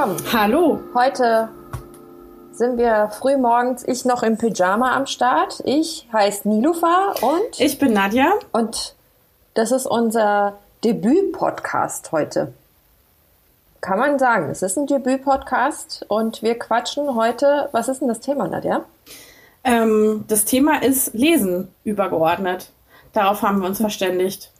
Willkommen. 0.00 0.32
Hallo. 0.32 0.80
Heute 0.94 1.50
sind 2.52 2.78
wir 2.78 3.10
früh 3.18 3.36
morgens, 3.36 3.86
ich 3.86 4.06
noch 4.06 4.22
im 4.22 4.38
Pyjama 4.38 4.96
am 4.96 5.04
Start. 5.04 5.60
Ich 5.66 6.08
heiße 6.10 6.48
Nilufa 6.48 7.16
und 7.20 7.60
ich 7.60 7.78
bin 7.78 7.92
Nadja. 7.92 8.32
Und 8.50 8.94
das 9.52 9.72
ist 9.72 9.84
unser 9.84 10.54
Debüt-Podcast 10.84 12.12
heute. 12.12 12.54
Kann 13.82 13.98
man 13.98 14.18
sagen, 14.18 14.48
es 14.48 14.62
ist 14.62 14.78
ein 14.78 14.86
Debüt-Podcast 14.86 16.06
und 16.08 16.42
wir 16.42 16.58
quatschen 16.58 17.14
heute. 17.14 17.68
Was 17.72 17.88
ist 17.88 18.00
denn 18.00 18.08
das 18.08 18.20
Thema, 18.20 18.48
Nadja? 18.48 18.86
Ähm, 19.64 20.24
das 20.28 20.46
Thema 20.46 20.82
ist 20.82 21.12
Lesen 21.12 21.68
übergeordnet. 21.84 22.70
Darauf 23.12 23.42
haben 23.42 23.60
wir 23.60 23.66
uns 23.66 23.82
verständigt. 23.82 24.50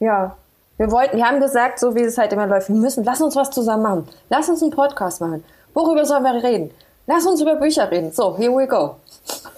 Ja, 0.00 0.36
wir 0.78 0.90
wollten, 0.92 1.16
wir 1.16 1.26
haben 1.26 1.40
gesagt, 1.40 1.80
so 1.80 1.94
wie 1.94 2.02
es 2.02 2.16
halt 2.16 2.32
immer 2.32 2.46
läuft, 2.46 2.68
wir 2.68 2.76
müssen, 2.76 3.04
lass 3.04 3.20
uns 3.20 3.36
was 3.36 3.50
zusammen 3.50 3.82
machen. 3.82 4.08
Lass 4.30 4.48
uns 4.48 4.62
einen 4.62 4.70
Podcast 4.70 5.20
machen. 5.20 5.44
Worüber 5.74 6.04
sollen 6.04 6.22
wir 6.22 6.42
reden? 6.42 6.70
Lass 7.06 7.26
uns 7.26 7.40
über 7.40 7.56
Bücher 7.56 7.90
reden. 7.90 8.12
So, 8.12 8.36
here 8.36 8.52
we 8.52 8.66
go. 8.66 8.96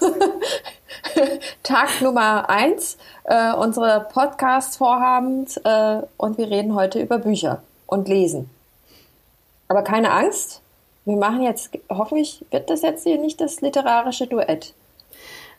Tag 1.62 2.00
Nummer 2.00 2.48
eins 2.48 2.96
äh, 3.24 3.52
unsere 3.52 4.08
Podcast-Vorhabens 4.12 5.58
äh, 5.58 6.02
und 6.16 6.38
wir 6.38 6.50
reden 6.50 6.74
heute 6.74 7.00
über 7.00 7.18
Bücher 7.18 7.62
und 7.86 8.08
Lesen. 8.08 8.48
Aber 9.68 9.82
keine 9.82 10.10
Angst, 10.12 10.62
wir 11.04 11.16
machen 11.16 11.42
jetzt, 11.42 11.70
hoffentlich 11.90 12.44
wird 12.50 12.70
das 12.70 12.82
jetzt 12.82 13.04
hier 13.04 13.18
nicht 13.18 13.40
das 13.40 13.60
literarische 13.60 14.26
Duett. 14.26 14.74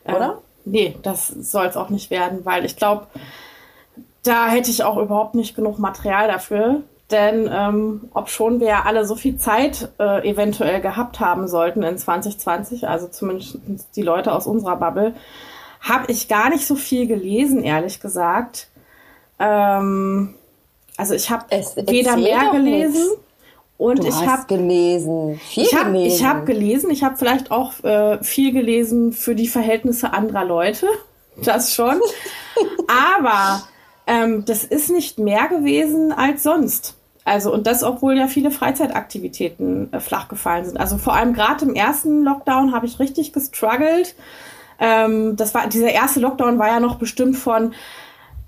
Oder? 0.04 0.24
Ähm, 0.24 0.38
nee, 0.64 0.96
das 1.02 1.28
soll 1.28 1.66
es 1.66 1.76
auch 1.76 1.88
nicht 1.88 2.10
werden, 2.10 2.44
weil 2.44 2.64
ich 2.64 2.76
glaube, 2.76 3.06
da 4.22 4.48
hätte 4.48 4.70
ich 4.70 4.84
auch 4.84 4.96
überhaupt 4.98 5.34
nicht 5.34 5.54
genug 5.56 5.78
Material 5.78 6.28
dafür. 6.28 6.82
Denn 7.10 7.48
ähm, 7.52 8.08
ob 8.14 8.30
schon 8.30 8.58
wir 8.58 8.68
ja 8.68 8.82
alle 8.86 9.04
so 9.04 9.16
viel 9.16 9.36
Zeit 9.36 9.90
äh, 9.98 10.26
eventuell 10.28 10.80
gehabt 10.80 11.20
haben 11.20 11.46
sollten 11.46 11.82
in 11.82 11.98
2020, 11.98 12.88
also 12.88 13.06
zumindest 13.06 13.58
die 13.96 14.02
Leute 14.02 14.32
aus 14.32 14.46
unserer 14.46 14.76
Bubble, 14.76 15.14
habe 15.82 16.10
ich 16.10 16.28
gar 16.28 16.48
nicht 16.48 16.66
so 16.66 16.74
viel 16.74 17.06
gelesen, 17.06 17.64
ehrlich 17.64 18.00
gesagt. 18.00 18.68
Ähm, 19.38 20.34
also 20.96 21.14
ich 21.14 21.30
habe 21.30 21.44
weder 21.50 22.16
mehr 22.16 22.50
gelesen 22.50 22.92
nix. 22.92 23.18
und 23.76 23.98
du 24.04 24.08
ich 24.08 24.26
habe 24.26 24.46
gelesen. 24.46 25.40
Viel 25.48 25.64
ich 25.64 25.74
habe 25.74 25.98
ich 25.98 26.24
habe 26.24 26.44
gelesen. 26.44 26.90
Ich 26.90 27.04
habe 27.04 27.16
vielleicht 27.16 27.50
auch 27.50 27.72
äh, 27.84 28.22
viel 28.24 28.52
gelesen 28.52 29.12
für 29.12 29.34
die 29.34 29.48
Verhältnisse 29.48 30.12
anderer 30.12 30.44
Leute. 30.44 30.86
Das 31.44 31.72
schon. 31.72 31.98
Aber 33.18 33.62
ähm, 34.06 34.44
das 34.44 34.64
ist 34.64 34.90
nicht 34.90 35.18
mehr 35.18 35.48
gewesen 35.48 36.12
als 36.12 36.42
sonst. 36.42 36.96
Also, 37.24 37.52
und 37.52 37.66
das, 37.66 37.84
obwohl 37.84 38.16
ja 38.16 38.26
viele 38.26 38.50
Freizeitaktivitäten 38.50 39.92
äh, 39.92 40.00
flach 40.00 40.28
gefallen 40.28 40.64
sind. 40.64 40.78
Also 40.78 40.98
vor 40.98 41.14
allem 41.14 41.34
gerade 41.34 41.64
im 41.64 41.74
ersten 41.74 42.24
Lockdown 42.24 42.72
habe 42.72 42.86
ich 42.86 42.98
richtig 42.98 43.32
gestruggelt. 43.32 44.16
Ähm, 44.80 45.36
das 45.36 45.54
war, 45.54 45.68
dieser 45.68 45.90
erste 45.90 46.18
Lockdown 46.18 46.58
war 46.58 46.68
ja 46.68 46.80
noch 46.80 46.96
bestimmt 46.96 47.36
von, 47.36 47.74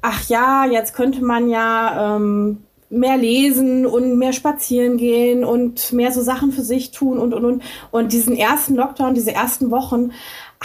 ach 0.02 0.28
ja, 0.28 0.64
jetzt 0.64 0.94
könnte 0.94 1.24
man 1.24 1.48
ja 1.48 2.16
ähm, 2.16 2.64
mehr 2.90 3.16
lesen 3.16 3.86
und 3.86 4.18
mehr 4.18 4.32
spazieren 4.32 4.96
gehen 4.96 5.44
und 5.44 5.92
mehr 5.92 6.12
so 6.12 6.22
Sachen 6.22 6.52
für 6.52 6.62
sich 6.62 6.90
tun 6.90 7.18
und 7.18 7.32
und 7.32 7.44
und. 7.44 7.62
Und 7.92 8.12
diesen 8.12 8.36
ersten 8.36 8.74
Lockdown, 8.74 9.14
diese 9.14 9.32
ersten 9.32 9.70
Wochen 9.70 10.12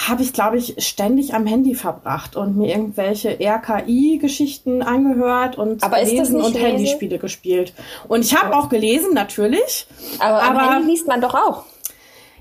habe 0.07 0.23
ich, 0.23 0.33
glaube 0.33 0.57
ich, 0.57 0.75
ständig 0.77 1.33
am 1.33 1.45
Handy 1.45 1.75
verbracht 1.75 2.35
und 2.35 2.57
mir 2.57 2.69
irgendwelche 2.69 3.37
RKI-Geschichten 3.39 4.81
angehört 4.81 5.57
und 5.57 5.83
aber 5.83 5.99
gelesen 5.99 6.41
und? 6.41 6.57
Handyspiele 6.57 7.19
gespielt. 7.19 7.73
Und 8.07 8.23
ich 8.23 8.35
habe 8.35 8.55
auch 8.55 8.69
gelesen, 8.69 9.13
natürlich. 9.13 9.87
Aber, 10.19 10.41
aber 10.41 10.61
am 10.61 10.73
Handy 10.73 10.91
liest 10.91 11.07
man 11.07 11.21
doch 11.21 11.33
auch. 11.33 11.65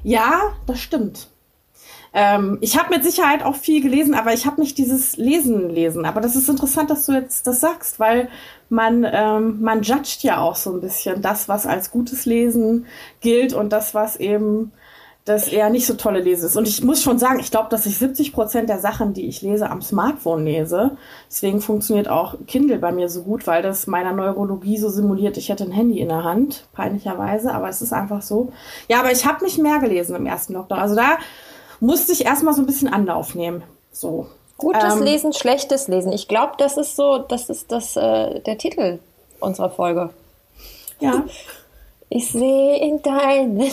Ja, 0.04 0.54
das 0.66 0.80
stimmt. 0.80 1.28
Ähm, 2.14 2.58
ich 2.60 2.78
habe 2.78 2.94
mit 2.94 3.04
Sicherheit 3.04 3.42
auch 3.42 3.56
viel 3.56 3.82
gelesen, 3.82 4.14
aber 4.14 4.32
ich 4.32 4.46
habe 4.46 4.60
nicht 4.60 4.78
dieses 4.78 5.16
Lesen 5.16 5.68
lesen. 5.68 6.04
Aber 6.04 6.20
das 6.20 6.36
ist 6.36 6.48
interessant, 6.48 6.90
dass 6.90 7.06
du 7.06 7.12
jetzt 7.12 7.46
das 7.46 7.60
sagst, 7.60 8.00
weil 8.00 8.28
man, 8.68 9.06
ähm, 9.10 9.60
man 9.60 9.82
judgt 9.82 10.22
ja 10.22 10.40
auch 10.40 10.56
so 10.56 10.72
ein 10.72 10.80
bisschen 10.80 11.22
das, 11.22 11.48
was 11.48 11.66
als 11.66 11.90
gutes 11.90 12.24
Lesen 12.24 12.86
gilt 13.20 13.52
und 13.52 13.72
das, 13.72 13.94
was 13.94 14.16
eben 14.16 14.72
das 15.28 15.48
eher 15.48 15.70
nicht 15.70 15.86
so 15.86 15.94
tolle 15.94 16.20
Lese 16.20 16.46
ist. 16.46 16.56
Und 16.56 16.66
ich 16.66 16.82
muss 16.82 17.02
schon 17.02 17.18
sagen, 17.18 17.40
ich 17.40 17.50
glaube, 17.50 17.68
dass 17.68 17.86
ich 17.86 17.98
70 17.98 18.32
Prozent 18.32 18.68
der 18.68 18.78
Sachen, 18.78 19.12
die 19.12 19.28
ich 19.28 19.42
lese, 19.42 19.70
am 19.70 19.82
Smartphone 19.82 20.44
lese. 20.44 20.92
Deswegen 21.28 21.60
funktioniert 21.60 22.08
auch 22.08 22.34
Kindle 22.46 22.78
bei 22.78 22.92
mir 22.92 23.08
so 23.08 23.22
gut, 23.22 23.46
weil 23.46 23.62
das 23.62 23.86
meiner 23.86 24.12
Neurologie 24.12 24.78
so 24.78 24.88
simuliert. 24.88 25.36
Ich 25.36 25.48
hätte 25.48 25.64
ein 25.64 25.72
Handy 25.72 26.00
in 26.00 26.08
der 26.08 26.24
Hand, 26.24 26.64
peinlicherweise, 26.72 27.52
aber 27.52 27.68
es 27.68 27.82
ist 27.82 27.92
einfach 27.92 28.22
so. 28.22 28.52
Ja, 28.88 29.00
aber 29.00 29.12
ich 29.12 29.26
habe 29.26 29.44
nicht 29.44 29.58
mehr 29.58 29.78
gelesen 29.78 30.16
im 30.16 30.26
ersten 30.26 30.54
Lockdown. 30.54 30.78
Also 30.78 30.94
da 30.94 31.18
musste 31.80 32.12
ich 32.12 32.24
erstmal 32.24 32.54
so 32.54 32.62
ein 32.62 32.66
bisschen 32.66 32.88
Anlauf 32.88 33.34
nehmen. 33.34 33.62
So. 33.92 34.26
Gutes 34.56 34.94
ähm, 34.94 35.02
Lesen, 35.02 35.32
schlechtes 35.32 35.88
Lesen. 35.88 36.12
Ich 36.12 36.26
glaube, 36.26 36.54
das 36.58 36.76
ist 36.76 36.96
so, 36.96 37.18
das 37.18 37.48
ist 37.48 37.70
das, 37.70 37.96
äh, 37.96 38.40
der 38.40 38.58
Titel 38.58 38.98
unserer 39.40 39.70
Folge. 39.70 40.10
Ja. 41.00 41.24
Ich 42.10 42.30
sehe 42.30 42.78
in 42.80 43.02
deinen 43.02 43.70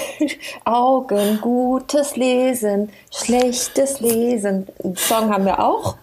Augen 0.64 1.40
gutes 1.40 2.16
Lesen, 2.16 2.90
schlechtes 3.12 4.00
Lesen. 4.00 4.66
Einen 4.82 4.96
Song 4.96 5.32
haben 5.32 5.44
wir 5.44 5.60
auch. 5.60 5.96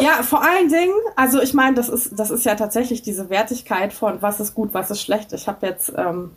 ja, 0.00 0.22
vor 0.22 0.42
allen 0.42 0.68
Dingen, 0.68 0.94
also 1.16 1.42
ich 1.42 1.54
meine, 1.54 1.74
das 1.74 1.88
ist, 1.88 2.18
das 2.18 2.30
ist 2.30 2.44
ja 2.44 2.54
tatsächlich 2.54 3.02
diese 3.02 3.30
Wertigkeit 3.30 3.92
von 3.92 4.22
was 4.22 4.38
ist 4.38 4.54
gut, 4.54 4.72
was 4.74 4.92
ist 4.92 5.00
schlecht. 5.00 5.32
Ich 5.32 5.48
habe 5.48 5.66
jetzt 5.66 5.92
ähm, 5.96 6.30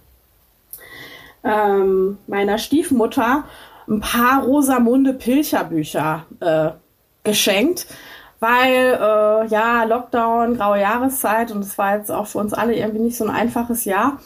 ähm, 1.44 2.18
meiner 2.26 2.58
Stiefmutter 2.58 3.44
ein 3.88 4.00
paar 4.00 4.44
Rosamunde 4.44 5.14
Pilcher 5.14 5.64
Bücher 5.64 6.26
äh, 6.40 6.72
geschenkt 7.24 7.86
weil 8.40 8.94
äh, 8.94 9.48
ja, 9.48 9.84
Lockdown, 9.84 10.58
graue 10.58 10.80
Jahreszeit 10.80 11.52
und 11.52 11.62
es 11.62 11.78
war 11.78 11.98
jetzt 11.98 12.12
auch 12.12 12.28
für 12.28 12.40
uns 12.40 12.54
alle 12.54 12.76
irgendwie 12.76 13.00
nicht 13.00 13.18
so 13.18 13.26
ein 13.26 13.32
einfaches 13.32 13.86
Jahr. 13.86 14.20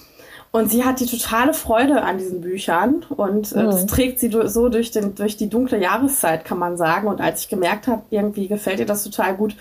Und 0.53 0.69
sie 0.69 0.83
hat 0.83 0.99
die 0.99 1.05
totale 1.05 1.53
Freude 1.53 2.01
an 2.01 2.17
diesen 2.17 2.41
Büchern 2.41 3.05
und 3.09 3.53
äh, 3.53 3.63
mhm. 3.63 3.65
das 3.67 3.85
trägt 3.85 4.19
sie 4.19 4.29
so 4.45 4.67
durch, 4.67 4.91
den, 4.91 5.15
durch 5.15 5.37
die 5.37 5.49
dunkle 5.49 5.81
Jahreszeit, 5.81 6.43
kann 6.43 6.59
man 6.59 6.75
sagen. 6.75 7.07
Und 7.07 7.21
als 7.21 7.41
ich 7.41 7.49
gemerkt 7.49 7.87
habe, 7.87 8.01
irgendwie 8.09 8.49
gefällt 8.49 8.79
ihr 8.81 8.85
das 8.85 9.03
total 9.03 9.35
gut, 9.35 9.55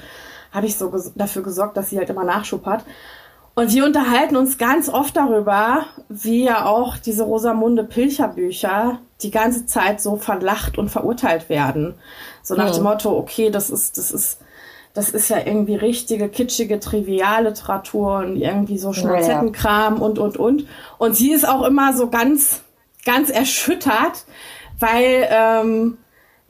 habe 0.52 0.66
ich 0.66 0.76
so 0.76 0.90
ges 0.90 1.12
dafür 1.14 1.42
gesorgt, 1.42 1.76
dass 1.76 1.90
sie 1.90 1.98
halt 1.98 2.10
immer 2.10 2.24
Nachschub 2.24 2.66
hat. 2.66 2.84
Und 3.54 3.72
wir 3.72 3.84
unterhalten 3.84 4.36
uns 4.36 4.58
ganz 4.58 4.88
oft 4.88 5.16
darüber, 5.16 5.86
wie 6.08 6.44
ja 6.44 6.64
auch 6.64 6.96
diese 6.96 7.22
Rosamunde 7.22 7.84
Pilcher 7.84 8.28
Bücher 8.28 8.98
die 9.22 9.30
ganze 9.30 9.66
Zeit 9.66 10.00
so 10.00 10.16
verlacht 10.16 10.78
und 10.78 10.88
verurteilt 10.88 11.48
werden. 11.48 11.94
So 12.42 12.54
nach 12.54 12.70
mhm. 12.70 12.74
dem 12.74 12.82
Motto, 12.84 13.16
okay, 13.16 13.50
das 13.50 13.70
ist, 13.70 13.98
das 13.98 14.10
ist, 14.10 14.40
das 14.94 15.10
ist 15.10 15.28
ja 15.28 15.38
irgendwie 15.38 15.76
richtige, 15.76 16.28
kitschige 16.28 16.80
Trivialliteratur 16.80 18.18
und 18.18 18.36
irgendwie 18.36 18.78
so 18.78 18.92
Schnurzettenkram 18.92 19.96
ja. 19.96 20.02
und, 20.02 20.18
und, 20.18 20.36
und. 20.36 20.66
Und 20.98 21.14
sie 21.14 21.32
ist 21.32 21.48
auch 21.48 21.62
immer 21.62 21.92
so 21.96 22.08
ganz, 22.08 22.62
ganz 23.04 23.30
erschüttert, 23.30 24.24
weil 24.78 25.28
ähm, 25.30 25.98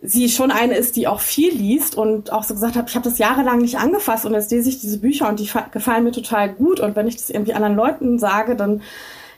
sie 0.02 0.28
schon 0.28 0.50
eine 0.50 0.74
ist, 0.74 0.96
die 0.96 1.06
auch 1.06 1.20
viel 1.20 1.52
liest 1.52 1.96
und 1.96 2.32
auch 2.32 2.44
so 2.44 2.54
gesagt 2.54 2.76
hat, 2.76 2.88
ich 2.88 2.94
habe 2.94 3.08
das 3.08 3.18
jahrelang 3.18 3.58
nicht 3.58 3.78
angefasst 3.78 4.24
und 4.24 4.32
jetzt 4.32 4.50
lese 4.50 4.70
ich 4.70 4.80
diese 4.80 4.98
Bücher 4.98 5.28
und 5.28 5.40
die 5.40 5.50
gefallen 5.72 6.04
mir 6.04 6.12
total 6.12 6.52
gut. 6.52 6.80
Und 6.80 6.96
wenn 6.96 7.06
ich 7.06 7.16
das 7.16 7.28
irgendwie 7.30 7.52
anderen 7.52 7.76
Leuten 7.76 8.18
sage, 8.18 8.56
dann 8.56 8.82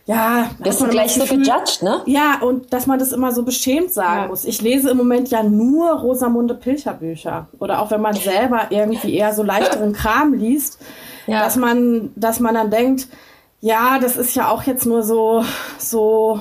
ja, 0.04 0.50
das 0.58 0.80
ist 0.80 0.90
gleich 0.90 1.14
so 1.14 1.24
gejudged, 1.24 1.82
ne? 1.82 2.02
Ja, 2.06 2.40
und 2.40 2.72
dass 2.72 2.86
man 2.86 2.98
das 2.98 3.12
immer 3.12 3.32
so 3.32 3.44
beschämt 3.44 3.92
sagen 3.92 4.22
ja. 4.22 4.28
muss. 4.28 4.44
Ich 4.44 4.60
lese 4.60 4.90
im 4.90 4.96
Moment 4.96 5.30
ja 5.30 5.44
nur 5.44 5.92
Rosamunde 5.92 6.54
Pilcher 6.54 6.94
Bücher. 6.94 7.48
Oder 7.60 7.80
auch 7.80 7.90
wenn 7.92 8.00
man 8.00 8.14
selber 8.14 8.66
irgendwie 8.70 9.14
eher 9.14 9.32
so 9.32 9.44
leichteren 9.44 9.92
Kram 9.92 10.34
liest, 10.34 10.80
ja. 11.28 11.44
dass 11.44 11.56
man, 11.56 12.10
dass 12.16 12.40
man 12.40 12.54
dann 12.54 12.70
denkt, 12.70 13.06
ja, 13.60 14.00
das 14.00 14.16
ist 14.16 14.34
ja 14.34 14.48
auch 14.48 14.64
jetzt 14.64 14.86
nur 14.86 15.04
so, 15.04 15.44
so 15.78 16.40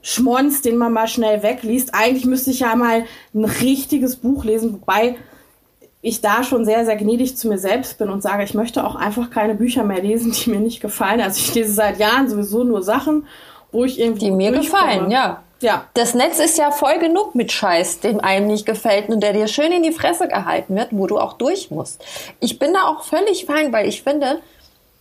Schmonz, 0.00 0.62
den 0.62 0.78
man 0.78 0.94
mal 0.94 1.06
schnell 1.06 1.42
wegliest. 1.42 1.94
Eigentlich 1.94 2.24
müsste 2.24 2.50
ich 2.50 2.60
ja 2.60 2.74
mal 2.76 3.04
ein 3.34 3.44
richtiges 3.44 4.16
Buch 4.16 4.44
lesen, 4.44 4.72
wobei 4.72 5.16
ich 6.02 6.20
da 6.20 6.42
schon 6.42 6.64
sehr, 6.64 6.84
sehr 6.84 6.96
gnädig 6.96 7.36
zu 7.36 7.48
mir 7.48 7.58
selbst 7.58 7.98
bin 7.98 8.08
und 8.08 8.22
sage, 8.22 8.42
ich 8.42 8.54
möchte 8.54 8.86
auch 8.86 8.94
einfach 8.94 9.30
keine 9.30 9.54
Bücher 9.54 9.84
mehr 9.84 10.02
lesen, 10.02 10.32
die 10.32 10.50
mir 10.50 10.60
nicht 10.60 10.80
gefallen. 10.80 11.20
Also 11.20 11.38
ich 11.40 11.54
lese 11.54 11.72
seit 11.72 11.98
Jahren 11.98 12.28
sowieso 12.28 12.64
nur 12.64 12.82
Sachen, 12.82 13.26
wo 13.70 13.84
ich 13.84 14.00
irgendwie. 14.00 14.26
Die 14.26 14.30
mir 14.30 14.52
gefallen, 14.52 15.10
ja. 15.10 15.42
Ja. 15.62 15.84
Das 15.92 16.14
Netz 16.14 16.38
ist 16.38 16.56
ja 16.56 16.70
voll 16.70 16.98
genug 16.98 17.34
mit 17.34 17.52
Scheiß, 17.52 18.00
dem 18.00 18.18
einem 18.20 18.46
nicht 18.46 18.64
gefällt 18.64 19.10
und 19.10 19.20
der 19.20 19.34
dir 19.34 19.46
schön 19.46 19.72
in 19.72 19.82
die 19.82 19.92
Fresse 19.92 20.26
gehalten 20.26 20.74
wird, 20.74 20.88
wo 20.92 21.06
du 21.06 21.18
auch 21.18 21.34
durch 21.34 21.70
musst. 21.70 22.02
Ich 22.40 22.58
bin 22.58 22.72
da 22.72 22.86
auch 22.86 23.04
völlig 23.04 23.44
fein, 23.44 23.70
weil 23.70 23.86
ich 23.86 24.02
finde, 24.02 24.40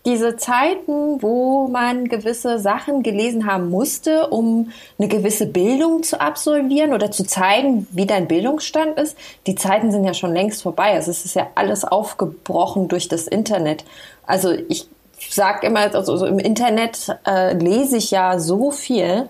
diese 0.09 0.37
Zeiten, 0.37 1.21
wo 1.21 1.67
man 1.67 2.07
gewisse 2.07 2.57
Sachen 2.57 3.03
gelesen 3.03 3.45
haben 3.45 3.69
musste, 3.69 4.27
um 4.27 4.71
eine 4.97 5.07
gewisse 5.07 5.45
Bildung 5.45 6.01
zu 6.01 6.19
absolvieren 6.19 6.93
oder 6.93 7.11
zu 7.11 7.23
zeigen, 7.23 7.87
wie 7.91 8.07
dein 8.07 8.27
Bildungsstand 8.27 8.97
ist, 8.97 9.15
die 9.45 9.53
Zeiten 9.53 9.91
sind 9.91 10.05
ja 10.05 10.15
schon 10.15 10.33
längst 10.33 10.63
vorbei. 10.63 10.93
Also 10.93 11.11
es 11.11 11.25
ist 11.25 11.35
ja 11.35 11.47
alles 11.53 11.85
aufgebrochen 11.85 12.87
durch 12.87 13.07
das 13.07 13.27
Internet. 13.27 13.85
Also 14.25 14.51
ich 14.67 14.87
sage 15.29 15.67
immer, 15.67 15.93
also 15.93 16.17
so 16.17 16.25
im 16.25 16.39
Internet 16.39 17.15
äh, 17.27 17.53
lese 17.53 17.97
ich 17.97 18.09
ja 18.09 18.39
so 18.39 18.71
viel, 18.71 19.29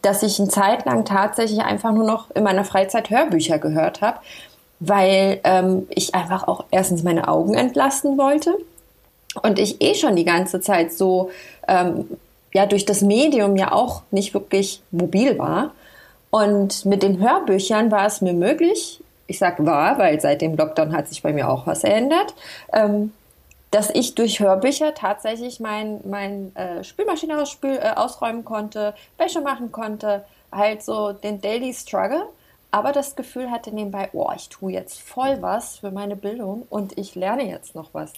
dass 0.00 0.22
ich 0.22 0.38
eine 0.38 0.48
Zeit 0.48 0.84
lang 0.84 1.04
tatsächlich 1.04 1.60
einfach 1.60 1.92
nur 1.92 2.06
noch 2.06 2.30
in 2.30 2.44
meiner 2.44 2.64
Freizeit 2.64 3.10
Hörbücher 3.10 3.58
gehört 3.58 4.00
habe, 4.00 4.18
weil 4.78 5.40
ähm, 5.42 5.88
ich 5.90 6.14
einfach 6.14 6.46
auch 6.46 6.66
erstens 6.70 7.02
meine 7.02 7.26
Augen 7.26 7.54
entlasten 7.54 8.16
wollte 8.16 8.56
und 9.42 9.58
ich 9.58 9.80
eh 9.80 9.94
schon 9.94 10.16
die 10.16 10.24
ganze 10.24 10.60
Zeit 10.60 10.92
so 10.92 11.30
ähm, 11.68 12.06
ja 12.52 12.66
durch 12.66 12.84
das 12.84 13.00
Medium 13.02 13.56
ja 13.56 13.72
auch 13.72 14.02
nicht 14.10 14.34
wirklich 14.34 14.82
mobil 14.90 15.38
war. 15.38 15.72
Und 16.30 16.84
mit 16.84 17.02
den 17.02 17.18
Hörbüchern 17.18 17.90
war 17.90 18.06
es 18.06 18.20
mir 18.20 18.32
möglich, 18.32 19.02
ich 19.26 19.38
sage 19.38 19.66
war, 19.66 19.98
weil 19.98 20.20
seit 20.20 20.42
dem 20.42 20.56
Lockdown 20.56 20.92
hat 20.92 21.08
sich 21.08 21.22
bei 21.22 21.32
mir 21.32 21.48
auch 21.48 21.66
was 21.66 21.84
ändert, 21.84 22.34
ähm, 22.72 23.12
dass 23.70 23.90
ich 23.90 24.14
durch 24.16 24.40
Hörbücher 24.40 24.94
tatsächlich 24.94 25.60
mein, 25.60 26.00
mein 26.04 26.54
äh, 26.56 26.82
Spülmaschine 26.82 27.40
ausspül, 27.40 27.76
äh, 27.76 27.92
ausräumen 27.94 28.44
konnte, 28.44 28.94
Wäsche 29.18 29.40
machen 29.40 29.70
konnte, 29.70 30.24
halt 30.50 30.82
so 30.82 31.12
den 31.12 31.40
Daily 31.40 31.72
Struggle, 31.72 32.24
aber 32.72 32.92
das 32.92 33.14
Gefühl 33.14 33.50
hatte 33.50 33.72
nebenbei, 33.72 34.10
oh, 34.12 34.30
ich 34.34 34.48
tue 34.48 34.72
jetzt 34.72 35.00
voll 35.00 35.40
was 35.40 35.78
für 35.78 35.90
meine 35.90 36.16
Bildung 36.16 36.66
und 36.68 36.98
ich 36.98 37.14
lerne 37.14 37.48
jetzt 37.48 37.74
noch 37.74 37.90
was. 37.92 38.12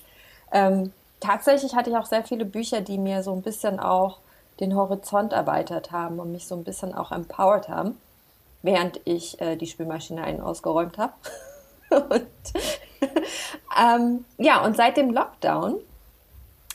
Ähm, 0.52 0.92
tatsächlich 1.22 1.74
hatte 1.74 1.90
ich 1.90 1.96
auch 1.96 2.06
sehr 2.06 2.24
viele 2.24 2.44
Bücher, 2.44 2.80
die 2.80 2.98
mir 2.98 3.22
so 3.22 3.32
ein 3.32 3.42
bisschen 3.42 3.80
auch 3.80 4.18
den 4.60 4.76
Horizont 4.76 5.32
erweitert 5.32 5.90
haben 5.90 6.18
und 6.18 6.32
mich 6.32 6.46
so 6.46 6.54
ein 6.54 6.64
bisschen 6.64 6.94
auch 6.94 7.12
empowered 7.12 7.68
haben, 7.68 7.98
während 8.62 9.00
ich 9.04 9.40
äh, 9.40 9.56
die 9.56 9.66
Spülmaschine 9.66 10.22
ein- 10.22 10.40
ausgeräumt 10.40 10.98
habe. 10.98 11.14
und 11.90 12.26
ähm, 13.80 14.24
ja, 14.38 14.64
und 14.64 14.76
seit 14.76 14.96
dem 14.96 15.10
Lockdown, 15.10 15.80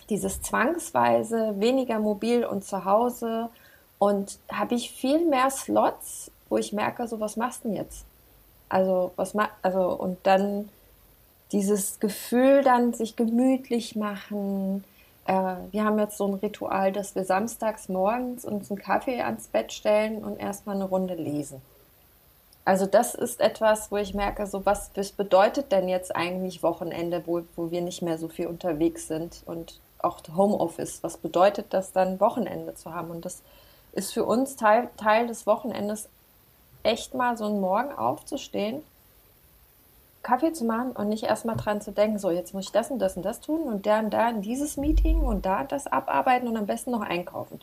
dieses 0.10 0.42
zwangsweise 0.42 1.60
weniger 1.60 2.00
mobil 2.00 2.46
und 2.46 2.64
zu 2.64 2.86
Hause, 2.86 3.50
und 4.00 4.38
habe 4.52 4.76
ich 4.76 4.92
viel 4.92 5.26
mehr 5.26 5.50
Slots, 5.50 6.32
wo 6.50 6.58
ich 6.58 6.72
merke, 6.72 7.08
so 7.08 7.20
was 7.20 7.36
machst 7.36 7.64
du 7.64 7.70
denn 7.70 7.78
jetzt? 7.78 8.06
Also, 8.70 9.12
was 9.16 9.34
ma 9.34 9.50
also, 9.62 9.90
und 9.94 10.18
dann 10.24 10.70
dieses 11.52 12.00
Gefühl, 12.00 12.64
dann 12.64 12.94
sich 12.94 13.16
gemütlich 13.16 13.96
machen. 13.96 14.84
Äh, 15.26 15.56
wir 15.72 15.84
haben 15.86 16.00
jetzt 16.00 16.18
so 16.18 16.28
ein 16.28 16.34
Ritual, 16.36 16.92
dass 16.92 17.16
wir 17.16 17.24
samstags 17.24 17.90
morgens 17.90 18.46
uns 18.46 18.70
einen 18.70 18.80
Kaffee 18.80 19.22
ans 19.22 19.48
Bett 19.48 19.72
stellen 19.72 20.24
und 20.24 20.38
erstmal 20.38 20.76
eine 20.76 20.86
Runde 20.86 21.16
lesen. 21.16 21.62
Also 22.66 22.86
das 22.86 23.16
ist 23.16 23.40
etwas, 23.40 23.92
wo 23.92 23.98
ich 23.98 24.14
merke, 24.14 24.46
so 24.46 24.66
was, 24.66 24.92
was 24.96 25.14
bedeutet 25.14 25.72
denn 25.72 25.88
jetzt 25.88 26.14
eigentlich 26.14 26.64
Wochenende, 26.64 27.24
wo, 27.26 27.44
wo 27.56 27.72
wir 27.72 27.82
nicht 27.82 28.02
mehr 28.02 28.18
so 28.18 28.28
viel 28.28 28.48
unterwegs 28.48 29.08
sind 29.08 29.42
und 29.46 29.80
auch 30.00 30.20
Homeoffice. 30.36 31.02
Was 31.02 31.16
bedeutet 31.16 31.68
das 31.70 31.94
dann, 31.94 32.20
Wochenende 32.20 32.76
zu 32.76 32.94
haben? 32.94 33.10
Und 33.10 33.24
das 33.24 33.42
ist 33.94 34.14
für 34.14 34.26
uns 34.26 34.58
Teil, 34.58 34.90
Teil 34.98 35.28
des 35.28 35.48
Wochenendes, 35.48 36.10
echt 36.84 37.14
mal 37.14 37.38
so 37.38 37.46
einen 37.46 37.62
Morgen 37.62 37.94
aufzustehen, 37.94 38.82
Kaffee 40.28 40.52
zu 40.52 40.66
machen 40.66 40.92
und 40.92 41.08
nicht 41.08 41.24
erstmal 41.24 41.56
dran 41.56 41.80
zu 41.80 41.94
denken, 41.94 42.20
so 42.20 42.30
jetzt 42.32 42.54
muss 42.54 42.66
ich 42.66 42.72
das 42.74 42.92
und 42.92 43.00
das 43.00 43.16
und 43.16 43.24
das 43.24 43.40
tun 43.40 43.62
und 43.62 43.88
und 43.88 44.10
da 44.12 44.30
in 44.30 44.42
dieses 44.42 44.76
Meeting 44.76 45.22
und 45.22 45.46
da 45.46 45.64
das 45.64 45.88
abarbeiten 45.88 46.50
und 46.50 46.58
am 46.58 46.66
besten 46.66 46.92
noch 46.92 47.02
einkaufen. 47.02 47.62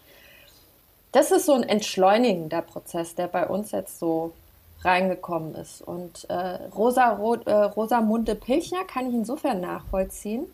Das 1.12 1.30
ist 1.30 1.44
so 1.44 1.52
ein 1.52 1.62
entschleunigender 1.62 2.62
Prozess, 2.62 3.14
der 3.14 3.28
bei 3.28 3.46
uns 3.46 3.70
jetzt 3.72 3.98
so 3.98 4.32
reingekommen 4.80 5.54
ist. 5.56 5.82
Und 5.82 6.24
äh, 6.30 6.58
Rosa, 6.74 7.10
Ro 7.10 7.34
äh, 7.34 7.52
Rosamunde 7.52 8.34
Pilchner 8.34 8.84
kann 8.84 9.08
ich 9.08 9.14
insofern 9.14 9.60
nachvollziehen, 9.60 10.46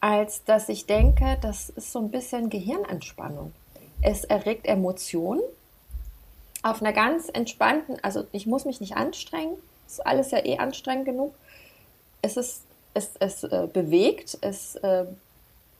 als 0.00 0.44
dass 0.44 0.70
ich 0.70 0.86
denke, 0.86 1.36
das 1.42 1.68
ist 1.68 1.92
so 1.92 1.98
ein 1.98 2.10
bisschen 2.10 2.48
Gehirnentspannung. 2.48 3.52
Es 4.00 4.24
erregt 4.24 4.66
Emotionen 4.66 5.42
auf 6.62 6.80
einer 6.80 6.94
ganz 6.94 7.28
entspannten, 7.28 7.98
also 8.02 8.24
ich 8.32 8.46
muss 8.46 8.64
mich 8.64 8.80
nicht 8.80 8.96
anstrengen, 8.96 9.58
ist 9.92 10.06
alles 10.06 10.30
ja 10.30 10.44
eh 10.44 10.58
anstrengend 10.58 11.06
genug. 11.06 11.34
Es 12.22 12.36
ist, 12.36 12.64
es, 12.94 13.12
es 13.18 13.44
äh, 13.44 13.68
bewegt, 13.72 14.38
es 14.40 14.76
äh, 14.76 15.06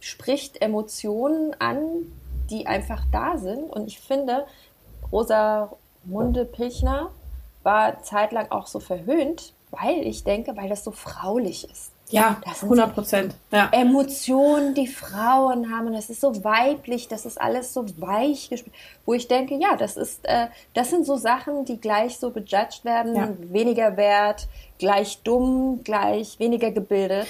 spricht 0.00 0.60
Emotionen 0.62 1.54
an, 1.58 1.80
die 2.50 2.66
einfach 2.66 3.02
da 3.12 3.36
sind. 3.38 3.70
Und 3.70 3.86
ich 3.86 4.00
finde, 4.00 4.46
Rosa 5.12 5.72
Munde 6.04 6.44
Pilchner 6.44 7.10
war 7.62 8.02
zeitlang 8.02 8.50
auch 8.50 8.66
so 8.66 8.80
verhöhnt, 8.80 9.52
weil 9.70 10.06
ich 10.06 10.24
denke, 10.24 10.56
weil 10.56 10.68
das 10.68 10.84
so 10.84 10.90
fraulich 10.90 11.70
ist. 11.70 11.92
Ja, 12.10 12.40
das 12.44 12.62
100 12.62 12.94
Prozent. 12.94 13.34
Ja. 13.50 13.68
Emotionen, 13.72 14.74
die 14.74 14.86
Frauen 14.86 15.70
haben, 15.70 15.88
und 15.88 15.92
das 15.92 16.10
ist 16.10 16.20
so 16.20 16.44
weiblich, 16.44 17.08
das 17.08 17.26
ist 17.26 17.40
alles 17.40 17.74
so 17.74 17.84
weich 17.98 18.48
gespielt, 18.48 18.74
wo 19.04 19.14
ich 19.14 19.28
denke, 19.28 19.54
ja, 19.56 19.76
das 19.76 19.96
ist, 19.96 20.24
äh, 20.24 20.46
das 20.74 20.90
sind 20.90 21.04
so 21.04 21.16
Sachen, 21.16 21.64
die 21.64 21.80
gleich 21.80 22.18
so 22.18 22.30
bejudged 22.30 22.84
werden, 22.84 23.14
ja. 23.14 23.28
weniger 23.40 23.96
wert, 23.96 24.48
gleich 24.78 25.22
dumm, 25.22 25.80
gleich 25.84 26.38
weniger 26.38 26.70
gebildet. 26.70 27.26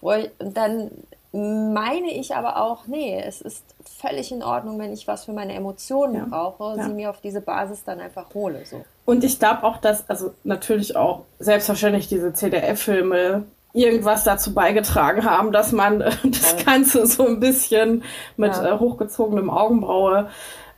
Und 0.00 0.30
dann 0.38 0.90
meine 1.32 2.12
ich 2.12 2.34
aber 2.34 2.60
auch, 2.60 2.86
nee, 2.86 3.20
es 3.24 3.40
ist 3.40 3.64
völlig 3.84 4.32
in 4.32 4.42
Ordnung, 4.42 4.78
wenn 4.78 4.92
ich 4.92 5.08
was 5.08 5.24
für 5.24 5.32
meine 5.32 5.54
Emotionen 5.54 6.14
ja. 6.14 6.26
brauche, 6.26 6.76
ja. 6.76 6.84
sie 6.84 6.92
mir 6.92 7.08
auf 7.08 7.20
diese 7.20 7.40
Basis 7.40 7.84
dann 7.84 8.00
einfach 8.00 8.34
hole. 8.34 8.64
So. 8.66 8.84
Und 9.06 9.24
ich 9.24 9.38
glaube 9.38 9.64
auch, 9.64 9.78
dass, 9.78 10.08
also 10.10 10.34
natürlich 10.44 10.94
auch 10.94 11.22
selbstverständlich 11.38 12.08
diese 12.08 12.34
CDF-Filme 12.34 13.44
irgendwas 13.72 14.24
dazu 14.24 14.54
beigetragen 14.54 15.24
haben, 15.24 15.52
dass 15.52 15.72
man 15.72 16.00
äh, 16.00 16.12
das 16.24 16.64
Ganze 16.64 17.06
so 17.06 17.26
ein 17.26 17.40
bisschen 17.40 18.04
mit 18.36 18.52
ja. 18.52 18.74
äh, 18.74 18.78
hochgezogenem 18.78 19.50
Augenbraue 19.50 20.28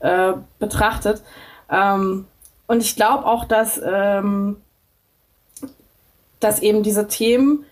äh, 0.00 0.32
betrachtet. 0.58 1.22
Ähm, 1.70 2.26
und 2.66 2.82
ich 2.82 2.96
glaube 2.96 3.26
auch, 3.26 3.44
dass, 3.44 3.80
ähm, 3.84 4.56
dass 6.40 6.60
eben 6.60 6.82
diese 6.82 7.08
Themen, 7.08 7.64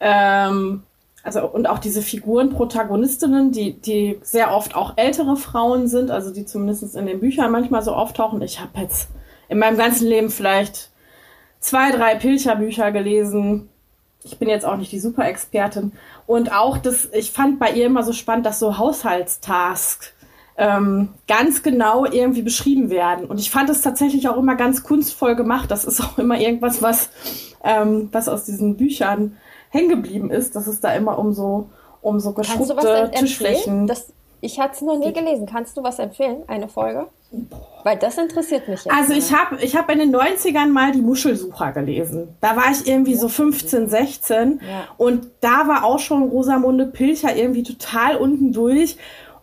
ähm, 0.00 0.82
also 1.22 1.46
und 1.46 1.68
auch 1.68 1.78
diese 1.78 2.00
Figuren, 2.00 2.50
Protagonistinnen, 2.50 3.52
die, 3.52 3.74
die 3.74 4.18
sehr 4.22 4.54
oft 4.54 4.74
auch 4.74 4.94
ältere 4.96 5.36
Frauen 5.36 5.86
sind, 5.86 6.10
also 6.10 6.32
die 6.32 6.46
zumindest 6.46 6.96
in 6.96 7.06
den 7.06 7.20
Büchern 7.20 7.52
manchmal 7.52 7.82
so 7.82 7.92
auftauchen. 7.92 8.40
Ich 8.40 8.60
habe 8.60 8.80
jetzt 8.80 9.10
in 9.48 9.58
meinem 9.58 9.76
ganzen 9.76 10.06
Leben 10.06 10.30
vielleicht 10.30 10.90
zwei, 11.58 11.90
drei 11.90 12.14
Pilcher-Bücher 12.14 12.90
gelesen. 12.90 13.68
Ich 14.22 14.38
bin 14.38 14.48
jetzt 14.48 14.66
auch 14.66 14.76
nicht 14.76 14.92
die 14.92 15.00
Super-Expertin. 15.00 15.92
Und 16.26 16.52
auch 16.52 16.78
das, 16.78 17.08
ich 17.12 17.30
fand 17.30 17.58
bei 17.58 17.70
ihr 17.72 17.86
immer 17.86 18.02
so 18.02 18.12
spannend, 18.12 18.46
dass 18.46 18.58
so 18.58 18.76
Haushaltstasks 18.76 20.12
ähm, 20.56 21.08
ganz 21.26 21.62
genau 21.62 22.04
irgendwie 22.04 22.42
beschrieben 22.42 22.90
werden. 22.90 23.24
Und 23.24 23.40
ich 23.40 23.50
fand 23.50 23.70
es 23.70 23.80
tatsächlich 23.80 24.28
auch 24.28 24.36
immer 24.36 24.56
ganz 24.56 24.82
kunstvoll 24.82 25.34
gemacht. 25.34 25.70
Das 25.70 25.84
ist 25.86 26.02
auch 26.02 26.18
immer 26.18 26.38
irgendwas, 26.38 26.82
was, 26.82 27.08
ähm, 27.64 28.10
was 28.12 28.28
aus 28.28 28.44
diesen 28.44 28.76
Büchern 28.76 29.38
hängen 29.70 29.88
geblieben 29.88 30.30
ist, 30.30 30.56
dass 30.56 30.66
es 30.66 30.80
da 30.80 30.92
immer 30.92 31.18
um 31.18 31.32
so, 31.32 31.70
um 32.02 32.20
so 32.20 32.32
geschrubbte 32.32 33.10
Tischflächen. 33.14 33.86
Das, 33.86 34.12
ich 34.42 34.60
hatte 34.60 34.74
es 34.74 34.80
noch 34.82 34.98
nie 34.98 35.12
gelesen. 35.14 35.46
Kannst 35.46 35.78
du 35.78 35.82
was 35.82 35.98
empfehlen? 35.98 36.42
Eine 36.46 36.68
Folge? 36.68 37.06
Weil 37.84 37.96
das 37.96 38.18
interessiert 38.18 38.68
mich 38.68 38.84
jetzt. 38.84 38.94
Also 38.94 39.12
ich 39.14 39.32
habe 39.32 39.62
ich 39.62 39.76
hab 39.76 39.90
in 39.90 40.00
den 40.00 40.14
90ern 40.14 40.68
mal 40.68 40.92
die 40.92 41.00
Muschelsucher 41.00 41.72
gelesen. 41.72 42.36
Da 42.40 42.56
war 42.56 42.70
ich 42.70 42.86
irgendwie 42.86 43.14
so 43.14 43.28
15, 43.28 43.88
16 43.88 44.60
ja. 44.62 44.88
und 44.96 45.28
da 45.40 45.66
war 45.66 45.84
auch 45.84 45.98
schon 45.98 46.24
Rosamunde 46.24 46.86
Pilcher 46.86 47.34
irgendwie 47.34 47.62
total 47.62 48.16
unten 48.16 48.52
durch. 48.52 48.96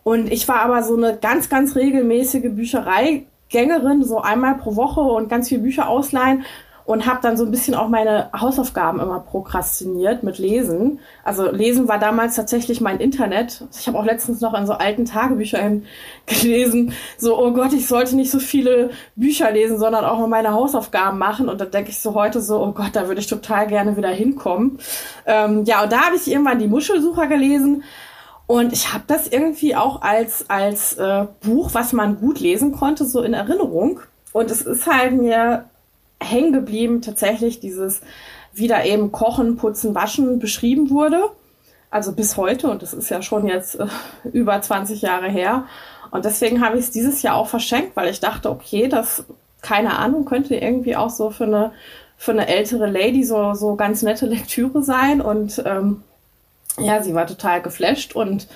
Und 0.04 0.32
ich 0.32 0.48
war 0.48 0.62
aber 0.62 0.84
so 0.84 0.96
eine 0.96 1.18
ganz, 1.18 1.50
ganz 1.50 1.76
regelmäßige 1.76 2.52
Büchereigängerin, 2.52 4.04
so 4.04 4.22
einmal 4.22 4.56
pro 4.56 4.76
Woche 4.76 5.02
und 5.02 5.30
ganz 5.30 5.50
viele 5.50 5.62
Bücher 5.62 5.90
ausleihen 5.90 6.46
und 6.88 7.06
habe 7.06 7.20
dann 7.22 7.36
so 7.36 7.44
ein 7.44 7.52
bisschen 7.52 7.76
auch 7.76 7.90
meine 7.90 8.30
Hausaufgaben 8.32 9.02
immer 9.02 9.20
prokrastiniert 9.20 10.24
mit 10.24 10.38
Lesen. 10.38 11.02
Also 11.22 11.52
Lesen 11.52 11.90
war 11.90 12.00
damals 12.00 12.38
tatsächlich 12.38 12.80
mein 12.80 13.02
Internet. 13.02 13.66
Ich 13.78 13.88
habe 13.88 14.00
auch 14.00 14.06
letztens 14.06 14.40
noch 14.40 14.54
in 14.54 14.66
so 14.66 14.72
alten 14.72 15.04
Tagebüchern 15.04 15.84
gelesen, 16.26 16.94
so, 17.18 17.38
oh 17.38 17.52
Gott, 17.52 17.74
ich 17.74 17.88
sollte 17.88 18.16
nicht 18.16 18.32
so 18.32 18.40
viele 18.40 18.92
Bücher 19.18 19.52
lesen, 19.52 19.78
sondern 19.78 20.06
auch 20.06 20.18
mal 20.18 20.28
meine 20.28 20.54
Hausaufgaben 20.54 21.18
machen. 21.18 21.50
Und 21.50 21.60
da 21.60 21.66
denke 21.66 21.90
ich 21.90 22.00
so 22.00 22.14
heute 22.14 22.40
so, 22.40 22.64
oh 22.64 22.72
Gott, 22.72 22.92
da 22.94 23.10
würde 23.10 23.20
ich 23.20 23.28
total 23.28 23.68
gerne 23.68 23.98
wieder 23.98 24.10
hinkommen. 24.10 24.80
Ähm, 25.26 25.66
ja, 25.66 25.84
und 25.84 25.92
da 25.92 26.06
habe 26.06 26.16
ich 26.16 26.32
irgendwann 26.32 26.60
die 26.60 26.70
Muschelsucher 26.70 27.28
gelesen. 27.28 27.84
Und 28.46 28.72
ich 28.72 28.94
habe 28.94 29.04
das 29.08 29.28
irgendwie 29.28 29.76
auch 29.76 30.04
als, 30.04 30.50
als 30.50 30.94
äh, 30.94 31.26
Buch, 31.42 31.72
was 31.74 31.92
man 31.92 32.18
gut 32.18 32.40
lesen 32.40 32.72
konnte, 32.72 33.04
so 33.04 33.22
in 33.24 33.34
Erinnerung. 33.34 34.00
Und 34.32 34.52
es 34.52 34.62
ist 34.62 34.88
halt 34.88 35.12
mir 35.12 35.66
hängen 36.22 36.54
geblieben, 36.54 37.02
tatsächlich 37.02 37.60
dieses 37.60 38.02
wieder 38.54 38.86
eben 38.86 39.12
Kochen, 39.12 39.58
Putzen, 39.58 39.96
Waschen 39.96 40.40
beschrieben 40.40 40.90
wurde. 40.90 41.30
Also 41.90 42.12
bis 42.12 42.38
heute, 42.38 42.70
und 42.70 42.82
das 42.82 42.94
ist 42.94 43.10
ja 43.10 43.22
schon 43.22 43.48
jetzt 43.48 43.80
äh, 43.80 43.86
über 44.34 44.62
20 44.62 45.02
Jahre 45.02 45.30
her. 45.30 45.66
Und 46.12 46.26
deswegen 46.26 46.64
habe 46.64 46.78
ich 46.78 46.86
es 46.86 46.92
dieses 46.92 47.22
Jahr 47.22 47.36
auch 47.36 47.48
verschenkt, 47.48 47.96
weil 47.96 48.10
ich 48.10 48.20
dachte, 48.20 48.50
okay, 48.50 48.88
das, 48.88 49.26
keine 49.62 49.98
Ahnung, 49.98 50.26
könnte 50.26 50.56
irgendwie 50.56 50.96
auch 50.96 51.10
so 51.10 51.30
für 51.30 51.44
eine, 51.46 51.72
für 52.18 52.32
eine 52.32 52.48
ältere 52.48 52.88
Lady 52.88 53.24
so, 53.24 53.54
so 53.54 53.76
ganz 53.76 54.02
nette 54.02 54.26
Lektüre 54.26 54.84
sein. 54.84 55.22
Und 55.22 55.62
ähm, 55.66 56.04
ja, 56.80 57.02
sie 57.04 57.14
war 57.14 57.28
total 57.28 57.62
geflasht 57.62 58.16
und 58.16 58.48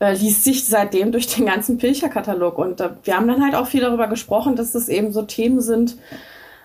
äh, 0.00 0.14
liest 0.14 0.44
sich 0.44 0.66
seitdem 0.66 1.12
durch 1.12 1.26
den 1.26 1.46
ganzen 1.46 1.78
Pilcher-Katalog. 1.78 2.58
Und 2.58 2.80
äh, 2.80 2.90
wir 3.02 3.16
haben 3.16 3.28
dann 3.28 3.42
halt 3.42 3.54
auch 3.54 3.66
viel 3.66 3.80
darüber 3.80 4.06
gesprochen, 4.06 4.56
dass 4.56 4.72
das 4.72 4.88
eben 4.88 5.12
so 5.12 5.22
Themen 5.22 5.60
sind, 5.60 5.96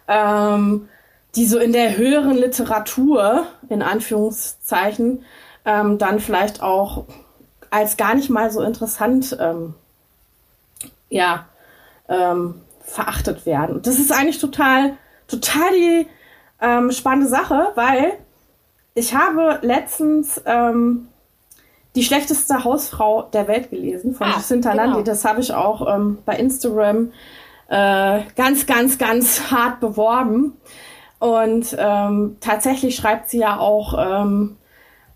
ähm, 0.10 0.90
die 1.36 1.46
so 1.46 1.60
in 1.60 1.72
der 1.72 1.96
höheren 1.96 2.36
Literatur, 2.36 3.46
in 3.70 3.82
Anführungszeichen, 3.82 5.24
ähm, 5.64 5.98
dann 6.00 6.20
vielleicht 6.20 6.62
auch 6.62 7.06
als 7.70 7.96
gar 7.96 8.16
nicht 8.16 8.30
mal 8.30 8.52
so 8.52 8.62
interessant, 8.62 9.38
ähm, 9.40 9.76
ja, 11.10 11.46
ähm, 12.10 12.62
verachtet 12.82 13.46
werden. 13.46 13.82
Das 13.84 14.00
ist 14.00 14.12
eigentlich 14.12 14.40
total, 14.40 14.98
total 15.28 15.70
die 15.76 16.08
ähm, 16.60 16.92
spannende 16.92 17.30
Sache, 17.30 17.72
weil 17.76 18.14
ich 18.96 19.14
habe 19.14 19.60
letztens 19.62 20.42
ähm, 20.46 21.08
die 21.96 22.04
schlechteste 22.04 22.64
Hausfrau 22.64 23.24
der 23.24 23.48
Welt 23.48 23.70
gelesen 23.70 24.16
von 24.16 24.28
ah, 24.28 24.32
Jacinta 24.32 24.72
genau. 24.72 24.84
Landi. 24.84 25.04
Das 25.04 25.24
habe 25.26 25.42
ich 25.42 25.54
auch 25.54 25.94
ähm, 25.94 26.18
bei 26.26 26.36
Instagram 26.36 27.12
äh, 27.70 28.22
ganz, 28.36 28.66
ganz, 28.66 28.98
ganz 28.98 29.52
hart 29.52 29.80
beworben. 29.80 30.58
Und 31.20 31.76
ähm, 31.78 32.38
tatsächlich 32.40 32.96
schreibt 32.96 33.30
sie 33.30 33.40
ja 33.40 33.60
auch 33.60 33.94
ähm, 33.98 34.58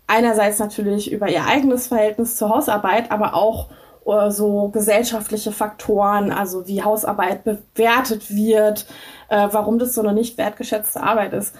einerseits 0.06 0.58
natürlich 0.58 1.10
über 1.10 1.28
ihr 1.28 1.46
eigenes 1.46 1.88
Verhältnis 1.88 2.36
zur 2.36 2.50
Hausarbeit, 2.50 3.10
aber 3.10 3.34
auch 3.34 3.70
äh, 4.06 4.30
so 4.30 4.68
gesellschaftliche 4.68 5.50
Faktoren, 5.50 6.30
also 6.30 6.66
wie 6.68 6.82
Hausarbeit 6.82 7.42
bewertet 7.44 8.34
wird, 8.34 8.86
äh, 9.28 9.48
warum 9.50 9.78
das 9.78 9.94
so 9.94 10.02
eine 10.02 10.12
nicht 10.12 10.36
wertgeschätzte 10.38 11.02
Arbeit 11.02 11.32
ist. 11.32 11.54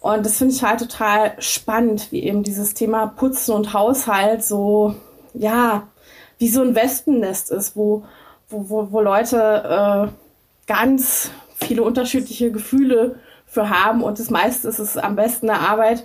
Und 0.00 0.24
das 0.24 0.38
finde 0.38 0.54
ich 0.54 0.62
halt 0.62 0.80
total 0.80 1.32
spannend, 1.38 2.10
wie 2.10 2.22
eben 2.22 2.42
dieses 2.42 2.72
Thema 2.72 3.06
Putzen 3.08 3.54
und 3.54 3.74
Haushalt 3.74 4.42
so, 4.42 4.94
ja, 5.34 5.88
wie 6.38 6.48
so 6.48 6.62
ein 6.62 6.74
Wespennest 6.74 7.50
ist, 7.50 7.76
wo, 7.76 8.04
wo, 8.48 8.70
wo, 8.70 8.92
wo 8.92 9.00
Leute 9.00 10.08
äh, 10.08 10.29
ganz 10.70 11.32
viele 11.56 11.82
unterschiedliche 11.82 12.52
Gefühle 12.52 13.16
für 13.44 13.70
haben. 13.70 14.04
Und 14.04 14.20
das 14.20 14.30
meiste 14.30 14.68
ist 14.68 14.78
es 14.78 14.96
am 14.96 15.16
besten 15.16 15.50
eine 15.50 15.58
Arbeit, 15.58 16.04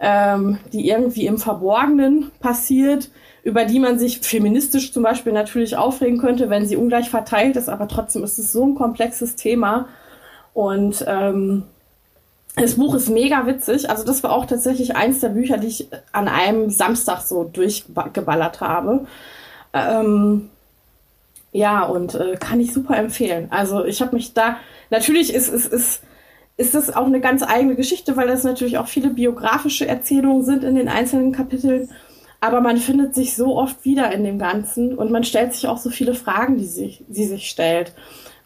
ähm, 0.00 0.58
die 0.72 0.88
irgendwie 0.88 1.26
im 1.26 1.38
Verborgenen 1.38 2.32
passiert, 2.40 3.10
über 3.44 3.64
die 3.64 3.78
man 3.78 4.00
sich 4.00 4.18
feministisch 4.18 4.92
zum 4.92 5.04
Beispiel 5.04 5.32
natürlich 5.32 5.76
aufregen 5.76 6.18
könnte, 6.18 6.50
wenn 6.50 6.66
sie 6.66 6.74
ungleich 6.76 7.08
verteilt 7.08 7.54
ist. 7.54 7.68
Aber 7.68 7.86
trotzdem 7.86 8.24
ist 8.24 8.36
es 8.38 8.50
so 8.50 8.66
ein 8.66 8.74
komplexes 8.74 9.36
Thema. 9.36 9.86
Und 10.54 11.04
ähm, 11.06 11.62
das 12.56 12.74
Buch 12.74 12.96
ist 12.96 13.08
mega 13.08 13.46
witzig. 13.46 13.90
Also 13.90 14.04
das 14.04 14.24
war 14.24 14.32
auch 14.32 14.46
tatsächlich 14.46 14.96
eins 14.96 15.20
der 15.20 15.28
Bücher, 15.28 15.58
die 15.58 15.68
ich 15.68 15.88
an 16.10 16.26
einem 16.26 16.68
Samstag 16.68 17.20
so 17.20 17.44
durchgeballert 17.44 18.60
habe. 18.60 19.06
Ähm, 19.72 20.50
ja, 21.54 21.84
und 21.84 22.16
äh, 22.16 22.34
kann 22.34 22.58
ich 22.58 22.72
super 22.72 22.96
empfehlen. 22.96 23.46
Also 23.50 23.84
ich 23.84 24.02
habe 24.02 24.16
mich 24.16 24.34
da, 24.34 24.56
natürlich 24.90 25.32
ist, 25.32 25.48
ist, 25.48 25.72
ist, 25.72 26.02
ist 26.56 26.74
das 26.74 26.94
auch 26.94 27.06
eine 27.06 27.20
ganz 27.20 27.44
eigene 27.44 27.76
Geschichte, 27.76 28.16
weil 28.16 28.26
das 28.26 28.42
natürlich 28.42 28.76
auch 28.76 28.88
viele 28.88 29.10
biografische 29.10 29.86
Erzählungen 29.86 30.44
sind 30.44 30.64
in 30.64 30.74
den 30.74 30.88
einzelnen 30.88 31.30
Kapiteln. 31.30 31.88
Aber 32.40 32.60
man 32.60 32.78
findet 32.78 33.14
sich 33.14 33.36
so 33.36 33.56
oft 33.56 33.84
wieder 33.84 34.10
in 34.10 34.24
dem 34.24 34.36
Ganzen 34.40 34.98
und 34.98 35.12
man 35.12 35.22
stellt 35.22 35.54
sich 35.54 35.68
auch 35.68 35.78
so 35.78 35.90
viele 35.90 36.14
Fragen, 36.14 36.58
die 36.58 36.66
sich, 36.66 37.04
die 37.06 37.24
sich 37.24 37.48
stellt. 37.48 37.94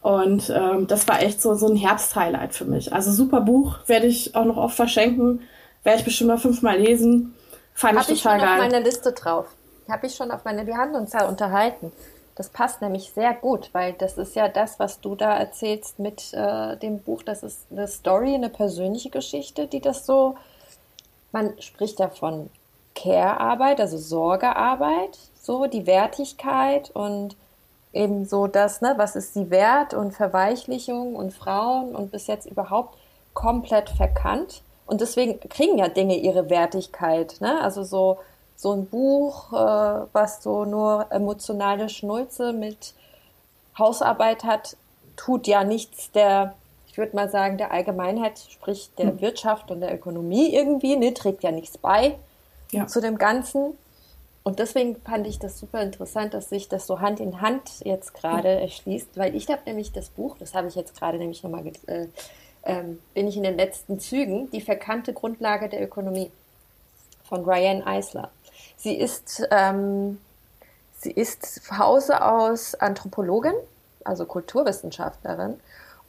Und 0.03 0.53
ähm, 0.55 0.87
das 0.87 1.09
war 1.09 1.23
echt 1.23 1.41
so, 1.41 1.55
so 1.55 1.67
ein 1.67 1.77
Herbsthighlight 1.77 2.55
für 2.55 2.67
mich. 2.67 2.93
Also 2.93 3.11
super 3.11 3.41
Buch, 3.41 3.79
werde 3.87 4.07
ich 4.07 4.35
auch 4.35 4.45
noch 4.45 4.59
oft 4.59 4.77
verschenken, 4.77 5.41
werde 5.83 6.01
ich 6.01 6.05
bestimmt 6.05 6.29
mal 6.29 6.37
fünfmal 6.37 6.79
lesen. 6.79 7.35
Fand 7.73 7.99
Hab 7.99 8.11
ich 8.11 8.23
total 8.23 8.39
geil. 8.39 8.49
Habe 8.49 8.53
ich 8.53 8.59
schon 8.59 8.67
auf 8.67 8.73
meiner 8.73 8.85
Liste 8.85 9.13
drauf. 9.13 9.47
Habe 9.91 10.07
ich 10.07 10.15
schon 10.15 10.31
auf 10.31 10.45
meine, 10.45 10.67
wir 10.67 10.77
haben 10.77 10.95
uns 10.95 11.15
ja 11.15 11.27
unterhalten. 11.27 11.91
Das 12.39 12.51
passt 12.51 12.81
nämlich 12.83 13.11
sehr 13.11 13.35
gut, 13.35 13.71
weil 13.73 13.95
das 13.95 14.17
ist 14.17 14.37
ja 14.37 14.49
das, 14.49 14.79
was 14.79 15.01
du 15.01 15.17
da 15.17 15.37
erzählst 15.37 15.99
mit 15.99 16.33
äh, 16.35 16.77
dem 16.77 17.01
Buch. 17.01 17.25
Das 17.25 17.43
ist 17.43 17.67
eine 17.73 17.89
Story, 17.89 18.33
eine 18.33 18.49
persönliche 18.49 19.11
Geschichte, 19.11 19.67
die 19.67 19.81
das 19.81 20.07
so, 20.07 20.37
man 21.33 21.61
spricht 21.61 21.99
ja 21.99 22.09
von 22.09 22.49
Care-Arbeit, 22.95 23.81
also 23.81 23.99
Sorgearbeit, 23.99 25.19
so 25.43 25.67
die 25.67 25.89
Wertigkeit 25.89 26.93
und 26.93 27.35
eben 27.93 28.25
so 28.25 28.47
das, 28.47 28.83
ne, 28.83 28.95
was 28.97 29.17
ist 29.17 29.35
sie 29.35 29.51
wert 29.51 29.93
und 29.93 30.13
Verweichlichung 30.13 31.17
und 31.17 31.33
Frauen 31.33 31.97
und 31.97 32.13
bis 32.13 32.29
jetzt 32.29 32.47
überhaupt 32.47 32.97
komplett 33.35 33.91
verkannt. 33.91 34.63
Und 34.87 35.01
deswegen 35.01 35.41
kriegen 35.41 35.77
ja 35.77 35.89
Dinge 35.89 36.17
ihre 36.17 36.49
Wertigkeit, 36.51 37.41
ne? 37.41 37.61
Also 37.63 37.83
so, 37.83 38.19
so 38.59 38.73
ein 38.73 38.87
Buch, 38.87 39.53
äh, 39.53 40.07
was 40.13 40.43
so 40.43 40.65
nur 40.65 41.07
emotionale 41.11 41.89
Schnulze 41.89 42.53
mit 42.53 42.93
Hausarbeit 43.79 44.43
hat, 44.43 44.77
tut 45.15 45.47
ja 45.47 45.63
nichts 45.63 46.11
der, 46.11 46.55
ich 46.89 46.99
würde 46.99 47.15
mal 47.15 47.31
sagen, 47.31 47.57
der 47.57 47.71
Allgemeinheit, 47.71 48.41
sprich 48.51 48.91
der 48.99 49.11
hm. 49.11 49.21
Wirtschaft 49.21 49.71
und 49.71 49.81
der 49.81 49.95
Ökonomie 49.95 50.53
irgendwie, 50.53 50.97
ne, 50.97 51.15
trägt 51.15 51.45
ja 51.45 51.53
nichts 51.53 51.79
bei 51.79 52.19
ja. 52.73 52.89
zu 52.89 53.01
dem 53.01 53.17
Ganzen. 53.17 53.79
Und 54.43 54.59
deswegen 54.59 54.97
fand 55.03 55.29
ich 55.29 55.39
das 55.39 55.61
super 55.61 55.81
interessant, 55.81 56.35
dass 56.35 56.49
sich 56.49 56.69
das 56.69 56.89
so 56.89 56.99
Hand 56.99 57.21
in 57.21 57.41
Hand 57.41 57.85
jetzt 57.85 58.13
gerade 58.13 58.49
erschließt, 58.49 59.17
weil 59.17 59.37
ich 59.37 59.47
habe 59.49 59.63
nämlich 59.67 59.93
das 59.93 60.09
Buch, 60.09 60.37
das 60.37 60.55
habe 60.55 60.67
ich 60.67 60.75
jetzt 60.75 60.99
gerade 60.99 61.19
nämlich 61.19 61.45
nochmal, 61.45 61.65
äh, 61.87 62.07
ähm, 62.65 62.99
bin 63.15 63.29
ich 63.29 63.37
in 63.37 63.45
den 63.45 63.57
letzten 63.57 64.01
Zügen, 64.01 64.51
die 64.51 64.61
verkannte 64.61 65.13
Grundlage 65.13 65.69
der 65.69 65.81
Ökonomie 65.81 66.33
von 67.23 67.45
Ryan 67.45 67.83
Eisler. 67.83 68.31
Sie 68.79 68.95
ist, 68.95 69.47
ähm, 69.51 70.19
sie 71.01 71.11
ist 71.11 71.61
Hause 71.77 72.25
aus 72.25 72.75
Anthropologin, 72.77 73.55
also 74.05 74.25
Kulturwissenschaftlerin, 74.25 75.61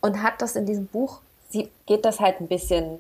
und 0.02 0.24
hat 0.24 0.42
das 0.42 0.56
in 0.56 0.66
diesem 0.66 0.88
Buch, 0.88 1.20
sie 1.50 1.70
geht 1.88 2.06
das 2.06 2.20
halt 2.20 2.40
ein 2.40 2.48
bisschen, 2.48 3.00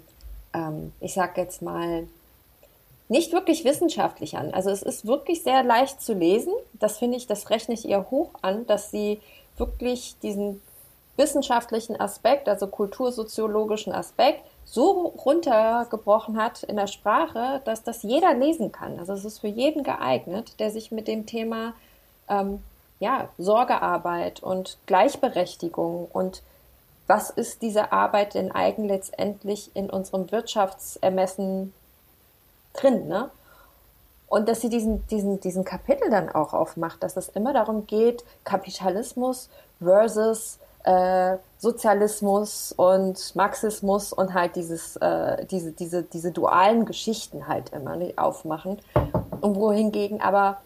ähm, 0.53 0.91
ich 0.99 1.13
sag 1.13 1.37
jetzt 1.37 1.61
mal, 1.61 2.07
nicht 3.07 3.31
wirklich 3.31 3.63
wissenschaftlich 3.63 4.37
an. 4.37 4.53
Also 4.53 4.69
es 4.69 4.83
ist 4.83 5.07
wirklich 5.07 5.43
sehr 5.43 5.63
leicht 5.63 6.01
zu 6.01 6.13
lesen. 6.13 6.53
Das 6.73 6.97
finde 6.97 7.17
ich, 7.17 7.25
das 7.25 7.49
rechne 7.49 7.73
ich 7.73 7.87
ihr 7.87 8.09
hoch 8.11 8.31
an, 8.41 8.67
dass 8.67 8.91
sie 8.91 9.19
wirklich 9.57 10.15
diesen 10.21 10.61
wissenschaftlichen 11.19 11.99
Aspekt, 11.99 12.49
also 12.49 12.65
kultursoziologischen 12.65 13.93
Aspekt, 13.93 14.41
so 14.65 15.13
runtergebrochen 15.23 16.41
hat 16.41 16.63
in 16.63 16.77
der 16.77 16.87
Sprache, 16.87 17.61
dass 17.65 17.83
das 17.83 18.01
jeder 18.01 18.33
lesen 18.33 18.71
kann. 18.71 18.97
Also 18.97 19.13
es 19.13 19.25
ist 19.25 19.39
für 19.39 19.47
jeden 19.47 19.83
geeignet, 19.83 20.59
der 20.59 20.71
sich 20.71 20.91
mit 20.91 21.07
dem 21.07 21.27
Thema 21.27 21.73
ähm, 22.27 22.63
ja, 22.99 23.29
Sorgearbeit 23.37 24.41
und 24.41 24.77
Gleichberechtigung 24.87 26.07
und 26.11 26.41
was 27.07 27.31
ist 27.31 27.63
diese 27.63 27.91
Arbeit 27.91 28.35
denn 28.35 28.51
eigentlich 28.51 28.89
letztendlich 28.91 29.71
in 29.75 29.89
unserem 29.89 30.31
Wirtschaftsermessen 30.31 31.73
drin, 32.73 33.07
ne? 33.07 33.31
Und 34.27 34.47
dass 34.47 34.61
sie 34.61 34.69
diesen, 34.69 35.07
diesen, 35.07 35.39
diesen 35.39 35.63
Kapitel 35.63 36.11
dann 36.11 36.29
auch 36.29 36.53
aufmacht, 36.53 37.01
dass 37.01 37.17
es 37.17 37.29
immer 37.29 37.51
darum 37.51 37.87
geht, 37.87 38.23
Kapitalismus 38.43 39.49
versus 39.79 40.59
äh, 40.83 41.37
Sozialismus 41.57 42.71
und 42.71 43.35
Marxismus 43.35 44.13
und 44.13 44.33
halt 44.33 44.55
dieses, 44.55 44.95
äh, 44.97 45.45
diese, 45.45 45.71
diese, 45.71 46.03
diese 46.03 46.31
dualen 46.31 46.85
Geschichten 46.85 47.47
halt 47.47 47.69
immer 47.69 47.95
ne, 47.95 48.13
aufmachen. 48.17 48.79
Und 49.41 49.55
wohingegen 49.55 50.21
aber 50.21 50.61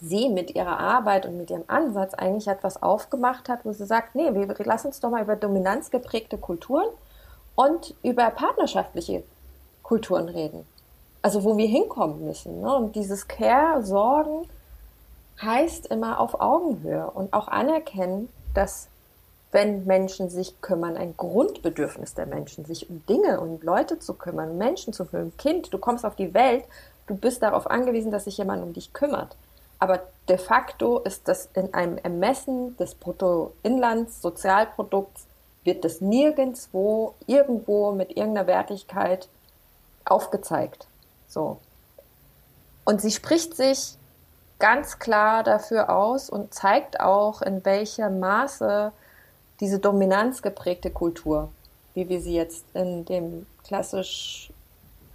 sie 0.00 0.28
mit 0.28 0.54
ihrer 0.54 0.78
Arbeit 0.78 1.26
und 1.26 1.36
mit 1.36 1.50
ihrem 1.50 1.64
Ansatz 1.66 2.14
eigentlich 2.14 2.48
etwas 2.48 2.82
aufgemacht 2.82 3.48
hat, 3.48 3.64
wo 3.64 3.72
sie 3.72 3.86
sagt, 3.86 4.14
nee, 4.14 4.32
wir, 4.34 4.54
lass 4.64 4.84
uns 4.84 5.00
doch 5.00 5.10
mal 5.10 5.22
über 5.22 5.36
dominanzgeprägte 5.36 6.38
Kulturen 6.38 6.86
und 7.54 7.94
über 8.02 8.30
partnerschaftliche 8.30 9.22
Kulturen 9.82 10.28
reden 10.28 10.66
also 11.24 11.42
wo 11.42 11.56
wir 11.56 11.66
hinkommen 11.66 12.22
müssen. 12.26 12.60
Ne? 12.60 12.76
Und 12.76 12.94
dieses 12.96 13.26
Care, 13.26 13.82
Sorgen 13.82 14.46
heißt 15.40 15.86
immer 15.86 16.20
auf 16.20 16.38
Augenhöhe 16.38 17.10
und 17.10 17.32
auch 17.32 17.48
anerkennen, 17.48 18.28
dass 18.52 18.88
wenn 19.54 19.86
Menschen 19.86 20.28
sich 20.30 20.60
kümmern, 20.62 20.96
ein 20.96 21.16
Grundbedürfnis 21.16 22.14
der 22.14 22.26
Menschen, 22.26 22.64
sich 22.64 22.90
um 22.90 23.06
Dinge 23.06 23.38
und 23.38 23.62
Leute 23.62 24.00
zu 24.00 24.14
kümmern, 24.14 24.58
Menschen 24.58 24.92
zu 24.92 25.04
fühlen. 25.04 25.32
Kind, 25.36 25.72
du 25.72 25.78
kommst 25.78 26.04
auf 26.04 26.16
die 26.16 26.34
Welt, 26.34 26.64
du 27.06 27.14
bist 27.14 27.40
darauf 27.40 27.70
angewiesen, 27.70 28.10
dass 28.10 28.24
sich 28.24 28.36
jemand 28.36 28.64
um 28.64 28.72
dich 28.72 28.92
kümmert. 28.92 29.36
Aber 29.78 30.00
de 30.28 30.38
facto 30.38 30.98
ist 30.98 31.28
das 31.28 31.50
in 31.54 31.72
einem 31.72 31.98
Ermessen 31.98 32.76
des 32.78 32.96
Bruttoinlandssozialprodukts, 32.96 35.28
wird 35.62 35.84
das 35.84 36.00
nirgendwo, 36.00 37.14
irgendwo 37.28 37.92
mit 37.92 38.16
irgendeiner 38.16 38.48
Wertigkeit 38.48 39.28
aufgezeigt. 40.04 40.88
So. 41.28 41.58
Und 42.84 43.00
sie 43.00 43.12
spricht 43.12 43.54
sich 43.54 43.98
ganz 44.58 44.98
klar 44.98 45.44
dafür 45.44 45.90
aus 45.90 46.28
und 46.28 46.52
zeigt 46.52 46.98
auch, 46.98 47.40
in 47.40 47.64
welchem 47.64 48.18
Maße 48.18 48.90
diese 49.60 49.78
dominanzgeprägte 49.78 50.90
Kultur, 50.90 51.50
wie 51.94 52.08
wir 52.08 52.20
sie 52.20 52.34
jetzt 52.34 52.64
in 52.74 53.04
dem 53.04 53.46
klassisch 53.64 54.50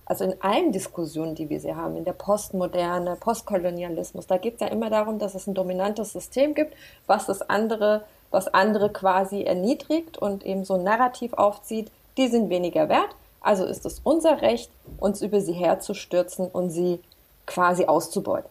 also 0.09 0.23
in 0.23 0.41
allen 0.41 0.71
Diskussionen, 0.71 1.35
die 1.35 1.49
wir 1.51 1.59
sie 1.59 1.75
haben, 1.75 1.95
in 1.95 2.03
der 2.03 2.13
Postmoderne, 2.13 3.15
Postkolonialismus, 3.15 4.25
da 4.25 4.37
geht 4.37 4.55
es 4.55 4.61
ja 4.61 4.67
immer 4.67 4.89
darum, 4.89 5.19
dass 5.19 5.35
es 5.35 5.45
ein 5.45 5.53
dominantes 5.53 6.13
System 6.13 6.55
gibt, 6.55 6.73
was 7.05 7.27
das 7.27 7.47
andere, 7.47 8.03
was 8.31 8.47
andere 8.47 8.91
quasi 8.91 9.43
erniedrigt 9.43 10.17
und 10.17 10.43
eben 10.43 10.65
so 10.65 10.73
ein 10.73 10.83
Narrativ 10.83 11.33
aufzieht, 11.33 11.91
die 12.17 12.27
sind 12.27 12.49
weniger 12.49 12.89
wert, 12.89 13.15
also 13.39 13.65
ist 13.65 13.85
es 13.85 14.01
unser 14.03 14.41
Recht, 14.41 14.71
uns 14.99 15.21
über 15.21 15.41
sie 15.41 15.53
herzustürzen 15.53 16.47
und 16.47 16.71
sie 16.71 16.99
quasi 17.45 17.85
auszubeuten. 17.85 18.49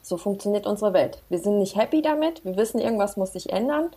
So 0.00 0.16
funktioniert 0.16 0.66
unsere 0.66 0.94
Welt. 0.94 1.20
Wir 1.28 1.40
sind 1.40 1.58
nicht 1.58 1.76
happy 1.76 2.00
damit, 2.00 2.42
wir 2.46 2.56
wissen, 2.56 2.80
irgendwas 2.80 3.18
muss 3.18 3.34
sich 3.34 3.52
ändern 3.52 3.90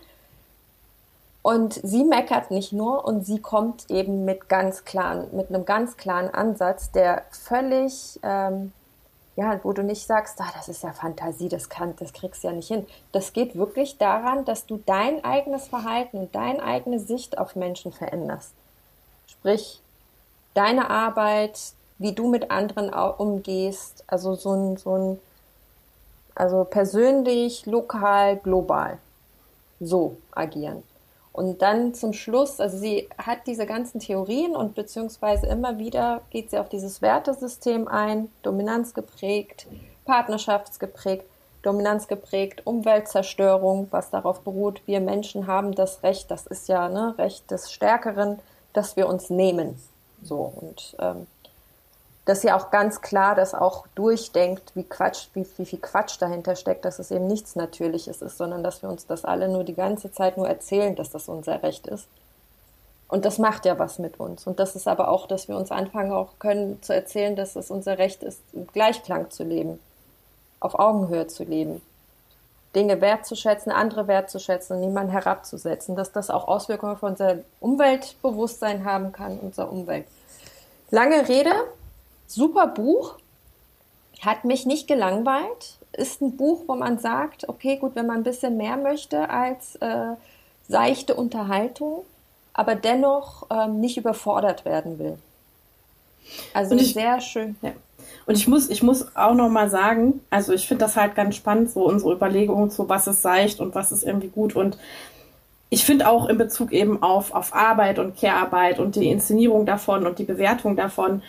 und 1.42 1.74
sie 1.74 2.04
meckert 2.04 2.52
nicht 2.52 2.72
nur 2.72 3.04
und 3.04 3.26
sie 3.26 3.40
kommt 3.40 3.90
eben 3.90 4.24
mit 4.24 4.48
ganz 4.48 4.84
klaren, 4.84 5.26
mit 5.32 5.48
einem 5.48 5.64
ganz 5.64 5.96
klaren 5.96 6.32
Ansatz, 6.32 6.92
der 6.92 7.24
völlig, 7.30 8.20
ähm, 8.22 8.72
ja, 9.34 9.58
wo 9.64 9.72
du 9.72 9.82
nicht 9.82 10.06
sagst, 10.06 10.40
ah, 10.40 10.50
das 10.54 10.68
ist 10.68 10.84
ja 10.84 10.92
Fantasie, 10.92 11.48
das 11.48 11.68
kann, 11.68 11.96
das 11.96 12.12
kriegst 12.12 12.44
du 12.44 12.48
ja 12.48 12.54
nicht 12.54 12.68
hin. 12.68 12.86
Das 13.10 13.32
geht 13.32 13.56
wirklich 13.56 13.98
daran, 13.98 14.44
dass 14.44 14.66
du 14.66 14.80
dein 14.86 15.24
eigenes 15.24 15.66
Verhalten 15.66 16.18
und 16.18 16.34
deine 16.34 16.62
eigene 16.62 17.00
Sicht 17.00 17.38
auf 17.38 17.56
Menschen 17.56 17.92
veränderst. 17.92 18.52
Sprich, 19.26 19.82
deine 20.54 20.90
Arbeit, 20.90 21.58
wie 21.98 22.12
du 22.12 22.28
mit 22.28 22.52
anderen 22.52 22.90
umgehst, 22.92 24.04
also 24.06 24.36
so 24.36 24.52
ein, 24.52 24.76
so 24.76 24.96
ein, 24.96 25.20
also 26.36 26.62
persönlich, 26.64 27.66
lokal, 27.66 28.36
global. 28.36 28.98
So 29.80 30.18
agieren. 30.30 30.84
Und 31.32 31.62
dann 31.62 31.94
zum 31.94 32.12
Schluss, 32.12 32.60
also 32.60 32.76
sie 32.76 33.08
hat 33.16 33.46
diese 33.46 33.64
ganzen 33.64 34.00
Theorien 34.00 34.54
und 34.54 34.74
beziehungsweise 34.74 35.46
immer 35.46 35.78
wieder 35.78 36.20
geht 36.30 36.50
sie 36.50 36.58
auf 36.58 36.68
dieses 36.68 37.00
Wertesystem 37.00 37.88
ein, 37.88 38.30
Dominanz 38.42 38.92
geprägt, 38.92 39.66
Partnerschaftsgeprägt, 40.04 41.24
Dominanz 41.62 42.06
geprägt, 42.06 42.66
Umweltzerstörung, 42.66 43.86
was 43.90 44.10
darauf 44.10 44.40
beruht, 44.40 44.82
wir 44.86 45.00
Menschen 45.00 45.46
haben 45.46 45.74
das 45.74 46.02
Recht, 46.02 46.30
das 46.30 46.46
ist 46.46 46.68
ja 46.68 46.88
ne, 46.88 47.14
Recht 47.16 47.50
des 47.50 47.72
Stärkeren, 47.72 48.38
dass 48.72 48.96
wir 48.96 49.08
uns 49.08 49.30
nehmen. 49.30 49.80
So 50.22 50.52
und 50.60 50.96
ähm, 50.98 51.26
dass 52.24 52.40
sie 52.40 52.52
auch 52.52 52.70
ganz 52.70 53.00
klar 53.00 53.34
das 53.34 53.54
auch 53.54 53.86
durchdenkt, 53.94 54.76
wie 54.76 54.84
Quatsch, 54.84 55.28
wie, 55.34 55.46
wie 55.56 55.66
viel 55.66 55.80
Quatsch 55.80 56.20
dahinter 56.20 56.54
steckt, 56.54 56.84
dass 56.84 56.98
es 56.98 57.10
eben 57.10 57.26
nichts 57.26 57.56
Natürliches 57.56 58.22
ist, 58.22 58.38
sondern 58.38 58.62
dass 58.62 58.82
wir 58.82 58.88
uns 58.88 59.06
das 59.06 59.24
alle 59.24 59.48
nur 59.48 59.64
die 59.64 59.74
ganze 59.74 60.12
Zeit 60.12 60.36
nur 60.36 60.48
erzählen, 60.48 60.94
dass 60.94 61.10
das 61.10 61.28
unser 61.28 61.62
Recht 61.62 61.86
ist. 61.86 62.06
Und 63.08 63.24
das 63.24 63.38
macht 63.38 63.66
ja 63.66 63.78
was 63.78 63.98
mit 63.98 64.20
uns. 64.20 64.46
Und 64.46 64.58
das 64.58 64.74
ist 64.76 64.88
aber 64.88 65.08
auch, 65.08 65.26
dass 65.26 65.48
wir 65.48 65.56
uns 65.56 65.70
anfangen 65.70 66.12
auch 66.12 66.38
können 66.38 66.80
zu 66.82 66.94
erzählen, 66.94 67.36
dass 67.36 67.56
es 67.56 67.70
unser 67.70 67.98
Recht 67.98 68.22
ist, 68.22 68.40
im 68.52 68.66
Gleichklang 68.68 69.30
zu 69.30 69.42
leben, 69.42 69.80
auf 70.60 70.78
Augenhöhe 70.78 71.26
zu 71.26 71.44
leben, 71.44 71.82
Dinge 72.74 73.00
wertzuschätzen, 73.00 73.70
andere 73.70 74.06
wertzuschätzen, 74.06 74.80
niemanden 74.80 75.12
herabzusetzen, 75.12 75.94
dass 75.94 76.12
das 76.12 76.30
auch 76.30 76.48
Auswirkungen 76.48 76.92
auf 76.92 77.02
unser 77.02 77.38
Umweltbewusstsein 77.60 78.84
haben 78.84 79.12
kann, 79.12 79.38
unsere 79.40 79.66
Umwelt. 79.66 80.06
Lange 80.90 81.28
Rede, 81.28 81.52
super 82.34 82.66
Buch, 82.66 83.16
hat 84.20 84.44
mich 84.44 84.66
nicht 84.66 84.88
gelangweilt. 84.88 85.78
Ist 85.92 86.22
ein 86.22 86.36
Buch, 86.36 86.62
wo 86.66 86.74
man 86.74 86.98
sagt, 86.98 87.48
okay, 87.48 87.76
gut, 87.76 87.94
wenn 87.94 88.06
man 88.06 88.18
ein 88.18 88.22
bisschen 88.22 88.56
mehr 88.56 88.76
möchte 88.76 89.28
als 89.28 89.76
äh, 89.76 90.14
seichte 90.68 91.14
Unterhaltung, 91.14 92.04
aber 92.54 92.74
dennoch 92.74 93.46
ähm, 93.50 93.80
nicht 93.80 93.98
überfordert 93.98 94.64
werden 94.64 94.98
will. 94.98 95.18
Also 96.54 96.76
ich, 96.76 96.94
sehr 96.94 97.20
schön. 97.20 97.56
Ja. 97.62 97.72
Und 98.26 98.36
ich 98.36 98.48
muss, 98.48 98.70
ich 98.70 98.82
muss 98.82 99.16
auch 99.16 99.34
noch 99.34 99.48
mal 99.48 99.68
sagen, 99.68 100.20
also 100.30 100.52
ich 100.52 100.66
finde 100.66 100.84
das 100.84 100.96
halt 100.96 101.14
ganz 101.14 101.36
spannend, 101.36 101.70
so 101.70 101.84
unsere 101.84 102.12
Überlegungen 102.12 102.70
zu, 102.70 102.88
was 102.88 103.06
ist 103.06 103.22
seicht 103.22 103.60
und 103.60 103.74
was 103.74 103.92
ist 103.92 104.04
irgendwie 104.04 104.28
gut. 104.28 104.54
Und 104.54 104.78
ich 105.68 105.84
finde 105.84 106.08
auch 106.08 106.28
in 106.28 106.38
Bezug 106.38 106.72
eben 106.72 107.02
auf, 107.02 107.34
auf 107.34 107.54
Arbeit 107.54 107.98
und 107.98 108.16
Care-Arbeit 108.16 108.78
und 108.78 108.94
die 108.96 109.10
Inszenierung 109.10 109.66
davon 109.66 110.06
und 110.06 110.18
die 110.18 110.24
Bewertung 110.24 110.76
davon, 110.76 111.22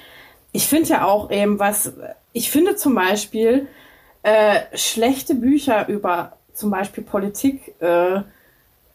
ich 0.53 0.67
finde 0.67 0.89
ja 0.89 1.05
auch 1.05 1.29
eben 1.31 1.59
was, 1.59 1.91
ich 2.31 2.49
finde 2.49 2.77
zum 2.77 2.95
Beispiel 2.95 3.67
äh, 4.21 4.61
schlechte 4.73 5.35
Bücher 5.35 5.89
über 5.89 6.37
zum 6.53 6.69
Beispiel 6.69 7.03
Politik 7.03 7.73
äh, 7.81 8.21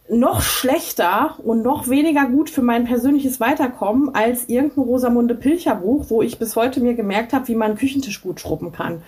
noch 0.08 0.40
schlechter 0.40 1.36
und 1.44 1.62
noch 1.62 1.88
weniger 1.88 2.26
gut 2.26 2.48
für 2.48 2.62
mein 2.62 2.84
persönliches 2.86 3.40
Weiterkommen 3.40 4.14
als 4.14 4.48
irgendein 4.48 4.84
Rosamunde 4.84 5.34
Pilcher 5.34 5.74
Buch, 5.74 6.06
wo 6.08 6.22
ich 6.22 6.38
bis 6.38 6.56
heute 6.56 6.80
mir 6.80 6.94
gemerkt 6.94 7.34
habe, 7.34 7.48
wie 7.48 7.54
man 7.54 7.72
einen 7.72 7.78
Küchentisch 7.78 8.22
gut 8.22 8.40
schrubben 8.40 8.72
kann. 8.72 9.02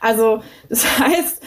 Also 0.00 0.42
das 0.68 0.98
heißt, 0.98 1.42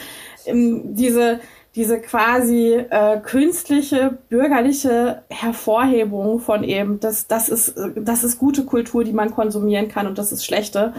diese 0.46 1.40
diese 1.74 2.00
quasi 2.00 2.72
äh, 2.72 3.18
künstliche 3.20 4.18
bürgerliche 4.28 5.22
Hervorhebung 5.28 6.38
von 6.38 6.62
eben, 6.62 7.00
das, 7.00 7.26
das, 7.26 7.48
ist, 7.48 7.74
das 7.96 8.22
ist 8.22 8.38
gute 8.38 8.64
Kultur, 8.64 9.02
die 9.02 9.12
man 9.12 9.32
konsumieren 9.32 9.88
kann 9.88 10.06
und 10.06 10.18
das 10.18 10.30
ist 10.30 10.44
schlechte, 10.44 10.94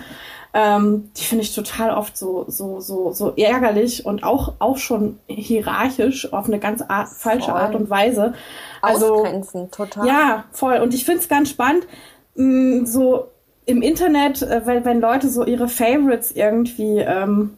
ähm, 0.54 1.12
die 1.18 1.24
finde 1.24 1.44
ich 1.44 1.54
total 1.54 1.92
oft 1.92 2.18
so, 2.18 2.46
so, 2.48 2.80
so, 2.80 3.12
so 3.12 3.34
ärgerlich 3.36 4.06
und 4.06 4.24
auch, 4.24 4.54
auch 4.60 4.78
schon 4.78 5.20
hierarchisch 5.28 6.32
auf 6.32 6.46
eine 6.48 6.60
ganz 6.60 6.82
Art, 6.82 7.10
falsche 7.10 7.52
voll. 7.52 7.60
Art 7.60 7.76
und 7.76 7.90
Weise. 7.90 8.34
Also, 8.82 9.16
Ausgrenzen, 9.16 9.72
total. 9.72 10.08
Ja, 10.08 10.46
voll. 10.52 10.78
Und 10.78 10.94
ich 10.94 11.04
finde 11.04 11.20
es 11.20 11.28
ganz 11.28 11.50
spannend, 11.50 11.88
mh, 12.36 12.82
mm, 12.82 12.86
so 12.86 13.28
im 13.66 13.82
Internet, 13.82 14.44
äh, 14.44 14.62
wenn, 14.66 14.86
wenn 14.86 15.02
Leute 15.02 15.30
so 15.30 15.46
ihre 15.46 15.68
Favorites 15.68 16.32
irgendwie 16.32 17.00
ähm, 17.00 17.58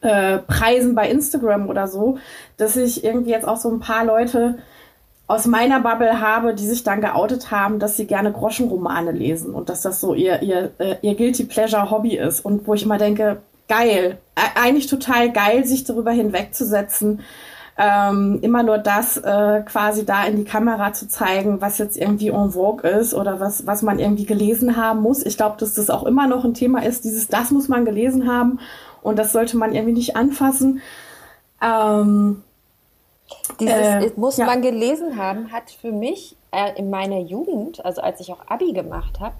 äh, 0.00 0.38
Preisen 0.38 0.94
bei 0.94 1.10
Instagram 1.10 1.68
oder 1.68 1.88
so, 1.88 2.18
dass 2.56 2.76
ich 2.76 3.04
irgendwie 3.04 3.30
jetzt 3.30 3.46
auch 3.46 3.56
so 3.56 3.70
ein 3.70 3.80
paar 3.80 4.04
Leute 4.04 4.58
aus 5.26 5.46
meiner 5.46 5.80
Bubble 5.80 6.20
habe, 6.20 6.54
die 6.54 6.66
sich 6.66 6.84
dann 6.84 7.02
geoutet 7.02 7.50
haben, 7.50 7.78
dass 7.78 7.96
sie 7.96 8.06
gerne 8.06 8.32
Groschenromane 8.32 9.12
lesen 9.12 9.52
und 9.54 9.68
dass 9.68 9.82
das 9.82 10.00
so 10.00 10.14
ihr, 10.14 10.42
ihr, 10.42 10.70
äh, 10.78 10.96
ihr 11.02 11.14
Guilty 11.14 11.44
Pleasure 11.44 11.90
Hobby 11.90 12.16
ist. 12.16 12.40
Und 12.40 12.66
wo 12.66 12.74
ich 12.74 12.86
mal 12.86 12.98
denke, 12.98 13.42
geil, 13.68 14.18
eigentlich 14.54 14.86
total 14.86 15.30
geil, 15.30 15.66
sich 15.66 15.84
darüber 15.84 16.12
hinwegzusetzen, 16.12 17.20
ähm, 17.76 18.38
immer 18.42 18.62
nur 18.62 18.78
das 18.78 19.18
äh, 19.18 19.62
quasi 19.66 20.04
da 20.04 20.24
in 20.24 20.36
die 20.36 20.44
Kamera 20.44 20.94
zu 20.94 21.06
zeigen, 21.06 21.60
was 21.60 21.78
jetzt 21.78 21.96
irgendwie 21.96 22.28
en 22.28 22.50
vogue 22.50 22.88
ist 22.88 23.14
oder 23.14 23.38
was, 23.38 23.66
was 23.66 23.82
man 23.82 24.00
irgendwie 24.00 24.26
gelesen 24.26 24.76
haben 24.76 25.00
muss. 25.00 25.24
Ich 25.24 25.36
glaube, 25.36 25.56
dass 25.60 25.74
das 25.74 25.90
auch 25.90 26.04
immer 26.04 26.26
noch 26.26 26.44
ein 26.44 26.54
Thema 26.54 26.82
ist, 26.82 27.04
dieses, 27.04 27.28
das 27.28 27.50
muss 27.50 27.68
man 27.68 27.84
gelesen 27.84 28.26
haben 28.26 28.58
und 29.02 29.18
das 29.18 29.32
sollte 29.32 29.56
man 29.56 29.74
irgendwie 29.74 29.94
nicht 29.94 30.16
anfassen. 30.16 30.80
Ähm, 31.62 32.42
Dieses 33.60 33.74
äh, 33.74 34.12
muss 34.16 34.36
ja. 34.36 34.46
man 34.46 34.62
gelesen 34.62 35.16
haben, 35.16 35.52
hat 35.52 35.70
für 35.70 35.92
mich 35.92 36.36
äh, 36.50 36.78
in 36.78 36.90
meiner 36.90 37.18
Jugend, 37.18 37.84
also 37.84 38.00
als 38.00 38.20
ich 38.20 38.32
auch 38.32 38.46
Abi 38.46 38.72
gemacht 38.72 39.20
habe, 39.20 39.34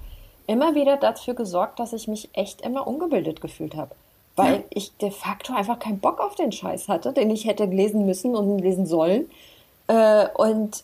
immer 0.47 0.75
wieder 0.75 0.97
dafür 0.97 1.35
gesorgt, 1.35 1.79
dass 1.79 1.93
ich 1.93 2.07
mich 2.07 2.29
echt 2.33 2.61
immer 2.61 2.87
ungebildet 2.87 3.41
gefühlt 3.41 3.75
habe. 3.75 3.95
Weil 4.35 4.55
ja. 4.55 4.63
ich 4.69 4.95
de 4.97 5.11
facto 5.11 5.53
einfach 5.53 5.79
keinen 5.79 5.99
Bock 5.99 6.19
auf 6.19 6.35
den 6.35 6.51
Scheiß 6.51 6.87
hatte, 6.87 7.13
den 7.13 7.29
ich 7.29 7.45
hätte 7.45 7.65
lesen 7.65 8.05
müssen 8.05 8.35
und 8.35 8.59
lesen 8.59 8.85
sollen. 8.85 9.29
Äh, 9.87 10.27
und, 10.35 10.83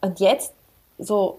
und 0.00 0.20
jetzt 0.20 0.52
so 0.98 1.38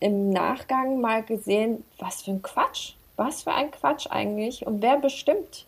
im 0.00 0.30
Nachgang 0.30 1.00
mal 1.00 1.22
gesehen, 1.22 1.84
was 1.98 2.22
für 2.22 2.32
ein 2.32 2.42
Quatsch. 2.42 2.94
Was 3.16 3.42
für 3.42 3.52
ein 3.52 3.70
Quatsch 3.70 4.06
eigentlich. 4.10 4.66
Und 4.66 4.82
wer 4.82 4.98
bestimmt, 4.98 5.66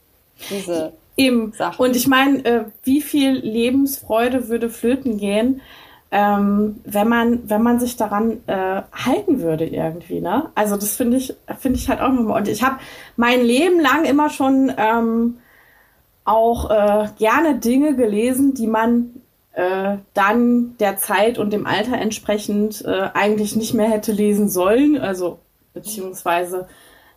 diese 0.51 0.93
Eben. 1.17 1.53
Sachen. 1.53 1.85
Und 1.85 1.97
ich 1.97 2.07
meine, 2.07 2.45
äh, 2.45 2.65
wie 2.83 3.01
viel 3.01 3.33
Lebensfreude 3.33 4.49
würde 4.49 4.69
flöten 4.69 5.19
gehen, 5.19 5.61
ähm, 6.11 6.81
wenn 6.85 7.09
man, 7.09 7.49
wenn 7.49 7.63
man 7.63 7.81
sich 7.81 7.97
daran 7.97 8.41
äh, 8.47 8.83
halten 8.93 9.41
würde 9.41 9.67
irgendwie, 9.67 10.21
ne? 10.21 10.51
Also 10.55 10.77
das 10.77 10.97
finde 10.97 11.17
ich, 11.17 11.35
finde 11.59 11.79
ich 11.79 11.89
halt 11.89 12.01
auch 12.01 12.13
nochmal. 12.13 12.41
Und 12.41 12.49
ich 12.49 12.63
habe 12.63 12.79
mein 13.17 13.43
Leben 13.43 13.81
lang 13.81 14.05
immer 14.05 14.31
schon 14.31 14.73
ähm, 14.77 15.39
auch 16.25 16.71
äh, 16.71 17.09
gerne 17.19 17.59
Dinge 17.59 17.97
gelesen, 17.97 18.55
die 18.55 18.67
man 18.67 19.11
äh, 19.53 19.97
dann 20.15 20.77
der 20.79 20.97
Zeit 20.97 21.39
und 21.39 21.53
dem 21.53 21.67
Alter 21.67 21.99
entsprechend 21.99 22.85
äh, 22.85 23.09
eigentlich 23.15 23.57
nicht 23.57 23.75
mehr 23.75 23.89
hätte 23.89 24.13
lesen 24.13 24.49
sollen. 24.49 24.99
Also 24.99 25.39
beziehungsweise 25.75 26.69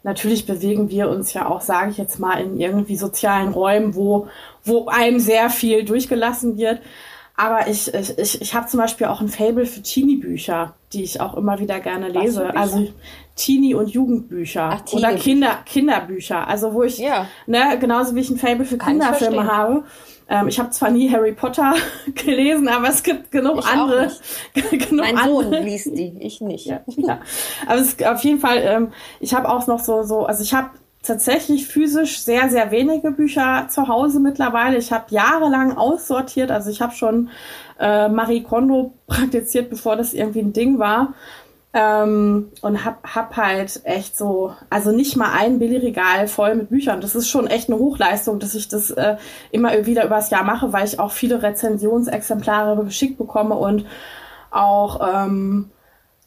natürlich 0.07 0.45
bewegen 0.45 0.89
wir 0.89 1.09
uns 1.09 1.33
ja 1.33 1.47
auch, 1.47 1.59
sage 1.59 1.91
ich 1.91 1.97
jetzt 1.97 2.17
mal, 2.17 2.39
in 2.39 2.57
irgendwie 2.57 2.95
sozialen 2.95 3.49
Räumen, 3.49 3.93
wo, 3.93 4.27
wo 4.63 4.87
einem 4.87 5.19
sehr 5.19 5.49
viel 5.49 5.83
durchgelassen 5.83 6.57
wird. 6.57 6.79
Aber 7.35 7.67
ich, 7.67 7.93
ich, 7.93 8.17
ich, 8.17 8.41
ich 8.41 8.55
habe 8.55 8.67
zum 8.67 8.79
Beispiel 8.79 9.07
auch 9.07 9.19
ein 9.19 9.27
Fable 9.27 9.65
für 9.65 9.81
Teenie-Bücher, 9.81 10.73
die 10.93 11.03
ich 11.03 11.19
auch 11.19 11.35
immer 11.35 11.59
wieder 11.59 11.81
gerne 11.81 12.07
lese. 12.07 12.55
Also 12.55 12.87
Teenie- 13.35 13.75
und 13.75 13.89
Jugendbücher 13.89 14.81
Ach, 14.81 14.93
oder 14.93 15.13
Kinder, 15.13 15.59
Kinderbücher. 15.65 16.47
Also 16.47 16.73
wo 16.73 16.83
ich, 16.83 16.97
ja. 16.97 17.27
ne, 17.45 17.77
genauso 17.79 18.15
wie 18.15 18.21
ich 18.21 18.29
ein 18.29 18.37
Fable 18.37 18.65
für 18.65 18.77
Kann 18.77 18.93
Kinderfilme 18.93 19.45
habe. 19.45 19.83
Ähm, 20.29 20.47
ich 20.47 20.59
habe 20.59 20.69
zwar 20.71 20.89
nie 20.89 21.09
Harry 21.11 21.31
Potter 21.31 21.75
gelesen, 22.15 22.67
aber 22.67 22.89
es 22.89 23.03
gibt 23.03 23.31
genug 23.31 23.59
ich 23.59 23.65
andere. 23.65 24.11
genug 24.53 24.91
mein 24.91 25.17
andere. 25.17 25.43
Sohn 25.43 25.51
liest 25.63 25.97
die, 25.97 26.15
ich 26.19 26.41
nicht. 26.41 26.65
Ja, 26.65 26.81
ja. 26.87 27.19
Aber 27.65 27.79
es 27.79 28.01
auf 28.03 28.23
jeden 28.23 28.39
Fall, 28.39 28.61
ähm, 28.63 28.91
ich 29.19 29.33
habe 29.33 29.49
auch 29.49 29.67
noch 29.67 29.79
so, 29.79 30.03
so, 30.03 30.25
also 30.25 30.43
ich 30.43 30.53
habe 30.53 30.69
tatsächlich 31.03 31.67
physisch 31.67 32.19
sehr, 32.19 32.49
sehr 32.49 32.71
wenige 32.71 33.11
Bücher 33.11 33.67
zu 33.69 33.87
Hause 33.87 34.19
mittlerweile. 34.19 34.77
Ich 34.77 34.91
habe 34.91 35.05
jahrelang 35.09 35.77
aussortiert, 35.77 36.51
also 36.51 36.69
ich 36.69 36.81
habe 36.81 36.93
schon 36.93 37.29
äh, 37.79 38.09
Marie 38.09 38.43
Kondo 38.43 38.93
praktiziert, 39.07 39.69
bevor 39.69 39.95
das 39.95 40.13
irgendwie 40.13 40.41
ein 40.41 40.53
Ding 40.53 40.79
war. 40.79 41.13
Ähm, 41.79 42.47
und 42.61 42.85
hab, 42.85 43.07
hab 43.07 43.37
halt 43.37 43.81
echt 43.83 44.17
so, 44.17 44.51
also 44.67 44.91
nicht 44.91 45.15
mal 45.15 45.31
ein 45.37 45.59
Billigregal 45.59 46.27
voll 46.27 46.55
mit 46.55 46.71
Büchern. 46.71 47.01
Das 47.01 47.13
ist 47.13 47.29
schon 47.29 47.45
echt 47.45 47.69
eine 47.69 47.77
Hochleistung, 47.77 48.39
dass 48.39 48.55
ich 48.55 48.67
das 48.67 48.89
äh, 48.89 49.17
immer 49.51 49.85
wieder 49.85 50.03
übers 50.03 50.31
Jahr 50.31 50.43
mache, 50.43 50.73
weil 50.73 50.87
ich 50.87 50.99
auch 50.99 51.11
viele 51.11 51.43
Rezensionsexemplare 51.43 52.83
geschickt 52.83 53.19
bekomme 53.19 53.53
und 53.53 53.85
auch 54.49 55.07
ähm, 55.07 55.69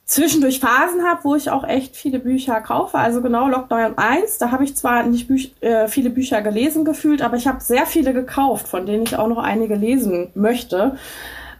zwischendurch 0.04 0.60
Phasen 0.60 1.02
habe, 1.04 1.24
wo 1.24 1.34
ich 1.34 1.50
auch 1.50 1.64
echt 1.64 1.96
viele 1.96 2.20
Bücher 2.20 2.60
kaufe. 2.60 2.98
Also 2.98 3.20
genau 3.20 3.48
Lockdown 3.48 3.98
1, 3.98 4.38
da 4.38 4.52
habe 4.52 4.62
ich 4.62 4.76
zwar 4.76 5.02
nicht 5.02 5.26
Büch 5.26 5.56
äh, 5.62 5.88
viele 5.88 6.10
Bücher 6.10 6.42
gelesen 6.42 6.84
gefühlt, 6.84 7.22
aber 7.22 7.36
ich 7.36 7.48
habe 7.48 7.60
sehr 7.60 7.86
viele 7.86 8.12
gekauft, 8.12 8.68
von 8.68 8.86
denen 8.86 9.02
ich 9.02 9.16
auch 9.16 9.26
noch 9.26 9.38
einige 9.38 9.74
lesen 9.74 10.30
möchte. 10.36 10.96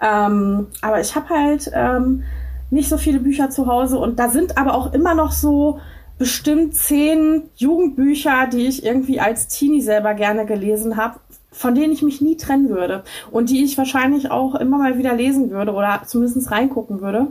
Ähm, 0.00 0.68
aber 0.80 1.00
ich 1.00 1.16
habe 1.16 1.28
halt 1.28 1.72
ähm, 1.74 2.22
nicht 2.70 2.88
so 2.88 2.96
viele 2.96 3.20
Bücher 3.20 3.50
zu 3.50 3.66
Hause 3.66 3.98
und 3.98 4.18
da 4.18 4.28
sind 4.28 4.56
aber 4.56 4.74
auch 4.74 4.92
immer 4.92 5.14
noch 5.14 5.32
so 5.32 5.80
bestimmt 6.18 6.74
zehn 6.74 7.44
Jugendbücher, 7.56 8.46
die 8.46 8.66
ich 8.66 8.84
irgendwie 8.84 9.20
als 9.20 9.48
Teenie 9.48 9.80
selber 9.80 10.14
gerne 10.14 10.44
gelesen 10.44 10.96
habe, 10.96 11.18
von 11.50 11.74
denen 11.74 11.92
ich 11.92 12.02
mich 12.02 12.20
nie 12.20 12.36
trennen 12.36 12.68
würde 12.68 13.04
und 13.30 13.50
die 13.50 13.64
ich 13.64 13.78
wahrscheinlich 13.78 14.30
auch 14.30 14.54
immer 14.54 14.78
mal 14.78 14.98
wieder 14.98 15.14
lesen 15.14 15.50
würde 15.50 15.72
oder 15.72 16.02
zumindest 16.06 16.50
reingucken 16.50 17.00
würde. 17.00 17.28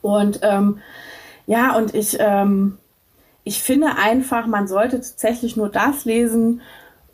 Und 0.00 0.40
ähm, 0.42 0.78
ja, 1.46 1.76
und 1.76 1.94
ich, 1.94 2.16
ähm, 2.18 2.78
ich 3.44 3.62
finde 3.62 3.96
einfach, 3.96 4.46
man 4.46 4.68
sollte 4.68 4.96
tatsächlich 4.96 5.56
nur 5.56 5.68
das 5.68 6.04
lesen, 6.04 6.62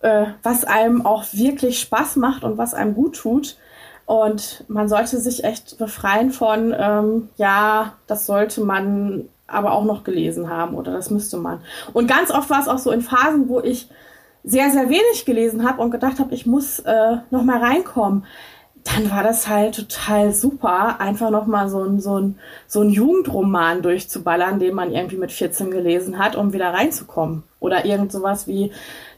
äh, 0.00 0.26
was 0.42 0.64
einem 0.64 1.04
auch 1.04 1.24
wirklich 1.32 1.80
Spaß 1.80 2.16
macht 2.16 2.44
und 2.44 2.56
was 2.56 2.74
einem 2.74 2.94
gut 2.94 3.16
tut. 3.16 3.56
Und 4.08 4.64
man 4.68 4.88
sollte 4.88 5.20
sich 5.20 5.44
echt 5.44 5.76
befreien 5.76 6.30
von, 6.30 6.74
ähm, 6.74 7.28
ja, 7.36 7.92
das 8.06 8.24
sollte 8.24 8.62
man 8.62 9.28
aber 9.46 9.72
auch 9.72 9.84
noch 9.84 10.02
gelesen 10.02 10.48
haben 10.48 10.76
oder 10.76 10.92
das 10.92 11.10
müsste 11.10 11.36
man. 11.36 11.60
Und 11.92 12.08
ganz 12.08 12.30
oft 12.30 12.48
war 12.48 12.58
es 12.58 12.68
auch 12.68 12.78
so 12.78 12.90
in 12.90 13.02
Phasen, 13.02 13.50
wo 13.50 13.60
ich 13.60 13.90
sehr, 14.42 14.70
sehr 14.70 14.88
wenig 14.88 15.26
gelesen 15.26 15.68
habe 15.68 15.82
und 15.82 15.90
gedacht 15.90 16.20
habe, 16.20 16.32
ich 16.32 16.46
muss 16.46 16.78
äh, 16.78 17.16
noch 17.30 17.42
mal 17.42 17.58
reinkommen. 17.58 18.24
Dann 18.82 19.10
war 19.10 19.22
das 19.22 19.46
halt 19.46 19.76
total 19.76 20.32
super, 20.32 21.02
einfach 21.02 21.28
noch 21.28 21.44
mal 21.44 21.68
so 21.68 21.82
ein, 21.82 22.00
so 22.00 22.18
ein, 22.18 22.38
so 22.66 22.80
ein 22.80 22.88
Jugendroman 22.88 23.82
durchzuballern, 23.82 24.58
den 24.58 24.74
man 24.74 24.90
irgendwie 24.90 25.18
mit 25.18 25.32
14 25.32 25.70
gelesen 25.70 26.18
hat, 26.18 26.34
um 26.34 26.54
wieder 26.54 26.72
reinzukommen. 26.72 27.42
Oder 27.60 27.84
irgend 27.84 28.10
sowas 28.10 28.46
wie 28.46 28.72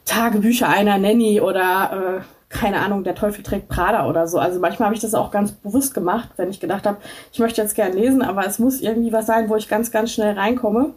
Tagebücher 0.04 0.68
einer 0.68 0.98
Nanny 0.98 1.40
oder 1.40 2.22
äh, 2.22 2.39
keine 2.50 2.80
Ahnung, 2.80 3.04
der 3.04 3.14
Teufel 3.14 3.44
trägt 3.44 3.68
Prada 3.68 4.08
oder 4.08 4.26
so. 4.26 4.38
Also 4.38 4.58
manchmal 4.58 4.86
habe 4.86 4.96
ich 4.96 5.00
das 5.00 5.14
auch 5.14 5.30
ganz 5.30 5.52
bewusst 5.52 5.94
gemacht, 5.94 6.30
wenn 6.36 6.50
ich 6.50 6.60
gedacht 6.60 6.84
habe, 6.84 6.98
ich 7.32 7.38
möchte 7.38 7.62
jetzt 7.62 7.76
gern 7.76 7.92
lesen, 7.92 8.22
aber 8.22 8.44
es 8.44 8.58
muss 8.58 8.80
irgendwie 8.80 9.12
was 9.12 9.26
sein, 9.26 9.48
wo 9.48 9.56
ich 9.56 9.68
ganz, 9.68 9.92
ganz 9.92 10.12
schnell 10.12 10.36
reinkomme, 10.36 10.92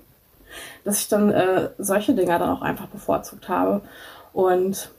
dass 0.83 0.99
ich 0.99 1.07
dann 1.07 1.29
äh, 1.29 1.69
solche 1.77 2.15
Dinger 2.15 2.39
dann 2.39 2.49
auch 2.49 2.63
einfach 2.63 2.87
bevorzugt 2.87 3.47
habe. 3.49 3.81
Und 4.33 4.89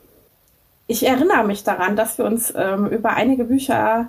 ich 0.86 1.04
erinnere 1.06 1.44
mich 1.44 1.64
daran, 1.64 1.96
dass 1.96 2.18
wir 2.18 2.24
uns 2.24 2.54
ähm, 2.56 2.86
über 2.86 3.10
einige 3.10 3.44
Bücher 3.44 4.08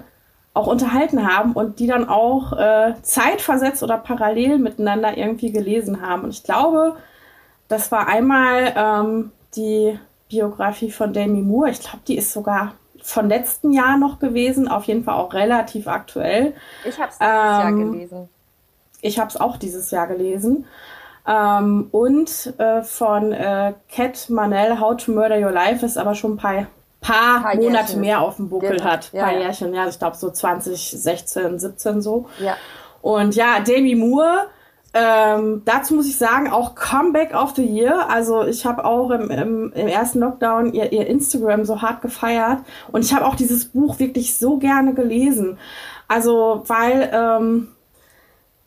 auch 0.54 0.68
unterhalten 0.68 1.28
haben 1.28 1.54
und 1.54 1.80
die 1.80 1.88
dann 1.88 2.08
auch 2.08 2.54
äh, 2.54 2.94
zeitversetzt 3.02 3.82
oder 3.82 3.98
parallel 3.98 4.60
miteinander 4.60 5.18
irgendwie 5.18 5.52
gelesen 5.52 6.02
haben. 6.02 6.24
Und 6.24 6.30
ich 6.30 6.44
glaube, 6.44 6.96
das 7.68 7.92
war 7.92 8.08
einmal 8.08 8.74
ähm, 8.78 9.32
die 9.56 10.00
Biografie 10.36 10.92
von 10.92 11.14
Demi 11.14 11.42
Moore. 11.42 11.72
Ich 11.72 11.80
glaube, 11.80 12.00
die 12.08 12.18
ist 12.18 12.34
sogar 12.34 12.74
von 13.02 13.30
letzten 13.30 13.72
Jahr 13.72 13.98
noch 13.98 14.20
gewesen, 14.20 14.68
auf 14.68 14.84
jeden 14.86 15.04
Fall 15.04 15.16
auch 15.16 15.34
relativ 15.34 15.88
aktuell. 15.88 16.54
Ich 16.84 17.00
habe 17.00 17.10
es 17.12 17.18
dieses 17.18 17.22
ähm, 17.22 17.28
Jahr 17.28 17.72
gelesen. 17.72 18.30
Ich 19.02 19.20
habe 19.20 19.30
es 19.30 19.38
auch 19.38 19.58
dieses 19.58 19.92
Jahr 19.92 20.08
gelesen. 20.08 20.66
Ähm, 21.26 21.88
und 21.92 22.54
äh, 22.60 22.82
von 22.82 23.32
äh, 23.32 23.74
Cat 23.90 24.30
Manel, 24.30 24.80
How 24.80 24.98
to 24.98 25.12
Murder 25.12 25.40
Your 25.40 25.52
Life, 25.52 25.86
ist 25.86 25.98
aber 25.98 26.16
schon 26.16 26.34
ein 26.34 26.38
paar, 26.38 26.68
paar, 27.00 27.42
paar 27.42 27.56
Monate 27.56 27.98
mehr 27.98 28.22
auf 28.22 28.36
dem 28.36 28.50
Buckel 28.50 28.78
genau. 28.78 28.84
hat. 28.84 29.12
Ein 29.14 29.22
paar 29.22 29.32
ja. 29.32 29.40
Jährchen, 29.40 29.74
ja, 29.74 29.88
ich 29.88 29.98
glaube 29.98 30.18
so 30.18 30.30
2016, 30.30 31.60
17 31.60 32.02
so. 32.02 32.28
Ja. 32.40 32.58
Und 33.02 33.36
ja, 33.36 33.60
Demi 33.60 33.96
Moore 33.96 34.48
ähm, 34.98 35.62
dazu 35.66 35.94
muss 35.94 36.08
ich 36.08 36.18
sagen, 36.18 36.50
auch 36.50 36.74
Comeback 36.74 37.36
of 37.36 37.54
the 37.56 37.66
Year. 37.66 38.10
Also 38.10 38.44
ich 38.46 38.66
habe 38.66 38.86
auch 38.86 39.12
im, 39.12 39.30
im, 39.30 39.74
im, 39.74 39.88
ersten 39.88 40.20
Lockdown 40.20 40.72
ihr, 40.74 40.94
ihr 40.94 41.06
Instagram 41.08 41.66
so 41.66 41.82
hart 41.82 42.02
gefeiert 42.02 42.60
und 42.94 43.04
ich 43.04 43.14
habe 43.14 43.26
auch 43.26 43.36
dieses 43.36 43.66
Buch 43.66 44.00
wirklich 44.00 44.38
so 44.38 44.58
gerne 44.58 44.94
gelesen. 44.94 45.58
Also 46.08 46.64
weil 46.68 47.10
ähm, 47.14 47.68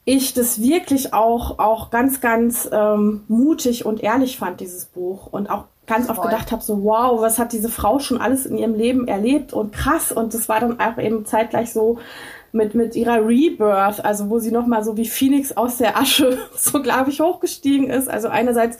ich 0.04 0.34
das 0.34 0.60
wirklich 0.60 1.14
auch, 1.14 1.58
auch 1.58 1.90
ganz, 1.90 2.20
ganz 2.20 2.68
ähm, 2.70 3.24
mutig 3.28 3.86
und 3.86 4.02
ehrlich 4.02 4.38
fand, 4.38 4.60
dieses 4.60 4.84
Buch. 4.84 5.26
Und 5.26 5.48
auch 5.48 5.64
ganz 5.86 6.08
oft 6.08 6.22
gedacht 6.22 6.52
habe, 6.52 6.62
so 6.62 6.84
wow, 6.84 7.20
was 7.20 7.38
hat 7.38 7.52
diese 7.52 7.68
Frau 7.68 7.98
schon 7.98 8.20
alles 8.20 8.46
in 8.46 8.58
ihrem 8.58 8.74
Leben 8.74 9.08
erlebt 9.08 9.52
und 9.52 9.72
krass. 9.72 10.12
Und 10.12 10.34
das 10.34 10.48
war 10.48 10.60
dann 10.60 10.78
auch 10.78 10.98
eben 10.98 11.24
zeitgleich 11.26 11.72
so 11.72 11.98
mit, 12.52 12.74
mit 12.74 12.96
ihrer 12.96 13.26
Rebirth, 13.26 14.04
also 14.04 14.30
wo 14.30 14.38
sie 14.38 14.50
nochmal 14.50 14.82
so 14.84 14.96
wie 14.96 15.06
Phoenix 15.06 15.56
aus 15.56 15.76
der 15.76 15.98
Asche, 15.98 16.38
so 16.56 16.82
glaube 16.82 17.10
ich, 17.10 17.20
hochgestiegen 17.20 17.88
ist. 17.88 18.08
Also 18.08 18.28
einerseits 18.28 18.78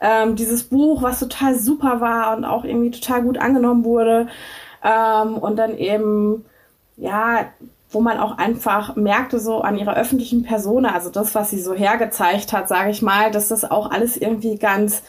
ähm, 0.00 0.36
dieses 0.36 0.64
Buch, 0.64 1.02
was 1.02 1.20
total 1.20 1.58
super 1.58 2.00
war 2.00 2.36
und 2.36 2.44
auch 2.44 2.64
irgendwie 2.64 2.90
total 2.90 3.22
gut 3.22 3.38
angenommen 3.38 3.84
wurde. 3.84 4.28
Ähm, 4.84 5.38
und 5.38 5.56
dann 5.56 5.76
eben, 5.76 6.44
ja, 6.96 7.46
wo 7.90 8.00
man 8.00 8.18
auch 8.18 8.36
einfach 8.36 8.96
merkte, 8.96 9.40
so 9.40 9.62
an 9.62 9.78
ihrer 9.78 9.96
öffentlichen 9.96 10.42
Persona, 10.42 10.92
also 10.92 11.10
das, 11.10 11.34
was 11.34 11.50
sie 11.50 11.60
so 11.60 11.74
hergezeigt 11.74 12.52
hat, 12.52 12.68
sage 12.68 12.90
ich 12.90 13.00
mal, 13.00 13.30
dass 13.30 13.48
das 13.48 13.68
auch 13.68 13.90
alles 13.90 14.16
irgendwie 14.16 14.56
ganz 14.56 15.02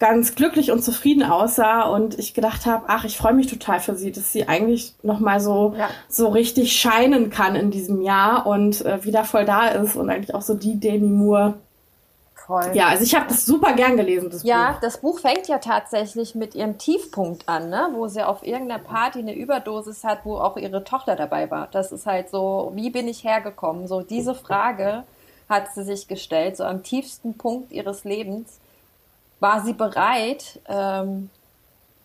ganz 0.00 0.34
glücklich 0.34 0.72
und 0.72 0.82
zufrieden 0.82 1.22
aussah 1.22 1.82
und 1.82 2.18
ich 2.18 2.32
gedacht 2.32 2.64
habe, 2.64 2.86
ach, 2.88 3.04
ich 3.04 3.18
freue 3.18 3.34
mich 3.34 3.48
total 3.48 3.80
für 3.80 3.94
sie, 3.94 4.10
dass 4.10 4.32
sie 4.32 4.48
eigentlich 4.48 4.94
noch 5.02 5.20
mal 5.20 5.40
so 5.40 5.74
ja. 5.76 5.88
so 6.08 6.28
richtig 6.28 6.72
scheinen 6.72 7.28
kann 7.28 7.54
in 7.54 7.70
diesem 7.70 8.00
Jahr 8.00 8.46
und 8.46 8.84
äh, 8.84 9.04
wieder 9.04 9.24
voll 9.24 9.44
da 9.44 9.68
ist 9.68 9.96
und 9.96 10.08
eigentlich 10.08 10.34
auch 10.34 10.40
so 10.42 10.54
die 10.54 10.80
Demi 10.80 11.10
Moore. 11.10 11.54
Voll. 12.34 12.70
Ja, 12.72 12.88
also 12.88 13.04
ich 13.04 13.14
habe 13.14 13.26
das 13.28 13.44
super 13.44 13.74
gern 13.74 13.98
gelesen, 13.98 14.30
das 14.30 14.42
ja, 14.42 14.72
Buch. 14.72 14.80
das 14.80 14.98
Buch 14.98 15.20
fängt 15.20 15.46
ja 15.48 15.58
tatsächlich 15.58 16.34
mit 16.34 16.54
ihrem 16.54 16.78
Tiefpunkt 16.78 17.46
an, 17.46 17.68
ne? 17.68 17.90
wo 17.92 18.08
sie 18.08 18.26
auf 18.26 18.44
irgendeiner 18.44 18.82
Party 18.82 19.18
eine 19.18 19.36
Überdosis 19.36 20.02
hat, 20.02 20.20
wo 20.24 20.38
auch 20.38 20.56
ihre 20.56 20.82
Tochter 20.82 21.14
dabei 21.14 21.50
war. 21.50 21.68
Das 21.70 21.92
ist 21.92 22.06
halt 22.06 22.30
so, 22.30 22.72
wie 22.74 22.88
bin 22.88 23.06
ich 23.06 23.22
hergekommen? 23.22 23.86
So 23.86 24.00
diese 24.00 24.34
Frage 24.34 25.04
hat 25.50 25.74
sie 25.74 25.84
sich 25.84 26.08
gestellt, 26.08 26.56
so 26.56 26.64
am 26.64 26.82
tiefsten 26.82 27.34
Punkt 27.36 27.70
ihres 27.70 28.04
Lebens 28.04 28.60
war 29.40 29.62
sie 29.64 29.72
bereit, 29.72 30.60
ähm, 30.68 31.30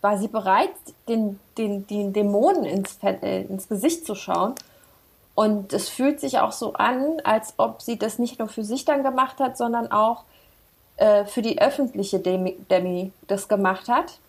war 0.02 0.18
sie 0.18 0.28
bereit, 0.28 0.72
den, 1.08 1.40
den, 1.58 1.86
den 1.88 2.14
Dämonen 2.14 2.64
ins, 2.64 2.98
äh, 3.04 3.42
ins 3.42 3.68
Gesicht 3.68 4.06
zu 4.06 4.16
schauen. 4.16 4.56
Und 5.36 5.74
es 5.74 5.90
fühlt 5.90 6.22
sich 6.22 6.40
auch 6.40 6.54
so 6.54 6.74
an, 6.74 7.20
als 7.24 7.56
ob 7.58 7.82
sie 7.82 8.00
das 8.00 8.20
nicht 8.20 8.40
nur 8.40 8.48
für 8.48 8.64
sich 8.64 8.86
dann 8.86 9.04
gemacht 9.04 9.40
hat, 9.40 9.58
sondern 9.58 9.92
auch 9.92 10.24
äh, 10.98 11.26
für 11.26 11.42
die 11.42 11.62
öffentliche 11.62 12.20
Demi, 12.20 12.56
Demi 12.72 13.12
das 13.28 13.50
gemacht 13.50 13.90
hat, 13.90 14.20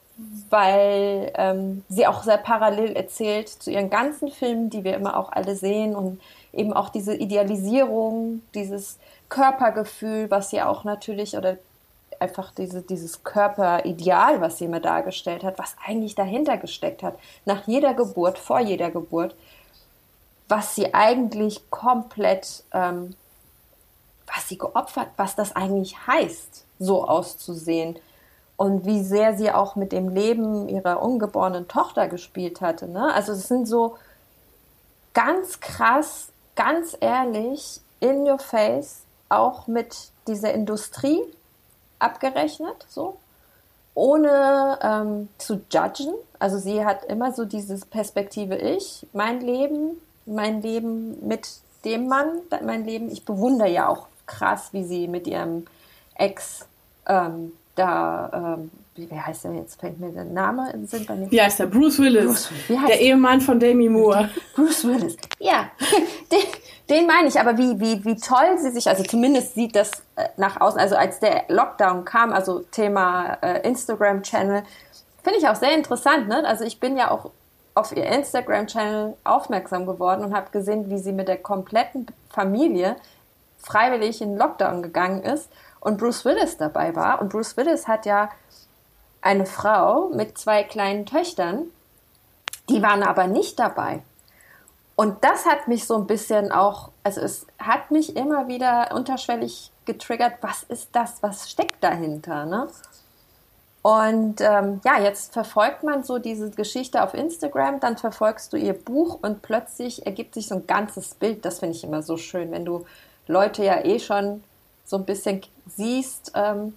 weil 0.50 1.30
ähm, 1.36 1.84
sie 1.88 2.06
auch 2.08 2.24
sehr 2.24 2.38
parallel 2.38 2.96
erzählt 2.96 3.48
zu 3.48 3.70
ihren 3.70 3.90
ganzen 3.90 4.30
Filmen, 4.30 4.68
die 4.68 4.82
wir 4.82 4.94
immer 4.94 5.16
auch 5.16 5.30
alle 5.30 5.54
sehen 5.54 5.94
und 5.94 6.20
eben 6.52 6.72
auch 6.72 6.88
diese 6.88 7.14
Idealisierung, 7.14 8.42
dieses 8.54 8.98
Körpergefühl, 9.28 10.30
was 10.30 10.50
sie 10.50 10.62
auch 10.62 10.84
natürlich 10.84 11.36
oder 11.36 11.58
einfach 12.20 12.52
diese, 12.52 12.82
dieses 12.82 13.24
Körperideal, 13.24 14.40
was 14.40 14.58
sie 14.58 14.64
immer 14.66 14.80
dargestellt 14.80 15.44
hat, 15.44 15.58
was 15.58 15.76
eigentlich 15.84 16.14
dahinter 16.14 16.56
gesteckt 16.56 17.02
hat, 17.02 17.18
nach 17.44 17.66
jeder 17.66 17.94
Geburt, 17.94 18.38
vor 18.38 18.60
jeder 18.60 18.90
Geburt, 18.90 19.34
was 20.48 20.74
sie 20.74 20.94
eigentlich 20.94 21.70
komplett, 21.70 22.64
ähm, 22.72 23.14
was 24.32 24.48
sie 24.48 24.58
geopfert, 24.58 25.08
was 25.16 25.34
das 25.36 25.54
eigentlich 25.54 26.06
heißt, 26.06 26.64
so 26.78 27.06
auszusehen 27.06 27.98
und 28.56 28.86
wie 28.86 29.02
sehr 29.02 29.36
sie 29.36 29.50
auch 29.50 29.76
mit 29.76 29.92
dem 29.92 30.08
Leben 30.08 30.68
ihrer 30.68 31.02
ungeborenen 31.02 31.68
Tochter 31.68 32.08
gespielt 32.08 32.60
hatte. 32.60 32.88
Ne? 32.88 33.12
Also 33.12 33.32
es 33.32 33.48
sind 33.48 33.66
so 33.66 33.96
ganz 35.14 35.60
krass, 35.60 36.28
ganz 36.54 36.96
ehrlich, 37.00 37.80
in 38.00 38.28
your 38.28 38.38
face 38.38 39.02
auch 39.28 39.66
mit 39.66 40.10
dieser 40.26 40.52
Industrie 40.52 41.20
abgerechnet, 41.98 42.86
so 42.88 43.16
ohne 43.94 44.78
ähm, 44.82 45.28
zu 45.38 45.62
judgen. 45.70 46.14
Also 46.38 46.58
sie 46.58 46.84
hat 46.84 47.04
immer 47.04 47.32
so 47.32 47.44
diese 47.44 47.78
Perspektive 47.86 48.56
ich, 48.56 49.06
mein 49.12 49.40
Leben, 49.40 49.96
mein 50.26 50.60
Leben 50.60 51.26
mit 51.26 51.48
dem 51.84 52.06
Mann, 52.06 52.40
mein 52.62 52.84
Leben. 52.84 53.10
Ich 53.10 53.24
bewundere 53.24 53.70
ja 53.70 53.88
auch 53.88 54.06
krass, 54.26 54.68
wie 54.72 54.84
sie 54.84 55.08
mit 55.08 55.26
ihrem 55.26 55.66
Ex 56.14 56.66
ähm, 57.08 57.52
da, 57.76 58.56
ähm, 58.58 58.70
wie, 58.94 59.08
heißt 59.08 59.44
der 59.44 59.52
jetzt? 59.52 59.78
Fängt 59.78 60.00
mir 60.00 60.10
der 60.10 60.24
Name 60.24 60.70
im 60.72 60.86
Sinn 60.86 61.04
bei 61.06 61.14
mir? 61.14 61.30
Wie 61.30 61.40
heißt 61.40 61.60
der? 61.60 61.66
Bruce 61.66 61.98
Willis. 61.98 62.48
Bruce, 62.66 62.78
der 62.88 63.00
Ehemann 63.00 63.40
von 63.40 63.60
Demi 63.60 63.88
Moore. 63.88 64.30
Bruce 64.56 64.84
Willis. 64.84 65.16
Ja, 65.38 65.70
den, 66.32 66.40
den 66.88 67.06
meine 67.06 67.28
ich. 67.28 67.38
Aber 67.38 67.56
wie, 67.58 67.78
wie, 67.78 68.04
wie 68.04 68.16
toll 68.16 68.58
sie 68.58 68.70
sich, 68.70 68.88
also 68.88 69.04
zumindest 69.04 69.54
sieht 69.54 69.76
das 69.76 69.90
äh, 70.16 70.28
nach 70.36 70.60
außen, 70.60 70.80
also 70.80 70.96
als 70.96 71.20
der 71.20 71.44
Lockdown 71.48 72.04
kam, 72.04 72.32
also 72.32 72.60
Thema 72.70 73.38
äh, 73.42 73.68
Instagram-Channel, 73.68 74.62
finde 75.22 75.38
ich 75.38 75.46
auch 75.46 75.56
sehr 75.56 75.74
interessant. 75.74 76.28
Ne? 76.28 76.42
Also 76.46 76.64
ich 76.64 76.80
bin 76.80 76.96
ja 76.96 77.10
auch 77.10 77.30
auf 77.74 77.94
ihr 77.94 78.06
Instagram-Channel 78.06 79.14
aufmerksam 79.24 79.84
geworden 79.84 80.24
und 80.24 80.34
habe 80.34 80.50
gesehen, 80.50 80.88
wie 80.88 80.98
sie 80.98 81.12
mit 81.12 81.28
der 81.28 81.36
kompletten 81.36 82.06
Familie 82.30 82.96
freiwillig 83.58 84.22
in 84.22 84.36
Lockdown 84.38 84.82
gegangen 84.82 85.22
ist 85.22 85.50
und 85.86 85.98
Bruce 85.98 86.24
Willis 86.24 86.56
dabei 86.56 86.96
war. 86.96 87.20
Und 87.20 87.28
Bruce 87.28 87.56
Willis 87.56 87.86
hat 87.86 88.06
ja 88.06 88.28
eine 89.22 89.46
Frau 89.46 90.08
mit 90.08 90.36
zwei 90.36 90.64
kleinen 90.64 91.06
Töchtern, 91.06 91.66
die 92.68 92.82
waren 92.82 93.04
aber 93.04 93.28
nicht 93.28 93.60
dabei. 93.60 94.02
Und 94.96 95.22
das 95.22 95.46
hat 95.46 95.68
mich 95.68 95.86
so 95.86 95.94
ein 95.96 96.08
bisschen 96.08 96.50
auch, 96.50 96.90
also 97.04 97.20
es 97.20 97.46
hat 97.60 97.92
mich 97.92 98.16
immer 98.16 98.48
wieder 98.48 98.92
unterschwellig 98.94 99.70
getriggert, 99.84 100.38
was 100.40 100.64
ist 100.64 100.88
das, 100.92 101.22
was 101.22 101.48
steckt 101.48 101.84
dahinter, 101.84 102.46
ne? 102.46 102.66
Und 103.82 104.40
ähm, 104.40 104.80
ja, 104.84 104.98
jetzt 104.98 105.34
verfolgt 105.34 105.84
man 105.84 106.02
so 106.02 106.18
diese 106.18 106.50
Geschichte 106.50 107.04
auf 107.04 107.14
Instagram, 107.14 107.78
dann 107.78 107.96
verfolgst 107.96 108.52
du 108.52 108.56
ihr 108.56 108.72
Buch 108.72 109.20
und 109.22 109.42
plötzlich 109.42 110.04
ergibt 110.04 110.34
sich 110.34 110.48
so 110.48 110.56
ein 110.56 110.66
ganzes 110.66 111.14
Bild. 111.14 111.44
Das 111.44 111.60
finde 111.60 111.76
ich 111.76 111.84
immer 111.84 112.02
so 112.02 112.16
schön, 112.16 112.50
wenn 112.50 112.64
du 112.64 112.84
Leute 113.28 113.64
ja 113.64 113.84
eh 113.84 114.00
schon 114.00 114.42
so 114.86 114.96
ein 114.96 115.04
bisschen 115.04 115.42
siehst, 115.66 116.32
ähm, 116.34 116.76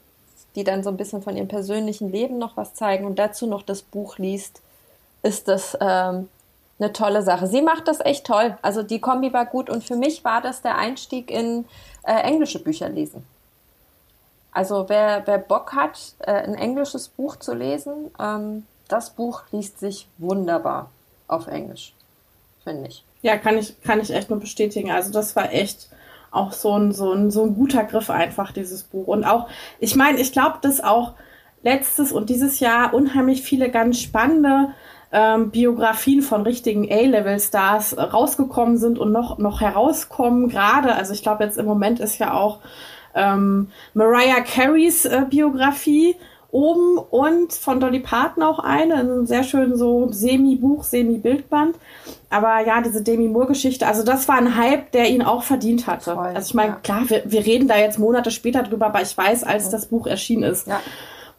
die 0.56 0.64
dann 0.64 0.84
so 0.84 0.90
ein 0.90 0.98
bisschen 0.98 1.22
von 1.22 1.38
ihrem 1.38 1.48
persönlichen 1.48 2.12
Leben 2.12 2.38
noch 2.38 2.58
was 2.58 2.74
zeigen 2.74 3.06
und 3.06 3.18
dazu 3.18 3.48
noch 3.48 3.62
das 3.62 3.82
Buch 3.82 4.18
liest, 4.18 4.62
ist 5.22 5.48
das 5.48 5.78
ähm, 5.80 6.28
eine 6.80 6.92
tolle 6.92 7.22
Sache. 7.22 7.48
Sie 7.48 7.62
macht 7.62 7.88
das 7.88 8.00
echt 8.00 8.26
toll. 8.26 8.58
Also 8.62 8.84
die 8.84 9.00
Kombi 9.00 9.32
war 9.32 9.46
gut 9.46 9.70
und 9.70 9.84
für 9.84 9.96
mich 9.96 10.26
war 10.26 10.42
das 10.42 10.62
der 10.62 10.78
Einstieg 10.78 11.30
in 11.30 11.66
äh, 12.04 12.14
englische 12.14 12.60
Bücher 12.60 12.90
lesen. 12.90 13.26
Also 14.52 14.90
wer, 14.90 15.22
wer 15.26 15.38
Bock 15.38 15.74
hat, 15.74 16.16
äh, 16.20 16.32
ein 16.32 16.56
englisches 16.56 17.08
Buch 17.10 17.36
zu 17.36 17.54
lesen, 17.54 18.12
ähm, 18.20 18.66
das 18.88 19.12
Buch 19.12 19.44
liest 19.52 19.80
sich 19.80 20.08
wunderbar 20.18 20.90
auf 21.28 21.48
Englisch, 21.48 21.94
finde 22.64 22.90
ich. 22.90 23.04
Ja, 23.22 23.38
kann 23.38 23.58
ich, 23.58 23.80
kann 23.84 24.00
ich 24.00 24.10
echt 24.12 24.30
nur 24.30 24.40
bestätigen. 24.40 24.90
Also 24.90 25.12
das 25.12 25.36
war 25.36 25.52
echt 25.54 25.90
auch 26.32 26.54
so 26.54 26.78
ein, 26.78 26.92
so 26.92 27.12
ein, 27.12 27.32
so 27.32 27.44
ein 27.44 27.56
guter 27.56 27.84
Griff 27.84 28.10
einfach, 28.10 28.52
dieses 28.52 28.84
Buch. 28.84 29.08
Und 29.08 29.24
auch, 29.24 29.48
ich 29.80 29.96
meine, 29.96 30.20
ich 30.20 30.32
glaube, 30.32 30.58
dass 30.62 30.84
auch 30.84 31.14
letztes 31.64 32.12
und 32.12 32.30
dieses 32.30 32.60
Jahr 32.60 32.94
unheimlich 32.94 33.42
viele 33.42 33.70
ganz 33.70 34.00
spannende 34.00 34.70
ähm, 35.12 35.50
Biografien 35.50 36.22
von 36.22 36.44
richtigen 36.44 36.92
A-Level-Stars 36.92 37.98
rausgekommen 37.98 38.78
sind 38.78 39.00
und 39.00 39.12
noch, 39.12 39.38
noch 39.40 39.62
herauskommen. 39.62 40.50
Gerade, 40.50 40.96
also 40.96 41.14
ich 41.14 41.24
glaube, 41.24 41.44
jetzt 41.44 41.58
im 41.58 41.66
Moment 41.66 42.00
ist 42.00 42.20
ja 42.20 42.34
auch 42.34 42.60
ähm, 43.16 43.70
Mariah 43.94 44.42
Careys 44.42 45.06
äh, 45.06 45.26
Biografie 45.30 46.16
oben 46.52 46.98
und 46.98 47.54
von 47.54 47.80
Dolly 47.80 48.00
Parton 48.00 48.44
auch 48.44 48.60
eine, 48.60 48.96
ein 48.96 49.28
sehr 49.28 49.44
schön 49.44 49.78
so 49.78 50.12
Semi-Buch, 50.12 50.84
Semi-Bildband. 50.84 51.76
Aber 52.30 52.60
ja, 52.66 52.82
diese 52.82 53.02
Demi 53.02 53.28
Moore-Geschichte, 53.28 53.88
also 53.88 54.04
das 54.04 54.28
war 54.28 54.36
ein 54.38 54.56
Hype, 54.56 54.92
der 54.92 55.10
ihn 55.10 55.24
auch 55.24 55.44
verdient 55.44 55.88
hatte. 55.88 56.16
Voll, 56.16 56.28
also 56.28 56.48
ich 56.48 56.54
meine, 56.54 56.74
ja. 56.74 56.80
klar, 56.82 57.10
wir, 57.10 57.24
wir 57.26 57.46
reden 57.46 57.68
da 57.68 57.78
jetzt 57.78 58.00
Monate 58.00 58.32
später 58.32 58.64
drüber, 58.64 58.88
aber 58.88 59.02
ich 59.02 59.18
weiß, 59.18 59.44
als 59.44 59.66
ja. 59.66 59.72
das 59.72 59.88
Buch 59.88 60.06
erschienen 60.06 60.44
ist, 60.44 60.68
ja. 60.68 60.80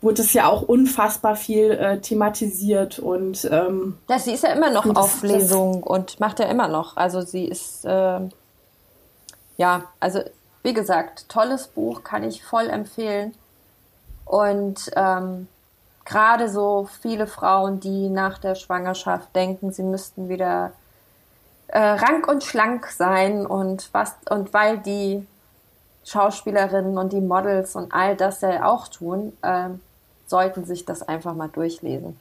wurde 0.01 0.23
es 0.23 0.33
ja 0.33 0.49
auch 0.49 0.62
unfassbar 0.62 1.37
viel 1.37 1.70
äh, 1.70 2.01
thematisiert 2.01 2.99
und 2.99 3.49
ähm, 3.51 3.99
ja, 4.09 4.18
sie 4.18 4.33
ist 4.33 4.42
ja 4.42 4.51
immer 4.51 4.70
noch 4.70 4.87
auf 4.96 5.23
Lesung 5.23 5.83
und 5.83 6.18
macht 6.18 6.40
ja 6.40 6.46
immer 6.46 6.68
noch. 6.68 6.96
Also 6.96 7.20
sie 7.20 7.44
ist 7.44 7.85
äh, 7.85 8.20
ja, 9.61 9.85
also 10.01 10.20
wie 10.62 10.73
gesagt, 10.73 11.29
tolles 11.29 11.68
Buch, 11.68 12.03
kann 12.03 12.25
ich 12.25 12.42
voll 12.42 12.68
empfehlen. 12.68 13.35
Und 14.31 14.93
ähm, 14.95 15.49
gerade 16.05 16.49
so 16.49 16.88
viele 17.03 17.27
Frauen, 17.27 17.81
die 17.81 18.09
nach 18.09 18.38
der 18.38 18.55
Schwangerschaft 18.55 19.35
denken, 19.35 19.73
sie 19.73 19.83
müssten 19.83 20.29
wieder 20.29 20.71
äh, 21.66 21.81
rank 21.81 22.29
und 22.29 22.45
schlank 22.45 22.87
sein 22.87 23.45
und 23.45 23.88
was 23.90 24.14
und 24.31 24.55
weil 24.55 24.79
die 24.79 25.27
Schauspielerinnen 26.05 26.97
und 26.97 27.12
die 27.12 27.21
Models 27.21 27.75
und 27.75 27.93
all 27.93 28.14
das 28.14 28.40
ja 28.43 28.66
auch 28.66 28.87
tun, 28.87 29.33
äh, 29.43 29.71
sollten 30.29 30.64
sich 30.64 30.85
das 30.85 31.03
einfach 31.03 31.35
mal 31.35 31.49
durchlesen. 31.49 32.16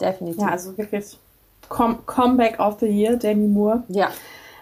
Definitiv. 0.00 0.40
Ja, 0.40 0.48
also 0.48 0.78
wirklich 0.78 1.18
Comeback 1.68 2.58
of 2.58 2.80
the 2.80 2.86
Year, 2.86 3.18
Demi 3.18 3.48
Moore. 3.48 3.82
Ja, 3.88 4.10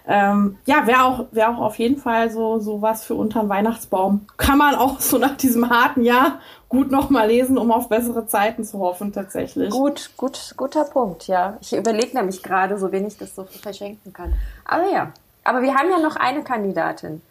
ähm, 0.06 0.58
ja, 0.66 0.86
wäre 0.86 1.04
auch, 1.04 1.26
wär 1.32 1.50
auch 1.50 1.58
auf 1.58 1.78
jeden 1.78 1.96
Fall 1.96 2.30
so, 2.30 2.58
so 2.58 2.82
was 2.82 3.04
für 3.04 3.14
unterm 3.14 3.48
Weihnachtsbaum. 3.48 4.26
Kann 4.36 4.58
man 4.58 4.74
auch 4.74 5.00
so 5.00 5.16
nach 5.16 5.36
diesem 5.36 5.70
harten 5.70 6.02
Jahr 6.02 6.40
gut 6.68 6.90
nochmal 6.90 7.28
lesen, 7.28 7.56
um 7.56 7.72
auf 7.72 7.88
bessere 7.88 8.26
Zeiten 8.26 8.64
zu 8.64 8.80
hoffen, 8.80 9.12
tatsächlich. 9.12 9.70
Gut, 9.70 10.10
gut, 10.16 10.54
guter 10.56 10.84
Punkt, 10.84 11.26
ja. 11.26 11.56
Ich 11.60 11.74
überlege 11.74 12.16
nämlich 12.16 12.42
gerade, 12.42 12.78
so 12.78 12.92
wenig 12.92 13.16
das 13.16 13.34
so 13.34 13.44
verschenken 13.44 14.12
kann. 14.12 14.34
Aber 14.66 14.90
ja, 14.90 15.12
aber 15.42 15.62
wir 15.62 15.74
haben 15.74 15.90
ja 15.90 15.98
noch 15.98 16.16
eine 16.16 16.42
Kandidatin. 16.42 17.22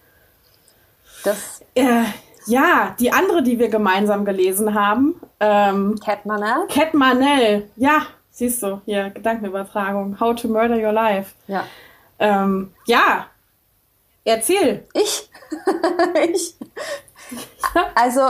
Das. 1.24 1.62
Äh, 1.76 2.04
ja, 2.46 2.96
die 3.00 3.12
andere, 3.12 3.44
die 3.44 3.60
wir 3.60 3.70
gemeinsam 3.70 4.26
gelesen 4.26 4.74
haben. 4.74 5.16
Ähm, 5.40 6.00
Cat 6.04 6.26
Manel. 6.26 6.68
Cat 6.70 6.94
Manel, 6.94 7.70
ja, 7.76 8.04
siehst 8.32 8.64
du, 8.64 8.82
hier, 8.86 9.12
Gedankenübertragung. 9.12 10.20
How 10.20 10.36
to 10.36 10.48
Murder 10.48 10.76
Your 10.76 10.92
Life. 10.92 11.34
Ja. 11.48 11.66
Ähm, 12.24 12.74
ja, 12.86 13.26
erzähl. 14.24 14.88
Ich? 14.94 15.30
ich? 16.32 16.56
Also 17.96 18.22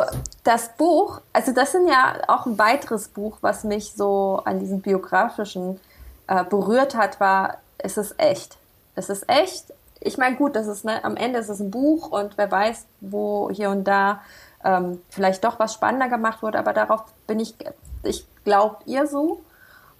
das 0.44 0.76
Buch, 0.78 1.22
also 1.32 1.54
das 1.54 1.74
sind 1.74 1.88
ja 1.88 2.16
auch 2.28 2.48
ein 2.48 2.58
weiteres 2.58 3.10
Buch, 3.10 3.38
was 3.42 3.64
mich 3.64 3.94
so 3.94 4.42
an 4.46 4.60
diesem 4.60 4.82
biografischen 4.82 5.80
äh, 6.28 6.44
berührt 6.44 6.96
hat, 6.96 7.20
war, 7.20 7.60
es 7.78 7.98
ist 7.98 8.16
echt. 8.18 8.58
Es 8.96 9.10
ist 9.10 9.30
echt. 9.30 9.74
Ich 10.00 10.18
meine, 10.18 10.38
gut, 10.38 10.56
das 10.56 10.66
ist 10.66 10.86
ne, 10.86 11.04
am 11.04 11.16
Ende 11.16 11.38
ist 11.38 11.50
es 11.50 11.60
ein 11.60 11.70
Buch 11.70 12.10
und 12.10 12.36
wer 12.38 12.50
weiß, 12.50 12.88
wo 13.00 13.52
hier 13.52 13.70
und 13.70 13.84
da 13.84 14.22
ähm, 14.64 15.02
vielleicht 15.10 15.44
doch 15.44 15.60
was 15.60 15.76
spannender 15.76 16.10
gemacht 16.10 16.42
wurde, 16.42 16.58
aber 16.58 16.74
darauf 16.74 17.04
bin 17.28 17.40
ich, 17.40 17.54
ich 18.02 18.26
glaube 18.44 18.78
ihr 18.86 19.06
so. 19.06 19.44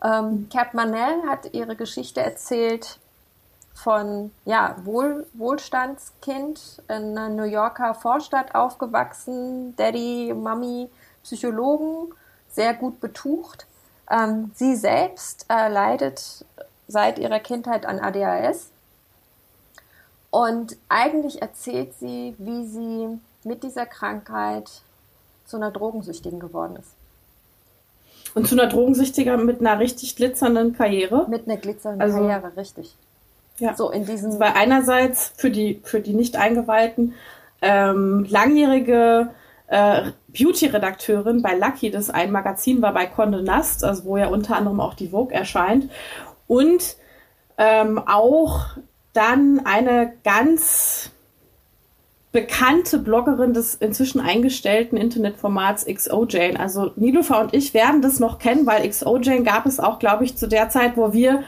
Ähm, 0.04 0.50
Cap 0.52 0.74
Manel 0.74 1.28
hat 1.28 1.54
ihre 1.54 1.76
Geschichte 1.76 2.22
erzählt, 2.22 3.00
von 3.74 4.32
ja, 4.46 4.76
Wohl, 4.84 5.26
Wohlstandskind 5.34 6.82
in 6.88 7.18
einer 7.18 7.30
New 7.30 7.44
Yorker 7.44 7.96
Vorstadt 7.96 8.56
aufgewachsen, 8.56 9.76
Daddy, 9.76 10.34
Mami, 10.34 10.90
Psychologen, 11.24 12.14
sehr 12.50 12.74
gut 12.74 13.00
betucht. 13.00 13.66
Ähm, 14.10 14.52
sie 14.54 14.76
selbst 14.76 15.46
äh, 15.50 15.70
leidet 15.70 16.46
seit 16.88 17.18
ihrer 17.18 17.40
Kindheit 17.40 17.86
an 17.86 18.00
ADHS. 18.00 18.70
Und 20.30 20.78
eigentlich 20.90 21.42
erzählt 21.42 21.94
sie, 22.00 22.36
wie 22.38 22.66
sie 22.66 23.20
mit 23.44 23.64
dieser 23.64 23.86
Krankheit 23.86 24.70
zu 25.46 25.58
einer 25.58 25.72
Drogensüchtigen 25.72 26.40
geworden 26.40 26.78
ist. 26.78 26.96
Und 28.34 28.48
zu 28.48 28.56
einer 28.56 28.68
Drogensüchtigen 28.68 29.46
mit 29.46 29.60
einer 29.60 29.80
richtig 29.80 30.16
glitzernden 30.16 30.74
Karriere? 30.74 31.28
Mit 31.30 31.48
einer 31.48 31.58
glitzernden 31.58 32.02
also, 32.02 32.18
Karriere, 32.18 32.56
richtig. 32.58 32.96
Ja. 33.58 33.76
So 33.76 33.92
in 33.92 34.06
diesem. 34.06 34.40
Weil 34.40 34.54
einerseits 34.56 35.34
für 35.38 35.52
die, 35.52 35.82
für 35.84 36.00
die 36.00 36.14
Nicht-Eingeweihten 36.14 37.14
ähm, 37.62 38.26
langjährige 38.30 39.30
äh, 39.68 40.12
Beauty-Redakteurin 40.28 41.42
bei 41.42 41.56
Lucky, 41.56 41.92
das 41.92 42.10
ein 42.10 42.32
Magazin 42.32 42.82
war 42.82 42.94
bei 42.94 43.06
Condé 43.06 43.42
Nast, 43.42 43.84
also 43.84 44.06
wo 44.06 44.18
ja 44.18 44.28
unter 44.28 44.58
anderem 44.58 44.80
auch 44.80 44.94
die 44.94 45.10
Vogue 45.10 45.34
erscheint. 45.34 45.90
Und 46.48 46.98
ähm, 47.58 48.00
auch 48.06 48.78
dann 49.14 49.62
eine 49.66 50.14
ganz 50.24 51.12
bekannte 52.32 52.98
Bloggerin 52.98 53.54
des 53.54 53.76
inzwischen 53.76 54.20
eingestellten 54.20 54.98
Internetformats 54.98 55.86
XOJane. 55.86 56.60
Also 56.60 56.92
Nilufa 56.96 57.40
und 57.40 57.54
ich 57.54 57.76
werden 57.76 58.02
das 58.02 58.20
noch 58.20 58.40
kennen, 58.40 58.66
weil 58.66 58.90
XOJane 58.90 59.44
gab 59.44 59.68
es 59.68 59.80
auch, 59.80 60.00
glaube 60.00 60.26
ich, 60.26 60.36
zu 60.36 60.48
der 60.48 60.70
Zeit, 60.70 60.98
wo 60.98 61.14
wir 61.14 61.44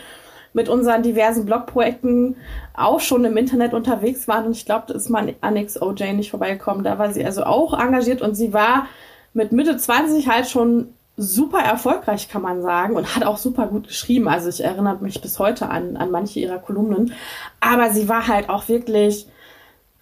mit 0.55 0.69
unseren 0.69 1.03
diversen 1.03 1.45
Blogprojekten 1.45 2.37
auch 2.73 3.01
schon 3.01 3.25
im 3.25 3.35
Internet 3.35 3.73
unterwegs 3.73 4.27
waren. 4.27 4.45
Und 4.45 4.53
ich 4.53 4.65
glaube, 4.65 4.85
da 4.87 4.93
ist 4.93 5.09
mal 5.09 5.35
Annex 5.41 5.79
OJ 5.79 6.13
nicht 6.13 6.31
vorbeigekommen. 6.31 6.83
Da 6.83 6.97
war 6.97 7.11
sie 7.11 7.25
also 7.25 7.43
auch 7.43 7.77
engagiert 7.77 8.21
und 8.21 8.35
sie 8.35 8.53
war 8.53 8.87
mit 9.33 9.51
Mitte 9.51 9.75
20 9.75 10.29
halt 10.29 10.47
schon 10.47 10.93
super 11.17 11.59
erfolgreich, 11.59 12.29
kann 12.29 12.41
man 12.41 12.61
sagen, 12.61 12.95
und 12.95 13.15
hat 13.15 13.25
auch 13.25 13.37
super 13.37 13.67
gut 13.67 13.87
geschrieben. 13.87 14.29
Also 14.29 14.47
ich 14.47 14.63
erinnere 14.63 14.97
mich 15.01 15.21
bis 15.21 15.39
heute 15.39 15.69
an, 15.69 15.97
an 15.97 16.09
manche 16.09 16.39
ihrer 16.39 16.59
Kolumnen. 16.59 17.13
Aber 17.59 17.89
sie 17.89 18.07
war 18.07 18.27
halt 18.27 18.49
auch 18.49 18.69
wirklich 18.69 19.27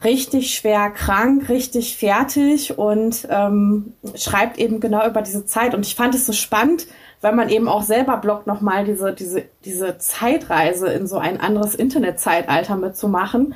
richtig 0.04 0.54
schwer 0.54 0.90
krank, 0.90 1.50
richtig 1.50 1.98
fertig 1.98 2.78
und 2.78 3.28
ähm, 3.30 3.94
schreibt 4.16 4.58
eben 4.58 4.80
genau 4.80 5.08
über 5.08 5.22
diese 5.22 5.46
Zeit. 5.46 5.74
Und 5.74 5.86
ich 5.86 5.96
fand 5.96 6.16
es 6.16 6.26
so 6.26 6.34
spannend, 6.34 6.88
weil 7.22 7.34
man 7.34 7.50
eben 7.50 7.68
auch 7.68 7.84
selber 7.84 8.18
bloggt, 8.18 8.48
nochmal 8.48 8.86
diese, 8.86 9.14
diese, 9.14 9.46
diese 9.66 9.98
Zeitreise 9.98 10.88
in 10.88 11.08
so 11.08 11.18
ein 11.18 11.40
anderes 11.40 11.76
Internetzeitalter 11.76 12.76
mitzumachen. 12.76 13.56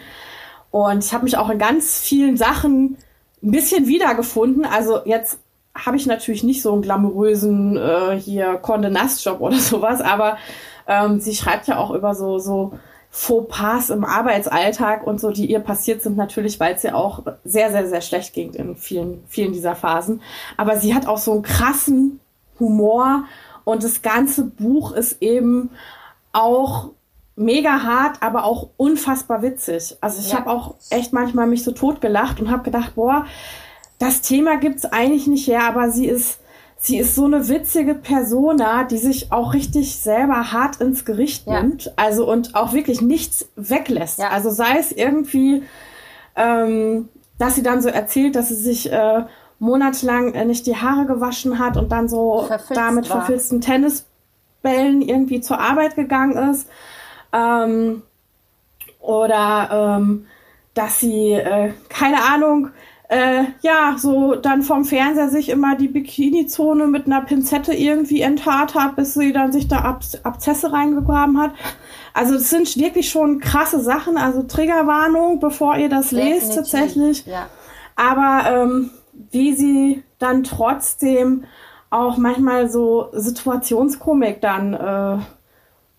Und 0.72 1.04
ich 1.04 1.14
habe 1.14 1.26
mich 1.26 1.38
auch 1.38 1.50
in 1.50 1.60
ganz 1.60 2.00
vielen 2.00 2.38
Sachen 2.38 2.98
ein 3.44 3.52
bisschen 3.52 3.88
wiedergefunden. 3.88 4.66
Also 4.66 5.00
jetzt 5.06 5.40
habe 5.76 5.98
ich 5.98 6.06
natürlich 6.06 6.44
nicht 6.44 6.62
so 6.62 6.74
einen 6.74 6.82
glamourösen 6.82 7.78
äh, 7.78 8.20
hier 8.20 8.56
Conde 8.56 8.90
Nast 8.90 9.24
Job 9.26 9.42
oder 9.42 9.58
sowas, 9.60 10.02
aber 10.02 10.38
ähm, 10.88 11.20
sie 11.20 11.36
schreibt 11.36 11.68
ja 11.68 11.78
auch 11.78 11.92
über 11.92 12.16
so 12.16 12.40
so 12.40 12.74
Fauxpas 13.10 13.90
im 13.90 14.06
Arbeitsalltag 14.06 15.06
und 15.06 15.20
so, 15.20 15.32
die 15.32 15.48
ihr 15.48 15.60
passiert 15.60 16.02
sind, 16.02 16.18
natürlich, 16.18 16.60
weil 16.60 16.76
es 16.76 16.84
ihr 16.84 16.96
auch 16.96 17.24
sehr, 17.44 17.72
sehr, 17.72 17.88
sehr 17.88 18.02
schlecht 18.02 18.34
ging 18.34 18.54
in 18.54 18.76
vielen, 18.76 19.24
vielen 19.28 19.54
dieser 19.54 19.76
Phasen. 19.76 20.22
Aber 20.56 20.78
sie 20.78 20.94
hat 20.94 21.08
auch 21.08 21.18
so 21.18 21.34
einen 21.34 21.42
krassen 21.42 22.20
Humor 22.60 23.24
und 23.64 23.84
das 23.84 24.02
ganze 24.02 24.44
Buch 24.44 24.92
ist 24.92 25.22
eben 25.22 25.72
auch 26.32 26.92
mega 27.36 27.84
hart, 27.84 28.22
aber 28.22 28.44
auch 28.44 28.70
unfassbar 28.78 29.42
witzig. 29.42 29.96
Also 30.02 30.20
ich 30.20 30.32
ja. 30.32 30.40
habe 30.40 30.50
auch 30.50 30.76
echt 30.90 31.14
manchmal 31.14 31.48
mich 31.48 31.64
so 31.64 31.72
tot 31.72 32.02
gelacht 32.02 32.40
und 32.40 32.52
habe 32.52 32.64
gedacht, 32.64 32.96
boah, 32.96 33.26
das 34.00 34.22
Thema 34.22 34.58
gibt's 34.58 34.86
eigentlich 34.86 35.28
nicht 35.28 35.48
her, 35.48 35.64
aber 35.64 35.92
sie 35.92 36.08
ist, 36.08 36.40
sie 36.78 37.00
ist 37.00 37.16
so 37.16 37.26
eine 37.26 37.48
witzige 37.48 37.96
Persona, 37.96 38.84
die 38.84 38.98
sich 38.98 39.32
auch 39.32 39.54
richtig 39.54 39.98
selber 39.98 40.52
hart 40.52 40.80
ins 40.80 41.06
Gericht 41.06 41.48
ja. 41.48 41.62
nimmt. 41.62 41.92
Also 41.98 42.30
und 42.30 42.56
auch 42.56 42.74
wirklich 42.74 43.02
nichts 43.02 43.50
weglässt. 43.56 44.20
Ja. 44.20 44.30
Also 44.30 44.50
sei 44.50 44.78
es 44.80 44.92
irgendwie, 44.92 45.64
ähm, 46.36 47.10
dass 47.38 47.56
sie 47.56 47.64
dann 47.64 47.82
so 47.82 47.90
erzählt, 47.90 48.36
dass 48.36 48.50
sie 48.50 48.56
sich 48.56 48.92
äh, 48.92 49.24
monatelang 49.60 50.34
äh, 50.34 50.46
nicht 50.46 50.68
die 50.68 50.78
Haare 50.78 51.06
gewaschen 51.06 51.60
hat 51.60 51.78
und 51.78 51.92
dann 51.92 52.08
so 52.08 52.44
Verfilzt 52.48 52.78
da 52.78 52.92
mit 52.92 53.10
war. 53.10 53.18
verfilzten 53.18 53.62
Tennisbällen 53.62 55.02
irgendwie 55.02 55.42
zur 55.42 55.60
Arbeit 55.60 55.96
gegangen 55.96 56.52
ist. 56.52 56.70
Ähm, 57.34 58.04
oder 59.00 59.98
ähm, 60.00 60.28
dass 60.74 61.00
sie, 61.00 61.32
äh, 61.32 61.72
keine 61.90 62.24
Ahnung, 62.24 62.70
äh, 63.10 63.46
ja, 63.62 63.96
so 63.98 64.36
dann 64.36 64.64
vom 64.64 64.84
Fernseher 64.84 65.30
sich 65.30 65.50
immer 65.50 65.76
die 65.76 65.88
Bikini-Zone 65.88 66.88
mit 66.88 67.06
einer 67.06 67.22
Pinzette 67.22 67.74
irgendwie 67.74 68.22
enthaart 68.22 68.76
hat, 68.76 68.96
bis 68.98 69.14
sie 69.14 69.32
dann 69.32 69.54
sich 69.54 69.68
da 69.68 69.80
Ab 69.80 70.02
Abzesse 70.24 70.74
reingegraben 70.74 71.40
hat. 71.40 71.52
Also 72.14 72.36
es 72.36 72.50
sind 72.50 72.76
wirklich 72.78 73.10
schon 73.10 73.40
krasse 73.40 73.80
Sachen, 73.80 74.18
also 74.18 74.44
Triggerwarnung, 74.44 75.40
bevor 75.40 75.78
ihr 75.78 75.88
das 75.88 76.10
Definitiv. 76.10 76.42
lest 76.42 76.56
tatsächlich. 76.56 77.26
Ja. 77.26 77.48
Aber 77.96 78.50
ähm, 78.50 78.92
wie 79.32 79.56
sie 79.56 80.04
dann 80.20 80.44
trotzdem 80.44 81.46
auch 81.90 82.18
manchmal 82.18 82.70
so 82.70 83.10
Situationskomik 83.14 84.42
dann 84.42 84.74
äh, 84.74 85.24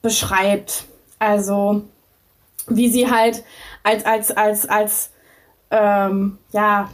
beschreibt. 0.02 0.84
Also 1.18 1.82
wie 2.66 2.90
sie 2.90 3.10
halt 3.10 3.44
als 3.82 4.04
als 4.04 4.36
als 4.36 4.68
als 4.68 5.10
ähm, 5.70 6.38
ja 6.52 6.90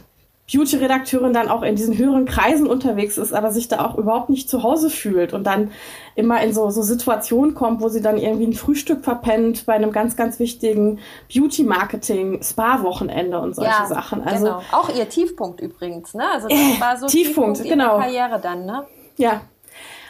Beauty-Redakteurin 0.51 1.33
dann 1.33 1.49
auch 1.49 1.63
in 1.63 1.75
diesen 1.75 1.97
höheren 1.97 2.25
Kreisen 2.25 2.67
unterwegs 2.67 3.17
ist, 3.17 3.33
aber 3.33 3.51
sich 3.51 3.67
da 3.67 3.83
auch 3.83 3.97
überhaupt 3.97 4.29
nicht 4.29 4.47
zu 4.47 4.61
Hause 4.61 4.91
fühlt 4.91 5.33
und 5.33 5.43
dann 5.43 5.71
immer 6.13 6.41
in 6.41 6.53
so, 6.53 6.69
so 6.69 6.83
Situationen 6.83 7.55
kommt, 7.55 7.81
wo 7.81 7.89
sie 7.89 8.01
dann 8.01 8.17
irgendwie 8.17 8.45
ein 8.45 8.53
Frühstück 8.53 9.03
verpennt 9.03 9.65
bei 9.65 9.73
einem 9.73 9.91
ganz, 9.91 10.15
ganz 10.15 10.37
wichtigen 10.37 10.99
Beauty-Marketing, 11.33 12.43
Spa-Wochenende 12.43 13.39
und 13.39 13.55
solche 13.55 13.71
ja, 13.71 13.87
Sachen. 13.87 14.21
Also, 14.21 14.45
genau. 14.45 14.61
Auch 14.71 14.89
ihr 14.95 15.09
Tiefpunkt 15.09 15.61
übrigens, 15.61 16.13
ne? 16.13 16.23
Also 16.31 16.47
das 16.47 16.59
äh, 16.59 16.79
war 16.79 16.97
so 16.97 17.07
Tiefpunkt, 17.07 17.57
Tiefpunkt 17.57 17.81
genau. 17.81 17.97
Karriere 17.97 18.39
dann, 18.39 18.65
ne? 18.65 18.85
Ja. 19.17 19.41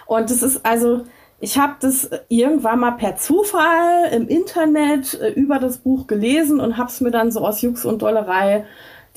Und 0.06 0.30
das 0.30 0.44
ist 0.44 0.66
also, 0.66 1.04
ich 1.40 1.58
habe 1.58 1.76
das 1.80 2.10
irgendwann 2.28 2.80
mal 2.80 2.92
per 2.92 3.16
Zufall 3.16 4.10
im 4.12 4.28
Internet 4.28 5.14
äh, 5.22 5.30
über 5.30 5.60
das 5.60 5.78
Buch 5.78 6.08
gelesen 6.08 6.60
und 6.60 6.78
habe 6.78 6.90
es 6.90 7.00
mir 7.00 7.12
dann 7.12 7.32
so 7.32 7.40
aus 7.40 7.62
Jux 7.62 7.86
und 7.86 8.02
Dollerei 8.02 8.66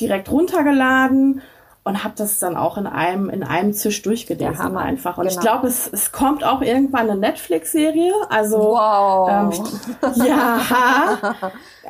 direkt 0.01 0.31
runtergeladen 0.31 1.43
und 1.89 2.05
habe 2.05 2.15
das 2.17 2.39
dann 2.39 2.57
auch 2.57 2.77
in 2.77 2.87
einem 2.87 3.31
in 3.31 3.43
einem 3.43 3.73
Zisch 3.73 4.03
durchgelesen 4.03 4.75
ja, 4.75 4.81
einfach. 4.81 5.17
Und 5.17 5.27
genau. 5.27 5.35
ich 5.35 5.41
glaube, 5.41 5.69
es, 5.69 5.89
es 5.91 6.13
kommt 6.13 6.45
auch 6.45 6.61
irgendwann 6.61 7.09
eine 7.09 7.19
Netflix-Serie. 7.19 8.13
Also 8.29 8.59
wow. 8.59 9.31
ähm, 9.31 10.25
ja, 10.27 10.61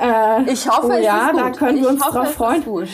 äh, 0.47 0.53
ich 0.53 0.69
hoffe, 0.69 0.89
oh, 0.89 0.93
es 0.93 1.05
ja, 1.05 1.33
da 1.35 1.51
können 1.51 1.81
wir 1.81 1.89
uns 1.89 2.05
hoffe, 2.05 2.19
drauf 2.19 2.35
freuen. 2.35 2.89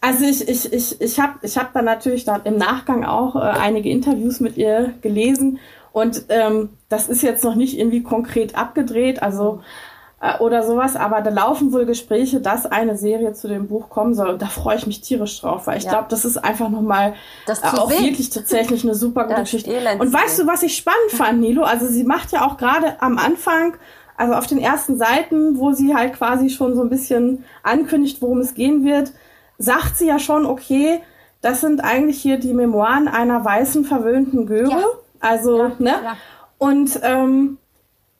Also 0.00 0.24
ich 0.24 0.48
ich 0.48 0.72
ich 0.72 1.00
ich 1.00 1.18
habe 1.18 1.32
ich 1.42 1.58
habe 1.58 1.70
dann 1.74 1.86
natürlich 1.86 2.24
dann 2.24 2.42
im 2.44 2.56
Nachgang 2.56 3.04
auch 3.04 3.34
äh, 3.34 3.40
einige 3.40 3.88
Interviews 3.90 4.38
mit 4.38 4.56
ihr 4.56 4.94
gelesen 5.00 5.58
und 5.92 6.26
ähm, 6.28 6.70
das 6.88 7.08
ist 7.08 7.22
jetzt 7.22 7.42
noch 7.42 7.54
nicht 7.54 7.78
irgendwie 7.78 8.02
konkret 8.02 8.56
abgedreht. 8.56 9.22
Also 9.22 9.62
äh, 10.24 10.38
oder 10.38 10.62
sowas, 10.62 10.96
aber 10.96 11.20
da 11.20 11.30
laufen 11.30 11.72
wohl 11.72 11.84
Gespräche, 11.84 12.40
dass 12.40 12.64
eine 12.64 12.96
Serie 12.96 13.34
zu 13.34 13.46
dem 13.46 13.68
Buch 13.68 13.90
kommen 13.90 14.14
soll 14.14 14.30
und 14.30 14.42
da 14.42 14.46
freue 14.46 14.76
ich 14.76 14.86
mich 14.86 15.02
tierisch 15.02 15.40
drauf, 15.40 15.66
weil 15.66 15.78
ich 15.78 15.84
ja. 15.84 15.90
glaube, 15.90 16.06
das 16.08 16.24
ist 16.24 16.38
einfach 16.38 16.70
nochmal 16.70 17.14
äh, 17.46 17.52
auch 17.76 17.90
sehen. 17.90 18.04
wirklich 18.04 18.30
tatsächlich 18.30 18.84
eine 18.84 18.94
super 18.94 19.26
gute 19.26 19.40
Geschichte. 19.40 19.70
Und 19.98 20.12
weißt 20.12 20.38
du, 20.38 20.46
was 20.46 20.62
ich 20.62 20.76
spannend 20.76 21.10
fand, 21.10 21.40
Nilo? 21.40 21.64
Also 21.64 21.86
sie 21.86 22.04
macht 22.04 22.32
ja 22.32 22.46
auch 22.46 22.56
gerade 22.56 23.02
am 23.02 23.18
Anfang 23.18 23.74
also 24.16 24.34
auf 24.34 24.46
den 24.46 24.58
ersten 24.58 24.96
Seiten, 24.96 25.58
wo 25.58 25.72
sie 25.72 25.94
halt 25.94 26.14
quasi 26.14 26.48
schon 26.48 26.74
so 26.74 26.82
ein 26.82 26.88
bisschen 26.88 27.44
ankündigt, 27.62 28.22
worum 28.22 28.38
es 28.38 28.54
gehen 28.54 28.84
wird, 28.84 29.12
sagt 29.58 29.96
sie 29.96 30.06
ja 30.06 30.18
schon, 30.18 30.46
okay, 30.46 31.00
das 31.40 31.60
sind 31.60 31.82
eigentlich 31.82 32.22
hier 32.22 32.38
die 32.38 32.54
Memoiren 32.54 33.08
einer 33.08 33.44
weißen, 33.44 33.84
verwöhnten 33.84 34.46
Göre. 34.46 34.70
Ja. 34.70 34.86
Also, 35.20 35.58
ja, 35.58 35.72
ne? 35.78 35.94
Ja. 36.02 36.16
Und 36.58 36.98
ähm, 37.02 37.58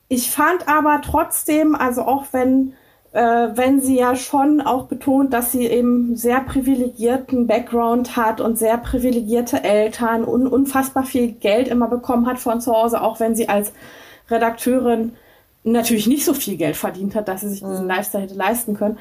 ich 0.07 0.31
fand 0.31 0.67
aber 0.67 1.01
trotzdem, 1.03 1.75
also 1.75 2.03
auch 2.03 2.25
wenn, 2.31 2.73
äh, 3.11 3.49
wenn 3.53 3.81
sie 3.81 3.97
ja 3.97 4.15
schon 4.15 4.61
auch 4.61 4.85
betont, 4.85 5.33
dass 5.33 5.51
sie 5.51 5.65
eben 5.65 6.15
sehr 6.15 6.41
privilegierten 6.41 7.47
Background 7.47 8.15
hat 8.15 8.39
und 8.41 8.57
sehr 8.57 8.77
privilegierte 8.77 9.63
Eltern 9.63 10.23
und 10.23 10.47
unfassbar 10.47 11.03
viel 11.05 11.31
Geld 11.31 11.67
immer 11.67 11.87
bekommen 11.87 12.27
hat 12.27 12.39
von 12.39 12.61
zu 12.61 12.73
Hause, 12.73 13.01
auch 13.01 13.19
wenn 13.19 13.35
sie 13.35 13.49
als 13.49 13.71
Redakteurin 14.29 15.13
natürlich 15.63 16.07
nicht 16.07 16.25
so 16.25 16.33
viel 16.33 16.57
Geld 16.57 16.77
verdient 16.77 17.15
hat, 17.15 17.27
dass 17.27 17.41
sie 17.41 17.49
sich 17.49 17.61
diesen 17.61 17.83
mhm. 17.83 17.89
Lifestyle 17.89 18.23
hätte 18.23 18.35
leisten 18.35 18.75
können. 18.75 18.99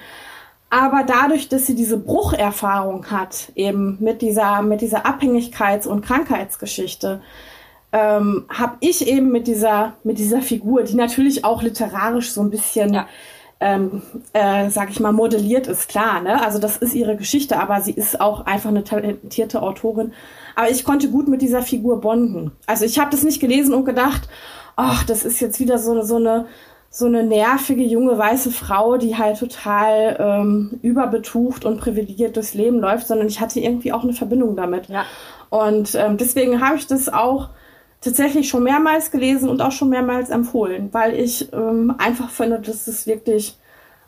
Aber 0.70 1.04
dadurch, 1.06 1.48
dass 1.48 1.66
sie 1.66 1.74
diese 1.74 1.98
Brucherfahrung 1.98 3.10
hat, 3.10 3.52
eben 3.54 3.98
mit 4.00 4.22
dieser, 4.22 4.62
mit 4.62 4.80
dieser 4.80 5.06
Abhängigkeits- 5.06 5.86
und 5.86 6.04
Krankheitsgeschichte, 6.04 7.20
ähm, 7.94 8.46
habe 8.48 8.76
ich 8.80 9.06
eben 9.06 9.30
mit 9.30 9.46
dieser, 9.46 9.94
mit 10.02 10.18
dieser 10.18 10.42
Figur, 10.42 10.82
die 10.82 10.96
natürlich 10.96 11.44
auch 11.44 11.62
literarisch 11.62 12.32
so 12.32 12.40
ein 12.40 12.50
bisschen, 12.50 12.92
ja. 12.92 13.06
ähm, 13.60 14.02
äh, 14.32 14.68
sag 14.68 14.90
ich 14.90 14.98
mal, 14.98 15.12
modelliert 15.12 15.68
ist, 15.68 15.88
klar, 15.88 16.20
ne? 16.20 16.44
Also 16.44 16.58
das 16.58 16.76
ist 16.76 16.92
ihre 16.94 17.16
Geschichte, 17.16 17.56
aber 17.56 17.80
sie 17.80 17.92
ist 17.92 18.20
auch 18.20 18.46
einfach 18.46 18.70
eine 18.70 18.82
talentierte 18.82 19.62
Autorin. 19.62 20.12
Aber 20.56 20.68
ich 20.70 20.82
konnte 20.82 21.08
gut 21.08 21.28
mit 21.28 21.40
dieser 21.40 21.62
Figur 21.62 22.00
bonden. 22.00 22.50
Also 22.66 22.84
ich 22.84 22.98
habe 22.98 23.12
das 23.12 23.22
nicht 23.22 23.40
gelesen 23.40 23.72
und 23.72 23.84
gedacht, 23.84 24.28
ach, 24.74 25.04
das 25.04 25.24
ist 25.24 25.38
jetzt 25.38 25.60
wieder 25.60 25.78
so, 25.78 26.02
so 26.02 26.16
eine 26.16 26.46
so 26.90 27.06
eine 27.06 27.24
nervige 27.24 27.82
junge 27.82 28.16
weiße 28.16 28.52
Frau, 28.52 28.98
die 28.98 29.16
halt 29.16 29.40
total 29.40 30.16
ähm, 30.20 30.78
überbetucht 30.80 31.64
und 31.64 31.80
privilegiert 31.80 32.36
durchs 32.36 32.54
Leben 32.54 32.78
läuft, 32.78 33.08
sondern 33.08 33.26
ich 33.26 33.40
hatte 33.40 33.58
irgendwie 33.58 33.92
auch 33.92 34.04
eine 34.04 34.12
Verbindung 34.12 34.54
damit. 34.54 34.88
Ja. 34.88 35.04
Und 35.50 35.96
ähm, 35.96 36.18
deswegen 36.18 36.64
habe 36.64 36.76
ich 36.76 36.86
das 36.86 37.08
auch 37.12 37.48
tatsächlich 38.04 38.48
schon 38.48 38.62
mehrmals 38.62 39.10
gelesen 39.10 39.48
und 39.48 39.62
auch 39.62 39.72
schon 39.72 39.88
mehrmals 39.88 40.30
empfohlen, 40.30 40.90
weil 40.92 41.14
ich 41.18 41.52
ähm, 41.52 41.94
einfach 41.98 42.30
finde, 42.30 42.60
dass 42.60 42.86
es 42.86 43.06
wirklich 43.06 43.56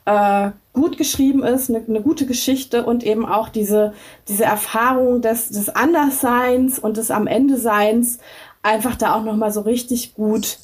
äh, 0.04 0.50
gut 0.72 0.98
geschrieben 0.98 1.42
ist, 1.42 1.70
eine, 1.70 1.82
eine 1.86 2.02
gute 2.02 2.26
Geschichte 2.26 2.84
und 2.84 3.02
eben 3.02 3.26
auch 3.26 3.48
diese, 3.48 3.94
diese 4.28 4.44
Erfahrung 4.44 5.22
des, 5.22 5.48
des 5.48 5.70
Andersseins 5.70 6.78
und 6.78 6.96
des 6.96 7.10
Am 7.10 7.26
Ende 7.26 7.58
Seins 7.58 8.18
einfach 8.62 8.96
da 8.96 9.14
auch 9.14 9.24
nochmal 9.24 9.50
so 9.50 9.62
richtig 9.62 10.14
gut 10.14 10.58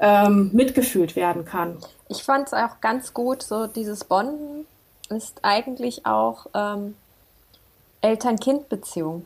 ähm, 0.00 0.50
mitgefühlt 0.52 1.16
werden 1.16 1.44
kann. 1.44 1.78
Ich 2.08 2.22
fand 2.22 2.48
es 2.48 2.52
auch 2.52 2.80
ganz 2.80 3.14
gut, 3.14 3.42
so 3.42 3.66
dieses 3.66 4.04
Bonden 4.04 4.66
ist 5.08 5.40
eigentlich 5.42 6.04
auch 6.04 6.46
ähm, 6.54 6.94
Eltern-Kind-Beziehung 8.02 9.24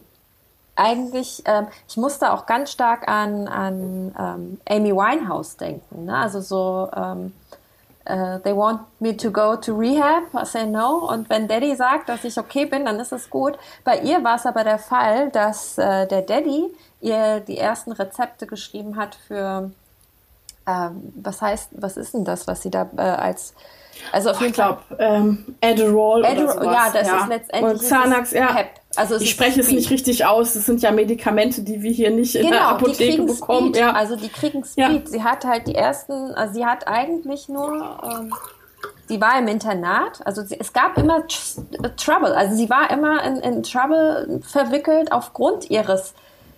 eigentlich, 0.79 1.43
ähm, 1.45 1.67
ich 1.89 1.97
musste 1.97 2.33
auch 2.33 2.47
ganz 2.47 2.71
stark 2.71 3.09
an, 3.09 3.49
an 3.49 4.15
ähm, 4.19 4.61
Amy 4.69 4.95
Winehouse 4.95 5.57
denken. 5.57 6.05
Ne? 6.05 6.17
Also 6.17 6.41
so, 6.41 6.89
ähm, 6.95 7.33
uh, 8.09 8.39
they 8.39 8.55
want 8.55 8.81
me 9.01 9.17
to 9.17 9.31
go 9.31 9.57
to 9.57 9.77
rehab. 9.77 10.23
I 10.35 10.45
say 10.45 10.67
no. 10.67 11.09
Und 11.11 11.29
wenn 11.29 11.49
Daddy 11.49 11.75
sagt, 11.75 12.09
dass 12.09 12.25
ich 12.25 12.39
okay 12.39 12.65
bin, 12.65 12.85
dann 12.85 12.99
ist 13.01 13.13
es 13.13 13.29
gut. 13.29 13.59
Bei 13.85 13.99
ihr 14.01 14.23
war 14.25 14.37
es 14.37 14.47
aber 14.47 14.65
der 14.65 14.79
Fall, 14.79 15.31
dass 15.31 15.79
äh, 15.79 16.07
der 16.07 16.23
Daddy 16.23 16.73
ihr 17.01 17.41
die 17.41 17.59
ersten 17.59 17.93
Rezepte 17.93 18.47
geschrieben 18.47 18.97
hat 18.97 19.15
für, 19.15 19.71
äh, 20.67 20.89
was 21.17 21.43
heißt, 21.43 21.71
was 21.73 21.97
ist 21.97 22.15
denn 22.15 22.25
das, 22.25 22.47
was 22.47 22.63
sie 22.63 22.71
da 22.71 22.89
äh, 22.97 23.01
als 23.01 23.55
also 24.13 24.31
auf 24.31 24.41
jeden. 24.41 24.51
Ich 24.51 24.55
glaube, 24.55 24.81
ähm, 24.99 25.45
Adderall, 25.61 26.25
Adderall 26.25 26.45
oder 26.45 26.53
sowas. 26.53 26.65
Ja, 26.65 26.91
das 26.93 27.09
ja. 27.09 27.21
ist 27.21 27.29
letztendlich 27.29 27.73
Und 27.73 27.81
Xanax, 27.81 28.31
ja. 28.33 28.47
Pep. 28.53 28.67
Also 28.97 29.17
ich 29.17 29.31
spreche 29.31 29.61
es 29.61 29.71
nicht 29.71 29.91
richtig 29.91 30.25
aus. 30.25 30.55
Das 30.55 30.67
sind 30.67 30.83
ja 30.83 30.91
Medikamente, 30.91 31.63
die 31.63 31.83
wir 31.83 31.93
hier 31.93 32.11
nicht 32.11 32.35
in 32.35 32.43
genau, 32.43 32.57
der 32.57 32.69
Apotheke 32.69 33.23
bekommen. 33.23 33.73
Ja. 33.75 33.93
Also 33.93 34.17
die 34.17 34.29
kriegen 34.29 34.65
Speed. 34.65 35.05
Ja. 35.05 35.07
Sie 35.07 35.23
hat 35.23 35.45
halt 35.45 35.67
die 35.67 35.75
ersten, 35.75 36.13
also 36.35 36.55
sie 36.55 36.67
hat 36.67 36.89
eigentlich 36.89 37.49
nur, 37.49 37.99
ähm, 38.03 38.35
sie 39.07 39.21
war 39.21 39.39
im 39.39 39.47
Internat. 39.47 40.27
Also 40.27 40.43
sie, 40.43 40.59
es 40.59 40.73
gab 40.73 40.99
immer 40.99 41.23
Trouble. 41.97 42.35
Also 42.35 42.57
sie 42.57 42.69
war 42.71 42.91
immer 42.91 43.23
in, 43.23 43.37
in 43.37 43.63
Trouble 43.63 44.41
verwickelt 44.43 45.13
aufgrund 45.13 45.71
ihres 45.71 46.15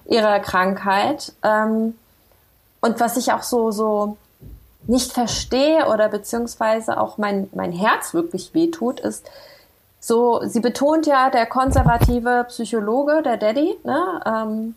ihrer 0.06 0.40
Krankheit. 0.40 1.32
Ähm, 1.42 1.94
und 2.80 3.00
was 3.00 3.16
ich 3.16 3.32
auch 3.32 3.42
so 3.42 3.70
so 3.70 4.16
nicht 4.90 5.12
verstehe 5.12 5.86
oder 5.86 6.08
beziehungsweise 6.08 7.00
auch 7.00 7.16
mein 7.16 7.48
mein 7.54 7.72
Herz 7.72 8.12
wirklich 8.12 8.52
wehtut, 8.54 9.00
ist 9.00 9.30
so, 10.00 10.40
sie 10.44 10.60
betont 10.60 11.06
ja, 11.06 11.28
der 11.28 11.44
konservative 11.44 12.46
Psychologe, 12.48 13.22
der 13.22 13.36
Daddy, 13.36 13.78
ne, 13.84 14.20
ähm, 14.24 14.74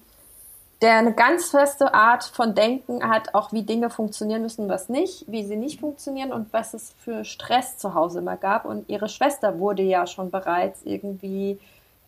der 0.81 0.97
eine 0.97 1.13
ganz 1.13 1.49
feste 1.49 1.93
Art 1.93 2.25
von 2.25 2.53
Denken 2.53 3.07
hat, 3.09 3.33
auch 3.33 3.53
wie 3.53 3.63
Dinge 3.63 3.89
funktionieren 3.89 4.41
müssen, 4.41 4.67
was 4.67 4.89
nicht, 4.89 5.23
wie 5.29 5.45
sie 5.45 5.55
nicht 5.55 5.79
funktionieren 5.79 6.33
und 6.33 6.51
was 6.51 6.73
es 6.73 6.93
für 6.99 7.23
Stress 7.23 7.77
zu 7.77 7.93
Hause 7.93 8.19
immer 8.19 8.35
gab. 8.35 8.65
Und 8.65 8.89
ihre 8.89 9.07
Schwester 9.07 9.59
wurde 9.59 9.81
ja 9.81 10.05
schon 10.07 10.29
bereits 10.29 10.81
irgendwie 10.83 11.57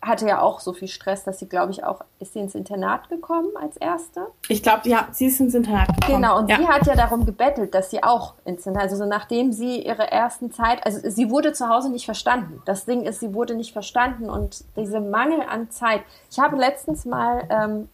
hatte 0.06 0.26
ja 0.26 0.40
auch 0.40 0.60
so 0.60 0.72
viel 0.72 0.88
Stress, 0.88 1.24
dass 1.24 1.38
sie, 1.38 1.48
glaube 1.48 1.72
ich, 1.72 1.84
auch, 1.84 2.00
ist 2.18 2.32
sie 2.32 2.40
ins 2.40 2.54
Internat 2.54 3.08
gekommen 3.08 3.50
als 3.60 3.76
Erste? 3.76 4.28
Ich 4.48 4.62
glaube, 4.62 4.88
ja, 4.88 5.08
sie 5.10 5.26
ist 5.26 5.40
ins 5.40 5.54
Internat 5.54 5.88
gekommen. 5.88 6.22
Genau, 6.22 6.38
und 6.38 6.48
ja. 6.48 6.58
sie 6.58 6.68
hat 6.68 6.86
ja 6.86 6.94
darum 6.94 7.26
gebettelt, 7.26 7.74
dass 7.74 7.90
sie 7.90 8.02
auch 8.02 8.34
ins 8.44 8.66
Internat, 8.66 8.84
also 8.84 8.96
so 8.96 9.06
nachdem 9.06 9.52
sie 9.52 9.82
ihre 9.82 10.10
ersten 10.10 10.52
Zeit, 10.52 10.84
also 10.86 11.00
sie 11.02 11.30
wurde 11.30 11.52
zu 11.52 11.68
Hause 11.68 11.90
nicht 11.90 12.04
verstanden. 12.04 12.62
Das 12.64 12.84
Ding 12.84 13.02
ist, 13.02 13.20
sie 13.20 13.34
wurde 13.34 13.54
nicht 13.54 13.72
verstanden 13.72 14.30
und 14.30 14.64
diese 14.76 15.00
Mangel 15.00 15.42
an 15.42 15.70
Zeit. 15.70 16.02
Ich 16.30 16.38
habe 16.38 16.56
letztens 16.56 17.04
mal 17.04 17.44
ähm, 17.50 17.88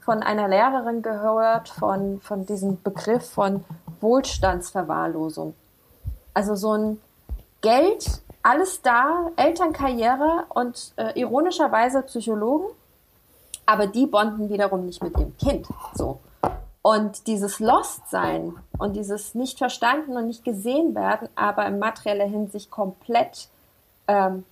von 0.00 0.22
einer 0.22 0.48
Lehrerin 0.48 1.02
gehört, 1.02 1.68
von, 1.68 2.20
von 2.20 2.46
diesem 2.46 2.82
Begriff 2.82 3.28
von 3.28 3.64
Wohlstandsverwahrlosung. 4.00 5.54
Also 6.34 6.54
so 6.54 6.74
ein 6.74 7.00
Geld 7.60 8.22
alles 8.46 8.80
da, 8.80 9.32
Elternkarriere 9.34 10.44
und 10.50 10.92
äh, 10.96 11.18
ironischerweise 11.18 12.02
Psychologen, 12.02 12.68
aber 13.66 13.88
die 13.88 14.06
bonden 14.06 14.48
wiederum 14.48 14.86
nicht 14.86 15.02
mit 15.02 15.18
ihrem 15.18 15.36
Kind. 15.36 15.66
So. 15.94 16.20
Und 16.80 17.26
dieses 17.26 17.58
Lost-Sein 17.58 18.54
und 18.78 18.94
dieses 18.94 19.34
nicht 19.34 19.58
verstanden 19.58 20.16
und 20.16 20.28
nicht 20.28 20.44
gesehen 20.44 20.94
werden, 20.94 21.28
aber 21.34 21.66
in 21.66 21.80
materieller 21.80 22.26
Hinsicht 22.26 22.70
komplett 22.70 23.48
ähm, 24.06 24.44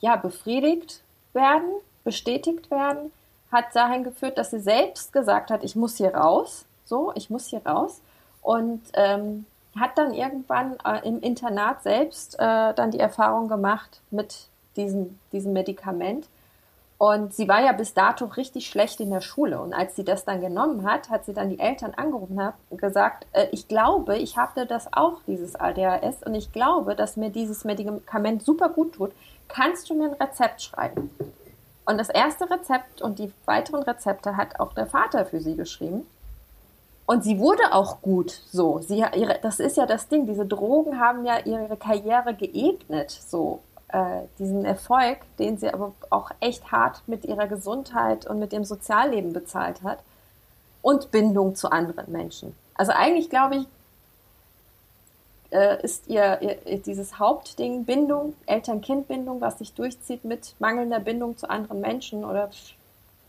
ja, 0.00 0.16
befriedigt 0.16 1.04
werden, 1.32 1.70
bestätigt 2.02 2.68
werden, 2.72 3.12
hat 3.52 3.66
dahin 3.74 4.02
geführt, 4.02 4.38
dass 4.38 4.50
sie 4.50 4.58
selbst 4.58 5.12
gesagt 5.12 5.52
hat, 5.52 5.62
ich 5.62 5.76
muss 5.76 5.98
hier 5.98 6.16
raus, 6.16 6.64
so, 6.84 7.12
ich 7.14 7.30
muss 7.30 7.46
hier 7.46 7.64
raus. 7.64 8.00
Und 8.42 8.82
ähm, 8.94 9.46
hat 9.78 9.98
dann 9.98 10.14
irgendwann 10.14 10.76
äh, 10.84 11.06
im 11.06 11.20
Internat 11.20 11.82
selbst 11.82 12.34
äh, 12.38 12.74
dann 12.74 12.90
die 12.90 13.00
Erfahrung 13.00 13.48
gemacht 13.48 14.00
mit 14.10 14.48
diesem, 14.76 15.18
diesem 15.32 15.52
Medikament. 15.52 16.28
Und 16.98 17.34
sie 17.34 17.46
war 17.46 17.60
ja 17.60 17.72
bis 17.72 17.92
dato 17.92 18.24
richtig 18.24 18.68
schlecht 18.68 19.00
in 19.00 19.10
der 19.10 19.20
Schule. 19.20 19.60
Und 19.60 19.74
als 19.74 19.96
sie 19.96 20.04
das 20.04 20.24
dann 20.24 20.40
genommen 20.40 20.90
hat, 20.90 21.10
hat 21.10 21.26
sie 21.26 21.34
dann 21.34 21.50
die 21.50 21.58
Eltern 21.58 21.92
angerufen 21.94 22.40
und 22.70 22.80
gesagt, 22.80 23.26
äh, 23.32 23.48
ich 23.52 23.68
glaube, 23.68 24.16
ich 24.16 24.38
habe 24.38 24.66
das 24.66 24.92
auch, 24.92 25.20
dieses 25.26 25.56
ADHS, 25.56 26.22
und 26.24 26.34
ich 26.34 26.52
glaube, 26.52 26.94
dass 26.94 27.16
mir 27.16 27.30
dieses 27.30 27.64
Medikament 27.64 28.42
super 28.42 28.70
gut 28.70 28.94
tut. 28.94 29.12
Kannst 29.48 29.90
du 29.90 29.94
mir 29.94 30.08
ein 30.08 30.14
Rezept 30.14 30.62
schreiben? 30.62 31.10
Und 31.84 31.98
das 31.98 32.08
erste 32.08 32.50
Rezept 32.50 33.02
und 33.02 33.18
die 33.18 33.32
weiteren 33.44 33.82
Rezepte 33.82 34.36
hat 34.36 34.58
auch 34.58 34.72
der 34.72 34.86
Vater 34.86 35.26
für 35.26 35.40
sie 35.40 35.54
geschrieben. 35.54 36.06
Und 37.06 37.22
sie 37.22 37.38
wurde 37.38 37.72
auch 37.72 38.02
gut 38.02 38.42
so. 38.50 38.80
Sie, 38.80 38.98
ihre, 38.98 39.38
das 39.40 39.60
ist 39.60 39.76
ja 39.76 39.86
das 39.86 40.08
Ding. 40.08 40.26
Diese 40.26 40.44
Drogen 40.44 40.98
haben 40.98 41.24
ja 41.24 41.38
ihre 41.38 41.76
Karriere 41.76 42.34
geebnet, 42.34 43.10
so 43.10 43.60
äh, 43.88 44.22
diesen 44.40 44.64
Erfolg, 44.64 45.18
den 45.38 45.56
sie 45.56 45.72
aber 45.72 45.92
auch 46.10 46.32
echt 46.40 46.72
hart 46.72 47.02
mit 47.06 47.24
ihrer 47.24 47.46
Gesundheit 47.46 48.26
und 48.26 48.40
mit 48.40 48.50
dem 48.50 48.64
Sozialleben 48.64 49.32
bezahlt 49.32 49.82
hat 49.84 50.00
und 50.82 51.12
Bindung 51.12 51.54
zu 51.54 51.70
anderen 51.70 52.10
Menschen. 52.10 52.56
Also 52.74 52.90
eigentlich 52.92 53.30
glaube 53.30 53.56
ich, 53.56 53.66
äh, 55.52 55.80
ist 55.84 56.08
ihr, 56.08 56.42
ihr 56.66 56.78
dieses 56.78 57.20
Hauptding 57.20 57.84
Bindung, 57.84 58.34
Eltern-Kind-Bindung, 58.46 59.40
was 59.40 59.58
sich 59.58 59.72
durchzieht 59.74 60.24
mit 60.24 60.56
mangelnder 60.58 60.98
Bindung 60.98 61.36
zu 61.38 61.48
anderen 61.48 61.80
Menschen 61.80 62.24
oder 62.24 62.50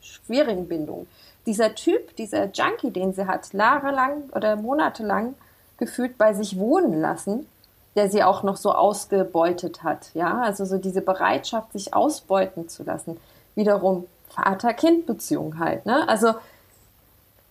schwierigen 0.01 0.67
Bindungen 0.67 1.07
dieser 1.47 1.73
Typ, 1.73 2.15
dieser 2.17 2.51
Junkie, 2.51 2.91
den 2.91 3.13
sie 3.13 3.25
hat, 3.25 3.53
jahrelang 3.53 4.29
oder 4.35 4.57
monatelang 4.57 5.33
gefühlt 5.77 6.17
bei 6.17 6.33
sich 6.33 6.59
wohnen 6.59 6.99
lassen, 6.99 7.47
der 7.95 8.11
sie 8.11 8.23
auch 8.23 8.43
noch 8.43 8.57
so 8.57 8.73
ausgebeutet 8.73 9.81
hat. 9.81 10.13
Ja, 10.13 10.41
also 10.41 10.65
so 10.65 10.77
diese 10.77 11.01
Bereitschaft, 11.01 11.71
sich 11.71 11.93
ausbeuten 11.93 12.69
zu 12.69 12.83
lassen. 12.83 13.17
Wiederum 13.55 14.05
Vater-Kind-Beziehung 14.29 15.57
halt. 15.57 15.85
Ne? 15.85 16.07
Also, 16.07 16.33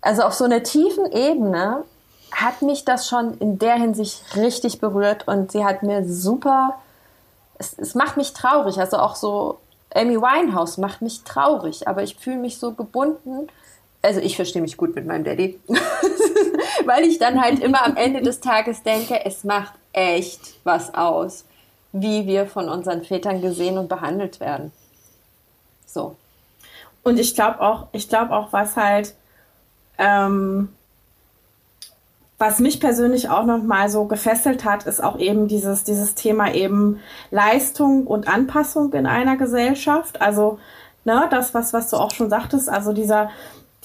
also 0.03 0.23
auf 0.23 0.35
so 0.35 0.45
einer 0.45 0.63
tiefen 0.63 1.11
Ebene 1.11 1.83
hat 2.33 2.63
mich 2.63 2.85
das 2.85 3.09
schon 3.09 3.39
in 3.39 3.59
der 3.59 3.75
Hinsicht 3.75 4.37
richtig 4.37 4.79
berührt 4.79 5.27
und 5.27 5.51
sie 5.51 5.65
hat 5.65 5.83
mir 5.83 6.05
super, 6.05 6.75
es, 7.59 7.79
es 7.79 7.95
macht 7.95 8.17
mich 8.17 8.35
traurig. 8.35 8.79
Also 8.79 8.99
auch 8.99 9.17
so 9.17 9.59
Amy 9.95 10.21
Winehouse 10.21 10.77
macht 10.77 11.01
mich 11.01 11.25
traurig, 11.25 11.89
aber 11.89 12.03
ich 12.03 12.17
fühle 12.17 12.37
mich 12.37 12.59
so 12.59 12.73
gebunden 12.73 13.49
also 14.07 14.21
ich 14.21 14.37
verstehe 14.37 14.63
mich 14.63 14.77
gut 14.77 14.95
mit 14.95 15.05
meinem 15.05 15.25
Daddy, 15.25 15.59
weil 16.85 17.05
ich 17.05 17.19
dann 17.19 17.43
halt 17.43 17.59
immer 17.59 17.85
am 17.85 17.97
Ende 17.97 18.23
des 18.23 18.41
Tages 18.41 18.83
denke, 18.85 19.25
es 19.25 19.43
macht 19.43 19.73
echt 19.93 20.55
was 20.63 20.95
aus, 20.95 21.45
wie 21.93 22.27
wir 22.27 22.47
von 22.47 22.69
unseren 22.69 23.03
Vätern 23.03 23.41
gesehen 23.41 23.79
und 23.79 23.89
behandelt 23.89 24.39
werden. 24.39 24.71
So. 25.87 26.15
Und 27.03 27.19
ich 27.19 27.35
glaube 27.35 27.61
auch, 27.61 27.89
ich 27.93 28.09
glaube 28.09 28.33
auch, 28.33 28.53
was 28.53 28.77
halt, 28.77 29.15
ähm, 29.99 30.69
was 32.39 32.61
mich 32.61 32.79
persönlich 32.79 33.29
auch 33.29 33.45
noch 33.45 33.63
mal 33.63 33.89
so 33.89 34.05
gefesselt 34.05 34.65
hat, 34.65 34.87
ist 34.87 35.03
auch 35.03 35.19
eben 35.19 35.49
dieses, 35.49 35.83
dieses 35.83 36.15
Thema 36.15 36.53
eben 36.55 37.01
Leistung 37.33 38.07
und 38.07 38.29
Anpassung 38.29 38.93
in 38.93 39.07
einer 39.07 39.37
Gesellschaft. 39.37 40.21
Also, 40.21 40.59
ne, 41.05 41.27
das, 41.31 41.55
was, 41.55 41.73
was 41.73 41.91
du 41.91 41.97
auch 41.97 42.13
schon 42.13 42.29
sagtest, 42.29 42.69
also 42.69 42.93
dieser, 42.93 43.31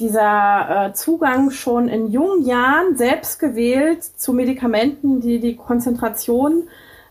dieser 0.02 0.88
äh, 0.88 0.94
Zugang 0.94 1.52
schon 1.52 1.88
in 1.88 2.12
jungen 2.12 2.46
Jahren 2.46 2.98
selbst 2.98 3.40
gewählt 3.40 4.04
zu 4.04 4.34
Medikamenten, 4.34 5.22
die 5.22 5.40
die 5.40 5.56
Konzentration 5.56 6.64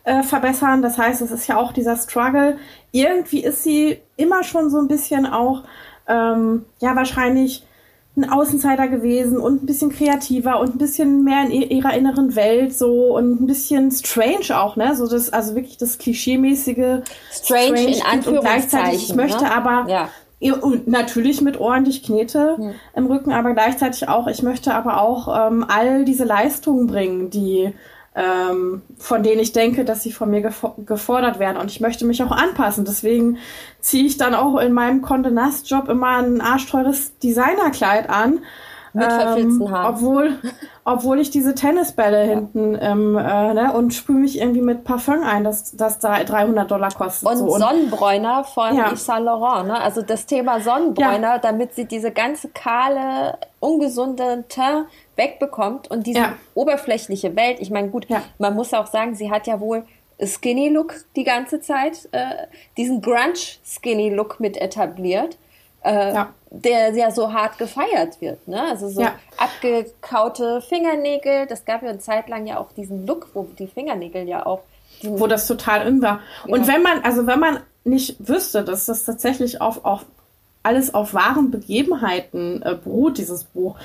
äh, 0.04 0.22
verbessern. 0.22 0.82
Das 0.82 0.98
heißt, 0.98 1.22
es 1.22 1.30
ist 1.30 1.46
ja 1.46 1.56
auch 1.56 1.72
dieser 1.72 1.96
Struggle. 1.96 2.58
Irgendwie 2.92 3.44
ist 3.44 3.62
sie 3.62 3.98
immer 4.16 4.42
schon 4.44 4.70
so 4.70 4.78
ein 4.78 4.88
bisschen 4.88 5.24
auch, 5.24 5.62
ähm, 6.08 6.64
ja, 6.80 6.96
wahrscheinlich 6.96 7.64
ein 8.16 8.28
Außenseiter 8.28 8.88
gewesen 8.88 9.38
und 9.38 9.62
ein 9.62 9.66
bisschen 9.66 9.90
kreativer 9.90 10.58
und 10.58 10.74
ein 10.74 10.78
bisschen 10.78 11.22
mehr 11.22 11.44
in 11.44 11.52
ihrer 11.52 11.94
inneren 11.94 12.34
Welt 12.34 12.76
so 12.76 13.16
und 13.16 13.40
ein 13.40 13.46
bisschen 13.46 13.92
strange 13.92 14.60
auch, 14.60 14.74
ne? 14.74 14.96
So 14.96 15.06
das, 15.06 15.32
also 15.32 15.54
wirklich 15.54 15.76
das 15.76 15.96
klischeemäßige 15.98 17.02
strange, 17.30 17.78
strange 17.78 17.96
in 17.96 18.02
Anführungszeichen. 18.02 18.34
Und 18.34 18.40
gleichzeitig, 18.40 19.10
ich 19.10 19.14
möchte 19.14 19.44
ne? 19.44 19.54
aber 19.54 19.88
ja. 19.88 20.08
Und 20.40 20.88
natürlich 20.88 21.42
mit 21.42 21.60
ordentlich 21.60 22.02
Knete 22.02 22.56
ja. 22.58 22.70
im 22.94 23.06
Rücken, 23.06 23.32
aber 23.32 23.52
gleichzeitig 23.52 24.08
auch, 24.08 24.26
ich 24.26 24.42
möchte 24.42 24.74
aber 24.74 25.00
auch 25.02 25.48
ähm, 25.48 25.66
all 25.68 26.06
diese 26.06 26.24
Leistungen 26.24 26.86
bringen, 26.86 27.28
die 27.28 27.74
ähm, 28.14 28.82
von 28.98 29.22
denen 29.22 29.40
ich 29.40 29.52
denke, 29.52 29.84
dass 29.84 30.02
sie 30.02 30.12
von 30.12 30.30
mir 30.30 30.40
gefo 30.40 30.74
gefordert 30.78 31.38
werden. 31.38 31.56
Und 31.56 31.70
ich 31.70 31.80
möchte 31.80 32.04
mich 32.04 32.22
auch 32.22 32.32
anpassen. 32.32 32.84
Deswegen 32.84 33.38
ziehe 33.80 34.04
ich 34.04 34.16
dann 34.16 34.34
auch 34.34 34.58
in 34.58 34.72
meinem 34.72 35.00
Conde 35.02 35.30
Nast 35.30 35.70
Job 35.70 35.88
immer 35.88 36.18
ein 36.18 36.40
arschteures 36.40 37.16
Designerkleid 37.18 38.10
an. 38.10 38.40
Mit 38.92 39.06
ähm, 39.08 39.70
Haaren. 39.70 39.94
Obwohl, 39.94 40.38
obwohl 40.92 41.20
ich 41.20 41.30
diese 41.30 41.54
Tennisbälle 41.54 42.26
ja. 42.26 42.34
hinten 42.34 42.78
ähm, 42.80 43.16
äh, 43.16 43.54
ne, 43.54 43.72
und 43.72 43.94
sprühe 43.94 44.18
mich 44.18 44.40
irgendwie 44.40 44.60
mit 44.62 44.84
Parfum 44.84 45.22
ein, 45.22 45.44
das, 45.44 45.76
das 45.76 45.98
da 45.98 46.22
300 46.22 46.70
Dollar 46.70 46.90
kostet. 46.90 47.28
Und, 47.28 47.36
so. 47.36 47.44
und 47.44 47.60
Sonnenbräuner 47.60 48.44
von 48.44 48.76
ja. 48.76 48.90
Yves 48.90 49.04
Saint 49.04 49.24
Laurent. 49.24 49.68
Ne? 49.68 49.80
Also 49.80 50.02
das 50.02 50.26
Thema 50.26 50.60
Sonnenbräuner, 50.60 51.34
ja. 51.34 51.38
damit 51.38 51.74
sie 51.74 51.84
diese 51.84 52.10
ganze 52.10 52.48
kahle, 52.48 53.38
ungesunde 53.60 54.44
Teint 54.48 54.86
wegbekommt 55.16 55.90
und 55.90 56.06
diese 56.06 56.32
oberflächliche 56.54 57.36
Welt. 57.36 57.58
Ich 57.60 57.70
meine, 57.70 57.88
gut, 57.88 58.06
man 58.38 58.54
muss 58.54 58.72
auch 58.72 58.86
sagen, 58.86 59.14
sie 59.14 59.30
hat 59.30 59.46
ja 59.46 59.60
wohl 59.60 59.84
Skinny 60.24 60.68
Look 60.68 60.94
die 61.16 61.24
ganze 61.24 61.60
Zeit, 61.60 62.08
äh, 62.12 62.46
diesen 62.76 63.00
Grunge 63.00 63.34
Skinny 63.64 64.10
Look 64.10 64.40
mit 64.40 64.56
etabliert. 64.56 65.38
Äh, 65.82 66.14
ja. 66.14 66.28
der 66.50 66.94
ja 66.94 67.10
so 67.10 67.32
hart 67.32 67.56
gefeiert 67.56 68.20
wird. 68.20 68.46
Ne? 68.46 68.62
Also 68.62 68.88
so 68.88 69.00
ja. 69.00 69.14
abgekaute 69.38 70.60
Fingernägel. 70.60 71.46
Das 71.46 71.64
gab 71.64 71.82
ja 71.82 71.88
eine 71.88 72.00
Zeit 72.00 72.28
lang 72.28 72.46
ja 72.46 72.58
auch 72.58 72.72
diesen 72.72 73.06
Look, 73.06 73.28
wo 73.32 73.48
die 73.58 73.66
Fingernägel 73.66 74.28
ja 74.28 74.44
auch. 74.44 74.60
Wo 75.02 75.26
das 75.26 75.46
total 75.46 75.86
in 75.86 76.02
war. 76.02 76.20
Ja. 76.46 76.54
Und 76.54 76.66
wenn 76.66 76.82
man, 76.82 77.02
also 77.02 77.26
wenn 77.26 77.40
man 77.40 77.60
nicht 77.84 78.16
wüsste, 78.18 78.62
dass 78.62 78.86
das 78.86 79.04
tatsächlich 79.04 79.62
auf, 79.62 79.84
auf 79.84 80.04
alles 80.62 80.92
auf 80.92 81.14
wahren 81.14 81.50
Begebenheiten 81.50 82.62
äh, 82.62 82.74
beruht, 82.74 83.18
dieses 83.18 83.44
Buch, 83.44 83.76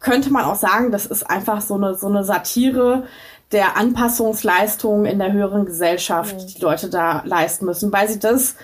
könnte 0.00 0.30
man 0.30 0.44
auch 0.44 0.56
sagen, 0.56 0.90
das 0.90 1.06
ist 1.06 1.22
einfach 1.30 1.60
so 1.60 1.74
eine, 1.74 1.94
so 1.94 2.08
eine 2.08 2.24
Satire 2.24 3.04
der 3.52 3.76
Anpassungsleistungen 3.76 5.06
in 5.06 5.18
der 5.20 5.32
höheren 5.32 5.64
Gesellschaft, 5.64 6.34
mhm. 6.34 6.46
die 6.46 6.60
Leute 6.60 6.90
da 6.90 7.22
leisten 7.24 7.64
müssen, 7.66 7.92
weil 7.92 8.08
sie 8.08 8.18
das 8.18 8.56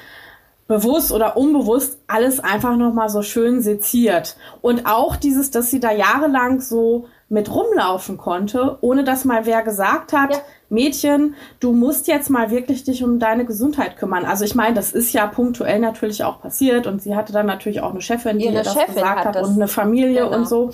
bewusst 0.71 1.11
oder 1.11 1.37
unbewusst 1.37 1.99
alles 2.07 2.39
einfach 2.39 2.77
nochmal 2.77 3.09
so 3.09 3.23
schön 3.23 3.61
seziert. 3.61 4.37
Und 4.61 4.87
auch 4.87 5.17
dieses, 5.17 5.51
dass 5.51 5.69
sie 5.69 5.81
da 5.81 5.91
jahrelang 5.91 6.61
so 6.61 7.07
mit 7.29 7.53
rumlaufen 7.53 8.19
konnte, 8.19 8.79
ohne 8.81 9.03
dass 9.03 9.25
mal 9.25 9.47
wer 9.47 9.63
gesagt 9.63 10.13
hat, 10.13 10.31
ja. 10.31 10.41
Mädchen, 10.69 11.35
du 11.59 11.73
musst 11.73 12.07
jetzt 12.07 12.31
mal 12.31 12.53
wirklich 12.53 12.85
dich 12.85 13.03
um 13.03 13.19
deine 13.19 13.47
Gesundheit 13.47 13.97
kümmern. 13.97 14.25
Also 14.25 14.45
ich 14.45 14.55
meine, 14.55 14.75
das 14.77 14.93
ist 14.93 15.13
ja 15.13 15.27
punktuell 15.27 15.81
natürlich 15.81 16.23
auch 16.23 16.41
passiert 16.41 16.87
und 16.87 17.03
sie 17.03 17.17
hatte 17.17 17.33
dann 17.33 17.47
natürlich 17.47 17.81
auch 17.81 17.91
eine 17.91 18.01
Chefin, 18.01 18.39
die 18.39 18.45
ihr 18.45 18.53
das 18.53 18.73
Chefin 18.73 18.95
gesagt 18.95 19.25
hat, 19.25 19.35
hat 19.35 19.45
und 19.45 19.57
eine 19.57 19.67
Familie 19.67 20.23
genau. 20.23 20.37
und 20.37 20.49
so. 20.49 20.71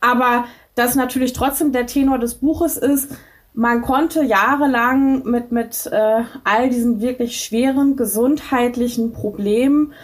Aber 0.00 0.46
dass 0.74 0.96
natürlich 0.96 1.32
trotzdem 1.32 1.70
der 1.70 1.86
Tenor 1.86 2.18
des 2.18 2.34
Buches 2.34 2.76
ist, 2.76 3.12
man 3.58 3.82
konnte 3.82 4.22
jahrelang 4.22 5.24
mit, 5.24 5.50
mit 5.50 5.86
äh, 5.90 6.22
all 6.44 6.70
diesen 6.70 7.00
wirklich 7.00 7.40
schweren 7.40 7.96
gesundheitlichen 7.96 9.12
Problemen 9.12 9.94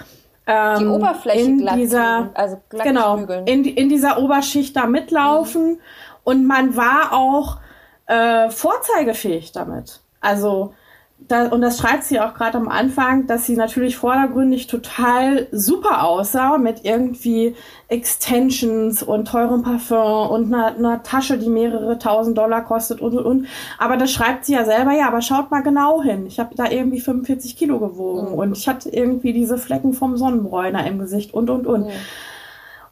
ähm, 0.45 0.79
die 0.81 0.87
Oberfläche 0.87 1.39
in 1.39 1.59
glatt 1.59 1.77
dieser, 1.77 2.31
also 2.35 2.61
glatt 2.69 2.85
genau, 2.85 3.17
in, 3.47 3.65
in 3.65 3.89
dieser 3.89 4.19
Oberschicht 4.19 4.75
da 4.75 4.87
mitlaufen 4.87 5.75
mhm. 5.75 5.79
und 6.25 6.47
man 6.49 6.77
war 6.77 7.13
auch 7.13 7.59
äh, 8.07 8.51
vorzeigefähig 8.51 9.53
damit. 9.53 10.01
Also 10.21 10.75
da, 11.19 11.47
und 11.49 11.63
das 11.63 11.79
schreibt 11.79 12.05
sie 12.05 12.21
auch 12.21 12.35
gerade 12.35 12.59
am 12.59 12.69
Anfang, 12.69 13.27
dass 13.27 13.47
sie 13.47 13.57
natürlich 13.57 13.97
vordergründig 13.97 14.67
total 14.67 15.47
super 15.53 16.05
aussah 16.05 16.59
mit 16.59 16.85
irgendwie 16.85 17.55
Extensions 17.89 19.03
und 19.03 19.29
teurem 19.29 19.63
Parfum 19.63 20.29
und 20.29 20.53
einer, 20.53 20.77
einer 20.77 21.03
Tasche, 21.03 21.39
die 21.39 21.49
mehrere 21.49 21.99
tausend 21.99 22.37
Dollar 22.37 22.63
kostet 22.63 23.01
und 23.01 23.17
und 23.17 23.25
und. 23.25 23.47
Aber 23.79 23.97
das 23.97 24.13
schreibt 24.13 24.45
sie 24.45 24.53
ja 24.53 24.65
selber, 24.65 24.93
ja, 24.93 25.07
aber 25.07 25.23
schaut 25.23 25.51
mal 25.51 25.63
genau 25.63 26.03
hin. 26.03 26.27
Ich 26.27 26.39
habe 26.39 26.55
da 26.55 26.71
irgendwie 26.71 27.01
45 27.01 27.57
Kilo 27.57 27.79
gewogen 27.79 28.33
mhm. 28.33 28.35
und 28.35 28.59
ich 28.59 28.69
hatte 28.69 28.91
irgendwie 28.91 29.33
diese 29.33 29.57
Flecken 29.57 29.95
vom 29.95 30.19
Sonnenbräuner 30.19 30.87
im 30.87 30.99
Gesicht 30.99 31.33
und 31.33 31.49
und 31.49 31.67
und. 31.67 31.87
Mhm. 31.87 31.93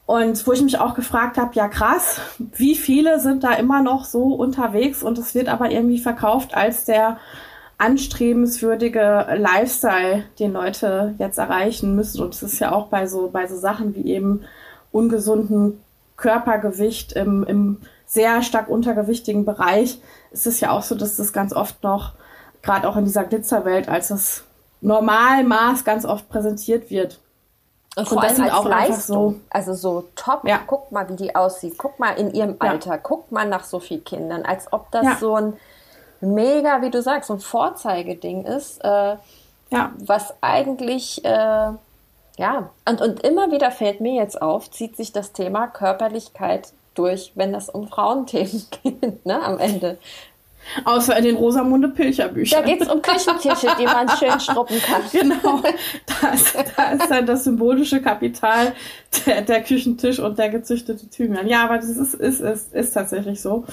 Und 0.06 0.46
wo 0.46 0.52
ich 0.52 0.62
mich 0.62 0.78
auch 0.78 0.94
gefragt 0.94 1.38
habe, 1.38 1.54
ja 1.54 1.68
krass, 1.68 2.20
wie 2.38 2.74
viele 2.76 3.20
sind 3.20 3.44
da 3.44 3.52
immer 3.54 3.82
noch 3.82 4.04
so 4.04 4.34
unterwegs 4.34 5.02
und 5.02 5.18
es 5.18 5.34
wird 5.34 5.48
aber 5.48 5.70
irgendwie 5.70 5.98
verkauft 5.98 6.54
als 6.54 6.84
der 6.84 7.18
anstrebenswürdige 7.78 9.26
Lifestyle, 9.36 10.24
den 10.38 10.52
Leute 10.52 11.14
jetzt 11.18 11.38
erreichen 11.38 11.96
müssen. 11.96 12.22
Und 12.22 12.34
es 12.34 12.42
ist 12.42 12.58
ja 12.58 12.72
auch 12.72 12.86
bei 12.86 13.06
so, 13.06 13.30
bei 13.30 13.46
so 13.46 13.56
Sachen 13.56 13.94
wie 13.94 14.06
eben 14.12 14.44
ungesunden 14.92 15.82
Körpergewicht 16.16 17.12
im, 17.12 17.44
im 17.44 17.78
sehr 18.06 18.42
stark 18.42 18.68
untergewichtigen 18.68 19.44
Bereich, 19.44 19.98
ist 20.30 20.46
es 20.46 20.60
ja 20.60 20.70
auch 20.70 20.82
so, 20.82 20.94
dass 20.94 21.16
das 21.16 21.32
ganz 21.32 21.52
oft 21.52 21.82
noch, 21.82 22.12
gerade 22.62 22.88
auch 22.88 22.96
in 22.96 23.04
dieser 23.04 23.24
Glitzerwelt, 23.24 23.88
als 23.88 24.08
das 24.08 24.44
Normalmaß 24.82 25.84
ganz 25.84 26.04
oft 26.04 26.28
präsentiert 26.28 26.90
wird. 26.90 27.20
Und, 27.96 28.10
und 28.10 28.22
das 28.22 28.36
sind 28.36 28.50
auch 28.50 28.64
Leistung. 28.66 29.32
so. 29.34 29.40
Also 29.50 29.74
so 29.74 30.08
top, 30.14 30.46
ja. 30.46 30.60
guck 30.66 30.92
mal, 30.92 31.08
wie 31.08 31.16
die 31.16 31.34
aussieht. 31.34 31.74
Guck 31.76 31.98
mal 31.98 32.12
in 32.12 32.32
ihrem 32.32 32.56
Alter, 32.58 32.92
ja. 32.92 32.98
guck 32.98 33.32
mal 33.32 33.46
nach 33.46 33.64
so 33.64 33.80
vielen 33.80 34.04
Kindern, 34.04 34.44
als 34.44 34.72
ob 34.72 34.90
das 34.90 35.04
ja. 35.04 35.16
so 35.20 35.34
ein 35.34 35.54
mega, 36.22 36.82
wie 36.82 36.90
du 36.90 37.02
sagst, 37.02 37.28
so 37.28 37.34
ein 37.34 37.40
Vorzeigeding 37.40 38.44
ist, 38.44 38.82
äh, 38.84 39.16
ja. 39.70 39.92
was 39.98 40.34
eigentlich, 40.40 41.24
äh, 41.24 41.28
ja, 42.38 42.70
und, 42.88 43.00
und 43.00 43.22
immer 43.22 43.50
wieder 43.50 43.70
fällt 43.70 44.00
mir 44.00 44.14
jetzt 44.14 44.40
auf, 44.40 44.70
zieht 44.70 44.96
sich 44.96 45.12
das 45.12 45.32
Thema 45.32 45.66
Körperlichkeit 45.66 46.72
durch, 46.94 47.32
wenn 47.34 47.54
es 47.54 47.68
um 47.68 47.88
Frauenthemen 47.88 48.64
geht, 48.82 49.26
ne, 49.26 49.42
am 49.42 49.58
Ende. 49.58 49.98
Außer 50.84 51.16
in 51.16 51.24
den 51.24 51.36
Rosamunde 51.36 51.88
Pilcher 51.88 52.28
Büchern. 52.28 52.62
Da 52.62 52.68
geht 52.68 52.80
es 52.80 52.88
um 52.88 53.02
Küchentische, 53.02 53.74
die 53.78 53.84
man 53.84 54.08
schön 54.10 54.38
struppen 54.38 54.80
kann. 54.80 55.02
Genau. 55.12 55.60
Da 56.06 56.28
ist, 56.28 56.54
da 56.76 56.92
ist 56.92 57.10
dann 57.10 57.26
das 57.26 57.44
symbolische 57.44 58.00
Kapital 58.00 58.72
der, 59.26 59.42
der 59.42 59.62
Küchentisch 59.62 60.20
und 60.20 60.38
der 60.38 60.50
gezüchtete 60.50 61.08
Thymian. 61.08 61.48
Ja, 61.48 61.64
aber 61.64 61.78
das 61.78 61.88
ist, 61.88 62.14
ist, 62.14 62.40
ist, 62.40 62.72
ist 62.72 62.92
tatsächlich 62.92 63.42
so. 63.42 63.64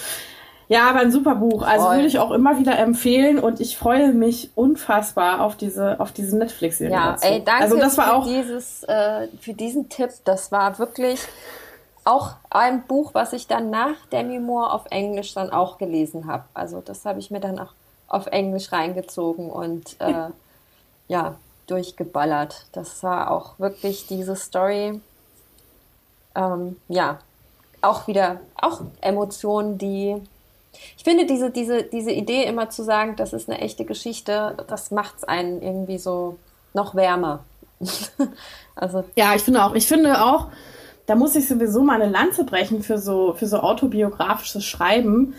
Ja, 0.69 0.87
aber 0.87 0.99
ein 0.99 1.11
super 1.11 1.33
Buch. 1.33 1.63
Also 1.63 1.87
Voll. 1.87 1.95
würde 1.95 2.07
ich 2.07 2.19
auch 2.19 2.29
immer 2.29 2.59
wieder 2.59 2.77
empfehlen 2.77 3.39
und 3.39 3.59
ich 3.59 3.75
freue 3.75 4.13
mich 4.13 4.51
unfassbar 4.53 5.41
auf 5.41 5.57
diese, 5.57 5.99
auf 5.99 6.11
diese 6.11 6.37
Netflix-Serie. 6.37 6.93
Ja, 6.93 7.11
dazu. 7.13 7.27
ey, 7.27 7.43
danke 7.43 7.63
also 7.63 7.77
das 7.77 7.97
war 7.97 8.05
für, 8.05 8.13
auch 8.13 8.23
dieses, 8.25 8.83
äh, 8.83 9.27
für 9.41 9.53
diesen 9.53 9.89
Tipp. 9.89 10.11
Das 10.25 10.51
war 10.51 10.77
wirklich 10.77 11.21
auch 12.05 12.35
ein 12.51 12.83
Buch, 12.83 13.15
was 13.15 13.33
ich 13.33 13.47
dann 13.47 13.71
nach 13.71 13.95
Demi 14.11 14.37
Moore 14.37 14.71
auf 14.71 14.85
Englisch 14.91 15.33
dann 15.33 15.49
auch 15.49 15.79
gelesen 15.79 16.27
habe. 16.27 16.43
Also 16.53 16.81
das 16.81 17.03
habe 17.03 17.19
ich 17.19 17.31
mir 17.31 17.39
dann 17.39 17.57
auch 17.57 17.73
auf 18.07 18.27
Englisch 18.27 18.71
reingezogen 18.71 19.49
und 19.49 19.99
äh, 19.99 20.27
ja, 21.07 21.33
durchgeballert. 21.65 22.67
Das 22.73 23.01
war 23.01 23.31
auch 23.31 23.57
wirklich 23.57 24.05
diese 24.05 24.35
Story. 24.35 25.01
Ähm, 26.35 26.75
ja, 26.89 27.17
auch 27.81 28.05
wieder, 28.05 28.39
auch 28.55 28.81
Emotionen, 29.01 29.79
die 29.79 30.21
ich 30.97 31.03
finde 31.03 31.25
diese, 31.25 31.49
diese, 31.49 31.83
diese 31.83 32.11
Idee 32.11 32.43
immer 32.45 32.69
zu 32.69 32.83
sagen, 32.83 33.15
das 33.15 33.33
ist 33.33 33.49
eine 33.49 33.59
echte 33.59 33.85
Geschichte, 33.85 34.57
das 34.67 34.91
macht 34.91 35.17
es 35.17 35.23
einen 35.23 35.61
irgendwie 35.61 35.97
so 35.97 36.37
noch 36.73 36.95
wärmer. 36.95 37.43
also 38.75 39.03
ja, 39.15 39.35
ich 39.35 39.41
finde 39.41 39.63
auch, 39.63 39.73
ich 39.73 39.87
finde 39.87 40.23
auch, 40.23 40.47
da 41.05 41.15
muss 41.15 41.35
ich 41.35 41.47
sowieso 41.47 41.81
mal 41.81 42.01
eine 42.01 42.11
Lanze 42.11 42.43
brechen 42.43 42.83
für 42.83 42.99
so, 42.99 43.33
für 43.33 43.47
so 43.47 43.59
autobiografisches 43.59 44.63
Schreiben. 44.63 45.33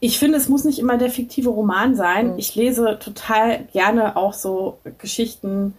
Ich 0.00 0.18
finde, 0.18 0.38
es 0.38 0.48
muss 0.48 0.64
nicht 0.64 0.78
immer 0.78 0.96
der 0.96 1.10
fiktive 1.10 1.50
Roman 1.50 1.94
sein. 1.94 2.32
Mhm. 2.32 2.38
Ich 2.38 2.54
lese 2.54 2.98
total 2.98 3.64
gerne 3.72 4.16
auch 4.16 4.32
so 4.32 4.78
Geschichten 4.98 5.74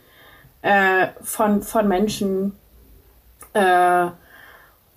äh, 0.62 1.08
von, 1.22 1.62
von 1.64 1.88
Menschen, 1.88 2.56
äh, 3.54 4.08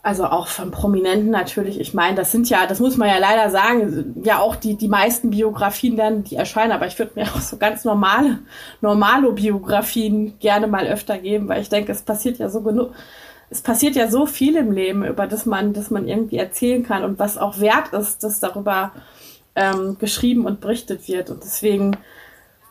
also 0.06 0.26
auch 0.26 0.46
von 0.46 0.70
Prominenten 0.70 1.30
natürlich. 1.30 1.80
Ich 1.80 1.92
meine, 1.92 2.14
das 2.14 2.30
sind 2.30 2.48
ja, 2.48 2.68
das 2.68 2.78
muss 2.78 2.96
man 2.96 3.08
ja 3.08 3.18
leider 3.18 3.50
sagen, 3.50 4.14
ja 4.22 4.38
auch 4.38 4.54
die, 4.54 4.76
die 4.76 4.86
meisten 4.86 5.30
Biografien 5.30 5.96
dann, 5.96 6.22
die 6.22 6.36
erscheinen, 6.36 6.70
aber 6.70 6.86
ich 6.86 6.96
würde 6.96 7.10
mir 7.16 7.24
auch 7.24 7.40
so 7.40 7.56
ganz 7.56 7.84
normale, 7.84 8.38
normale 8.80 9.32
Biografien 9.32 10.38
gerne 10.38 10.68
mal 10.68 10.86
öfter 10.86 11.18
geben, 11.18 11.48
weil 11.48 11.60
ich 11.60 11.70
denke, 11.70 11.90
es 11.90 12.02
passiert 12.02 12.38
ja 12.38 12.48
so 12.48 12.60
genug, 12.60 12.92
es 13.50 13.62
passiert 13.62 13.96
ja 13.96 14.08
so 14.08 14.26
viel 14.26 14.54
im 14.54 14.70
Leben, 14.70 15.04
über 15.04 15.26
das 15.26 15.44
man, 15.44 15.72
das 15.72 15.90
man 15.90 16.06
irgendwie 16.06 16.38
erzählen 16.38 16.84
kann 16.84 17.02
und 17.02 17.18
was 17.18 17.36
auch 17.36 17.58
wert 17.58 17.92
ist, 17.92 18.22
dass 18.22 18.38
darüber 18.38 18.92
ähm, 19.56 19.96
geschrieben 19.98 20.46
und 20.46 20.60
berichtet 20.60 21.08
wird. 21.08 21.30
Und 21.30 21.42
deswegen, 21.42 21.96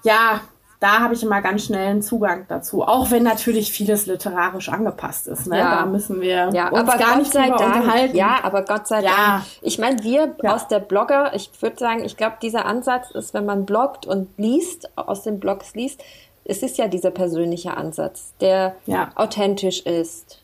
ja, 0.06 0.40
da 0.80 1.00
habe 1.00 1.14
ich 1.14 1.24
immer 1.24 1.42
ganz 1.42 1.66
schnell 1.66 1.88
einen 1.88 2.02
Zugang 2.02 2.46
dazu. 2.48 2.84
Auch 2.84 3.12
wenn 3.12 3.24
natürlich 3.24 3.72
vieles 3.72 4.06
literarisch 4.06 4.70
angepasst 4.70 5.28
ist. 5.28 5.48
Ne? 5.48 5.58
Ja. 5.58 5.76
Da 5.76 5.86
müssen 5.86 6.22
wir 6.22 6.50
ja, 6.54 6.70
uns 6.70 6.88
gar 6.88 6.98
Gott 6.98 7.18
nicht 7.18 7.34
drüber 7.34 7.58
Dank, 7.58 7.76
unterhalten. 7.76 8.18
Ja, 8.18 8.40
aber 8.44 8.64
Gott 8.64 8.88
sei 8.88 9.02
ja. 9.02 9.12
Dank. 9.12 9.44
Ich 9.62 9.80
meine, 9.80 10.04
wir 10.04 10.36
ja. 10.44 10.54
aus 10.54 10.68
der 10.68 10.80
Blogger, 10.80 11.34
ich 11.34 11.50
würde 11.62 11.78
sagen, 11.78 12.04
ich 12.04 12.18
glaube, 12.18 12.36
dieser 12.42 12.66
Ansatz 12.66 13.12
ist, 13.12 13.34
wenn 13.34 13.46
man 13.46 13.66
bloggt 13.66 14.06
und 14.06 14.30
liest, 14.38 14.90
aus 14.98 15.24
den 15.24 15.40
Blogs 15.40 15.74
liest, 15.76 16.04
es 16.44 16.62
ist 16.62 16.78
ja 16.78 16.88
dieser 16.88 17.12
persönliche 17.12 17.76
Ansatz, 17.76 18.34
der 18.40 18.76
authentisch 19.16 19.82
ist, 19.82 20.42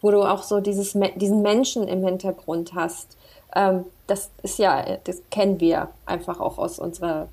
wo 0.00 0.10
du 0.10 0.22
auch 0.22 0.42
so 0.42 0.60
dieses, 0.60 0.96
diesen 1.16 1.42
Menschen 1.42 1.86
im 1.86 2.04
Hintergrund 2.04 2.72
hast. 2.74 3.16
Ähm, 3.54 3.84
das 4.06 4.30
ist 4.42 4.58
ja, 4.58 4.96
das 5.04 5.22
kennen 5.30 5.60
wir 5.60 5.88
einfach 6.06 6.40
auch 6.40 6.58
aus 6.58 6.78
unserer 6.78 7.28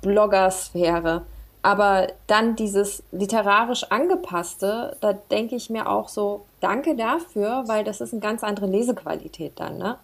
Bloggersphäre 0.00 1.22
aber 1.64 2.08
dann 2.26 2.56
dieses 2.56 3.02
literarisch 3.10 3.84
angepasste, 3.84 4.98
da 5.00 5.14
denke 5.14 5.56
ich 5.56 5.70
mir 5.70 5.88
auch 5.88 6.10
so, 6.10 6.44
danke 6.60 6.94
dafür, 6.94 7.64
weil 7.66 7.84
das 7.84 8.02
ist 8.02 8.12
eine 8.12 8.20
ganz 8.20 8.44
andere 8.44 8.66
Lesequalität 8.66 9.54
dann, 9.56 9.78
ne? 9.78 9.96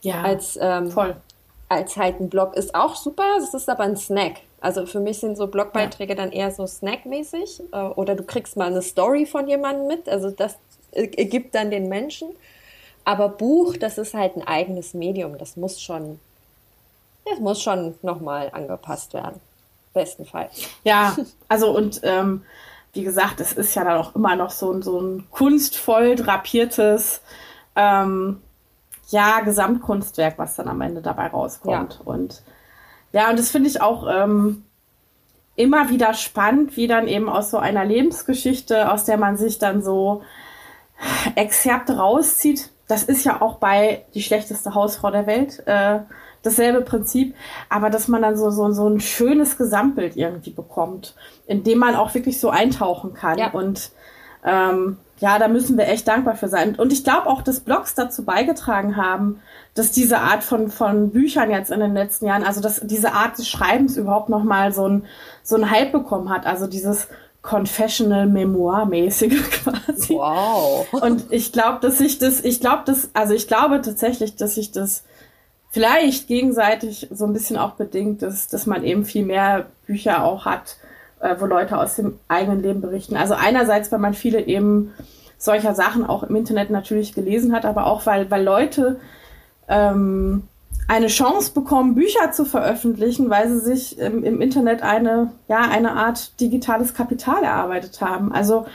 Ja, 0.00 0.22
als, 0.22 0.58
ähm, 0.58 0.90
voll. 0.90 1.16
Als 1.68 1.98
halt 1.98 2.20
ein 2.20 2.30
Blog 2.30 2.56
ist 2.56 2.74
auch 2.74 2.96
super, 2.96 3.36
es 3.36 3.52
ist 3.52 3.68
aber 3.68 3.82
ein 3.82 3.98
Snack. 3.98 4.36
Also 4.62 4.86
für 4.86 5.00
mich 5.00 5.18
sind 5.18 5.36
so 5.36 5.48
Blogbeiträge 5.48 6.14
ja. 6.14 6.16
dann 6.16 6.32
eher 6.32 6.50
so 6.50 6.66
snackmäßig 6.66 7.62
äh, 7.72 7.76
oder 7.76 8.14
du 8.14 8.22
kriegst 8.22 8.56
mal 8.56 8.68
eine 8.68 8.80
Story 8.80 9.26
von 9.26 9.48
jemandem 9.48 9.86
mit, 9.86 10.08
also 10.08 10.30
das 10.30 10.56
ergibt 10.92 11.54
dann 11.54 11.70
den 11.70 11.90
Menschen. 11.90 12.30
Aber 13.04 13.28
Buch, 13.28 13.76
das 13.76 13.98
ist 13.98 14.14
halt 14.14 14.34
ein 14.34 14.46
eigenes 14.46 14.94
Medium, 14.94 15.36
das 15.36 15.58
muss 15.58 15.78
schon, 15.78 16.18
das 17.26 17.38
muss 17.38 17.60
schon 17.60 17.96
nochmal 18.00 18.48
angepasst 18.54 19.12
werden 19.12 19.42
bestenfalls. 19.92 20.68
Ja, 20.84 21.16
also 21.48 21.76
und 21.76 22.00
ähm, 22.02 22.42
wie 22.92 23.04
gesagt, 23.04 23.40
es 23.40 23.52
ist 23.52 23.74
ja 23.74 23.84
dann 23.84 23.98
auch 23.98 24.14
immer 24.14 24.36
noch 24.36 24.50
so, 24.50 24.80
so 24.82 25.00
ein 25.00 25.26
kunstvoll 25.30 26.16
drapiertes 26.16 27.20
ähm, 27.76 28.40
ja, 29.08 29.40
Gesamtkunstwerk, 29.40 30.38
was 30.38 30.56
dann 30.56 30.68
am 30.68 30.80
Ende 30.80 31.02
dabei 31.02 31.28
rauskommt. 31.28 32.00
Ja. 32.00 32.12
Und 32.12 32.42
ja, 33.12 33.30
und 33.30 33.38
das 33.38 33.50
finde 33.50 33.68
ich 33.68 33.80
auch 33.80 34.06
ähm, 34.08 34.64
immer 35.56 35.90
wieder 35.90 36.14
spannend, 36.14 36.76
wie 36.76 36.86
dann 36.86 37.08
eben 37.08 37.28
aus 37.28 37.50
so 37.50 37.58
einer 37.58 37.84
Lebensgeschichte, 37.84 38.90
aus 38.90 39.04
der 39.04 39.16
man 39.16 39.36
sich 39.36 39.58
dann 39.58 39.82
so 39.82 40.22
Exzerpte 41.34 41.96
rauszieht. 41.96 42.70
Das 42.86 43.02
ist 43.02 43.24
ja 43.24 43.40
auch 43.40 43.56
bei 43.56 44.04
die 44.14 44.22
schlechteste 44.22 44.74
Hausfrau 44.74 45.10
der 45.10 45.26
Welt 45.26 45.62
äh, 45.66 46.00
dasselbe 46.42 46.80
Prinzip, 46.82 47.34
aber 47.68 47.90
dass 47.90 48.08
man 48.08 48.22
dann 48.22 48.36
so, 48.36 48.50
so, 48.50 48.70
so 48.72 48.88
ein 48.88 49.00
schönes 49.00 49.58
Gesamtbild 49.58 50.16
irgendwie 50.16 50.50
bekommt, 50.50 51.14
in 51.46 51.62
dem 51.64 51.78
man 51.78 51.96
auch 51.96 52.14
wirklich 52.14 52.40
so 52.40 52.50
eintauchen 52.50 53.14
kann. 53.14 53.38
Ja. 53.38 53.50
Und 53.50 53.90
ähm, 54.44 54.96
ja, 55.18 55.38
da 55.38 55.48
müssen 55.48 55.76
wir 55.76 55.86
echt 55.88 56.08
dankbar 56.08 56.34
für 56.34 56.48
sein. 56.48 56.74
Und 56.76 56.92
ich 56.92 57.04
glaube 57.04 57.26
auch, 57.26 57.42
dass 57.42 57.60
Blogs 57.60 57.94
dazu 57.94 58.24
beigetragen 58.24 58.96
haben, 58.96 59.42
dass 59.74 59.92
diese 59.92 60.18
Art 60.18 60.42
von, 60.42 60.70
von 60.70 61.10
Büchern 61.10 61.50
jetzt 61.50 61.70
in 61.70 61.80
den 61.80 61.92
letzten 61.92 62.26
Jahren, 62.26 62.42
also 62.42 62.60
dass 62.62 62.80
diese 62.82 63.12
Art 63.12 63.36
des 63.36 63.46
Schreibens 63.46 63.98
überhaupt 63.98 64.30
nochmal 64.30 64.72
so 64.72 64.88
ein, 64.88 65.04
so 65.42 65.56
ein 65.56 65.70
Hype 65.70 65.92
bekommen 65.92 66.30
hat. 66.30 66.46
Also 66.46 66.66
dieses 66.66 67.08
Confessional 67.42 68.26
Memoir 68.26 68.86
mäßige 68.86 69.50
quasi. 69.50 70.14
Wow. 70.14 70.86
Und 70.92 71.26
ich 71.30 71.52
glaube, 71.52 71.78
dass 71.80 72.00
ich 72.00 72.18
das, 72.18 72.40
ich 72.40 72.60
glaube, 72.60 72.82
dass, 72.86 73.10
also 73.12 73.34
ich 73.34 73.46
glaube 73.46 73.82
tatsächlich, 73.82 74.36
dass 74.36 74.56
ich 74.56 74.72
das 74.72 75.04
vielleicht 75.70 76.26
gegenseitig 76.26 77.08
so 77.10 77.24
ein 77.24 77.32
bisschen 77.32 77.56
auch 77.56 77.72
bedingt 77.72 78.22
ist, 78.22 78.52
dass 78.52 78.66
man 78.66 78.84
eben 78.84 79.04
viel 79.04 79.24
mehr 79.24 79.66
Bücher 79.86 80.24
auch 80.24 80.44
hat, 80.44 80.76
äh, 81.20 81.36
wo 81.38 81.46
Leute 81.46 81.78
aus 81.78 81.96
dem 81.96 82.18
eigenen 82.28 82.62
Leben 82.62 82.80
berichten. 82.80 83.16
Also 83.16 83.34
einerseits, 83.34 83.90
weil 83.92 84.00
man 84.00 84.14
viele 84.14 84.40
eben 84.46 84.92
solcher 85.38 85.74
Sachen 85.74 86.04
auch 86.04 86.22
im 86.22 86.36
Internet 86.36 86.70
natürlich 86.70 87.14
gelesen 87.14 87.54
hat, 87.54 87.64
aber 87.64 87.86
auch 87.86 88.04
weil, 88.04 88.30
weil 88.30 88.44
Leute 88.44 89.00
ähm, 89.68 90.42
eine 90.88 91.06
Chance 91.06 91.52
bekommen, 91.52 91.94
Bücher 91.94 92.32
zu 92.32 92.44
veröffentlichen, 92.44 93.30
weil 93.30 93.48
sie 93.48 93.60
sich 93.60 93.98
im, 93.98 94.24
im 94.24 94.40
Internet 94.40 94.82
eine, 94.82 95.32
ja, 95.48 95.60
eine 95.60 95.92
Art 95.92 96.38
digitales 96.40 96.94
Kapital 96.94 97.44
erarbeitet 97.44 98.00
haben. 98.00 98.32
Also 98.32 98.66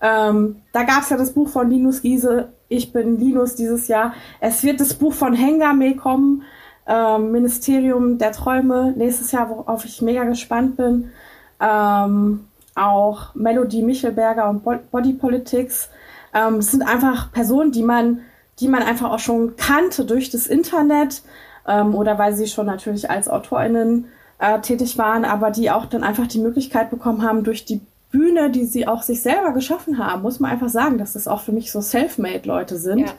ähm, 0.00 0.62
da 0.72 0.84
gab 0.84 1.02
es 1.02 1.10
ja 1.10 1.18
das 1.18 1.32
Buch 1.32 1.50
von 1.50 1.70
Linus 1.70 2.00
Giese, 2.00 2.48
Ich 2.72 2.92
bin 2.92 3.18
Linus 3.18 3.56
dieses 3.56 3.88
Jahr. 3.88 4.14
Es 4.38 4.62
wird 4.62 4.78
das 4.78 4.94
Buch 4.94 5.12
von 5.12 5.34
Hengame 5.34 5.96
kommen, 5.96 6.44
ähm, 6.86 7.32
Ministerium 7.32 8.16
der 8.16 8.30
Träume, 8.30 8.94
nächstes 8.96 9.32
Jahr, 9.32 9.50
worauf 9.50 9.84
ich 9.84 10.00
mega 10.02 10.22
gespannt 10.22 10.76
bin. 10.76 11.10
Ähm, 11.58 12.46
auch 12.76 13.34
Melody 13.34 13.82
Michelberger 13.82 14.48
und 14.48 14.62
Body 14.92 15.14
Politics. 15.14 15.90
Ähm, 16.32 16.58
es 16.58 16.70
sind 16.70 16.82
einfach 16.82 17.32
Personen, 17.32 17.72
die 17.72 17.82
man, 17.82 18.20
die 18.60 18.68
man 18.68 18.84
einfach 18.84 19.10
auch 19.10 19.18
schon 19.18 19.56
kannte 19.56 20.04
durch 20.04 20.30
das 20.30 20.46
Internet 20.46 21.22
ähm, 21.66 21.96
oder 21.96 22.20
weil 22.20 22.34
sie 22.34 22.46
schon 22.46 22.66
natürlich 22.66 23.10
als 23.10 23.28
AutorInnen 23.28 24.04
äh, 24.38 24.60
tätig 24.60 24.96
waren, 24.96 25.24
aber 25.24 25.50
die 25.50 25.72
auch 25.72 25.86
dann 25.86 26.04
einfach 26.04 26.28
die 26.28 26.38
Möglichkeit 26.38 26.90
bekommen 26.90 27.24
haben, 27.24 27.42
durch 27.42 27.64
die 27.64 27.80
Bühne, 28.10 28.50
die 28.50 28.66
sie 28.66 28.86
auch 28.86 29.02
sich 29.02 29.22
selber 29.22 29.52
geschaffen 29.52 29.98
haben, 29.98 30.22
muss 30.22 30.40
man 30.40 30.50
einfach 30.50 30.68
sagen, 30.68 30.98
dass 30.98 31.12
das 31.12 31.28
auch 31.28 31.40
für 31.40 31.52
mich 31.52 31.70
so 31.70 31.80
Selfmade-Leute 31.80 32.76
sind. 32.76 33.14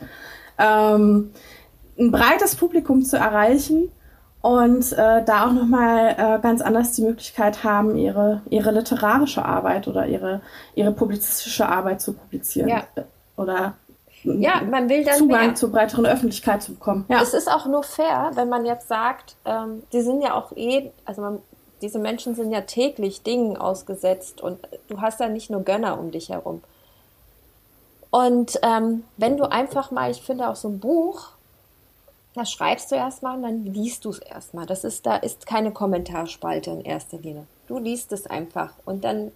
Ja. 0.60 0.96
Ähm, 0.96 1.32
ein 1.98 2.12
breites 2.12 2.56
Publikum 2.56 3.04
zu 3.04 3.18
erreichen 3.18 3.92
und 4.42 4.92
äh, 4.94 5.24
da 5.24 5.48
auch 5.48 5.54
nochmal 5.54 6.16
äh, 6.18 6.42
ganz 6.42 6.62
anders 6.62 6.94
die 6.94 7.04
Möglichkeit 7.04 7.64
haben, 7.64 7.96
ihre, 7.96 8.42
ihre 8.50 8.72
literarische 8.72 9.46
Arbeit 9.46 9.88
oder 9.88 10.08
ihre, 10.08 10.42
ihre 10.76 10.92
publizistische 10.92 11.68
Arbeit 11.68 12.02
zu 12.02 12.14
publizieren. 12.14 12.70
Ja. 12.70 12.84
Oder 13.38 13.76
ja, 14.24 14.62
man 14.70 14.90
will 14.90 15.04
dann 15.04 15.16
Zugang 15.16 15.46
mehr. 15.48 15.56
zur 15.56 15.72
breiteren 15.72 16.06
Öffentlichkeit 16.06 16.62
zu 16.62 16.74
bekommen. 16.74 17.06
Ja. 17.08 17.22
Es 17.22 17.34
ist 17.34 17.50
auch 17.50 17.66
nur 17.66 17.84
fair, 17.84 18.32
wenn 18.36 18.50
man 18.50 18.66
jetzt 18.66 18.88
sagt, 18.88 19.36
ähm, 19.46 19.84
die 19.94 20.02
sind 20.02 20.22
ja 20.22 20.34
auch 20.36 20.52
eh, 20.56 20.92
also 21.06 21.22
man 21.22 21.40
diese 21.82 22.00
Menschen 22.00 22.36
sind 22.36 22.52
ja 22.52 22.62
täglich 22.62 23.24
Dingen 23.24 23.58
ausgesetzt 23.58 24.42
und 24.42 24.60
du 24.88 25.02
hast 25.02 25.20
ja 25.20 25.30
nicht 25.30 25.50
nur 25.50 25.64
Gönner 25.64 26.00
um 26.00 26.12
dich 26.12 26.30
herum. 26.30 26.62
Und 28.10 28.60
ähm, 28.62 29.04
wenn 29.18 29.38
du 29.38 29.50
einfach 29.50 29.90
mal, 29.90 30.12
ich 30.12 30.22
finde 30.22 30.50
auch 30.50 30.56
so 30.56 30.68
ein 30.68 30.80
Buch, 30.80 31.30
da 32.34 32.46
schreibst 32.46 32.92
du 32.92 32.96
erstmal 32.96 33.38
und 33.38 33.44
dann 33.44 33.66
liest 33.66 34.06
du 34.06 34.10
es 34.10 34.20
erstmal. 34.20 34.66
Das 34.66 34.84
ist, 34.84 35.06
da 35.06 35.16
ist 35.16 35.46
keine 35.46 35.72
Kommentarspalte 35.72 36.72
in 36.72 36.82
erster 36.82 37.18
Linie. 37.18 37.46
Du 37.68 37.78
liest 37.78 38.12
es 38.12 38.28
einfach 38.28 38.74
und 38.86 39.04
dann 39.04 39.32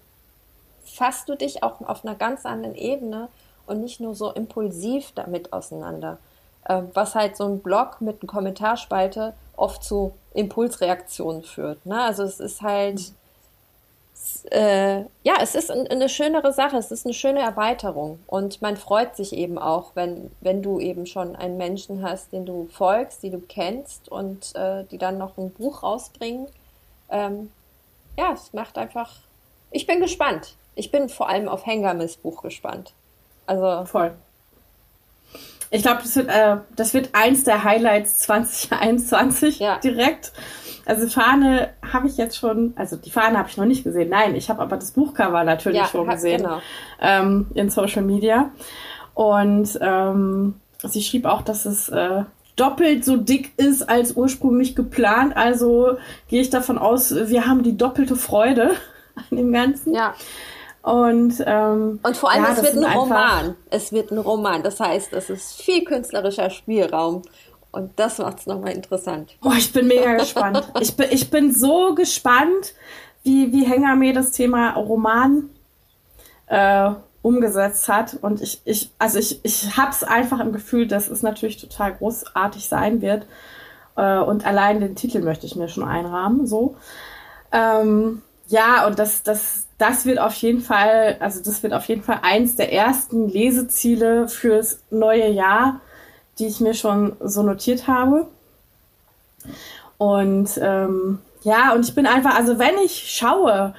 fasst 0.85 1.27
du 1.29 1.35
dich 1.35 1.63
auch 1.63 1.81
auf 1.81 2.05
einer 2.05 2.15
ganz 2.15 2.45
anderen 2.45 2.75
Ebene 2.75 3.29
und 3.65 3.81
nicht 3.81 3.99
nur 3.99 4.15
so 4.15 4.31
impulsiv 4.31 5.11
damit 5.15 5.51
auseinander. 5.51 6.19
Äh, 6.65 6.83
was 6.93 7.15
halt 7.15 7.37
so 7.37 7.45
ein 7.45 7.59
Blog 7.59 8.01
mit 8.01 8.21
einer 8.21 8.31
Kommentarspalte 8.31 9.33
oft 9.55 9.83
zu 9.83 10.13
Impulsreaktionen 10.35 11.43
führt. 11.43 11.85
Ne? 11.85 11.99
Also 11.99 12.23
es 12.23 12.39
ist 12.39 12.61
halt, 12.61 13.13
äh, 14.51 14.99
ja, 15.23 15.35
es 15.41 15.55
ist 15.55 15.71
eine 15.71 16.09
schönere 16.09 16.53
Sache, 16.53 16.77
es 16.77 16.91
ist 16.91 17.05
eine 17.05 17.13
schöne 17.13 17.39
Erweiterung 17.39 18.19
und 18.27 18.61
man 18.61 18.77
freut 18.77 19.15
sich 19.15 19.33
eben 19.33 19.57
auch, 19.57 19.91
wenn, 19.95 20.31
wenn 20.41 20.61
du 20.61 20.79
eben 20.79 21.05
schon 21.05 21.35
einen 21.35 21.57
Menschen 21.57 22.03
hast, 22.03 22.31
den 22.31 22.45
du 22.45 22.67
folgst, 22.71 23.23
die 23.23 23.29
du 23.29 23.39
kennst 23.39 24.09
und 24.09 24.55
äh, 24.55 24.83
die 24.85 24.97
dann 24.97 25.17
noch 25.17 25.37
ein 25.37 25.51
Buch 25.51 25.83
rausbringen. 25.83 26.47
Ähm, 27.09 27.51
ja, 28.17 28.33
es 28.33 28.53
macht 28.53 28.77
einfach, 28.77 29.13
ich 29.71 29.87
bin 29.87 29.99
gespannt. 29.99 30.55
Ich 30.75 30.91
bin 30.91 31.07
vor 31.07 31.29
allem 31.29 31.47
auf 31.47 31.65
Hengamis 31.65 32.17
Buch 32.17 32.41
gespannt. 32.41 32.93
Also 33.45 33.85
voll. 33.85 34.13
Ich 35.71 35.81
glaube, 35.81 36.01
das 36.03 36.15
wird, 36.15 36.29
äh, 36.29 36.57
das 36.75 36.93
wird 36.93 37.09
eins 37.13 37.43
der 37.43 37.63
Highlights 37.63 38.19
2021 38.19 39.59
ja. 39.59 39.77
direkt. 39.79 40.31
Also 40.85 41.07
Fahne 41.07 41.69
habe 41.91 42.07
ich 42.07 42.17
jetzt 42.17 42.37
schon, 42.37 42.73
also 42.75 42.95
die 42.95 43.09
Fahne 43.09 43.39
habe 43.39 43.49
ich 43.49 43.57
noch 43.57 43.65
nicht 43.65 43.83
gesehen. 43.83 44.09
Nein, 44.09 44.35
ich 44.35 44.49
habe 44.49 44.61
aber 44.61 44.77
das 44.77 44.91
Buchcover 44.91 45.43
natürlich 45.43 45.79
ja, 45.79 45.87
schon 45.87 46.07
gesehen 46.07 46.43
genau. 46.43 46.61
ähm, 47.01 47.47
in 47.55 47.69
Social 47.69 48.03
Media. 48.03 48.51
Und 49.15 49.79
ähm, 49.81 50.55
sie 50.83 51.01
schrieb 51.01 51.25
auch, 51.25 51.41
dass 51.41 51.65
es 51.65 51.89
äh, 51.89 52.23
doppelt 52.55 53.03
so 53.03 53.17
dick 53.17 53.51
ist 53.57 53.89
als 53.89 54.15
ursprünglich 54.15 54.75
geplant. 54.75 55.35
Also 55.35 55.97
gehe 56.29 56.41
ich 56.41 56.51
davon 56.51 56.77
aus, 56.77 57.13
wir 57.15 57.47
haben 57.47 57.63
die 57.63 57.77
doppelte 57.77 58.15
Freude 58.15 58.71
an 59.15 59.37
dem 59.37 59.51
Ganzen. 59.51 59.93
Ja. 59.93 60.13
Und, 60.85 61.43
ähm, 61.47 61.99
und 62.03 62.15
vor 62.15 62.29
allem, 62.29 62.43
ja, 62.43 62.51
es 62.51 62.61
wird 62.61 62.77
ein 62.77 62.95
Roman. 62.95 63.55
Es 63.71 63.91
wird 63.91 64.11
ein 64.11 64.19
Roman. 64.19 64.61
Das 64.61 64.79
heißt, 64.79 65.13
es 65.13 65.31
ist 65.31 65.59
viel 65.59 65.83
künstlerischer 65.83 66.51
Spielraum. 66.51 67.23
Und 67.71 67.99
das 67.99 68.19
macht 68.19 68.41
es 68.41 68.45
nochmal 68.45 68.73
interessant. 68.73 69.35
Boah, 69.41 69.55
ich 69.57 69.73
bin 69.73 69.87
mega 69.87 70.13
gespannt. 70.13 70.71
Ich 70.79 70.95
bin, 70.95 71.07
ich 71.09 71.31
bin 71.31 71.51
so 71.55 71.95
gespannt, 71.95 72.75
wie, 73.23 73.51
wie 73.51 73.65
Hengame 73.65 74.13
das 74.13 74.29
Thema 74.29 74.73
Roman 74.73 75.49
äh, 76.45 76.91
umgesetzt 77.23 77.89
hat. 77.89 78.19
Und 78.21 78.41
ich, 78.43 78.61
ich, 78.65 78.91
also 78.99 79.17
ich, 79.17 79.43
ich 79.43 79.75
habe 79.77 79.89
es 79.89 80.03
einfach 80.03 80.39
im 80.39 80.53
Gefühl, 80.53 80.85
dass 80.85 81.07
es 81.07 81.23
natürlich 81.23 81.57
total 81.57 81.95
großartig 81.95 82.69
sein 82.69 83.01
wird. 83.01 83.25
Äh, 83.97 84.19
und 84.19 84.45
allein 84.45 84.81
den 84.81 84.95
Titel 84.95 85.21
möchte 85.21 85.47
ich 85.47 85.55
mir 85.55 85.67
schon 85.67 85.83
einrahmen. 85.83 86.45
So. 86.45 86.75
Ähm, 87.51 88.21
ja, 88.45 88.85
und 88.85 88.99
das, 88.99 89.23
das, 89.23 89.64
das 89.77 90.05
wird 90.05 90.19
auf 90.19 90.33
jeden 90.35 90.61
Fall, 90.61 91.17
also 91.19 91.43
das 91.43 91.61
wird 91.61 91.73
auf 91.73 91.85
jeden 91.85 92.03
Fall 92.03 92.19
eins 92.21 92.55
der 92.55 92.71
ersten 92.71 93.27
Leseziele 93.27 94.27
fürs 94.27 94.79
neue 94.89 95.29
Jahr, 95.29 95.81
die 96.39 96.47
ich 96.47 96.59
mir 96.59 96.73
schon 96.73 97.15
so 97.19 97.43
notiert 97.43 97.87
habe. 97.87 98.27
Und 99.97 100.49
ähm, 100.61 101.19
ja, 101.43 101.73
und 101.73 101.85
ich 101.85 101.93
bin 101.93 102.05
einfach, 102.05 102.35
also 102.35 102.57
wenn 102.57 102.77
ich 102.83 103.11
schaue, 103.11 103.73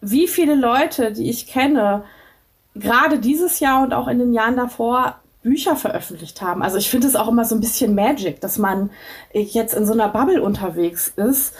wie 0.00 0.26
viele 0.26 0.54
Leute, 0.54 1.12
die 1.12 1.28
ich 1.30 1.46
kenne, 1.46 2.04
gerade 2.74 3.18
dieses 3.18 3.60
Jahr 3.60 3.82
und 3.82 3.92
auch 3.92 4.08
in 4.08 4.18
den 4.18 4.32
Jahren 4.32 4.56
davor 4.56 5.16
Bücher 5.42 5.76
veröffentlicht 5.76 6.40
haben. 6.40 6.62
Also 6.62 6.78
ich 6.78 6.88
finde 6.88 7.08
es 7.08 7.16
auch 7.16 7.28
immer 7.28 7.44
so 7.44 7.54
ein 7.54 7.60
bisschen 7.60 7.94
Magic, 7.94 8.40
dass 8.40 8.58
man 8.58 8.90
jetzt 9.32 9.74
in 9.74 9.86
so 9.86 9.92
einer 9.92 10.08
Bubble 10.08 10.42
unterwegs 10.42 11.12
ist 11.16 11.54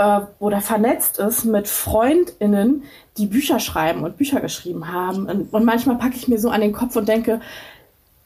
äh, 0.00 0.20
oder 0.38 0.62
vernetzt 0.62 1.18
ist 1.18 1.44
mit 1.44 1.68
FreundInnen, 1.68 2.84
die 3.18 3.26
Bücher 3.26 3.60
schreiben 3.60 4.02
und 4.02 4.16
Bücher 4.16 4.40
geschrieben 4.40 4.90
haben. 4.90 5.28
Und, 5.28 5.52
und 5.52 5.64
manchmal 5.64 5.96
packe 5.96 6.16
ich 6.16 6.26
mir 6.26 6.38
so 6.38 6.48
an 6.48 6.62
den 6.62 6.72
Kopf 6.72 6.96
und 6.96 7.06
denke, 7.06 7.40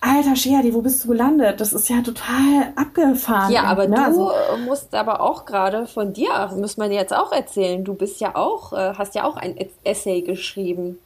Alter 0.01 0.37
Scherdi, 0.37 0.75
wo 0.75 0.83
bist 0.83 1.03
du 1.03 1.09
gelandet? 1.09 1.61
Das 1.61 1.73
ist 1.73 1.89
ja 1.89 2.03
total 2.03 2.73
abgefahren. 2.77 3.51
Ja, 3.51 3.65
aber 3.65 3.89
ne? 3.89 3.97
du 3.97 4.03
also, 4.03 4.33
musst 4.67 4.95
aber 4.95 5.21
auch 5.21 5.47
gerade 5.47 5.87
von 5.87 6.13
dir, 6.13 6.51
muss 6.57 6.77
man 6.77 6.93
jetzt 6.93 7.15
auch 7.15 7.33
erzählen, 7.33 7.83
du 7.83 7.95
bist 7.95 8.21
ja 8.21 8.37
auch, 8.37 8.73
äh, 8.73 8.95
hast 8.97 9.15
ja 9.15 9.25
auch 9.25 9.37
ein 9.37 9.57
Essay 9.83 10.21
geschrieben. 10.21 10.99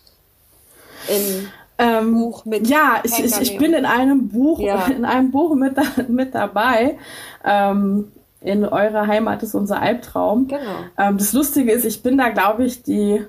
Im 1.08 1.48
ähm, 1.78 2.14
Buch 2.14 2.44
mit. 2.44 2.66
Ja, 2.66 3.00
ich, 3.04 3.18
ich, 3.20 3.40
ich 3.40 3.56
bin 3.56 3.72
in 3.72 3.86
einem 3.86 4.28
Buch, 4.28 4.58
ja. 4.58 4.86
in 4.96 5.04
einem 5.04 5.30
Buch 5.30 5.54
mit, 5.54 5.76
mit 6.08 6.34
dabei. 6.34 6.98
Ähm, 7.44 8.10
in 8.48 8.64
eurer 8.64 9.06
Heimat 9.06 9.42
ist 9.42 9.54
unser 9.54 9.80
Albtraum. 9.80 10.48
Genau. 10.48 10.60
Ähm, 10.96 11.18
das 11.18 11.32
Lustige 11.32 11.70
ist, 11.72 11.84
ich 11.84 12.02
bin 12.02 12.18
da, 12.18 12.30
glaube 12.30 12.64
ich, 12.64 12.82
die 12.82 13.24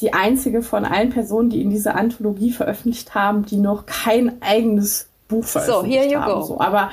die 0.00 0.12
einzige 0.12 0.62
von 0.62 0.84
allen 0.84 1.10
Personen, 1.10 1.50
die 1.50 1.62
in 1.62 1.70
dieser 1.70 1.94
Anthologie 1.94 2.50
veröffentlicht 2.50 3.14
haben, 3.14 3.44
die 3.46 3.56
noch 3.56 3.86
kein 3.86 4.42
eigenes 4.42 5.08
Buch 5.28 5.44
veröffentlicht 5.44 5.94
so, 5.94 6.00
here 6.00 6.12
you 6.12 6.20
haben. 6.20 6.32
Go. 6.32 6.42
So, 6.42 6.60
aber, 6.60 6.90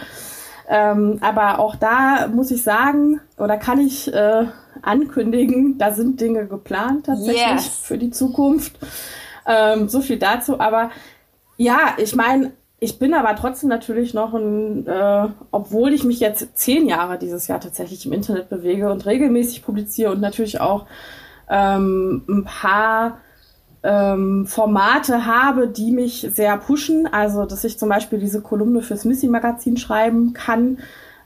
ähm, 0.69 1.17
aber 1.21 1.59
auch 1.59 1.75
da 1.75 2.27
muss 2.27 2.51
ich 2.51 2.63
sagen, 2.63 3.19
oder 3.37 3.57
kann 3.57 3.79
ich 3.79 4.13
äh, 4.13 4.45
ankündigen, 4.83 5.77
da 5.77 5.91
sind 5.91 6.21
Dinge 6.21 6.45
geplant 6.45 7.07
tatsächlich 7.07 7.65
yes. 7.65 7.81
für 7.81 7.97
die 7.97 8.11
Zukunft. 8.11 8.77
Ähm, 9.47 9.89
so 9.89 10.01
viel 10.01 10.19
dazu. 10.19 10.59
Aber 10.59 10.91
ja, 11.57 11.95
ich 11.97 12.15
meine, 12.15 12.51
ich 12.83 12.97
bin 12.97 13.13
aber 13.13 13.35
trotzdem 13.35 13.69
natürlich 13.69 14.15
noch 14.15 14.33
ein, 14.33 14.87
äh, 14.87 15.27
obwohl 15.51 15.93
ich 15.93 16.03
mich 16.03 16.19
jetzt 16.19 16.57
zehn 16.57 16.89
Jahre 16.89 17.19
dieses 17.19 17.47
Jahr 17.47 17.59
tatsächlich 17.59 18.07
im 18.07 18.11
Internet 18.11 18.49
bewege 18.49 18.91
und 18.91 19.05
regelmäßig 19.05 19.63
publiziere 19.63 20.11
und 20.11 20.19
natürlich 20.19 20.59
auch 20.59 20.87
ähm, 21.47 22.23
ein 22.27 22.43
paar 22.43 23.19
ähm, 23.83 24.47
Formate 24.47 25.27
habe, 25.27 25.67
die 25.67 25.91
mich 25.91 26.27
sehr 26.31 26.57
pushen. 26.57 27.05
Also, 27.05 27.45
dass 27.45 27.63
ich 27.63 27.77
zum 27.77 27.87
Beispiel 27.87 28.17
diese 28.17 28.41
Kolumne 28.41 28.81
fürs 28.81 29.05
Missy-Magazin 29.05 29.77
schreiben 29.77 30.33
kann, 30.33 30.79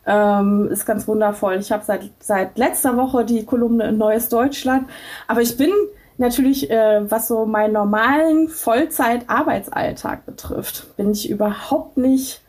ähm, 0.06 0.68
ist 0.70 0.86
ganz 0.86 1.08
wundervoll. 1.08 1.56
Ich 1.56 1.72
habe 1.72 1.86
seit, 1.86 2.10
seit 2.20 2.58
letzter 2.58 2.98
Woche 2.98 3.24
die 3.24 3.46
Kolumne 3.46 3.88
in 3.88 3.98
Neues 3.98 4.28
Deutschland. 4.28 4.90
Aber 5.26 5.42
ich 5.42 5.56
bin 5.56 5.72
natürlich, 6.18 6.70
äh, 6.70 7.10
was 7.10 7.28
so 7.28 7.46
meinen 7.46 7.74
normalen 7.74 8.50
Vollzeit-Arbeitsalltag 8.50 10.26
betrifft, 10.26 10.96
bin 10.98 11.12
ich 11.12 11.30
überhaupt 11.30 11.98
nicht, 11.98 12.42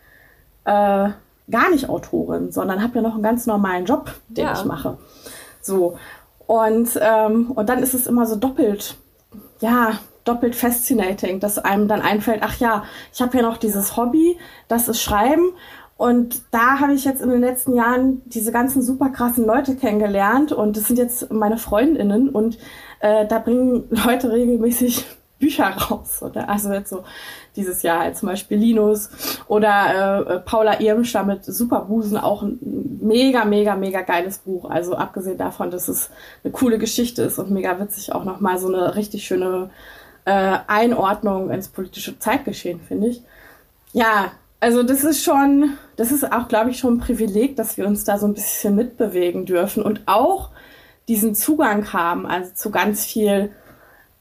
äh, 0.65 1.11
gar 1.49 1.71
nicht 1.71 1.89
Autorin, 1.89 2.53
sondern 2.53 2.83
habe 2.83 2.97
ja 2.97 3.03
noch 3.03 3.15
einen 3.15 3.23
ganz 3.23 3.47
normalen 3.47 3.85
Job, 3.85 4.13
den 4.29 4.47
ja. 4.47 4.53
ich 4.53 4.65
mache. 4.65 4.99
So. 5.63 5.99
Und, 6.47 6.91
ähm, 7.01 7.51
und 7.53 7.69
dann 7.69 7.83
ist 7.83 7.95
es 7.95 8.07
immer 8.07 8.27
so 8.27 8.37
doppelt, 8.37 8.97
ja, 9.61 9.99
doppelt 10.25 10.55
fascinating, 10.55 11.41
dass 11.41 11.59
einem 11.59 11.89
dann 11.89 12.03
einfällt, 12.03 12.41
ach 12.43 12.59
ja, 12.59 12.85
ich 13.13 13.21
habe 13.21 13.37
ja 13.37 13.43
noch 13.43 13.57
dieses 13.57 13.97
Hobby, 13.97 14.39
das 14.69 14.89
ist 14.89 15.03
Schreiben. 15.03 15.53
Und 15.97 16.43
da 16.51 16.81
habe 16.81 16.93
ich 16.93 17.05
jetzt 17.05 17.23
in 17.23 17.31
den 17.31 17.41
letzten 17.41 17.75
Jahren 17.75 18.21
diese 18.27 18.53
ganzen 18.53 18.83
super 18.83 19.09
krassen 19.09 19.47
Leute 19.47 19.77
kennengelernt 19.77 20.53
und 20.53 20.77
das 20.77 20.85
sind 20.85 20.99
jetzt 20.99 21.33
meine 21.33 21.57
Freundinnen 21.57 22.29
und 22.29 22.59
äh, 23.01 23.27
da 23.27 23.39
bringen 23.39 23.85
Leute 23.91 24.33
regelmäßig 24.33 25.05
Bücher 25.39 25.67
raus. 25.67 26.23
Oder? 26.23 26.49
Also 26.49 26.73
jetzt 26.73 26.91
so 26.91 27.05
dieses 27.57 27.83
Jahr 27.83 28.01
halt 28.01 28.17
zum 28.17 28.29
Beispiel 28.29 28.57
Linus 28.59 29.11
oder 29.49 30.27
äh, 30.27 30.39
Paula 30.41 30.81
Irmscher 30.81 31.25
mit 31.25 31.45
Superbusen, 31.45 32.17
auch 32.17 32.43
ein 32.43 32.59
mega, 33.03 33.45
mega, 33.45 33.77
mega 33.77 34.01
geiles 34.03 34.39
Buch. 34.39 34.71
Also 34.71 34.95
abgesehen 34.95 35.37
davon, 35.37 35.71
dass 35.71 35.89
es 35.89 36.11
eine 36.43 36.53
coole 36.53 36.79
Geschichte 36.79 37.23
ist 37.23 37.39
und 37.39 37.51
mega 37.51 37.79
witzig, 37.79 38.13
auch 38.13 38.25
nochmal 38.25 38.59
so 38.59 38.69
eine 38.69 38.97
richtig 38.97 39.27
schöne 39.27 39.71
äh, 40.25 40.59
Einordnung 40.67 41.51
ins 41.51 41.69
politische 41.69 42.19
Zeitgeschehen, 42.19 42.81
finde 42.81 43.09
ich. 43.09 43.23
Ja, 43.93 44.33
also 44.61 44.83
das 44.83 45.05
ist 45.05 45.23
schon, 45.23 45.75
das 45.97 46.11
ist 46.11 46.31
auch, 46.33 46.49
glaube 46.49 46.71
ich, 46.71 46.79
schon 46.79 46.95
ein 46.95 47.01
Privileg, 47.01 47.57
dass 47.57 47.77
wir 47.77 47.87
uns 47.87 48.05
da 48.05 48.19
so 48.19 48.27
ein 48.27 48.35
bisschen 48.35 48.75
mitbewegen 48.75 49.47
dürfen 49.47 49.83
und 49.83 50.03
auch 50.07 50.51
diesen 51.09 51.35
Zugang 51.35 51.93
haben, 51.93 52.27
also 52.27 52.51
zu 52.55 52.71
ganz 52.71 53.05
viel 53.05 53.51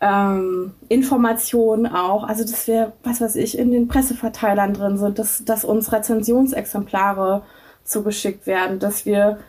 ähm, 0.02 0.74
Informationen 0.90 1.88
auch, 1.88 2.24
also 2.24 2.44
dass 2.44 2.68
wir, 2.68 2.94
was 3.04 3.22
weiß 3.22 3.36
ich, 3.38 3.58
in 3.58 3.72
den 3.72 3.88
Presseverteilern 3.88 4.74
drin 4.74 4.98
sind, 4.98 5.18
dass, 5.18 5.44
dass 5.46 5.66
uns 5.66 5.92
Rezensionsexemplare 5.92 7.44
zugeschickt 7.84 8.46
werden, 8.46 8.80
dass 8.80 9.06
wir 9.06 9.40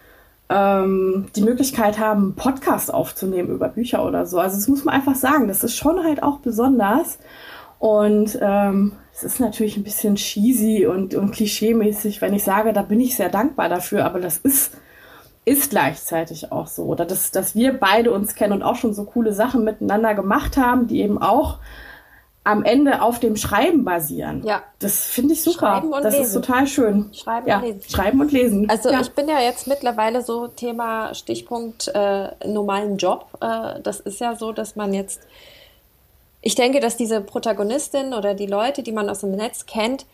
ähm, 0.49 1.27
die 1.35 1.43
Möglichkeit 1.43 1.99
haben, 1.99 2.23
einen 2.23 2.35
Podcast 2.37 2.93
aufzunehmen 2.93 3.51
über 3.51 3.69
Bücher 3.69 4.07
oder 4.07 4.27
so. 4.27 4.39
Also 4.39 4.57
das 4.57 4.69
muss 4.69 4.85
man 4.85 4.95
einfach 4.95 5.17
sagen, 5.17 5.49
das 5.49 5.65
ist 5.65 5.77
schon 5.77 6.05
halt 6.05 6.23
auch 6.23 6.39
besonders. 6.39 7.19
Und 7.79 8.39
ähm, 8.41 8.93
es 9.13 9.25
ist 9.25 9.41
natürlich 9.41 9.77
ein 9.77 9.85
bisschen 9.85 10.15
cheesy 10.15 10.87
und, 10.87 11.15
und 11.15 11.33
klischee-mäßig, 11.33 12.21
wenn 12.21 12.35
ich 12.35 12.45
sage, 12.45 12.73
da 12.73 12.83
bin 12.83 13.01
ich 13.01 13.17
sehr 13.17 13.29
dankbar 13.29 13.69
dafür, 13.69 14.05
aber 14.05 14.21
das 14.21 14.39
ist 14.39 14.73
ist 15.47 15.71
gleichzeitig 15.71 16.53
auch 16.53 16.67
so. 16.67 16.83
Oder 16.83 17.07
dass, 17.07 17.31
dass 17.31 17.55
wir 17.55 17.73
beide 17.73 18.11
uns 18.11 18.35
kennen 18.35 18.53
und 18.53 18.63
auch 18.63 18.75
schon 18.75 18.93
so 18.93 19.05
coole 19.05 19.33
Sachen 19.33 19.65
miteinander 19.65 20.15
gemacht 20.15 20.57
haben, 20.57 20.89
die 20.89 21.01
eben 21.01 21.23
auch 21.23 21.59
am 22.43 22.65
Ende 22.65 23.01
auf 23.01 23.21
dem 23.21 23.37
Schreiben 23.37 23.85
basieren. 23.85 24.45
Ja. 24.45 24.63
Das 24.81 25.05
finde 25.05 25.35
ich 25.35 25.43
super. 25.43 25.59
Schreiben 25.59 25.93
und 25.93 26.05
das 26.05 26.15
lesen. 26.15 26.27
ist 26.27 26.35
total 26.35 26.67
schön. 26.67 27.11
Schreiben 27.13 27.49
ja. 27.49 27.59
und 27.59 27.63
lesen. 27.63 27.91
Schreiben 27.91 28.21
und 28.21 28.33
lesen. 28.33 28.71
Also 28.71 28.91
ja. 28.91 29.01
ich 29.01 29.11
bin 29.13 29.29
ja 29.29 29.41
jetzt 29.41 29.69
mittlerweile 29.69 30.23
so 30.23 30.49
Thema 30.49 31.15
Stichpunkt 31.15 31.89
äh, 31.95 32.29
normalen 32.45 32.97
Job. 32.99 33.27
Äh, 33.41 33.81
das 33.83 34.01
ist 34.01 34.21
ja 34.21 34.35
so, 34.35 34.51
dass 34.51 34.75
man 34.75 34.93
jetzt, 34.93 35.21
ich 36.41 36.57
denke, 36.57 36.81
dass 36.81 36.97
diese 36.97 37.21
Protagonistin 37.21 38.15
oder 38.15 38.35
die 38.35 38.47
Leute, 38.47 38.83
die 38.83 38.93
man 38.93 39.09
aus 39.09 39.21
dem 39.21 39.33
Netz 39.33 39.67
kennt, 39.67 40.07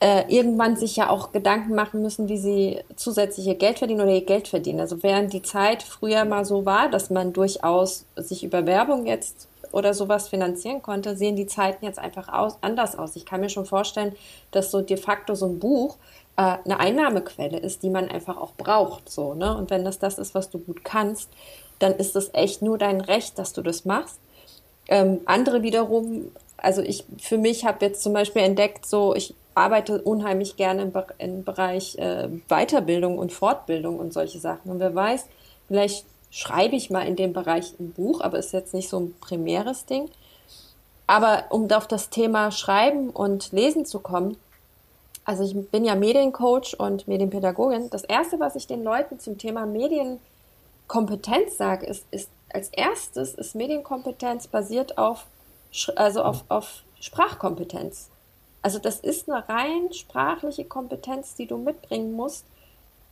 äh, 0.00 0.24
irgendwann 0.28 0.76
sich 0.76 0.96
ja 0.96 1.08
auch 1.08 1.32
Gedanken 1.32 1.74
machen 1.74 2.02
müssen, 2.02 2.28
wie 2.28 2.38
sie 2.38 2.80
zusätzliche 2.96 3.54
Geld 3.54 3.78
verdienen 3.78 4.02
oder 4.02 4.12
ihr 4.12 4.24
Geld 4.24 4.48
verdienen. 4.48 4.80
Also 4.80 5.02
während 5.02 5.32
die 5.32 5.42
Zeit 5.42 5.82
früher 5.82 6.24
mal 6.24 6.44
so 6.44 6.66
war, 6.66 6.90
dass 6.90 7.08
man 7.10 7.32
durchaus 7.32 8.04
sich 8.16 8.44
über 8.44 8.66
Werbung 8.66 9.06
jetzt 9.06 9.48
oder 9.72 9.94
sowas 9.94 10.28
finanzieren 10.28 10.82
konnte, 10.82 11.16
sehen 11.16 11.36
die 11.36 11.46
Zeiten 11.46 11.84
jetzt 11.84 11.98
einfach 11.98 12.28
aus, 12.28 12.58
anders 12.60 12.98
aus. 12.98 13.16
Ich 13.16 13.24
kann 13.24 13.40
mir 13.40 13.48
schon 13.48 13.66
vorstellen, 13.66 14.14
dass 14.50 14.70
so 14.70 14.82
de 14.82 14.96
facto 14.96 15.34
so 15.34 15.46
ein 15.46 15.58
Buch 15.58 15.96
äh, 16.36 16.56
eine 16.64 16.78
Einnahmequelle 16.78 17.58
ist, 17.58 17.82
die 17.82 17.90
man 17.90 18.08
einfach 18.08 18.36
auch 18.36 18.52
braucht. 18.54 19.10
So, 19.10 19.34
ne? 19.34 19.56
Und 19.56 19.70
wenn 19.70 19.84
das 19.84 19.98
das 19.98 20.18
ist, 20.18 20.34
was 20.34 20.50
du 20.50 20.58
gut 20.58 20.84
kannst, 20.84 21.30
dann 21.78 21.94
ist 21.94 22.16
es 22.16 22.30
echt 22.32 22.62
nur 22.62 22.78
dein 22.78 23.00
Recht, 23.00 23.38
dass 23.38 23.52
du 23.52 23.62
das 23.62 23.84
machst. 23.84 24.18
Ähm, 24.88 25.20
andere 25.26 25.62
wiederum, 25.62 26.30
also 26.66 26.82
ich 26.82 27.04
für 27.18 27.38
mich 27.38 27.64
habe 27.64 27.86
jetzt 27.86 28.02
zum 28.02 28.12
Beispiel 28.12 28.42
entdeckt, 28.42 28.86
so 28.86 29.14
ich 29.14 29.34
arbeite 29.54 30.02
unheimlich 30.02 30.56
gerne 30.56 30.82
im, 30.82 30.92
im 31.18 31.44
Bereich 31.44 31.96
äh, 31.96 32.28
Weiterbildung 32.48 33.18
und 33.18 33.32
Fortbildung 33.32 34.00
und 34.00 34.12
solche 34.12 34.40
Sachen. 34.40 34.72
Und 34.72 34.80
wer 34.80 34.92
weiß, 34.92 35.26
vielleicht 35.68 36.04
schreibe 36.32 36.74
ich 36.74 36.90
mal 36.90 37.02
in 37.02 37.14
dem 37.14 37.32
Bereich 37.32 37.78
ein 37.78 37.92
Buch, 37.92 38.20
aber 38.20 38.40
ist 38.40 38.52
jetzt 38.52 38.74
nicht 38.74 38.88
so 38.88 38.98
ein 38.98 39.14
primäres 39.20 39.86
Ding. 39.86 40.10
Aber 41.06 41.44
um 41.50 41.70
auf 41.70 41.86
das 41.86 42.10
Thema 42.10 42.50
Schreiben 42.50 43.10
und 43.10 43.52
Lesen 43.52 43.86
zu 43.86 44.00
kommen, 44.00 44.36
also 45.24 45.44
ich 45.44 45.70
bin 45.70 45.84
ja 45.84 45.94
Mediencoach 45.94 46.74
und 46.78 47.06
Medienpädagogin. 47.06 47.90
Das 47.90 48.02
Erste, 48.02 48.40
was 48.40 48.56
ich 48.56 48.66
den 48.66 48.82
Leuten 48.82 49.20
zum 49.20 49.38
Thema 49.38 49.66
Medienkompetenz 49.66 51.56
sage, 51.56 51.86
ist, 51.86 52.04
ist 52.10 52.28
als 52.52 52.70
erstes 52.70 53.34
ist 53.34 53.54
Medienkompetenz 53.54 54.48
basiert 54.48 54.98
auf, 54.98 55.26
also 55.96 56.22
auf, 56.22 56.44
auf 56.48 56.82
Sprachkompetenz. 57.00 58.10
Also 58.62 58.78
das 58.78 59.00
ist 59.00 59.30
eine 59.30 59.48
rein 59.48 59.92
sprachliche 59.92 60.64
Kompetenz, 60.64 61.34
die 61.34 61.46
du 61.46 61.56
mitbringen 61.56 62.12
musst, 62.12 62.44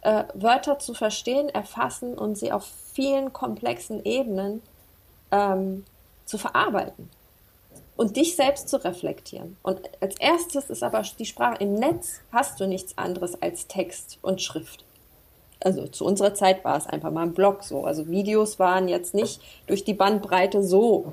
äh, 0.02 0.24
Wörter 0.34 0.78
zu 0.78 0.94
verstehen, 0.94 1.48
erfassen 1.48 2.18
und 2.18 2.36
sie 2.36 2.52
auf 2.52 2.66
vielen 2.92 3.32
komplexen 3.32 4.05
Ebenen 4.05 4.62
ähm, 5.30 5.84
zu 6.24 6.38
verarbeiten 6.38 7.11
und 7.96 8.16
dich 8.16 8.36
selbst 8.36 8.68
zu 8.68 8.82
reflektieren. 8.82 9.57
Und 9.62 9.80
als 10.00 10.16
erstes 10.18 10.70
ist 10.70 10.82
aber 10.82 11.02
die 11.18 11.26
Sprache. 11.26 11.57
Im 11.61 11.74
Netz 11.74 12.20
hast 12.32 12.59
du 12.61 12.66
nichts 12.66 12.98
anderes 12.98 13.40
als 13.40 13.66
Text 13.66 14.18
und 14.22 14.42
Schrift. 14.42 14.84
Also 15.61 15.86
zu 15.86 16.05
unserer 16.05 16.34
Zeit 16.34 16.64
war 16.64 16.76
es 16.76 16.86
einfach 16.86 17.11
mal 17.11 17.22
ein 17.22 17.32
Blog 17.32 17.62
so. 17.62 17.84
Also 17.84 18.09
Videos 18.09 18.59
waren 18.59 18.88
jetzt 18.88 19.14
nicht 19.14 19.40
durch 19.66 19.84
die 19.84 19.94
Bandbreite 19.94 20.62
so 20.62 21.12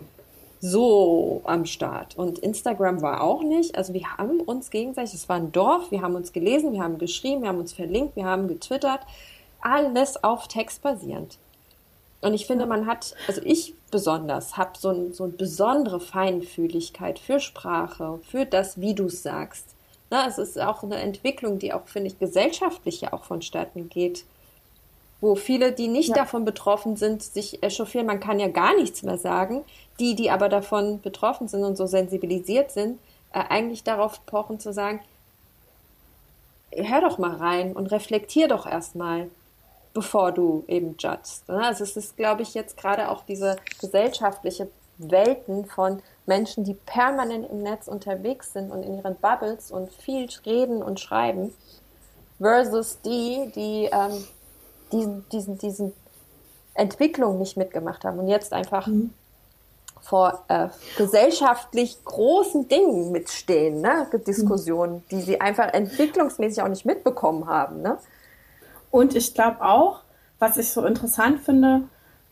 so 0.61 1.41
am 1.43 1.65
Start. 1.65 2.15
Und 2.17 2.39
Instagram 2.39 3.01
war 3.01 3.21
auch 3.21 3.41
nicht. 3.41 3.75
Also 3.75 3.93
wir 3.93 4.17
haben 4.17 4.39
uns 4.39 4.69
gegenseitig, 4.69 5.15
es 5.15 5.27
war 5.27 5.37
ein 5.37 5.51
Dorf, 5.51 5.91
wir 5.91 6.01
haben 6.01 6.15
uns 6.15 6.31
gelesen, 6.31 6.71
wir 6.71 6.83
haben 6.83 6.99
geschrieben, 6.99 7.41
wir 7.41 7.49
haben 7.49 7.59
uns 7.59 7.73
verlinkt, 7.73 8.15
wir 8.15 8.25
haben 8.25 8.47
getwittert. 8.47 9.01
Alles 9.59 10.23
auf 10.23 10.47
Text 10.47 10.81
basierend. 10.83 11.37
Und 12.21 12.35
ich 12.35 12.45
finde, 12.45 12.67
man 12.67 12.85
hat, 12.85 13.15
also 13.27 13.41
ich 13.43 13.73
besonders, 13.89 14.55
habe 14.55 14.77
so, 14.77 14.89
ein, 14.89 15.13
so 15.13 15.23
eine 15.23 15.33
besondere 15.33 15.99
Feinfühligkeit 15.99 17.17
für 17.17 17.39
Sprache, 17.39 18.19
für 18.29 18.45
das, 18.45 18.79
wie 18.79 18.93
du 18.93 19.07
es 19.07 19.23
sagst. 19.23 19.75
Na, 20.11 20.27
es 20.27 20.37
ist 20.37 20.59
auch 20.59 20.83
eine 20.83 20.97
Entwicklung, 20.97 21.57
die 21.57 21.73
auch, 21.73 21.87
finde 21.87 22.07
ich, 22.07 22.19
gesellschaftlich 22.19 23.01
ja 23.01 23.13
auch 23.13 23.23
vonstatten 23.23 23.89
geht 23.89 24.25
wo 25.21 25.35
viele, 25.35 25.71
die 25.71 25.87
nicht 25.87 26.09
ja. 26.09 26.15
davon 26.15 26.43
betroffen 26.43 26.97
sind, 26.97 27.21
sich 27.21 27.61
echauffieren. 27.63 28.07
Man 28.07 28.19
kann 28.19 28.39
ja 28.39 28.47
gar 28.47 28.75
nichts 28.75 29.03
mehr 29.03 29.19
sagen. 29.19 29.63
Die, 29.99 30.15
die 30.15 30.31
aber 30.31 30.49
davon 30.49 30.99
betroffen 30.99 31.47
sind 31.47 31.63
und 31.63 31.77
so 31.77 31.85
sensibilisiert 31.85 32.71
sind, 32.71 32.99
äh, 33.33 33.43
eigentlich 33.49 33.83
darauf 33.83 34.25
pochen 34.25 34.59
zu 34.59 34.73
sagen, 34.73 34.99
hör 36.73 37.01
doch 37.01 37.19
mal 37.19 37.35
rein 37.35 37.73
und 37.73 37.91
reflektier 37.91 38.47
doch 38.47 38.65
erstmal, 38.65 39.29
bevor 39.93 40.31
du 40.31 40.63
eben 40.67 40.95
judgst. 40.97 41.47
Ne? 41.49 41.63
Also 41.63 41.83
es 41.83 41.97
ist, 41.97 42.17
glaube 42.17 42.41
ich, 42.41 42.55
jetzt 42.55 42.77
gerade 42.77 43.09
auch 43.09 43.23
diese 43.25 43.57
gesellschaftliche 43.79 44.69
Welten 44.97 45.65
von 45.65 46.01
Menschen, 46.25 46.63
die 46.63 46.73
permanent 46.73 47.49
im 47.49 47.61
Netz 47.61 47.87
unterwegs 47.87 48.53
sind 48.53 48.71
und 48.71 48.83
in 48.83 48.97
ihren 48.97 49.15
Bubbles 49.15 49.71
und 49.71 49.91
viel 49.91 50.27
reden 50.45 50.81
und 50.81 50.99
schreiben, 50.99 51.53
versus 52.39 53.01
die, 53.01 53.51
die 53.53 53.89
ähm, 53.91 54.23
diesen, 54.91 55.27
diesen, 55.29 55.57
diesen 55.57 55.93
Entwicklung 56.73 57.39
nicht 57.39 57.57
mitgemacht 57.57 58.03
haben 58.05 58.19
und 58.19 58.27
jetzt 58.27 58.53
einfach 58.53 58.87
mhm. 58.87 59.11
vor 60.01 60.43
äh, 60.47 60.69
gesellschaftlich 60.97 62.03
großen 62.05 62.67
Dingen 62.67 63.11
mitstehen, 63.11 63.81
ne? 63.81 64.07
Diskussionen, 64.25 64.95
mhm. 64.95 65.03
die 65.11 65.21
sie 65.21 65.41
einfach 65.41 65.73
entwicklungsmäßig 65.73 66.63
auch 66.63 66.69
nicht 66.69 66.85
mitbekommen 66.85 67.47
haben. 67.47 67.81
Ne? 67.81 67.97
Und 68.89 69.15
ich 69.15 69.33
glaube 69.33 69.61
auch, 69.61 70.01
was 70.39 70.57
ich 70.57 70.71
so 70.71 70.85
interessant 70.85 71.41
finde, 71.41 71.83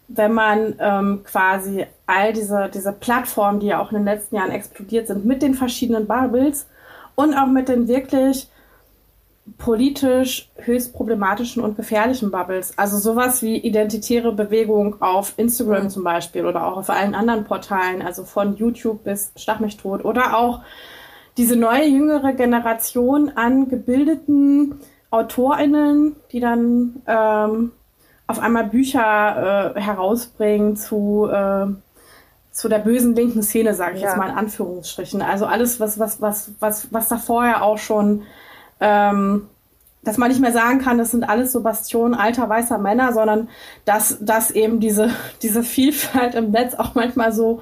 wenn 0.07 0.33
man 0.33 0.75
ähm, 0.79 1.23
quasi 1.23 1.85
all 2.07 2.33
diese, 2.33 2.69
diese 2.73 2.91
Plattformen, 2.91 3.59
die 3.59 3.67
ja 3.67 3.81
auch 3.81 3.91
in 3.91 3.97
den 3.97 4.05
letzten 4.05 4.35
Jahren 4.35 4.51
explodiert 4.51 5.07
sind, 5.07 5.25
mit 5.25 5.43
den 5.43 5.53
verschiedenen 5.53 6.07
Bubbles 6.07 6.65
und 7.15 7.35
auch 7.35 7.47
mit 7.47 7.69
den 7.69 7.87
wirklich 7.87 8.49
politisch 9.57 10.51
höchst 10.57 10.93
problematischen 10.93 11.63
und 11.63 11.75
gefährlichen 11.75 12.31
Bubbles. 12.31 12.77
Also 12.77 12.97
sowas 12.97 13.41
wie 13.41 13.57
identitäre 13.57 14.31
Bewegung 14.31 15.01
auf 15.01 15.33
Instagram 15.37 15.85
mhm. 15.85 15.89
zum 15.89 16.03
Beispiel 16.03 16.45
oder 16.45 16.65
auch 16.65 16.77
auf 16.77 16.89
allen 16.89 17.15
anderen 17.15 17.43
Portalen, 17.45 18.01
also 18.01 18.23
von 18.23 18.55
YouTube 18.55 19.03
bis 19.03 19.31
Stach 19.35 19.59
mich 19.59 19.77
tot 19.77 20.05
oder 20.05 20.37
auch 20.37 20.61
diese 21.37 21.55
neue 21.55 21.85
jüngere 21.85 22.33
Generation 22.33 23.31
an 23.35 23.69
gebildeten 23.69 24.79
AutorInnen, 25.11 26.15
die 26.31 26.39
dann 26.39 27.01
ähm, 27.07 27.71
auf 28.27 28.39
einmal 28.39 28.65
Bücher 28.65 29.73
äh, 29.75 29.79
herausbringen 29.79 30.75
zu, 30.75 31.27
äh, 31.31 31.67
zu 32.51 32.69
der 32.69 32.79
bösen 32.79 33.15
linken 33.15 33.41
Szene, 33.41 33.73
sage 33.73 33.95
ich 33.95 34.01
ja. 34.01 34.09
jetzt 34.09 34.17
mal 34.17 34.29
in 34.29 34.37
Anführungsstrichen. 34.37 35.21
Also 35.21 35.45
alles, 35.45 35.79
was, 35.79 35.97
was, 35.97 36.21
was, 36.21 36.51
was, 36.59 36.93
was 36.93 37.07
da 37.07 37.17
vorher 37.17 37.63
auch 37.63 37.77
schon 37.77 38.23
ähm, 38.79 39.47
dass 40.03 40.17
man 40.17 40.29
nicht 40.29 40.41
mehr 40.41 40.53
sagen 40.53 40.79
kann, 40.79 40.97
das 40.97 41.11
sind 41.11 41.27
alles 41.27 41.51
so 41.51 41.61
Bastionen 41.61 42.13
alter 42.13 42.47
weißer 42.47 42.77
Männer, 42.77 43.13
sondern 43.13 43.49
dass, 43.85 44.17
dass 44.21 44.51
eben 44.51 44.79
diese, 44.79 45.09
diese 45.41 45.63
Vielfalt 45.63 46.35
im 46.35 46.51
Netz 46.51 46.75
auch 46.75 46.95
manchmal 46.95 47.31
so 47.31 47.61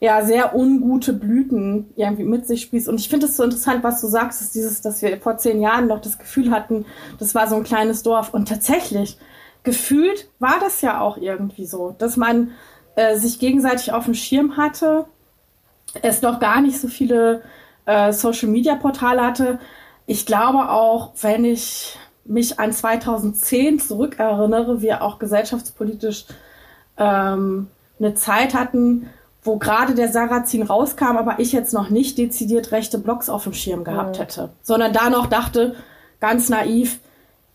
ja 0.00 0.24
sehr 0.24 0.54
ungute 0.54 1.12
Blüten 1.12 1.90
irgendwie 1.96 2.24
mit 2.24 2.46
sich 2.46 2.62
spießt. 2.62 2.88
Und 2.88 3.00
ich 3.00 3.08
finde 3.08 3.26
es 3.26 3.36
so 3.36 3.42
interessant, 3.42 3.82
was 3.82 4.00
du 4.00 4.08
sagst, 4.08 4.42
ist 4.42 4.54
dieses, 4.54 4.80
dass 4.82 5.00
wir 5.00 5.18
vor 5.20 5.38
zehn 5.38 5.60
Jahren 5.60 5.86
noch 5.86 6.00
das 6.00 6.18
Gefühl 6.18 6.50
hatten, 6.50 6.84
das 7.18 7.34
war 7.34 7.48
so 7.48 7.56
ein 7.56 7.64
kleines 7.64 8.02
Dorf. 8.02 8.34
Und 8.34 8.48
tatsächlich, 8.48 9.18
gefühlt 9.62 10.28
war 10.38 10.60
das 10.60 10.82
ja 10.82 11.00
auch 11.00 11.16
irgendwie 11.16 11.66
so, 11.66 11.94
dass 11.98 12.16
man 12.16 12.52
äh, 12.94 13.16
sich 13.16 13.38
gegenseitig 13.38 13.92
auf 13.92 14.04
dem 14.04 14.14
Schirm 14.14 14.56
hatte, 14.56 15.06
es 16.02 16.20
noch 16.20 16.40
gar 16.40 16.60
nicht 16.60 16.78
so 16.78 16.88
viele 16.88 17.42
äh, 17.86 18.12
Social 18.12 18.48
Media 18.48 18.74
Portale 18.74 19.22
hatte, 19.22 19.58
ich 20.06 20.26
glaube 20.26 20.70
auch, 20.70 21.12
wenn 21.20 21.44
ich 21.44 21.98
mich 22.24 22.58
an 22.58 22.72
2010 22.72 23.80
zurückerinnere, 23.80 24.82
wir 24.82 25.02
auch 25.02 25.18
gesellschaftspolitisch 25.18 26.26
ähm, 26.96 27.68
eine 27.98 28.14
Zeit 28.14 28.54
hatten, 28.54 29.08
wo 29.42 29.56
gerade 29.58 29.94
der 29.94 30.10
Sarrazin 30.10 30.62
rauskam, 30.62 31.16
aber 31.16 31.38
ich 31.38 31.52
jetzt 31.52 31.72
noch 31.72 31.88
nicht 31.88 32.18
dezidiert 32.18 32.72
rechte 32.72 32.98
Blogs 32.98 33.28
auf 33.28 33.44
dem 33.44 33.52
Schirm 33.52 33.84
gehabt 33.84 34.16
mhm. 34.16 34.22
hätte, 34.22 34.50
sondern 34.62 34.92
da 34.92 35.08
noch 35.08 35.26
dachte, 35.26 35.76
ganz 36.20 36.48
naiv, 36.48 36.98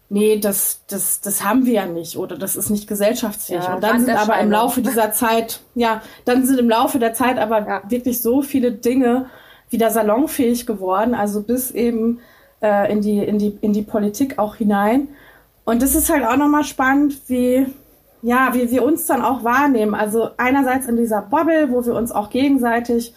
nee, 0.09 0.39
das, 0.39 0.81
das, 0.87 1.19
das 1.21 1.43
haben 1.43 1.65
wir 1.65 1.73
ja 1.73 1.85
nicht 1.85 2.17
oder 2.17 2.37
das 2.37 2.55
ist 2.55 2.69
nicht 2.69 2.87
gesellschaftsfähig. 2.87 3.63
Ja, 3.63 3.75
und 3.75 3.83
dann 3.83 4.05
sind 4.05 4.15
aber 4.15 4.39
im 4.39 4.51
Laufe 4.51 4.81
dieser 4.81 5.11
Zeit, 5.13 5.61
ja, 5.75 6.01
dann 6.25 6.45
sind 6.45 6.59
im 6.59 6.69
Laufe 6.69 6.97
der 6.97 7.13
Zeit 7.13 7.37
aber 7.37 7.67
ja. 7.67 7.81
wirklich 7.89 8.21
so 8.21 8.41
viele 8.41 8.71
Dinge 8.71 9.27
wieder 9.69 9.89
salonfähig 9.89 10.65
geworden, 10.65 11.13
also 11.13 11.41
bis 11.41 11.71
eben 11.71 12.19
äh, 12.61 12.91
in, 12.91 13.01
die, 13.01 13.19
in, 13.19 13.37
die, 13.37 13.57
in 13.61 13.73
die 13.73 13.81
Politik 13.81 14.39
auch 14.39 14.55
hinein. 14.55 15.09
Und 15.65 15.81
das 15.81 15.95
ist 15.95 16.11
halt 16.11 16.25
auch 16.25 16.37
nochmal 16.37 16.63
spannend, 16.63 17.17
wie, 17.27 17.65
ja, 18.21 18.53
wie 18.53 18.71
wir 18.71 18.83
uns 18.83 19.05
dann 19.05 19.21
auch 19.21 19.43
wahrnehmen. 19.43 19.95
Also 19.95 20.29
einerseits 20.37 20.87
in 20.87 20.97
dieser 20.97 21.21
Bubble, 21.21 21.71
wo 21.71 21.85
wir 21.85 21.95
uns 21.95 22.11
auch 22.11 22.29
gegenseitig 22.29 23.13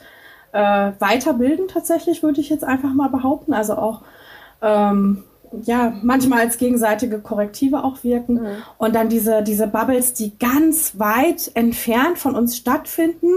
äh, 0.53 0.92
weiterbilden, 0.99 1.68
tatsächlich, 1.68 2.22
würde 2.22 2.40
ich 2.40 2.49
jetzt 2.49 2.64
einfach 2.64 2.92
mal 2.92 3.09
behaupten. 3.09 3.55
Also 3.55 3.74
auch 3.74 4.03
ähm, 4.62 5.24
ja, 5.62 5.95
manchmal 6.03 6.40
als 6.40 6.59
gegenseitige 6.59 7.20
Korrektive 7.20 7.84
auch 7.84 8.03
wirken. 8.03 8.34
Mhm. 8.34 8.57
Und 8.78 8.95
dann 8.95 9.09
diese, 9.09 9.42
diese 9.42 9.66
Bubbles, 9.66 10.14
die 10.14 10.36
ganz 10.38 10.99
weit 10.99 11.51
entfernt 11.55 12.18
von 12.18 12.34
uns 12.34 12.57
stattfinden. 12.57 13.32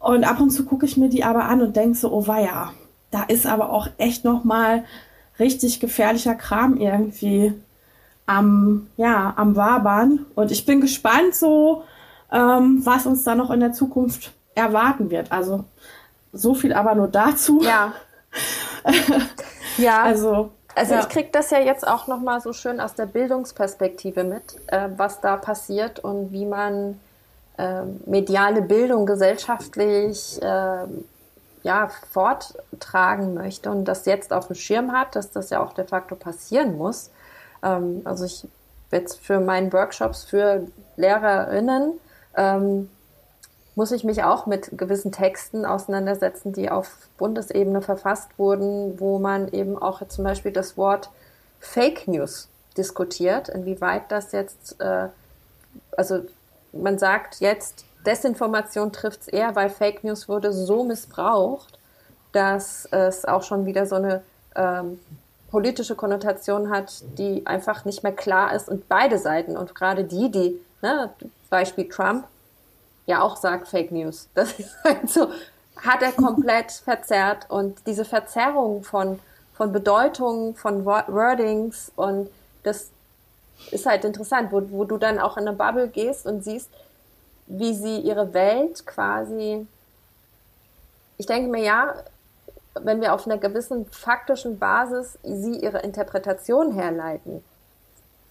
Und 0.00 0.24
ab 0.24 0.40
und 0.40 0.50
zu 0.50 0.64
gucke 0.64 0.86
ich 0.86 0.96
mir 0.96 1.08
die 1.08 1.24
aber 1.24 1.44
an 1.44 1.62
und 1.62 1.76
denke 1.76 1.96
so, 1.96 2.12
oh 2.12 2.26
weia, 2.26 2.72
da 3.14 3.22
ist 3.22 3.46
aber 3.46 3.70
auch 3.70 3.86
echt 3.96 4.24
noch 4.24 4.42
mal 4.42 4.84
richtig 5.38 5.78
gefährlicher 5.78 6.34
Kram 6.34 6.76
irgendwie 6.76 7.54
am, 8.26 8.88
ja, 8.96 9.32
am 9.36 9.54
Wabern. 9.54 10.26
Und 10.34 10.50
ich 10.50 10.66
bin 10.66 10.80
gespannt 10.80 11.36
so, 11.36 11.84
ähm, 12.32 12.80
was 12.84 13.06
uns 13.06 13.22
da 13.22 13.36
noch 13.36 13.52
in 13.52 13.60
der 13.60 13.72
Zukunft 13.72 14.32
erwarten 14.56 15.10
wird. 15.10 15.30
Also 15.30 15.64
so 16.32 16.54
viel 16.54 16.72
aber 16.72 16.96
nur 16.96 17.06
dazu. 17.06 17.62
Ja. 17.62 17.92
ja. 19.78 20.02
Also, 20.02 20.50
also 20.74 20.94
ja. 20.94 21.00
ich 21.00 21.08
kriege 21.08 21.28
das 21.30 21.50
ja 21.50 21.60
jetzt 21.60 21.86
auch 21.86 22.08
noch 22.08 22.20
mal 22.20 22.40
so 22.40 22.52
schön 22.52 22.80
aus 22.80 22.94
der 22.94 23.06
Bildungsperspektive 23.06 24.24
mit, 24.24 24.56
äh, 24.66 24.88
was 24.96 25.20
da 25.20 25.36
passiert 25.36 26.00
und 26.00 26.32
wie 26.32 26.46
man 26.46 26.98
äh, 27.58 27.82
mediale 28.06 28.62
Bildung 28.62 29.06
gesellschaftlich 29.06 30.42
äh, 30.42 30.86
ja, 31.64 31.88
forttragen 32.12 33.34
möchte 33.34 33.70
und 33.70 33.86
das 33.86 34.06
jetzt 34.06 34.32
auf 34.32 34.46
dem 34.46 34.54
Schirm 34.54 34.92
hat, 34.92 35.16
dass 35.16 35.30
das 35.32 35.50
ja 35.50 35.60
auch 35.62 35.72
de 35.72 35.86
facto 35.86 36.14
passieren 36.14 36.76
muss. 36.76 37.10
Ähm, 37.62 38.02
also 38.04 38.24
ich 38.24 38.46
jetzt 38.92 39.18
für 39.18 39.40
meinen 39.40 39.72
Workshops 39.72 40.24
für 40.24 40.68
Lehrerinnen 40.96 41.94
ähm, 42.36 42.88
muss 43.74 43.90
ich 43.90 44.04
mich 44.04 44.22
auch 44.22 44.46
mit 44.46 44.78
gewissen 44.78 45.10
Texten 45.10 45.64
auseinandersetzen, 45.64 46.52
die 46.52 46.70
auf 46.70 47.08
Bundesebene 47.18 47.82
verfasst 47.82 48.28
wurden, 48.38 49.00
wo 49.00 49.18
man 49.18 49.48
eben 49.48 49.76
auch 49.76 50.06
zum 50.06 50.22
Beispiel 50.22 50.52
das 50.52 50.76
Wort 50.76 51.10
Fake 51.58 52.06
News 52.06 52.48
diskutiert, 52.76 53.48
inwieweit 53.48 54.12
das 54.12 54.32
jetzt, 54.32 54.80
äh, 54.80 55.08
also 55.96 56.20
man 56.72 56.98
sagt 56.98 57.40
jetzt, 57.40 57.84
Desinformation 58.06 58.92
trifft 58.92 59.22
es 59.22 59.28
eher, 59.28 59.54
weil 59.56 59.70
Fake 59.70 60.04
News 60.04 60.28
wurde 60.28 60.52
so 60.52 60.84
missbraucht, 60.84 61.78
dass 62.32 62.86
es 62.90 63.24
auch 63.24 63.42
schon 63.42 63.66
wieder 63.66 63.86
so 63.86 63.96
eine 63.96 64.22
ähm, 64.56 65.00
politische 65.50 65.94
Konnotation 65.94 66.70
hat, 66.70 67.04
die 67.16 67.46
einfach 67.46 67.84
nicht 67.84 68.02
mehr 68.02 68.12
klar 68.12 68.52
ist 68.54 68.68
und 68.68 68.88
beide 68.88 69.18
Seiten 69.18 69.56
und 69.56 69.74
gerade 69.74 70.04
die, 70.04 70.30
die, 70.30 70.60
ne, 70.82 71.10
Beispiel 71.48 71.88
Trump, 71.88 72.26
ja 73.06 73.22
auch 73.22 73.36
sagt 73.36 73.68
Fake 73.68 73.92
News. 73.92 74.28
Das 74.34 74.58
ist 74.58 74.74
halt 74.82 75.08
so, 75.08 75.28
hat 75.76 76.02
er 76.02 76.12
komplett 76.12 76.72
verzerrt 76.84 77.46
und 77.48 77.86
diese 77.86 78.04
Verzerrung 78.04 78.82
von, 78.82 79.20
von 79.54 79.72
Bedeutungen, 79.72 80.56
von 80.56 80.84
Wordings 80.84 81.92
und 81.94 82.28
das 82.64 82.90
ist 83.70 83.86
halt 83.86 84.04
interessant, 84.04 84.50
wo, 84.50 84.62
wo 84.70 84.84
du 84.84 84.98
dann 84.98 85.20
auch 85.20 85.36
in 85.36 85.46
eine 85.46 85.56
Bubble 85.56 85.88
gehst 85.88 86.26
und 86.26 86.42
siehst, 86.42 86.68
wie 87.46 87.74
sie 87.74 87.98
ihre 87.98 88.32
Welt 88.34 88.86
quasi, 88.86 89.66
ich 91.16 91.26
denke 91.26 91.50
mir 91.50 91.62
ja, 91.62 91.94
wenn 92.80 93.00
wir 93.00 93.14
auf 93.14 93.26
einer 93.26 93.38
gewissen 93.38 93.86
faktischen 93.86 94.58
Basis 94.58 95.18
sie 95.22 95.60
ihre 95.60 95.78
Interpretation 95.80 96.72
herleiten, 96.72 97.44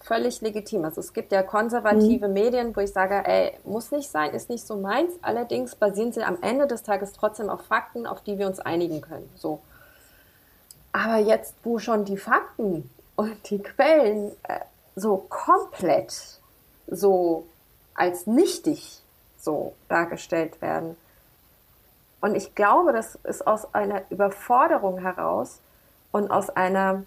völlig 0.00 0.40
legitim. 0.42 0.84
Also 0.84 1.00
es 1.00 1.12
gibt 1.12 1.32
ja 1.32 1.42
konservative 1.42 2.28
mhm. 2.28 2.34
Medien, 2.34 2.76
wo 2.76 2.80
ich 2.80 2.92
sage, 2.92 3.22
ey, 3.26 3.58
muss 3.64 3.90
nicht 3.90 4.10
sein, 4.10 4.34
ist 4.34 4.50
nicht 4.50 4.66
so 4.66 4.76
meins. 4.76 5.12
Allerdings 5.22 5.74
basieren 5.74 6.12
sie 6.12 6.22
am 6.22 6.38
Ende 6.42 6.66
des 6.66 6.82
Tages 6.82 7.12
trotzdem 7.12 7.48
auf 7.48 7.62
Fakten, 7.62 8.06
auf 8.06 8.20
die 8.20 8.38
wir 8.38 8.46
uns 8.46 8.60
einigen 8.60 9.00
können. 9.00 9.30
So. 9.34 9.60
Aber 10.92 11.18
jetzt, 11.18 11.54
wo 11.64 11.78
schon 11.78 12.04
die 12.04 12.18
Fakten 12.18 12.90
und 13.16 13.50
die 13.50 13.60
Quellen 13.62 14.32
äh, 14.42 14.60
so 14.94 15.16
komplett 15.28 16.38
so 16.86 17.46
als 17.94 18.26
nichtig 18.26 19.00
so 19.44 19.74
dargestellt 19.88 20.60
werden. 20.62 20.96
Und 22.20 22.34
ich 22.34 22.54
glaube, 22.54 22.92
das 22.92 23.18
ist 23.24 23.46
aus 23.46 23.74
einer 23.74 24.02
Überforderung 24.10 24.98
heraus 24.98 25.60
und 26.10 26.30
aus 26.30 26.50
einer 26.50 27.04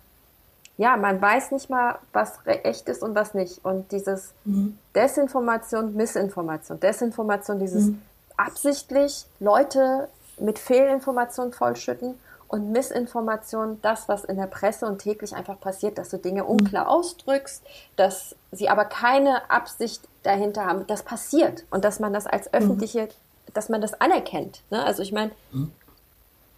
ja, 0.77 0.95
man 0.95 1.19
weiß 1.19 1.51
nicht 1.51 1.71
mal, 1.71 1.97
was 2.13 2.39
echt 2.45 2.87
ist 2.87 3.01
und 3.01 3.15
was 3.15 3.33
nicht. 3.33 3.65
Und 3.65 3.91
dieses 3.91 4.33
mhm. 4.45 4.77
Desinformation, 4.95 5.95
Missinformation, 5.95 6.79
Desinformation, 6.79 7.59
dieses 7.59 7.87
mhm. 7.87 8.01
absichtlich 8.37 9.25
Leute 9.39 10.07
mit 10.39 10.59
Fehlinformationen 10.59 11.51
vollschütten 11.51 12.13
und 12.47 12.71
Missinformation, 12.71 13.79
das, 13.81 14.07
was 14.07 14.23
in 14.23 14.37
der 14.37 14.47
Presse 14.47 14.85
und 14.85 14.99
täglich 14.99 15.35
einfach 15.35 15.59
passiert, 15.59 15.97
dass 15.97 16.09
du 16.09 16.17
Dinge 16.17 16.43
mhm. 16.43 16.49
unklar 16.49 16.89
ausdrückst, 16.89 17.63
dass 17.95 18.35
sie 18.51 18.69
aber 18.69 18.85
keine 18.85 19.49
Absicht 19.49 20.01
dahinter 20.23 20.65
haben. 20.65 20.87
Das 20.87 21.03
passiert 21.03 21.65
und 21.69 21.83
dass 21.83 21.99
man 21.99 22.13
das 22.13 22.27
als 22.27 22.45
mhm. 22.45 22.53
öffentliche, 22.53 23.09
dass 23.53 23.69
man 23.69 23.81
das 23.81 23.99
anerkennt. 23.99 24.61
Ne? 24.69 24.83
Also 24.83 25.03
ich 25.03 25.11
meine, 25.11 25.31
mhm. 25.51 25.71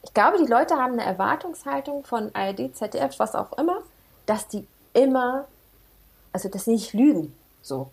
ich 0.04 0.14
glaube, 0.14 0.38
die 0.38 0.50
Leute 0.50 0.76
haben 0.76 0.94
eine 0.94 1.06
Erwartungshaltung 1.06 2.04
von 2.04 2.34
ARD, 2.34 2.76
ZDF, 2.76 3.18
was 3.18 3.36
auch 3.36 3.58
immer, 3.58 3.80
dass 4.26 4.48
die 4.48 4.68
immer, 4.94 5.46
also 6.34 6.50
dass 6.50 6.66
sie 6.66 6.72
nicht 6.72 6.94
lügen, 6.94 7.36
so. 7.62 7.90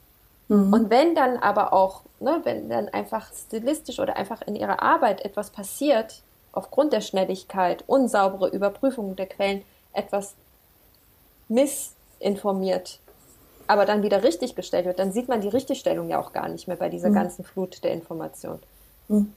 Mhm. 0.49 0.73
Und 0.73 0.91
wenn 0.91 1.15
dann 1.15 1.39
aber 1.39 1.73
auch, 1.73 2.03
ne, 2.21 2.41
wenn 2.45 2.69
dann 2.69 2.89
einfach 2.89 3.33
stilistisch 3.33 3.99
oder 3.99 4.17
einfach 4.17 4.43
in 4.43 4.55
ihrer 4.55 4.83
Arbeit 4.83 5.25
etwas 5.25 5.51
passiert, 5.51 6.23
aufgrund 6.57 6.93
der 6.93 7.01
Schnelligkeit, 7.01 7.85
unsaubere 7.87 8.49
Überprüfung 8.49 9.15
der 9.15 9.27
Quellen, 9.27 9.63
etwas 9.93 10.35
missinformiert, 11.49 12.99
aber 13.67 13.85
dann 13.85 14.03
wieder 14.03 14.23
richtiggestellt 14.23 14.87
wird, 14.87 14.99
dann 14.99 15.13
sieht 15.13 15.29
man 15.29 15.41
die 15.41 15.49
Richtigstellung 15.49 16.09
ja 16.09 16.21
auch 16.21 16.33
gar 16.33 16.49
nicht 16.49 16.67
mehr 16.67 16.77
bei 16.77 16.89
dieser 16.89 17.11
mhm. 17.11 17.15
ganzen 17.15 17.45
Flut 17.45 17.85
der 17.85 17.93
Information. 17.93 18.59
Hm. 19.09 19.31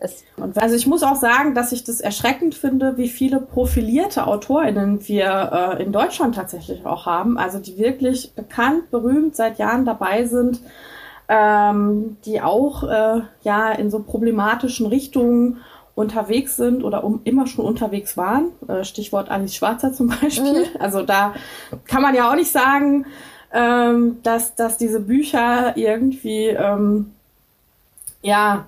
also 0.56 0.76
ich 0.76 0.88
muss 0.88 1.04
auch 1.04 1.18
sagen, 1.18 1.54
dass 1.54 1.72
ich 1.72 1.84
das 1.84 2.02
erschreckend 2.02 2.56
finde, 2.56 2.98
wie 2.98 3.08
viele 3.08 3.40
profilierte 3.40 4.26
AutorInnen 4.26 5.08
wir 5.08 5.78
äh, 5.78 5.84
in 5.84 5.92
Deutschland 5.92 6.34
tatsächlich 6.34 6.88
auch 6.88 7.06
haben. 7.06 7.38
Also 7.38 7.60
die 7.60 7.78
wirklich 7.78 8.34
bekannt, 8.34 8.90
berühmt 8.90 9.36
seit 9.36 9.60
Jahren 9.60 9.86
dabei 9.86 10.26
sind, 10.26 10.60
ähm, 11.28 12.18
die 12.26 12.42
auch 12.42 12.82
äh, 12.84 13.22
ja 13.44 13.72
in 13.74 13.92
so 13.92 14.00
problematischen 14.00 14.88
Richtungen 14.88 15.58
unterwegs 16.00 16.56
sind 16.56 16.84
oder 16.84 17.04
um, 17.04 17.22
immer 17.26 17.45
schon 17.45 17.66
unterwegs 17.66 18.16
waren. 18.18 18.52
Äh, 18.68 18.84
Stichwort 18.84 19.30
Alice 19.30 19.54
Schwarzer 19.54 19.93
zum 19.93 20.08
Beispiel. 20.08 20.62
Mhm. 20.62 20.80
Also 20.80 21.04
da 21.04 21.34
kann 21.86 22.02
man 22.02 22.16
ja 22.16 22.30
auch 22.30 22.36
nicht 22.36 22.52
sagen, 22.52 23.06
ähm, 23.52 24.18
dass, 24.24 24.56
dass 24.56 24.78
diese 24.78 25.02
Bücher 25.02 25.76
irgendwie 25.76 26.47
ähm, 26.47 27.12
ja 28.22 28.66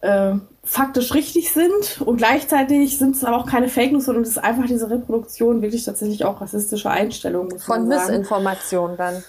äh, 0.00 0.34
faktisch 0.64 1.14
richtig 1.14 1.52
sind 1.52 2.00
und 2.04 2.16
gleichzeitig 2.16 2.98
sind 2.98 3.14
es 3.14 3.24
aber 3.24 3.36
auch 3.36 3.46
keine 3.46 3.68
Fake 3.68 3.92
News, 3.92 4.06
sondern 4.06 4.24
es 4.24 4.30
ist 4.30 4.38
einfach 4.38 4.66
diese 4.66 4.90
Reproduktion 4.90 5.62
wirklich 5.62 5.84
tatsächlich 5.84 6.24
auch 6.24 6.40
rassistische 6.40 6.90
Einstellungen. 6.90 7.58
Von 7.58 7.86
Missinformation 7.86 8.96
dann. 8.96 9.22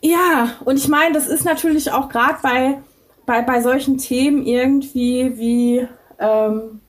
Ja, 0.00 0.50
und 0.64 0.76
ich 0.76 0.88
meine, 0.88 1.14
das 1.14 1.26
ist 1.26 1.44
natürlich 1.44 1.92
auch 1.92 2.08
gerade 2.08 2.36
bei, 2.42 2.78
bei, 3.26 3.42
bei 3.42 3.62
solchen 3.62 3.98
Themen 3.98 4.44
irgendwie 4.44 5.38
wie, 5.38 5.88
ähm, 6.18 6.80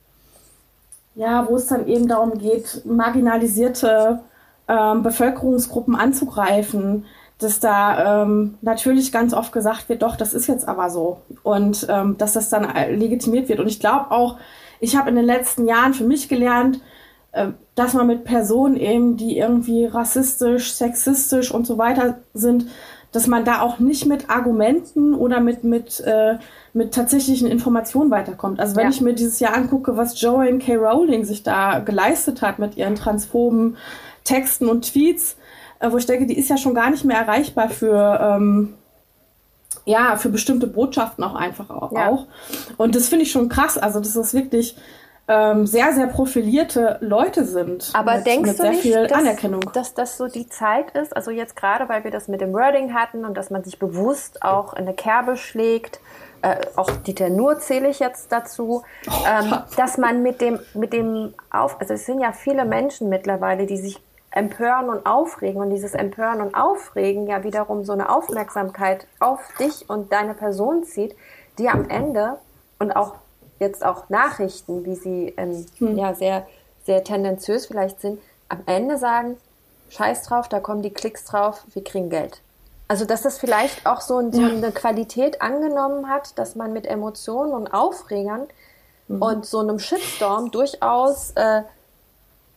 ja, 1.14 1.46
wo 1.48 1.56
es 1.56 1.66
dann 1.66 1.86
eben 1.86 2.08
darum 2.08 2.38
geht, 2.38 2.82
marginalisierte 2.84 4.20
ähm, 4.68 5.02
Bevölkerungsgruppen 5.02 5.94
anzugreifen, 5.94 7.04
dass 7.38 7.58
da 7.58 8.22
ähm, 8.22 8.58
natürlich 8.60 9.12
ganz 9.12 9.32
oft 9.32 9.52
gesagt 9.52 9.88
wird, 9.88 10.02
doch, 10.02 10.16
das 10.16 10.34
ist 10.34 10.46
jetzt 10.46 10.68
aber 10.68 10.90
so. 10.90 11.22
Und 11.42 11.86
ähm, 11.88 12.16
dass 12.18 12.34
das 12.34 12.50
dann 12.50 12.68
legitimiert 12.96 13.48
wird. 13.48 13.60
Und 13.60 13.66
ich 13.66 13.80
glaube 13.80 14.10
auch, 14.10 14.36
ich 14.78 14.96
habe 14.96 15.08
in 15.10 15.16
den 15.16 15.24
letzten 15.24 15.66
Jahren 15.66 15.94
für 15.94 16.04
mich 16.04 16.28
gelernt, 16.28 16.80
äh, 17.32 17.48
dass 17.74 17.94
man 17.94 18.06
mit 18.06 18.24
Personen 18.24 18.76
eben, 18.76 19.16
die 19.16 19.38
irgendwie 19.38 19.86
rassistisch, 19.86 20.72
sexistisch 20.72 21.50
und 21.50 21.66
so 21.66 21.78
weiter 21.78 22.18
sind, 22.34 22.66
dass 23.12 23.26
man 23.26 23.44
da 23.44 23.60
auch 23.60 23.78
nicht 23.78 24.06
mit 24.06 24.30
Argumenten 24.30 25.14
oder 25.14 25.40
mit, 25.40 25.64
mit, 25.64 26.00
äh, 26.00 26.38
mit 26.72 26.94
tatsächlichen 26.94 27.48
Informationen 27.48 28.10
weiterkommt. 28.10 28.60
Also 28.60 28.76
wenn 28.76 28.84
ja. 28.84 28.90
ich 28.90 29.00
mir 29.00 29.14
dieses 29.14 29.40
Jahr 29.40 29.54
angucke, 29.54 29.96
was 29.96 30.20
Joanne 30.20 30.58
K. 30.58 30.76
Rowling 30.76 31.24
sich 31.24 31.42
da 31.42 31.80
geleistet 31.80 32.42
hat 32.42 32.58
mit 32.58 32.76
ihren 32.76 32.94
transphoben 32.94 33.76
Texten 34.24 34.68
und 34.68 34.92
Tweets, 34.92 35.36
äh, 35.80 35.90
wo 35.90 35.96
ich 35.96 36.06
denke, 36.06 36.26
die 36.26 36.38
ist 36.38 36.48
ja 36.48 36.56
schon 36.56 36.74
gar 36.74 36.90
nicht 36.90 37.04
mehr 37.04 37.18
erreichbar 37.18 37.68
für, 37.68 38.20
ähm, 38.22 38.74
ja, 39.86 40.16
für 40.16 40.28
bestimmte 40.28 40.68
Botschaften 40.68 41.24
auch 41.24 41.34
einfach 41.34 41.70
auch. 41.70 41.92
Ja. 41.92 42.26
Und 42.76 42.94
das 42.94 43.08
finde 43.08 43.24
ich 43.24 43.32
schon 43.32 43.48
krass. 43.48 43.76
Also, 43.76 43.98
das 43.98 44.14
ist 44.14 44.34
wirklich 44.34 44.76
ähm, 45.30 45.64
sehr, 45.64 45.92
sehr 45.92 46.08
profilierte 46.08 46.98
Leute 47.00 47.44
sind. 47.44 47.90
Aber 47.94 48.16
mit, 48.16 48.26
denkst 48.26 48.50
mit 48.50 48.58
du 48.58 48.68
nicht, 48.68 49.10
dass, 49.12 49.72
dass, 49.72 49.94
das 49.94 50.16
so 50.16 50.26
die 50.26 50.48
Zeit 50.48 50.90
ist? 50.90 51.14
Also 51.14 51.30
jetzt 51.30 51.54
gerade, 51.54 51.88
weil 51.88 52.02
wir 52.02 52.10
das 52.10 52.26
mit 52.26 52.40
dem 52.40 52.52
Wording 52.52 52.94
hatten 52.94 53.24
und 53.24 53.36
dass 53.36 53.48
man 53.48 53.62
sich 53.62 53.78
bewusst 53.78 54.42
auch 54.42 54.72
in 54.72 54.80
eine 54.80 54.94
Kerbe 54.94 55.36
schlägt, 55.36 56.00
äh, 56.42 56.56
auch 56.74 56.90
Dieter 56.90 57.30
Nur 57.30 57.60
zähle 57.60 57.88
ich 57.88 58.00
jetzt 58.00 58.32
dazu, 58.32 58.82
oh, 59.06 59.10
ähm, 59.28 59.54
dass 59.76 59.98
man 59.98 60.24
mit 60.24 60.40
dem, 60.40 60.58
mit 60.74 60.92
dem 60.92 61.32
auf, 61.50 61.80
also 61.80 61.94
es 61.94 62.06
sind 62.06 62.20
ja 62.20 62.32
viele 62.32 62.64
Menschen 62.64 63.08
mittlerweile, 63.08 63.66
die 63.66 63.76
sich 63.76 64.02
empören 64.32 64.88
und 64.88 65.06
aufregen 65.06 65.60
und 65.62 65.70
dieses 65.70 65.94
Empören 65.94 66.40
und 66.40 66.56
Aufregen 66.56 67.28
ja 67.28 67.44
wiederum 67.44 67.84
so 67.84 67.92
eine 67.92 68.10
Aufmerksamkeit 68.10 69.06
auf 69.20 69.40
dich 69.60 69.88
und 69.88 70.12
deine 70.12 70.34
Person 70.34 70.82
zieht, 70.82 71.14
die 71.58 71.68
am 71.68 71.88
Ende 71.88 72.38
und 72.80 72.96
auch 72.96 73.14
jetzt 73.60 73.84
auch 73.84 74.08
Nachrichten, 74.08 74.84
wie 74.84 74.96
sie 74.96 75.34
ähm, 75.36 75.64
hm. 75.78 75.96
ja 75.96 76.14
sehr 76.14 76.46
sehr 76.84 77.04
tendenziös 77.04 77.66
vielleicht 77.66 78.00
sind, 78.00 78.18
am 78.48 78.62
Ende 78.66 78.98
sagen, 78.98 79.36
Scheiß 79.90 80.24
drauf, 80.24 80.48
da 80.48 80.60
kommen 80.60 80.82
die 80.82 80.90
Klicks 80.90 81.24
drauf, 81.24 81.64
wir 81.72 81.84
kriegen 81.84 82.10
Geld. 82.10 82.40
Also 82.88 83.04
dass 83.04 83.22
das 83.22 83.38
vielleicht 83.38 83.86
auch 83.86 84.00
so, 84.00 84.30
so 84.32 84.42
eine 84.42 84.72
Qualität 84.72 85.40
angenommen 85.42 86.08
hat, 86.08 86.36
dass 86.38 86.56
man 86.56 86.72
mit 86.72 86.86
Emotionen 86.86 87.52
und 87.52 87.68
Aufregern 87.68 88.48
mhm. 89.06 89.22
und 89.22 89.46
so 89.46 89.60
einem 89.60 89.78
Shitstorm 89.78 90.50
durchaus 90.50 91.30
äh, 91.36 91.62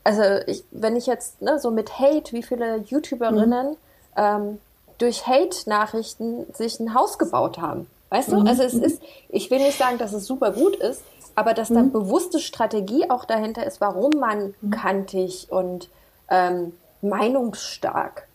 also 0.03 0.23
ich, 0.47 0.63
wenn 0.71 0.95
ich 0.95 1.05
jetzt 1.05 1.41
ne, 1.41 1.59
so 1.59 1.71
mit 1.71 1.99
Hate, 1.99 2.33
wie 2.33 2.43
viele 2.43 2.77
YouTuberinnen 2.77 3.69
mhm. 3.71 3.77
ähm, 4.15 4.59
durch 4.97 5.27
Hate-Nachrichten 5.27 6.45
sich 6.53 6.79
ein 6.79 6.93
Haus 6.93 7.17
gebaut 7.17 7.57
haben. 7.57 7.87
Weißt 8.13 8.31
du? 8.31 8.41
Mhm. 8.41 8.47
Also 8.47 8.61
es 8.61 8.75
ist, 8.75 9.01
ich 9.29 9.49
will 9.49 9.57
nicht 9.57 9.77
sagen, 9.77 9.97
dass 9.97 10.13
es 10.13 10.27
super 10.27 10.51
gut 10.51 10.75
ist, 10.75 11.01
aber 11.33 11.53
dass 11.53 11.69
da 11.69 11.81
mhm. 11.81 11.91
bewusste 11.91 12.39
Strategie 12.39 13.09
auch 13.09 13.25
dahinter 13.25 13.65
ist, 13.65 13.81
warum 13.81 14.11
man 14.19 14.53
mhm. 14.61 14.69
kantig 14.69 15.47
und 15.49 15.89
ähm, 16.29 16.73
meinungsstark 17.01 18.27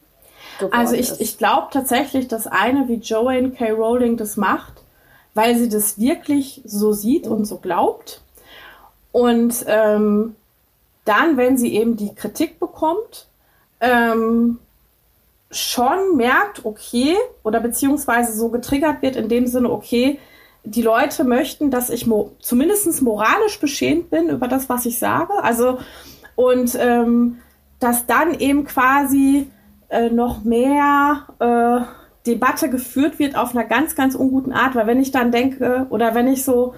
also 0.71 0.95
ich, 0.95 1.21
ich 1.21 1.39
glaube 1.39 1.69
tatsächlich, 1.71 2.29
dass 2.29 2.47
eine 2.47 2.89
wie 2.89 2.95
Joanne 2.95 3.51
K. 3.51 3.71
Rowling 3.71 4.17
das 4.17 4.37
macht, 4.37 4.83
weil 5.35 5.57
sie 5.57 5.69
das 5.69 5.99
wirklich 5.99 6.63
so 6.65 6.93
sieht 6.93 7.27
und 7.27 7.45
so 7.45 7.59
glaubt. 7.59 8.23
Und 9.13 9.65
ähm, 9.67 10.35
dann, 11.05 11.37
wenn 11.37 11.57
sie 11.57 11.75
eben 11.75 11.97
die 11.97 12.15
Kritik 12.15 12.59
bekommt, 12.59 13.27
ähm, 13.81 14.59
schon 15.51 16.17
merkt, 16.17 16.65
okay, 16.65 17.17
oder 17.43 17.61
beziehungsweise 17.61 18.37
so 18.37 18.49
getriggert 18.51 19.03
wird 19.03 19.17
in 19.17 19.29
dem 19.29 19.47
Sinne, 19.47 19.71
okay, 19.71 20.19
die 20.65 20.83
Leute 20.83 21.25
möchten, 21.25 21.71
dass 21.71 21.89
ich 21.89 22.07
mo 22.07 22.33
zumindest 22.41 23.01
moralisch 23.01 23.59
beschämt 23.61 24.11
bin 24.11 24.29
über 24.29 24.49
das, 24.49 24.69
was 24.69 24.87
ich 24.87 24.99
sage. 24.99 25.33
Also, 25.43 25.79
und 26.37 26.77
ähm, 26.79 27.39
dass 27.79 28.07
dann 28.07 28.39
eben 28.39 28.65
quasi 28.65 29.47
äh, 29.89 30.11
noch 30.11 30.45
mehr 30.45 31.27
äh, 31.39 32.29
Debatte 32.29 32.69
geführt 32.69 33.19
wird 33.19 33.37
auf 33.37 33.55
einer 33.55 33.65
ganz, 33.65 33.95
ganz 33.95 34.15
unguten 34.15 34.53
Art. 34.53 34.75
Weil 34.75 34.87
wenn 34.87 35.01
ich 35.01 35.11
dann 35.11 35.33
denke, 35.33 35.87
oder 35.91 36.15
wenn 36.15 36.29
ich 36.29 36.45
so 36.45 36.75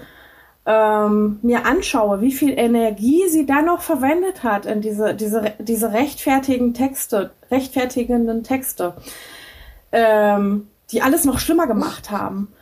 ähm, 0.67 1.39
mir 1.43 1.67
anschaue, 1.67 2.21
wie 2.21 2.33
viel 2.33 2.59
Energie 2.59 3.29
sie 3.29 3.47
dann 3.47 3.67
noch 3.67 3.81
verwendet 3.81 4.45
hat 4.45 4.67
in 4.67 4.81
diese, 4.81 5.15
diese, 5.15 5.55
diese 5.59 5.93
rechtfertigen 5.93 6.75
Texte, 6.75 7.33
rechtfertigenden 7.51 8.43
Texte, 8.43 8.95
ähm, 9.93 10.69
die 10.91 11.03
alles 11.03 11.25
noch 11.25 11.39
schlimmer 11.39 11.67
gemacht 11.67 12.11
haben. 12.11 12.53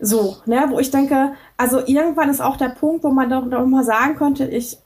So, 0.00 0.36
ne, 0.46 0.66
wo 0.68 0.80
ich 0.80 0.90
denke, 0.90 1.34
also 1.56 1.78
irgendwann 1.78 2.28
ist 2.28 2.40
auch 2.42 2.56
der 2.56 2.70
Punkt, 2.70 3.04
wo 3.04 3.10
man 3.10 3.30
doch, 3.30 3.48
doch 3.48 3.64
mal 3.64 3.84
sagen 3.84 4.16
könnte, 4.16 4.46
ich, 4.46 4.78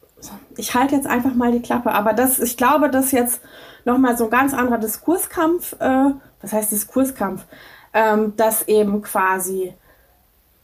ich 0.57 0.75
halte 0.75 0.95
jetzt 0.95 1.07
einfach 1.07 1.35
mal 1.35 1.51
die 1.51 1.63
Klappe. 1.63 1.93
Aber 1.93 2.13
das, 2.13 2.39
ich 2.39 2.57
glaube, 2.57 2.91
dass 2.91 3.13
jetzt 3.13 3.41
nochmal 3.85 4.17
so 4.19 4.25
ein 4.25 4.31
ganz 4.31 4.53
anderer 4.53 4.79
Diskurskampf, 4.79 5.75
äh, 5.81 6.11
was 6.43 6.53
heißt 6.53 6.71
Diskurskampf, 6.71 7.47
ähm, 7.95 8.35
dass 8.37 8.69
eben 8.69 9.01
quasi 9.03 9.75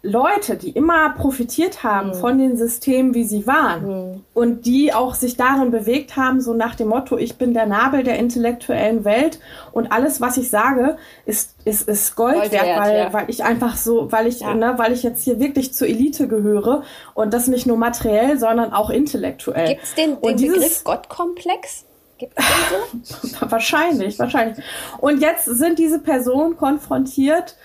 Leute, 0.05 0.57
die 0.57 0.70
immer 0.70 1.11
profitiert 1.14 1.82
haben 1.82 2.09
mhm. 2.09 2.14
von 2.14 2.38
den 2.38 2.57
Systemen, 2.59 3.14
wie 3.14 3.24
sie 3.24 3.46
waren 3.46 3.86
mhm. 3.86 4.24
und 4.34 4.66
die 4.66 4.92
auch 4.92 5.14
sich 5.14 5.36
darin 5.36 5.70
bewegt 5.70 6.16
haben, 6.16 6.42
so 6.42 6.52
nach 6.52 6.74
dem 6.74 6.88
Motto, 6.88 7.16
ich 7.16 7.36
bin 7.36 7.55
der 7.55 7.64
Nabel 7.64 8.02
der 8.02 8.18
intellektuellen 8.18 9.07
Welt 9.07 9.40
und 9.72 9.90
alles, 9.92 10.20
was 10.20 10.36
ich 10.36 10.50
sage, 10.50 10.98
ist, 11.24 11.57
ist, 11.64 11.88
ist 11.88 12.16
Gold, 12.16 12.34
Gold 12.34 12.52
wert, 12.52 12.78
weil, 12.78 12.98
ja. 12.98 13.12
weil 13.14 13.24
ich 13.28 13.44
einfach 13.44 13.76
so, 13.76 14.12
weil 14.12 14.26
ich, 14.26 14.40
ja. 14.40 14.55
ne, 14.55 14.74
weil 14.76 14.92
ich 14.92 15.02
jetzt 15.02 15.24
hier 15.24 15.40
wirklich 15.40 15.72
zur 15.72 15.88
Elite 15.88 16.28
gehöre 16.28 16.84
und 17.14 17.32
das 17.32 17.48
nicht 17.48 17.66
nur 17.66 17.78
materiell, 17.78 18.38
sondern 18.38 18.74
auch 18.74 18.90
intellektuell. 18.90 19.68
Gibt 19.68 19.84
es 19.84 19.94
den, 19.94 20.20
den 20.20 20.36
Begriff 20.36 20.84
Gottkomplex? 20.84 21.86
So? 22.20 23.40
wahrscheinlich, 23.50 24.18
wahrscheinlich. 24.18 24.62
Und 24.98 25.20
jetzt 25.20 25.46
sind 25.46 25.78
diese 25.78 25.98
Personen 25.98 26.57
konfrontiert 26.57 27.57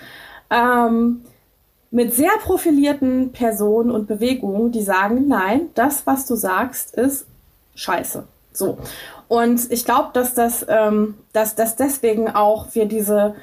ähm, 0.50 1.26
mit 1.92 2.14
sehr 2.14 2.32
profilierten 2.44 3.32
Personen 3.32 3.92
und 3.92 4.08
Bewegungen, 4.08 4.72
die 4.72 4.84
sagen, 4.84 5.28
nein, 5.28 5.70
das, 5.74 6.06
was 6.06 6.26
du 6.26 6.36
sagst, 6.36 6.96
ist 6.96 7.26
scheiße. 7.76 8.24
So. 8.54 8.78
Und 9.28 9.72
ich 9.72 9.86
glaube, 9.86 10.10
dass 10.14 10.34
das, 10.34 10.66
ähm, 10.68 11.16
dass, 11.34 11.56
dass 11.56 11.76
deswegen 11.76 12.30
auch 12.30 12.68
wir 12.74 12.86
diese, 12.86 13.36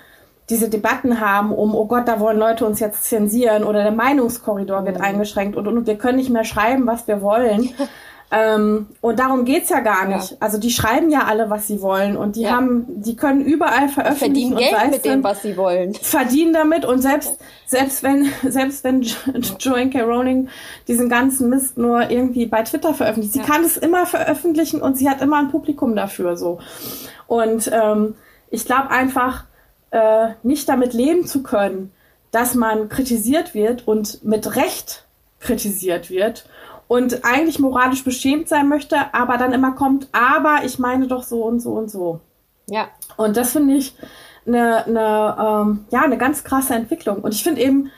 diese 0.49 0.69
Debatten 0.69 1.21
haben 1.21 1.53
um, 1.53 1.75
oh 1.75 1.87
Gott, 1.87 2.07
da 2.07 2.21
wollen 2.21 2.39
Leute 2.39 2.67
uns 2.67 2.81
jetzt 2.81 3.05
zensieren 3.05 3.65
oder 3.65 3.83
der 3.83 3.93
Meinungskorridor 3.93 4.85
wird 4.85 4.99
mhm. 4.99 5.05
eingeschränkt 5.05 5.57
und, 5.57 5.67
und 5.67 5.87
wir 5.87 5.97
können 5.97 6.19
nicht 6.19 6.31
mehr 6.31 6.45
schreiben, 6.45 6.87
was 6.87 7.09
wir 7.09 7.23
wollen. 7.23 7.71
Ähm, 8.31 8.89
und 9.01 9.21
darum 9.21 9.45
geht's 9.45 9.71
ja 9.71 9.81
gar 9.81 10.07
nicht. 10.07 10.33
Ja. 10.33 10.37
Also 10.41 10.59
die 10.59 10.71
schreiben 10.71 11.11
ja 11.11 11.25
alle, 11.27 11.49
was 11.49 11.69
sie 11.69 11.81
wollen 11.81 12.17
und 12.17 12.35
die 12.35 12.43
ja. 12.43 12.51
haben, 12.51 12.85
die 12.89 13.15
können 13.15 13.45
überall 13.45 13.89
veröffentlichen. 13.89 14.53
Verdienen 14.55 14.79
Geld 14.79 14.91
mit 14.91 15.05
dem, 15.05 15.23
was 15.23 15.43
sie 15.43 15.57
wollen. 15.57 15.95
Verdienen 15.95 16.53
damit 16.53 16.85
und 16.85 17.01
selbst, 17.01 17.39
selbst 17.67 18.03
wenn, 18.03 18.33
selbst 18.49 18.83
wenn 18.83 19.03
Joanne 19.03 19.91
K. 19.91 20.03
Rowling 20.03 20.49
diesen 20.89 21.09
ganzen 21.09 21.51
Mist 21.51 21.79
nur 21.79 22.11
irgendwie 22.11 22.47
bei 22.47 22.63
Twitter 22.63 22.95
veröffentlicht, 22.95 23.35
sie 23.35 23.41
ja. 23.41 23.45
kann 23.45 23.65
es 23.65 23.77
immer 23.77 24.07
veröffentlichen 24.07 24.83
und 24.83 24.99
sie 24.99 25.09
hat 25.09 25.23
immer 25.23 25.39
ein 25.39 25.51
Publikum 25.51 25.95
dafür, 25.95 26.37
so. 26.37 26.59
Und, 27.29 27.71
ähm, 27.73 28.15
ich 28.51 28.65
glaube 28.65 28.91
einfach, 28.91 29.45
äh, 29.91 30.29
nicht 30.43 30.69
damit 30.69 30.95
leben 30.95 31.27
zu 31.27 31.43
können, 31.43 31.93
dass 32.31 32.55
man 32.55 32.89
kritisiert 32.89 33.55
wird 33.55 33.87
und 33.87 34.25
mit 34.25 34.57
Recht 34.57 35.05
kritisiert 35.41 36.11
wird 36.11 36.47
und 36.89 37.25
eigentlich 37.25 37.59
moralisch 37.59 38.05
beschämt 38.05 38.49
sein 38.49 38.69
möchte, 38.69 38.97
aber 39.13 39.39
dann 39.39 39.53
immer 39.53 39.73
kommt, 39.73 40.09
aber 40.13 40.65
ich 40.65 40.79
meine 40.79 41.07
doch 41.07 41.23
so 41.23 41.43
und 41.45 41.61
so 41.61 41.73
und 41.73 41.91
so. 41.91 42.21
Ja. 42.69 42.89
Und 43.17 43.37
das 43.37 43.53
finde 43.53 43.75
ich 43.75 43.95
eine, 44.47 44.87
eine, 44.87 45.37
ähm, 45.39 45.85
ja, 45.91 46.03
eine 46.03 46.19
ganz 46.19 46.45
krasse 46.45 46.75
Entwicklung. 46.75 47.19
Und 47.19 47.35
ich 47.35 47.43
finde 47.43 47.61
eben 47.61 47.91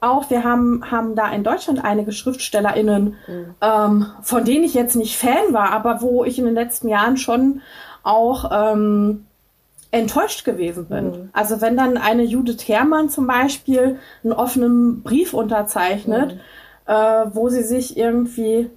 auch, 0.00 0.28
wir 0.28 0.44
haben, 0.44 0.90
haben 0.90 1.14
da 1.14 1.30
in 1.30 1.44
Deutschland 1.44 1.82
einige 1.82 2.12
SchriftstellerInnen, 2.12 3.16
mhm. 3.26 3.54
ähm, 3.62 4.06
von 4.22 4.44
denen 4.44 4.64
ich 4.64 4.74
jetzt 4.74 4.96
nicht 4.96 5.16
Fan 5.16 5.52
war, 5.52 5.70
aber 5.70 6.02
wo 6.02 6.24
ich 6.24 6.38
in 6.38 6.44
den 6.44 6.54
letzten 6.54 6.88
Jahren 6.88 7.16
schon 7.16 7.62
auch 8.02 8.50
ähm, 8.52 9.24
enttäuscht 9.90 10.44
gewesen 10.44 10.86
bin. 10.86 11.06
Mhm. 11.06 11.28
Also 11.32 11.62
wenn 11.62 11.78
dann 11.78 11.96
eine 11.96 12.24
Judith 12.24 12.68
Herrmann 12.68 13.08
zum 13.08 13.26
Beispiel 13.26 13.98
einen 14.22 14.34
offenen 14.34 15.02
Brief 15.02 15.32
unterzeichnet, 15.32 16.34
mhm 16.34 16.40
äh, 16.86 16.92
wo 16.92 17.48
sie 17.48 17.62
sich 17.62 17.96
irgendwie 17.96 18.70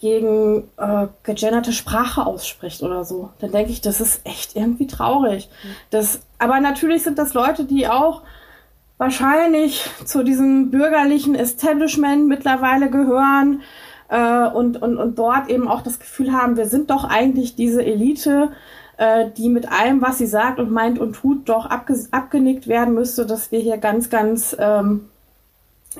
gegen 0.00 0.68
äh, 0.76 1.08
gegenderte 1.24 1.72
Sprache 1.72 2.24
ausspricht 2.24 2.82
oder 2.82 3.04
so. 3.04 3.30
Dann 3.40 3.50
denke 3.50 3.72
ich, 3.72 3.80
das 3.80 4.00
ist 4.00 4.20
echt 4.24 4.54
irgendwie 4.54 4.86
traurig. 4.86 5.48
Das, 5.90 6.20
aber 6.38 6.60
natürlich 6.60 7.02
sind 7.02 7.18
das 7.18 7.34
Leute, 7.34 7.64
die 7.64 7.88
auch 7.88 8.22
wahrscheinlich 8.96 9.88
zu 10.04 10.22
diesem 10.22 10.70
bürgerlichen 10.70 11.34
Establishment 11.34 12.26
mittlerweile 12.26 12.90
gehören 12.90 13.62
äh, 14.08 14.46
und, 14.48 14.80
und, 14.82 14.98
und 14.98 15.18
dort 15.18 15.48
eben 15.48 15.68
auch 15.68 15.82
das 15.82 15.98
Gefühl 15.98 16.32
haben, 16.32 16.56
wir 16.56 16.66
sind 16.66 16.90
doch 16.90 17.04
eigentlich 17.04 17.54
diese 17.56 17.84
Elite, 17.84 18.50
äh, 18.98 19.30
die 19.36 19.48
mit 19.48 19.70
allem, 19.70 20.02
was 20.02 20.18
sie 20.18 20.26
sagt 20.26 20.58
und 20.58 20.70
meint 20.70 20.98
und 20.98 21.14
tut, 21.14 21.48
doch 21.48 21.66
abge 21.66 21.96
abgenickt 22.10 22.66
werden 22.66 22.94
müsste, 22.94 23.26
dass 23.26 23.52
wir 23.52 23.60
hier 23.60 23.78
ganz, 23.78 24.10
ganz 24.10 24.56
ähm, 24.58 25.08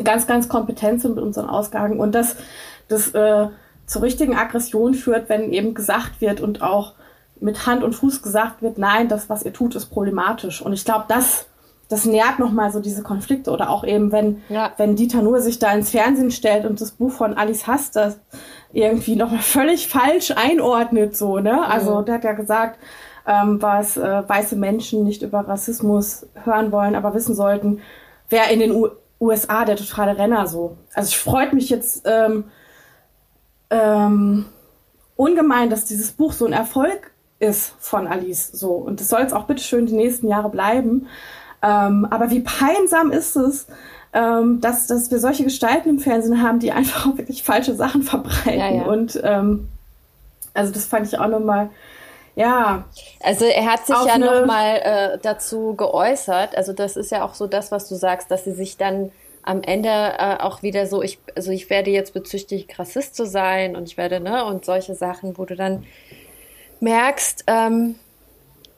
ganz, 0.05 0.27
ganz 0.27 0.49
kompetent 0.49 1.01
sind 1.03 1.17
mit 1.17 1.25
unseren 1.25 1.49
Ausgaben 1.49 2.01
und 2.01 2.15
dass 2.15 2.37
das 2.89 3.09
äh, 3.15 3.49
zur 3.87 4.03
richtigen 4.03 4.37
Aggression 4.37 4.95
führt, 4.95 5.29
wenn 5.29 5.53
eben 5.53 5.75
gesagt 5.75 6.21
wird 6.21 6.41
und 6.41 6.63
auch 6.63 6.95
mit 7.41 7.67
Hand 7.67 7.83
und 7.83 7.95
Fuß 7.95 8.23
gesagt 8.23 8.63
wird, 8.63 8.79
nein, 8.79 9.09
das, 9.09 9.29
was 9.29 9.45
ihr 9.45 9.53
tut, 9.53 9.75
ist 9.75 9.87
problematisch. 9.87 10.61
Und 10.61 10.73
ich 10.73 10.85
glaube, 10.85 11.05
das, 11.09 11.47
das 11.89 12.05
nährt 12.05 12.39
nochmal 12.39 12.71
so 12.73 12.81
diese 12.81 13.03
Konflikte. 13.03 13.51
Oder 13.51 13.71
auch 13.71 13.85
eben, 13.85 14.13
wenn, 14.13 14.43
ja. 14.49 14.73
wenn 14.77 14.97
Dieter 14.97 15.23
Nuhr 15.23 15.41
sich 15.41 15.59
da 15.59 15.73
ins 15.73 15.91
Fernsehen 15.91 16.31
stellt 16.31 16.67
und 16.67 16.81
das 16.81 16.93
Buch 16.93 17.13
von 17.13 17.35
Alice 17.35 17.65
das 17.93 18.19
irgendwie 18.73 19.17
nochmal 19.17 19.41
völlig 19.41 19.89
falsch 19.89 20.33
einordnet, 20.33 21.17
so, 21.17 21.39
ne? 21.39 21.65
Also, 21.67 22.01
mhm. 22.01 22.05
der 22.05 22.15
hat 22.17 22.25
ja 22.25 22.33
gesagt, 22.33 22.79
ähm, 23.27 23.61
was 23.63 23.97
äh, 23.97 24.29
weiße 24.29 24.57
Menschen 24.57 25.05
nicht 25.05 25.23
über 25.23 25.41
Rassismus 25.41 26.27
hören 26.45 26.73
wollen, 26.73 26.95
aber 26.95 27.15
wissen 27.15 27.35
sollten, 27.35 27.81
wer 28.29 28.51
in 28.51 28.61
den 28.61 28.73
U 28.73 28.89
USA 29.21 29.65
der 29.65 29.77
totale 29.77 30.17
Renner 30.19 30.47
so. 30.47 30.77
Also 30.95 31.09
es 31.09 31.15
freut 31.15 31.53
mich 31.53 31.71
jetzt 31.71 32.03
ähm, 32.07 32.45
ähm, 33.71 34.47
ungemein, 35.17 35.71
dass 35.71 35.85
dieses 35.85 36.13
Buch 36.13 36.33
so 36.33 36.47
ein 36.47 36.53
Erfolg 36.53 37.11
ist 37.41 37.75
von 37.79 38.07
Alice 38.07 38.51
so. 38.53 38.73
Und 38.73 39.01
das 39.01 39.09
soll 39.09 39.23
es 39.23 39.33
auch 39.33 39.45
bitteschön 39.45 39.87
die 39.87 39.95
nächsten 39.97 40.29
Jahre 40.29 40.49
bleiben. 40.49 41.07
Ähm, 41.63 42.07
aber 42.11 42.31
wie 42.31 42.41
peinsam 42.41 43.11
ist 43.11 43.37
es, 43.37 43.67
ähm, 44.13 44.61
dass, 44.61 44.87
dass 44.87 45.11
wir 45.11 45.19
solche 45.19 45.45
Gestalten 45.45 45.89
im 45.89 45.99
Fernsehen 45.99 46.43
haben, 46.43 46.61
die 46.61 46.73
einfach 46.73 47.07
auch 47.07 47.19
wirklich 47.19 47.43
falsche 47.43 47.75
Sachen 47.75 48.03
verbreiten. 48.03 48.59
Ja, 48.59 48.71
ja. 48.71 48.83
Und 48.85 49.21
ähm, 49.23 49.69
also 50.55 50.73
das 50.73 50.87
fand 50.87 51.07
ich 51.07 51.19
auch 51.19 51.29
nochmal 51.29 51.71
ja. 52.39 52.85
Also 53.21 53.45
er 53.47 53.67
hat 53.67 53.87
sich 53.87 53.97
ja 54.07 54.17
nochmal 54.17 54.77
äh, 54.77 55.19
dazu 55.21 55.75
geäußert. 55.75 56.57
Also 56.57 56.73
das 56.73 56.97
ist 56.97 57.11
ja 57.11 57.25
auch 57.25 57.35
so 57.35 57.47
das, 57.47 57.73
was 57.73 57.89
du 57.89 57.97
sagst, 57.97 58.31
dass 58.31 58.45
sie 58.45 58.53
sich 58.53 58.77
dann 58.77 59.11
am 59.43 59.63
Ende 59.63 59.89
äh, 59.89 60.37
auch 60.41 60.63
wieder 60.63 60.87
so, 60.87 61.03
ich, 61.03 61.19
also 61.35 61.51
ich 61.51 61.69
werde 61.71 61.91
jetzt 61.91 62.13
bezüchtigt, 62.15 62.79
Rassist 62.79 63.17
zu 63.17 63.27
sein 63.27 63.77
und 63.77 63.89
ich 63.89 63.97
werde, 63.97 64.21
ne, 64.21 64.45
und 64.45 64.65
solche 64.65 64.95
Sachen, 64.95 65.39
wo 65.39 65.47
du 65.47 65.57
dann 65.57 65.85
merkst, 66.81 67.45
ähm, 67.47 67.97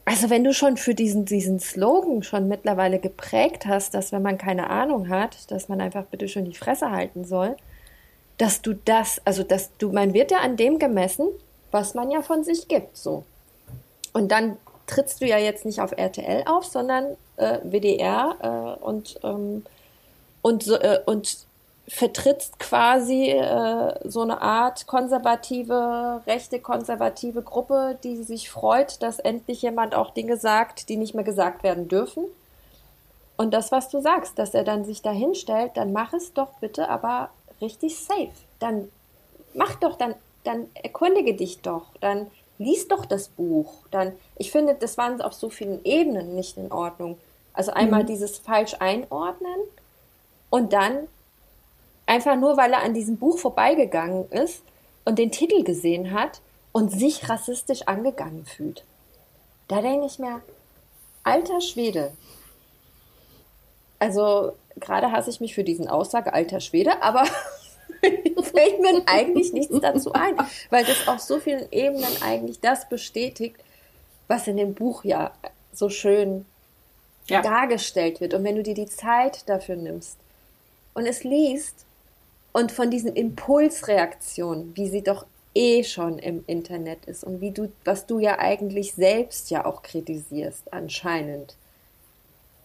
also 0.04 0.30
wenn 0.30 0.44
du 0.44 0.54
schon 0.54 0.76
für 0.76 0.94
diesen, 0.94 1.24
diesen 1.24 1.60
Slogan 1.60 2.22
schon 2.22 2.48
mittlerweile 2.48 2.98
geprägt 2.98 3.66
hast, 3.66 3.94
dass 3.94 4.12
wenn 4.12 4.22
man 4.22 4.38
keine 4.38 4.70
Ahnung 4.70 5.08
hat, 5.08 5.50
dass 5.50 5.68
man 5.68 5.80
einfach 5.80 6.04
bitte 6.04 6.28
schon 6.28 6.44
die 6.44 6.54
Fresse 6.54 6.90
halten 6.90 7.24
soll, 7.24 7.56
dass 8.38 8.62
du 8.62 8.72
das, 8.72 9.20
also 9.26 9.42
dass 9.42 9.76
du, 9.76 9.92
man 9.92 10.14
wird 10.14 10.30
ja 10.30 10.38
an 10.38 10.56
dem 10.56 10.78
gemessen, 10.78 11.28
was 11.70 11.94
man 11.94 12.10
ja 12.10 12.22
von 12.22 12.42
sich 12.42 12.68
gibt, 12.68 12.96
so. 12.96 13.24
Und 14.12 14.30
dann 14.32 14.56
trittst 14.86 15.20
du 15.20 15.26
ja 15.26 15.38
jetzt 15.38 15.64
nicht 15.64 15.80
auf 15.80 15.92
RTL 15.92 16.44
auf, 16.46 16.64
sondern 16.64 17.16
äh, 17.36 17.58
WDR 17.62 18.36
äh, 18.80 18.84
und, 18.84 19.20
ähm, 19.22 19.64
und, 20.42 20.62
so, 20.62 20.74
äh, 20.74 21.00
und 21.06 21.46
vertrittst 21.88 22.58
quasi 22.58 23.30
äh, 23.30 24.08
so 24.08 24.22
eine 24.22 24.40
Art 24.40 24.86
konservative, 24.86 26.22
rechte 26.26 26.60
konservative 26.60 27.42
Gruppe, 27.42 27.98
die 28.04 28.22
sich 28.22 28.50
freut, 28.50 29.02
dass 29.02 29.18
endlich 29.18 29.62
jemand 29.62 29.94
auch 29.94 30.10
Dinge 30.10 30.36
sagt, 30.36 30.88
die 30.88 30.96
nicht 30.96 31.14
mehr 31.14 31.24
gesagt 31.24 31.62
werden 31.62 31.88
dürfen. 31.88 32.24
Und 33.36 33.52
das, 33.52 33.72
was 33.72 33.88
du 33.88 34.00
sagst, 34.00 34.38
dass 34.38 34.54
er 34.54 34.64
dann 34.64 34.84
sich 34.84 35.02
da 35.02 35.10
hinstellt, 35.10 35.72
dann 35.74 35.92
mach 35.92 36.12
es 36.12 36.32
doch 36.32 36.50
bitte 36.60 36.88
aber 36.88 37.30
richtig 37.60 37.98
safe. 37.98 38.30
Dann 38.58 38.88
mach 39.54 39.74
doch, 39.76 39.96
dann, 39.96 40.14
dann 40.44 40.68
erkundige 40.74 41.34
dich 41.34 41.60
doch, 41.60 41.86
dann 42.00 42.30
lies 42.60 42.86
doch 42.86 43.06
das 43.06 43.28
Buch. 43.28 43.72
Dann, 43.90 44.12
ich 44.36 44.52
finde, 44.52 44.74
das 44.74 44.98
waren 44.98 45.20
auf 45.20 45.32
so 45.32 45.48
vielen 45.48 45.84
Ebenen 45.84 46.34
nicht 46.34 46.56
in 46.56 46.70
Ordnung. 46.70 47.18
Also 47.52 47.72
einmal 47.72 48.04
mhm. 48.04 48.08
dieses 48.08 48.38
falsch 48.38 48.76
einordnen 48.78 49.58
und 50.50 50.72
dann 50.72 51.08
einfach 52.06 52.36
nur, 52.36 52.56
weil 52.56 52.72
er 52.72 52.82
an 52.82 52.94
diesem 52.94 53.16
Buch 53.16 53.38
vorbeigegangen 53.38 54.30
ist 54.30 54.62
und 55.04 55.18
den 55.18 55.32
Titel 55.32 55.64
gesehen 55.64 56.12
hat 56.12 56.40
und 56.72 56.92
sich 56.92 57.28
rassistisch 57.28 57.82
angegangen 57.88 58.44
fühlt. 58.44 58.84
Da 59.66 59.80
denke 59.80 60.06
ich 60.06 60.18
mir, 60.18 60.42
alter 61.24 61.60
Schwede. 61.60 62.12
Also 63.98 64.52
gerade 64.76 65.12
hasse 65.12 65.30
ich 65.30 65.40
mich 65.40 65.54
für 65.54 65.64
diesen 65.64 65.88
Aussage, 65.88 66.32
alter 66.34 66.60
Schwede, 66.60 67.02
aber 67.02 67.24
fällt 68.42 68.80
mir 68.80 69.02
eigentlich 69.06 69.52
nichts 69.52 69.78
dazu 69.80 70.12
ein, 70.12 70.36
weil 70.70 70.84
das 70.84 71.08
auf 71.08 71.20
so 71.20 71.38
vielen 71.40 71.70
Ebenen 71.70 72.22
eigentlich 72.22 72.60
das 72.60 72.88
bestätigt, 72.88 73.56
was 74.28 74.46
in 74.46 74.56
dem 74.56 74.74
Buch 74.74 75.04
ja 75.04 75.32
so 75.72 75.88
schön 75.88 76.44
ja. 77.26 77.42
dargestellt 77.42 78.20
wird. 78.20 78.34
Und 78.34 78.44
wenn 78.44 78.56
du 78.56 78.62
dir 78.62 78.74
die 78.74 78.86
Zeit 78.86 79.48
dafür 79.48 79.76
nimmst 79.76 80.18
und 80.94 81.06
es 81.06 81.24
liest 81.24 81.86
und 82.52 82.72
von 82.72 82.90
diesen 82.90 83.14
Impulsreaktionen, 83.14 84.76
wie 84.76 84.88
sie 84.88 85.02
doch 85.02 85.26
eh 85.54 85.82
schon 85.82 86.18
im 86.18 86.44
Internet 86.46 87.06
ist 87.06 87.24
und 87.24 87.40
wie 87.40 87.50
du, 87.50 87.72
was 87.84 88.06
du 88.06 88.18
ja 88.18 88.38
eigentlich 88.38 88.94
selbst 88.94 89.50
ja 89.50 89.64
auch 89.64 89.82
kritisierst, 89.82 90.72
anscheinend, 90.72 91.56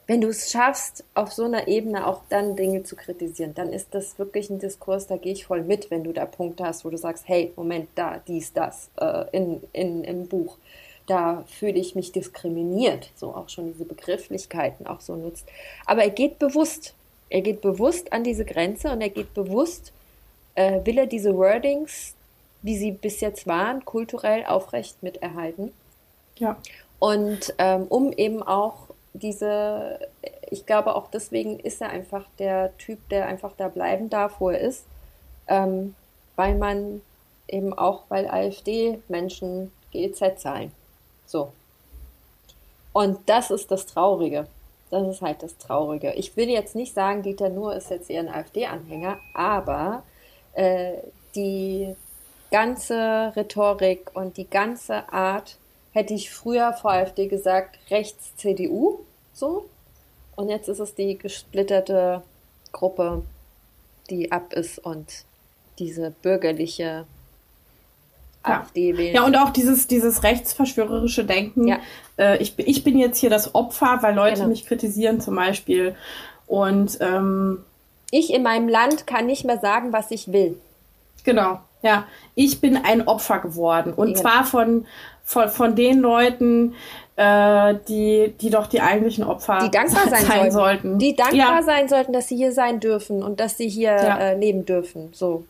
wenn 0.08 0.22
du 0.22 0.28
es 0.28 0.52
schaffst, 0.52 1.04
auf 1.16 1.34
so 1.34 1.46
einer 1.46 1.68
Ebene 1.68 2.06
auch 2.06 2.22
dann 2.30 2.56
Dinge 2.56 2.84
zu 2.84 2.96
kritisieren, 2.96 3.54
dann 3.56 3.74
ist 3.74 3.96
das 3.96 4.20
wirklich 4.20 4.50
ein 4.50 4.60
Diskurs, 4.60 5.08
da 5.08 5.18
gehe 5.18 5.34
ich 5.34 5.46
voll 5.46 5.64
mit, 5.64 5.90
wenn 5.90 6.04
du 6.04 6.14
da 6.14 6.26
Punkte 6.26 6.64
hast, 6.66 6.86
wo 6.86 6.90
du 6.90 6.98
sagst, 6.98 7.28
hey, 7.28 7.52
Moment, 7.56 7.90
da, 7.96 8.22
dies, 8.28 8.54
das, 8.54 8.90
äh, 8.98 9.26
in, 9.32 9.64
in, 9.74 10.04
im 10.04 10.28
Buch. 10.28 10.58
Da 11.08 11.44
fühle 11.48 11.80
ich 11.80 11.96
mich 11.96 12.12
diskriminiert, 12.12 13.10
so 13.16 13.30
auch 13.34 13.50
schon 13.50 13.72
diese 13.72 13.86
Begrifflichkeiten 13.86 14.88
auch 14.88 15.02
so 15.02 15.16
nutzt. 15.16 15.48
Aber 15.86 16.04
er 16.04 16.10
geht 16.10 16.40
bewusst, 16.40 16.96
er 17.30 17.42
geht 17.42 17.62
bewusst 17.62 18.14
an 18.14 18.24
diese 18.24 18.46
Grenze 18.46 18.92
und 18.92 19.02
er 19.02 19.10
geht 19.10 19.34
bewusst, 19.34 19.92
äh, 20.56 20.82
will 20.84 20.98
er 20.98 21.08
diese 21.08 21.36
Wordings, 21.36 22.16
wie 22.62 22.78
sie 22.78 22.92
bis 22.92 23.22
jetzt 23.22 23.46
waren, 23.46 23.86
kulturell 23.86 24.46
aufrecht 24.46 25.02
miterhalten. 25.04 25.72
Ja. 26.38 26.58
Und 26.98 27.54
ähm, 27.60 27.86
um 27.88 28.12
eben 28.14 28.42
auch 28.42 28.85
diese, 29.20 30.00
ich 30.50 30.66
glaube 30.66 30.96
auch 30.96 31.08
deswegen 31.08 31.60
ist 31.60 31.82
er 31.82 31.90
einfach 31.90 32.26
der 32.40 32.76
Typ, 32.78 33.00
der 33.10 33.28
einfach 33.28 33.54
da 33.58 33.68
bleiben 33.68 34.10
darf, 34.10 34.40
wo 34.40 34.50
er 34.50 34.60
ist, 34.60 34.86
ähm, 35.48 35.96
weil 36.36 36.56
man 36.56 37.02
eben 37.48 37.74
auch, 37.78 38.04
weil 38.10 38.28
AfD-Menschen 38.28 39.72
GEZ 39.92 40.42
zahlen. 40.42 40.72
So. 41.26 41.52
Und 42.94 43.20
das 43.28 43.52
ist 43.52 43.72
das 43.72 43.86
Traurige. 43.86 44.48
Das 44.92 45.08
ist 45.08 45.22
halt 45.22 45.44
das 45.44 45.58
Traurige. 45.58 46.14
Ich 46.14 46.38
will 46.38 46.50
jetzt 46.50 46.76
nicht 46.76 46.94
sagen, 46.94 47.24
Dieter 47.24 47.50
Nuhr 47.50 47.76
ist 47.76 47.90
jetzt 47.90 48.10
eher 48.10 48.22
ein 48.22 48.30
AfD-Anhänger, 48.30 49.18
aber 49.34 50.04
äh, 50.54 50.94
die 51.36 51.96
ganze 52.52 53.34
Rhetorik 53.36 54.12
und 54.14 54.38
die 54.38 54.50
ganze 54.50 55.12
Art 55.12 55.58
hätte 55.96 56.14
ich 56.14 56.30
früher 56.30 56.74
vor 56.74 56.92
AfD 56.92 57.28
gesagt, 57.28 57.80
rechts 57.90 58.36
CDU, 58.36 59.00
so. 59.34 59.66
Und 60.36 60.50
jetzt 60.50 60.68
ist 60.68 60.80
es 60.80 60.94
die 60.94 61.18
gesplitterte 61.18 62.22
Gruppe, 62.74 63.24
die 64.10 64.32
ab 64.34 64.52
ist 64.52 64.78
und 64.78 65.24
diese 65.80 66.12
bürgerliche 66.22 67.06
ja. 68.46 68.60
AfD 68.60 68.98
wählen. 68.98 69.16
Ja, 69.16 69.24
und 69.24 69.38
auch 69.38 69.52
dieses, 69.52 69.88
dieses 69.88 70.24
rechtsverschwörerische 70.24 71.24
Denken. 71.24 71.70
Ja. 71.70 71.80
Äh, 72.18 72.44
ich, 72.44 72.60
ich 72.60 72.84
bin 72.84 72.98
jetzt 72.98 73.18
hier 73.20 73.30
das 73.30 73.56
Opfer, 73.56 74.00
weil 74.02 74.14
Leute 74.16 74.36
genau. 74.36 74.50
mich 74.50 74.66
kritisieren 74.66 75.22
zum 75.22 75.36
Beispiel. 75.36 75.96
Und 76.46 76.98
ähm, 77.00 77.64
ich 78.12 78.34
in 78.34 78.44
meinem 78.44 78.68
Land 78.68 79.08
kann 79.08 79.28
nicht 79.28 79.46
mehr 79.46 79.60
sagen, 79.60 79.94
was 79.94 80.12
ich 80.12 80.34
will. 80.34 80.60
Genau, 81.24 81.62
ja. 81.82 82.06
Ich 82.36 82.60
bin 82.60 82.76
ein 82.76 83.08
Opfer 83.08 83.40
geworden. 83.40 83.94
Und 83.94 84.10
ja. 84.10 84.16
zwar 84.16 84.44
von, 84.44 84.86
von, 85.26 85.50
von 85.50 85.76
den 85.76 86.00
Leuten, 86.00 86.76
äh, 87.18 87.76
die, 87.88 88.34
die 88.40 88.50
doch 88.50 88.68
die 88.68 88.80
eigentlichen 88.80 89.24
Opfer 89.24 89.60
die 89.64 89.72
dankbar 89.72 90.08
sein, 90.08 90.26
sein 90.26 90.52
sollten. 90.52 90.52
sollten. 90.52 91.00
Die 91.00 91.16
dankbar 91.16 91.58
ja. 91.58 91.64
sein 91.64 91.90
sollten, 91.90 92.14
dass 92.14 92.28
sie 92.28 92.38
hier 92.38 92.54
sein 92.54 92.80
dürfen 92.80 93.24
und 93.24 93.40
dass 93.40 93.58
sie 93.58 93.68
hier 93.68 93.92
ja. 93.92 94.18
äh, 94.18 94.38
leben 94.38 94.66
dürfen. 94.66 95.10
So. 95.12 95.46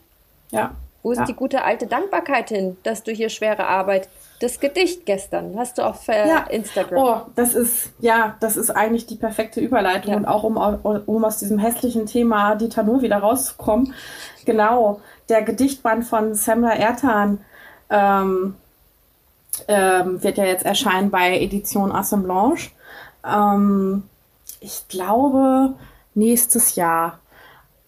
Ja. 0.50 0.72
Wo 1.02 1.12
ist 1.12 1.18
ja. 1.18 1.24
die 1.24 1.34
gute 1.34 1.62
alte 1.62 1.86
Dankbarkeit 1.86 2.48
hin, 2.48 2.76
dass 2.82 3.04
du 3.04 3.12
hier 3.12 3.28
schwere 3.28 3.66
Arbeit 3.66 4.08
das 4.40 4.60
Gedicht 4.60 5.06
gestern 5.06 5.56
hast 5.56 5.78
du 5.78 5.82
auf 5.82 6.08
äh, 6.08 6.28
ja. 6.28 6.38
Instagram. 6.50 7.02
Oh, 7.02 7.20
das 7.36 7.54
ist 7.54 7.90
ja, 8.00 8.36
das 8.40 8.56
ist 8.56 8.70
eigentlich 8.70 9.06
die 9.06 9.14
perfekte 9.14 9.60
Überleitung 9.60 10.12
ja. 10.12 10.18
und 10.18 10.26
auch 10.26 10.42
um, 10.42 10.56
um 10.56 11.24
aus 11.24 11.38
diesem 11.38 11.58
hässlichen 11.58 12.06
Thema 12.06 12.54
Dieter 12.54 12.82
Nuhr 12.82 13.02
wieder 13.02 13.18
rauszukommen. 13.18 13.94
Genau, 14.44 15.00
der 15.28 15.42
Gedichtband 15.42 16.04
von 16.04 16.34
Samra 16.34 16.74
Ertan 16.74 17.38
ähm, 17.88 18.56
ähm, 19.68 20.22
wird 20.22 20.38
ja 20.38 20.44
jetzt 20.44 20.64
erscheinen 20.64 21.10
bei 21.10 21.38
Edition 21.38 21.92
Assemblage. 21.92 22.70
Ähm, 23.24 24.04
ich 24.60 24.88
glaube 24.88 25.74
nächstes 26.14 26.76
Jahr. 26.76 27.18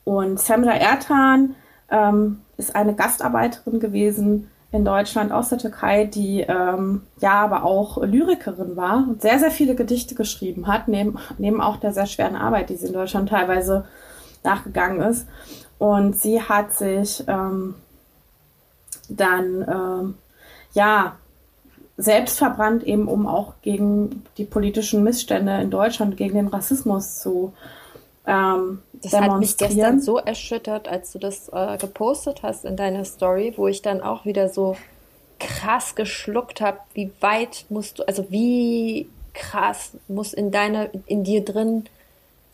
Und 0.04 0.40
Samra 0.40 0.72
Ertan 0.72 1.54
ähm, 1.90 2.40
ist 2.56 2.74
eine 2.74 2.94
Gastarbeiterin 2.94 3.80
gewesen 3.80 4.50
in 4.70 4.84
Deutschland 4.84 5.32
aus 5.32 5.48
der 5.48 5.58
Türkei, 5.58 6.04
die 6.04 6.40
ähm, 6.40 7.02
ja 7.20 7.40
aber 7.40 7.64
auch 7.64 8.02
Lyrikerin 8.02 8.76
war 8.76 9.06
und 9.08 9.22
sehr, 9.22 9.38
sehr 9.38 9.50
viele 9.50 9.74
Gedichte 9.74 10.14
geschrieben 10.14 10.66
hat, 10.66 10.88
neben, 10.88 11.18
neben 11.38 11.60
auch 11.60 11.78
der 11.78 11.92
sehr 11.92 12.06
schweren 12.06 12.36
Arbeit, 12.36 12.68
die 12.68 12.76
sie 12.76 12.88
in 12.88 12.92
Deutschland 12.92 13.30
teilweise 13.30 13.86
nachgegangen 14.44 15.00
ist. 15.00 15.26
Und 15.78 16.18
sie 16.18 16.42
hat 16.42 16.74
sich 16.74 17.24
ähm, 17.28 17.76
dann 19.08 19.66
ähm, 19.68 20.14
ja 20.72 21.16
selbst 21.98 22.38
verbrannt, 22.38 22.84
eben 22.84 23.08
um 23.08 23.26
auch 23.26 23.54
gegen 23.60 24.24
die 24.38 24.44
politischen 24.44 25.02
Missstände 25.02 25.60
in 25.60 25.70
Deutschland, 25.70 26.16
gegen 26.16 26.34
den 26.34 26.48
Rassismus 26.48 27.18
zu 27.18 27.52
ähm, 28.26 28.82
das 28.92 29.12
hat 29.14 29.38
mich 29.38 29.56
gestern 29.56 30.00
so 30.00 30.18
erschüttert, 30.18 30.86
als 30.86 31.12
du 31.12 31.18
das 31.18 31.48
äh, 31.48 31.78
gepostet 31.78 32.42
hast 32.42 32.64
in 32.64 32.76
deiner 32.76 33.04
Story, 33.04 33.54
wo 33.56 33.68
ich 33.68 33.80
dann 33.80 34.02
auch 34.02 34.26
wieder 34.26 34.50
so 34.50 34.76
krass 35.38 35.94
geschluckt 35.94 36.60
habe, 36.60 36.78
wie 36.94 37.10
weit 37.20 37.64
musst 37.70 37.98
du, 37.98 38.02
also 38.06 38.30
wie 38.30 39.08
krass 39.32 39.92
muss 40.08 40.34
in 40.34 40.50
deiner, 40.50 40.88
in 41.06 41.24
dir 41.24 41.44
drin 41.44 41.84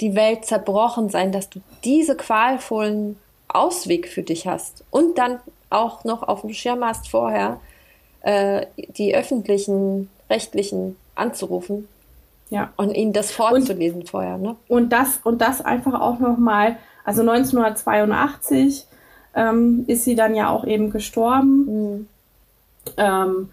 die 0.00 0.14
Welt 0.14 0.44
zerbrochen 0.44 1.08
sein, 1.08 1.32
dass 1.32 1.50
du 1.50 1.60
diese 1.82 2.16
qualvollen 2.16 3.18
Ausweg 3.48 4.08
für 4.08 4.22
dich 4.22 4.46
hast 4.46 4.84
und 4.90 5.18
dann 5.18 5.40
auch 5.70 6.04
noch 6.04 6.22
auf 6.22 6.42
dem 6.42 6.52
Schirm 6.52 6.84
hast 6.84 7.08
vorher, 7.08 7.58
äh, 8.24 8.66
die 8.76 9.14
öffentlichen, 9.14 10.10
rechtlichen 10.28 10.96
anzurufen 11.14 11.88
ja. 12.51 12.72
Und 12.76 12.94
ihnen 12.94 13.12
das 13.12 13.32
vorzulesen 13.32 14.02
und, 14.02 14.10
vorher, 14.10 14.38
ne? 14.38 14.56
Und 14.68 14.92
das, 14.92 15.20
und 15.24 15.40
das 15.40 15.60
einfach 15.60 16.01
auch 16.01 16.18
nochmal, 16.18 16.76
also 17.05 17.22
1982 17.22 18.86
ähm, 19.34 19.84
ist 19.86 20.05
sie 20.05 20.14
dann 20.14 20.34
ja 20.34 20.51
auch 20.51 20.64
eben 20.64 20.90
gestorben. 20.90 21.64
Mhm. 21.66 22.09
Ähm, 22.96 23.48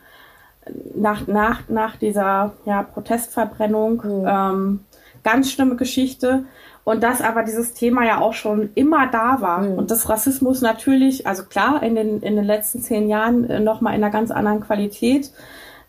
nach, 0.94 1.26
nach, 1.26 1.68
nach 1.70 1.96
dieser 1.96 2.54
ja, 2.66 2.84
Protestverbrennung. 2.84 4.04
Mhm. 4.04 4.28
Ähm, 4.28 4.80
ganz 5.24 5.52
schlimme 5.52 5.78
Geschichte. 5.78 6.46
Und 6.84 7.04
dass 7.04 7.22
aber 7.22 7.44
dieses 7.44 7.74
Thema 7.74 8.06
ja 8.06 8.20
auch 8.20 8.34
schon 8.34 8.72
immer 8.74 9.08
da 9.08 9.42
war. 9.42 9.62
Mhm. 9.62 9.74
Und 9.76 9.92
das 9.92 10.10
Rassismus 10.10 10.62
natürlich, 10.62 11.28
also 11.28 11.44
klar, 11.44 11.84
in 11.84 11.96
den, 11.96 12.22
in 12.22 12.36
den 12.36 12.46
letzten 12.46 12.82
zehn 12.82 13.08
Jahren 13.08 13.50
äh, 13.50 13.60
nochmal 13.60 13.96
in 13.96 14.04
einer 14.04 14.12
ganz 14.12 14.32
anderen 14.32 14.62
Qualität 14.62 15.32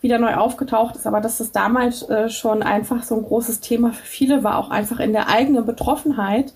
wieder 0.02 0.19
neu 0.19 0.35
aufgetaucht 0.35 0.97
ist, 0.97 1.06
aber 1.06 1.20
dass 1.20 1.39
das 1.39 1.52
damals 1.52 2.02
äh, 2.09 2.28
schon 2.28 2.62
einfach 2.62 3.05
so 3.05 3.14
ein 3.14 3.23
großes 3.23 3.60
Thema 3.60 3.93
für 3.93 4.05
viele 4.05 4.43
war, 4.43 4.59
auch 4.59 4.70
einfach 4.70 4.98
in 4.98 5.12
der 5.12 5.28
eigenen 5.28 5.64
Betroffenheit. 5.64 6.55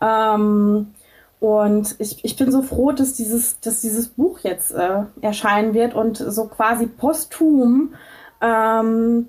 Ähm, 0.00 0.94
und 1.40 1.96
ich, 1.98 2.24
ich 2.24 2.36
bin 2.36 2.52
so 2.52 2.62
froh, 2.62 2.92
dass 2.92 3.14
dieses, 3.14 3.60
dass 3.60 3.80
dieses 3.80 4.08
Buch 4.08 4.40
jetzt 4.40 4.70
äh, 4.72 5.02
erscheinen 5.20 5.74
wird 5.74 5.94
und 5.94 6.16
so 6.18 6.46
quasi 6.46 6.86
posthum 6.86 7.94
ähm, 8.40 9.28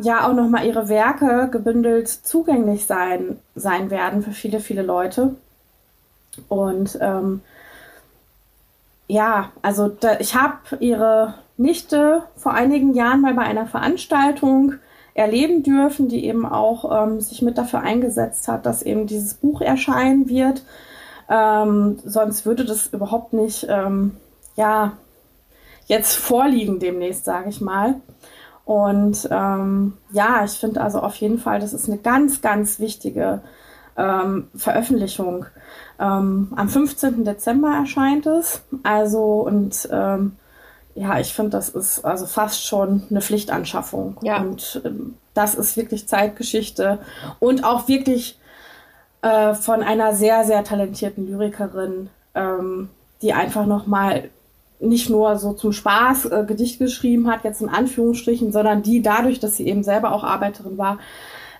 ja 0.00 0.26
auch 0.28 0.32
nochmal 0.32 0.66
ihre 0.66 0.88
Werke 0.88 1.48
gebündelt 1.50 2.08
zugänglich 2.08 2.86
sein, 2.86 3.38
sein 3.54 3.90
werden 3.90 4.22
für 4.22 4.32
viele, 4.32 4.60
viele 4.60 4.82
Leute. 4.82 5.34
Und 6.48 6.98
ähm, 7.00 7.40
ja, 9.08 9.50
also 9.62 9.88
da, 9.88 10.20
ich 10.20 10.34
habe 10.34 10.58
ihre 10.80 11.34
Nichte 11.56 12.22
vor 12.36 12.52
einigen 12.52 12.94
Jahren 12.94 13.20
mal 13.20 13.34
bei 13.34 13.42
einer 13.42 13.66
Veranstaltung 13.66 14.74
erleben 15.14 15.64
dürfen, 15.64 16.08
die 16.08 16.24
eben 16.26 16.46
auch 16.46 17.04
ähm, 17.06 17.20
sich 17.20 17.42
mit 17.42 17.58
dafür 17.58 17.80
eingesetzt 17.80 18.46
hat, 18.46 18.66
dass 18.66 18.82
eben 18.82 19.08
dieses 19.08 19.34
Buch 19.34 19.60
erscheinen 19.60 20.28
wird. 20.28 20.62
Ähm, 21.28 21.98
sonst 22.04 22.46
würde 22.46 22.64
das 22.64 22.86
überhaupt 22.88 23.32
nicht, 23.32 23.66
ähm, 23.68 24.16
ja, 24.54 24.92
jetzt 25.86 26.14
vorliegen 26.14 26.78
demnächst, 26.78 27.24
sage 27.24 27.48
ich 27.48 27.60
mal. 27.60 27.96
Und 28.68 29.26
ähm, 29.30 29.94
ja, 30.10 30.44
ich 30.44 30.50
finde 30.50 30.82
also 30.82 31.00
auf 31.00 31.14
jeden 31.14 31.38
Fall, 31.38 31.58
das 31.58 31.72
ist 31.72 31.88
eine 31.88 31.96
ganz, 31.96 32.42
ganz 32.42 32.78
wichtige 32.78 33.40
ähm, 33.96 34.48
Veröffentlichung. 34.54 35.46
Ähm, 35.98 36.52
am 36.54 36.68
15. 36.68 37.24
Dezember 37.24 37.70
erscheint 37.74 38.26
es. 38.26 38.60
Also 38.82 39.40
und 39.40 39.88
ähm, 39.90 40.36
ja, 40.94 41.18
ich 41.18 41.32
finde, 41.32 41.52
das 41.52 41.70
ist 41.70 42.04
also 42.04 42.26
fast 42.26 42.62
schon 42.62 43.04
eine 43.08 43.22
Pflichtanschaffung. 43.22 44.18
Ja. 44.20 44.42
Und 44.42 44.82
ähm, 44.84 45.14
das 45.32 45.54
ist 45.54 45.78
wirklich 45.78 46.06
Zeitgeschichte 46.06 46.98
und 47.38 47.64
auch 47.64 47.88
wirklich 47.88 48.38
äh, 49.22 49.54
von 49.54 49.82
einer 49.82 50.12
sehr, 50.14 50.44
sehr 50.44 50.62
talentierten 50.62 51.26
Lyrikerin, 51.26 52.10
ähm, 52.34 52.90
die 53.22 53.32
einfach 53.32 53.64
nochmal 53.64 54.28
nicht 54.80 55.10
nur 55.10 55.36
so 55.38 55.52
zum 55.52 55.72
Spaß 55.72 56.26
äh, 56.26 56.44
Gedicht 56.46 56.78
geschrieben 56.78 57.30
hat, 57.30 57.44
jetzt 57.44 57.60
in 57.60 57.68
Anführungsstrichen, 57.68 58.52
sondern 58.52 58.82
die 58.82 59.02
dadurch, 59.02 59.40
dass 59.40 59.56
sie 59.56 59.66
eben 59.66 59.82
selber 59.82 60.12
auch 60.12 60.24
Arbeiterin 60.24 60.78
war, 60.78 60.98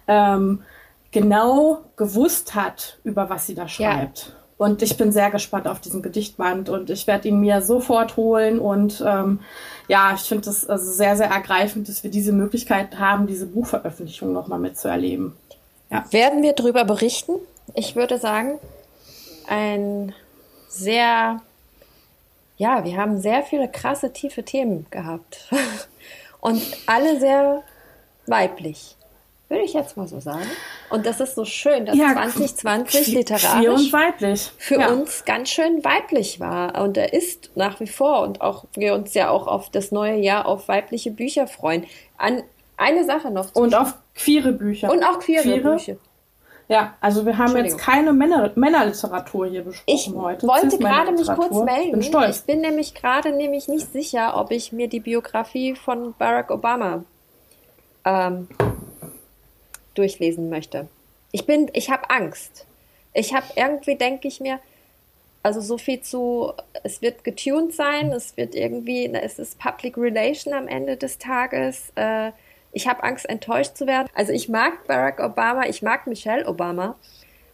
ähm, 0.07 0.63
genau 1.11 1.79
gewusst 1.97 2.55
hat, 2.55 2.99
über 3.05 3.31
was 3.31 3.47
sie 3.47 3.55
da 3.55 3.69
schreibt. 3.69 4.19
Ja. 4.19 4.35
Und 4.59 4.83
ich 4.83 4.97
bin 4.97 5.13
sehr 5.13 5.31
gespannt 5.31 5.69
auf 5.69 5.81
diesen 5.81 6.03
Gedichtband 6.03 6.69
und 6.69 6.91
ich 6.91 7.07
werde 7.07 7.29
ihn 7.29 7.39
mir 7.39 7.63
sofort 7.63 8.17
holen. 8.17 8.59
Und 8.59 9.03
ähm, 9.07 9.39
ja, 9.87 10.13
ich 10.15 10.23
finde 10.23 10.51
es 10.51 10.69
also 10.69 10.91
sehr, 10.91 11.17
sehr 11.17 11.29
ergreifend, 11.29 11.89
dass 11.89 12.03
wir 12.03 12.11
diese 12.11 12.33
Möglichkeit 12.33 12.99
haben, 12.99 13.29
diese 13.29 13.47
Buchveröffentlichung 13.47 14.33
nochmal 14.33 14.59
mitzuerleben. 14.59 15.35
Ja. 15.91 16.05
Werden 16.11 16.43
wir 16.43 16.55
darüber 16.55 16.85
berichten? 16.85 17.35
Ich 17.75 17.95
würde 17.95 18.19
sagen, 18.19 18.59
ein 19.47 20.13
sehr, 20.69 21.41
ja, 22.59 22.85
wir 22.85 22.97
haben 22.97 23.21
sehr 23.21 23.43
viele 23.43 23.69
krasse, 23.69 24.13
tiefe 24.13 24.45
Themen 24.45 24.87
gehabt. 24.91 25.49
und 26.41 26.63
alle 26.87 27.19
sehr 27.19 27.63
weiblich. 28.27 28.97
Würde 29.49 29.65
ich 29.65 29.73
jetzt 29.73 29.97
mal 29.97 30.07
so 30.07 30.21
sagen. 30.21 30.45
Und 30.91 31.07
das 31.07 31.21
ist 31.21 31.35
so 31.35 31.47
schön, 31.47 31.87
dass 31.87 31.97
ja, 31.97 32.13
2020 32.13 33.07
literarisch 33.09 33.67
und 33.67 33.93
weiblich. 33.95 34.51
für 34.59 34.81
ja. 34.81 34.89
uns 34.89 35.25
ganz 35.25 35.49
schön 35.49 35.83
weiblich 35.83 36.39
war. 36.39 36.83
Und 36.83 36.99
er 36.99 37.15
ist 37.15 37.51
nach 37.55 37.81
wie 37.81 37.87
vor 37.87 38.21
und 38.23 38.43
auch 38.43 38.67
wir 38.75 38.93
uns 38.93 39.15
ja 39.15 39.31
auch 39.31 39.47
auf 39.47 39.71
das 39.71 39.91
neue 39.91 40.19
Jahr 40.19 40.45
auf 40.45 40.69
weibliche 40.69 41.11
Bücher 41.11 41.47
freuen. 41.47 41.87
An 42.19 42.43
eine 42.77 43.05
Sache 43.05 43.31
noch. 43.31 43.55
Und 43.55 43.75
auf 43.75 43.95
queere 44.15 44.53
Bücher. 44.53 44.91
Und 44.91 45.03
auch 45.03 45.19
queere, 45.21 45.43
queere? 45.43 45.73
Bücher. 45.73 45.97
Ja, 46.69 46.95
also 47.01 47.25
wir 47.25 47.39
haben 47.39 47.57
jetzt 47.57 47.79
keine 47.79 48.13
Männer, 48.13 48.53
Männerliteratur 48.55 49.47
hier 49.47 49.63
besprochen 49.63 49.85
ich 49.87 50.13
heute. 50.15 50.45
Ich 50.45 50.53
wollte 50.53 50.79
gerade 50.79 51.13
mich 51.13 51.27
kurz 51.27 51.65
melden. 51.65 51.93
Bin 51.93 52.03
stolz. 52.03 52.41
Ich 52.41 52.45
bin 52.45 52.61
nämlich 52.61 52.95
gerade 52.95 53.33
nämlich 53.33 53.69
nicht 53.69 53.91
sicher, 53.91 54.37
ob 54.37 54.51
ich 54.51 54.71
mir 54.71 54.87
die 54.87 55.01
Biografie 55.01 55.75
von 55.75 56.15
Barack 56.19 56.51
Obama 56.51 57.05
ähm, 58.05 58.49
durchlesen 59.95 60.51
möchte. 60.51 60.89
Ich 61.33 61.47
bin, 61.47 61.71
ich 61.73 61.91
habe 61.91 62.11
Angst. 62.11 62.67
Ich 63.15 63.35
habe 63.35 63.47
irgendwie, 63.57 63.97
denke 63.97 64.29
ich 64.29 64.39
mir, 64.39 64.61
also 65.43 65.63
so 65.63 65.79
viel 65.79 66.03
zu, 66.03 66.53
es 66.85 67.01
wird 67.01 67.25
getuned 67.25 67.73
sein, 67.73 68.13
es 68.13 68.37
wird 68.37 68.55
irgendwie, 68.55 69.07
es 69.07 69.39
ist 69.39 69.59
Public 69.59 69.97
Relation 69.97 70.53
am 70.53 70.69
Ende 70.69 70.99
des 70.99 71.17
Tages. 71.17 71.93
Äh, 71.95 72.33
ich 72.73 72.87
habe 72.87 73.03
Angst, 73.03 73.29
enttäuscht 73.29 73.77
zu 73.77 73.87
werden. 73.87 74.09
Also 74.15 74.33
ich 74.33 74.49
mag 74.49 74.87
Barack 74.87 75.21
Obama, 75.21 75.67
ich 75.67 75.83
mag 75.83 76.07
Michelle 76.07 76.47
Obama 76.47 76.97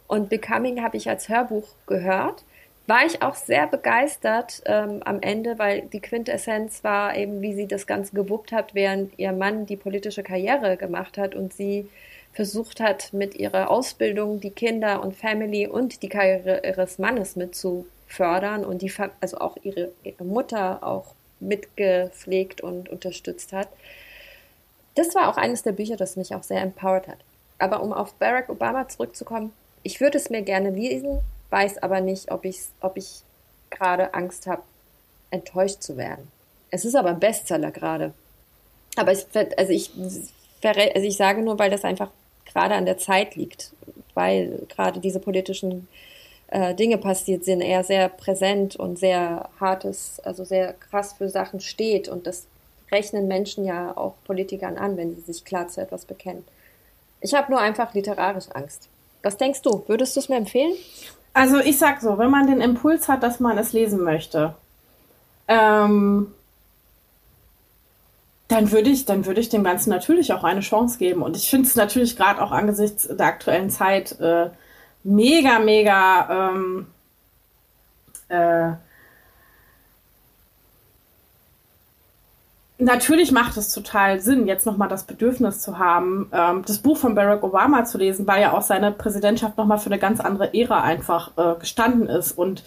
und 0.07 0.29
Becoming 0.29 0.83
habe 0.83 0.97
ich 0.97 1.09
als 1.09 1.29
Hörbuch 1.29 1.67
gehört. 1.87 2.43
War 2.87 3.05
ich 3.05 3.23
auch 3.23 3.33
sehr 3.33 3.65
begeistert 3.65 4.61
ähm, 4.65 5.01
am 5.03 5.19
Ende, 5.19 5.57
weil 5.57 5.83
die 5.83 6.01
Quintessenz 6.01 6.83
war 6.83 7.15
eben, 7.15 7.41
wie 7.41 7.55
sie 7.55 7.67
das 7.67 7.87
Ganze 7.87 8.13
gewuppt 8.13 8.51
hat, 8.51 8.75
während 8.75 9.17
ihr 9.17 9.31
Mann 9.31 9.65
die 9.65 9.75
politische 9.75 10.21
Karriere 10.21 10.77
gemacht 10.77 11.17
hat 11.17 11.33
und 11.33 11.51
sie 11.51 11.89
versucht 12.33 12.79
hat, 12.79 13.11
mit 13.13 13.33
ihrer 13.35 13.71
Ausbildung 13.71 14.39
die 14.39 14.51
Kinder 14.51 15.01
und 15.01 15.15
Family 15.15 15.65
und 15.65 16.03
die 16.03 16.09
Karriere 16.09 16.61
ihres 16.63 16.99
Mannes 16.99 17.35
mit 17.35 17.55
zu 17.55 17.87
fördern 18.07 18.63
und 18.63 18.83
die, 18.83 18.91
also 19.19 19.37
auch 19.37 19.57
ihre, 19.63 19.91
ihre 20.03 20.23
Mutter 20.23 20.83
auch 20.83 21.15
mitgepflegt 21.39 22.61
und 22.61 22.89
unterstützt 22.89 23.51
hat. 23.51 23.69
Das 24.95 25.13
war 25.13 25.29
auch 25.29 25.37
eines 25.37 25.63
der 25.63 25.73
Bücher, 25.73 25.97
das 25.97 26.15
mich 26.15 26.33
auch 26.33 26.43
sehr 26.43 26.61
empowered 26.61 27.07
hat. 27.07 27.17
Aber 27.59 27.81
um 27.81 27.93
auf 27.93 28.13
Barack 28.15 28.49
Obama 28.49 28.87
zurückzukommen, 28.87 29.53
ich 29.83 30.01
würde 30.01 30.17
es 30.17 30.29
mir 30.29 30.41
gerne 30.41 30.71
lesen, 30.71 31.19
weiß 31.49 31.83
aber 31.83 32.01
nicht, 32.01 32.31
ob, 32.31 32.45
ich's, 32.45 32.71
ob 32.81 32.97
ich 32.97 33.21
gerade 33.69 34.13
Angst 34.13 34.47
habe, 34.47 34.63
enttäuscht 35.31 35.81
zu 35.81 35.97
werden. 35.97 36.29
Es 36.71 36.85
ist 36.85 36.95
aber 36.95 37.09
ein 37.09 37.19
Bestseller 37.19 37.71
gerade. 37.71 38.13
Aber 38.95 39.11
es, 39.11 39.27
also 39.57 39.71
ich, 39.71 39.91
also 40.63 41.07
ich 41.07 41.17
sage 41.17 41.41
nur, 41.41 41.59
weil 41.59 41.69
das 41.69 41.83
einfach 41.83 42.09
gerade 42.45 42.75
an 42.75 42.85
der 42.85 42.97
Zeit 42.97 43.35
liegt, 43.35 43.71
weil 44.13 44.65
gerade 44.69 44.99
diese 44.99 45.19
politischen 45.19 45.87
äh, 46.47 46.73
Dinge 46.73 46.97
passiert 46.97 47.43
sind, 47.43 47.61
er 47.61 47.83
sehr 47.83 48.09
präsent 48.09 48.75
und 48.75 48.97
sehr 48.97 49.49
hartes, 49.59 50.19
also 50.23 50.45
sehr 50.45 50.73
krass 50.73 51.13
für 51.13 51.29
Sachen 51.29 51.59
steht 51.59 52.07
und 52.07 52.27
das 52.27 52.47
rechnen 52.91 53.27
Menschen 53.27 53.65
ja 53.65 53.95
auch 53.95 54.15
Politikern 54.25 54.77
an, 54.77 54.97
wenn 54.97 55.15
sie 55.15 55.21
sich 55.21 55.45
klar 55.45 55.67
zu 55.67 55.81
etwas 55.81 56.05
bekennen. 56.05 56.45
Ich 57.21 57.33
habe 57.33 57.51
nur 57.51 57.59
einfach 57.59 57.93
literarisch 57.93 58.45
Angst. 58.53 58.89
Was 59.23 59.37
denkst 59.37 59.61
du? 59.63 59.83
Würdest 59.87 60.15
du 60.15 60.19
es 60.19 60.29
mir 60.29 60.37
empfehlen? 60.37 60.73
Also 61.33 61.57
ich 61.57 61.77
sag 61.77 62.01
so, 62.01 62.17
wenn 62.17 62.29
man 62.29 62.47
den 62.47 62.61
Impuls 62.61 63.07
hat, 63.07 63.23
dass 63.23 63.39
man 63.39 63.57
es 63.57 63.73
lesen 63.73 64.03
möchte, 64.03 64.55
ähm, 65.47 66.31
dann 68.47 68.71
würde 68.71 68.89
ich, 68.89 69.05
dann 69.05 69.25
würde 69.25 69.41
ich 69.41 69.49
dem 69.49 69.63
Ganzen 69.63 69.89
natürlich 69.89 70.31
auch 70.31 70.43
eine 70.43 70.61
Chance 70.61 70.97
geben. 70.99 71.23
Und 71.23 71.35
ich 71.35 71.49
finde 71.49 71.67
es 71.67 71.75
natürlich 71.75 72.15
gerade 72.15 72.41
auch 72.41 72.51
angesichts 72.51 73.07
der 73.07 73.25
aktuellen 73.25 73.69
Zeit 73.69 74.19
äh, 74.19 74.49
mega, 75.03 75.59
mega 75.59 76.51
ähm, 76.51 76.87
äh, 78.29 78.73
Natürlich 82.85 83.31
macht 83.31 83.57
es 83.57 83.73
total 83.73 84.19
Sinn, 84.19 84.45
jetzt 84.45 84.67
nochmal 84.67 84.87
das 84.87 85.05
Bedürfnis 85.05 85.59
zu 85.59 85.79
haben, 85.79 86.29
ähm, 86.31 86.61
das 86.67 86.77
Buch 86.77 86.97
von 86.97 87.15
Barack 87.15 87.41
Obama 87.41 87.83
zu 87.83 87.97
lesen, 87.97 88.27
weil 88.27 88.43
ja 88.43 88.53
auch 88.53 88.61
seine 88.61 88.91
Präsidentschaft 88.91 89.57
nochmal 89.57 89.79
für 89.79 89.87
eine 89.87 89.97
ganz 89.97 90.19
andere 90.19 90.53
Ära 90.53 90.83
einfach 90.83 91.31
äh, 91.35 91.59
gestanden 91.59 92.07
ist. 92.07 92.33
Und 92.37 92.63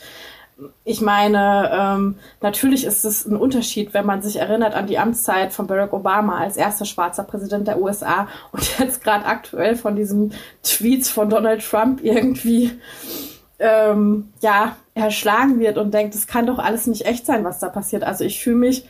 ich 0.83 1.01
meine, 1.01 1.71
ähm, 1.73 2.17
natürlich 2.41 2.85
ist 2.85 3.05
es 3.05 3.27
ein 3.27 3.37
Unterschied, 3.37 3.95
wenn 3.95 4.07
man 4.07 4.21
sich 4.21 4.41
erinnert 4.41 4.75
an 4.75 4.89
die 4.89 4.99
Amtszeit 4.99 5.53
von 5.53 5.69
Barack 5.69 5.93
Obama 5.93 6.39
als 6.39 6.57
erster 6.57 6.85
schwarzer 6.85 7.23
Präsident 7.23 7.69
der 7.69 7.81
USA 7.81 8.27
und 8.51 8.79
jetzt 8.81 9.05
gerade 9.05 9.25
aktuell 9.25 9.77
von 9.77 9.95
diesen 9.95 10.35
Tweets 10.65 11.09
von 11.09 11.31
Donald 11.31 11.65
Trump 11.65 12.03
irgendwie 12.03 12.73
ähm, 13.61 14.33
ja 14.41 14.75
erschlagen 14.95 15.61
wird 15.61 15.79
und 15.79 15.95
denkt, 15.95 16.17
es 16.17 16.27
kann 16.27 16.47
doch 16.47 16.59
alles 16.59 16.89
nicht 16.89 17.07
echt 17.07 17.25
sein, 17.25 17.45
was 17.45 17.61
da 17.61 17.69
passiert. 17.69 18.03
Also 18.03 18.25
ich 18.25 18.43
fühle 18.43 18.57
mich, 18.57 18.85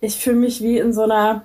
ich 0.00 0.18
fühle 0.18 0.36
mich 0.36 0.62
wie 0.62 0.78
in 0.78 0.92
so 0.92 1.02
einer 1.02 1.42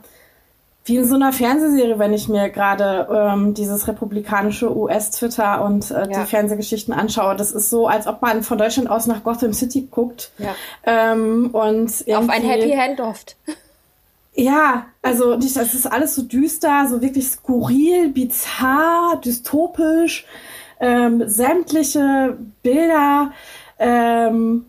wie 0.88 0.98
in 0.98 1.06
so 1.06 1.15
einer 1.15 1.34
Fernsehserie, 1.34 1.98
wenn 1.98 2.14
ich 2.14 2.30
mir 2.30 2.49
gerade 2.49 3.07
ähm, 3.11 3.56
dieses 3.56 3.88
republikanische 3.88 4.76
US-Twitter 4.76 5.65
und 5.65 5.90
äh, 5.90 6.02
ja. 6.02 6.06
die 6.06 6.30
Fernsehgeschichten 6.30 6.94
anschaue. 6.94 7.36
Das 7.36 7.52
ist 7.52 7.72
so, 7.72 7.88
als 7.88 8.06
ob 8.06 8.22
man 8.22 8.44
von 8.44 8.60
Deutschland 8.60 8.88
aus 8.88 9.07
nach 9.07 9.23
Gotham 9.23 9.52
City 9.52 9.88
guckt. 9.90 10.30
Ja. 10.38 10.56
Ähm, 10.84 11.49
und 11.53 11.90
Auf 11.90 12.30
ein 12.30 12.44
Happy 12.44 12.72
Handoft. 12.72 13.36
Ja, 14.38 14.88
also 15.02 15.38
das 15.38 15.73
ist 15.73 15.90
alles 15.90 16.14
so 16.14 16.22
düster, 16.22 16.88
so 16.90 17.02
wirklich 17.02 17.26
skurril, 17.26 18.10
bizarr, 18.10 19.22
dystopisch. 19.23 20.26
Ähm, 20.82 21.23
sämtliche 21.26 22.38
Bilder, 22.61 23.32
ähm, 23.80 24.65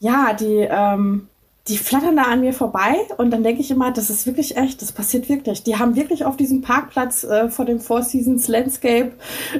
ja, 0.00 0.32
die 0.32 0.66
ähm, 0.66 1.28
die 1.68 1.78
flattern 1.78 2.16
da 2.16 2.22
an 2.22 2.40
mir 2.40 2.52
vorbei 2.52 2.96
und 3.18 3.30
dann 3.30 3.44
denke 3.44 3.60
ich 3.60 3.70
immer, 3.70 3.92
das 3.92 4.10
ist 4.10 4.26
wirklich 4.26 4.56
echt, 4.56 4.82
das 4.82 4.90
passiert 4.90 5.28
wirklich. 5.28 5.62
Die 5.62 5.78
haben 5.78 5.94
wirklich 5.94 6.24
auf 6.24 6.36
diesem 6.36 6.60
Parkplatz 6.60 7.22
äh, 7.22 7.48
vor 7.50 7.64
dem 7.64 7.78
Four 7.78 8.02
Seasons 8.02 8.48
Landscape 8.48 9.12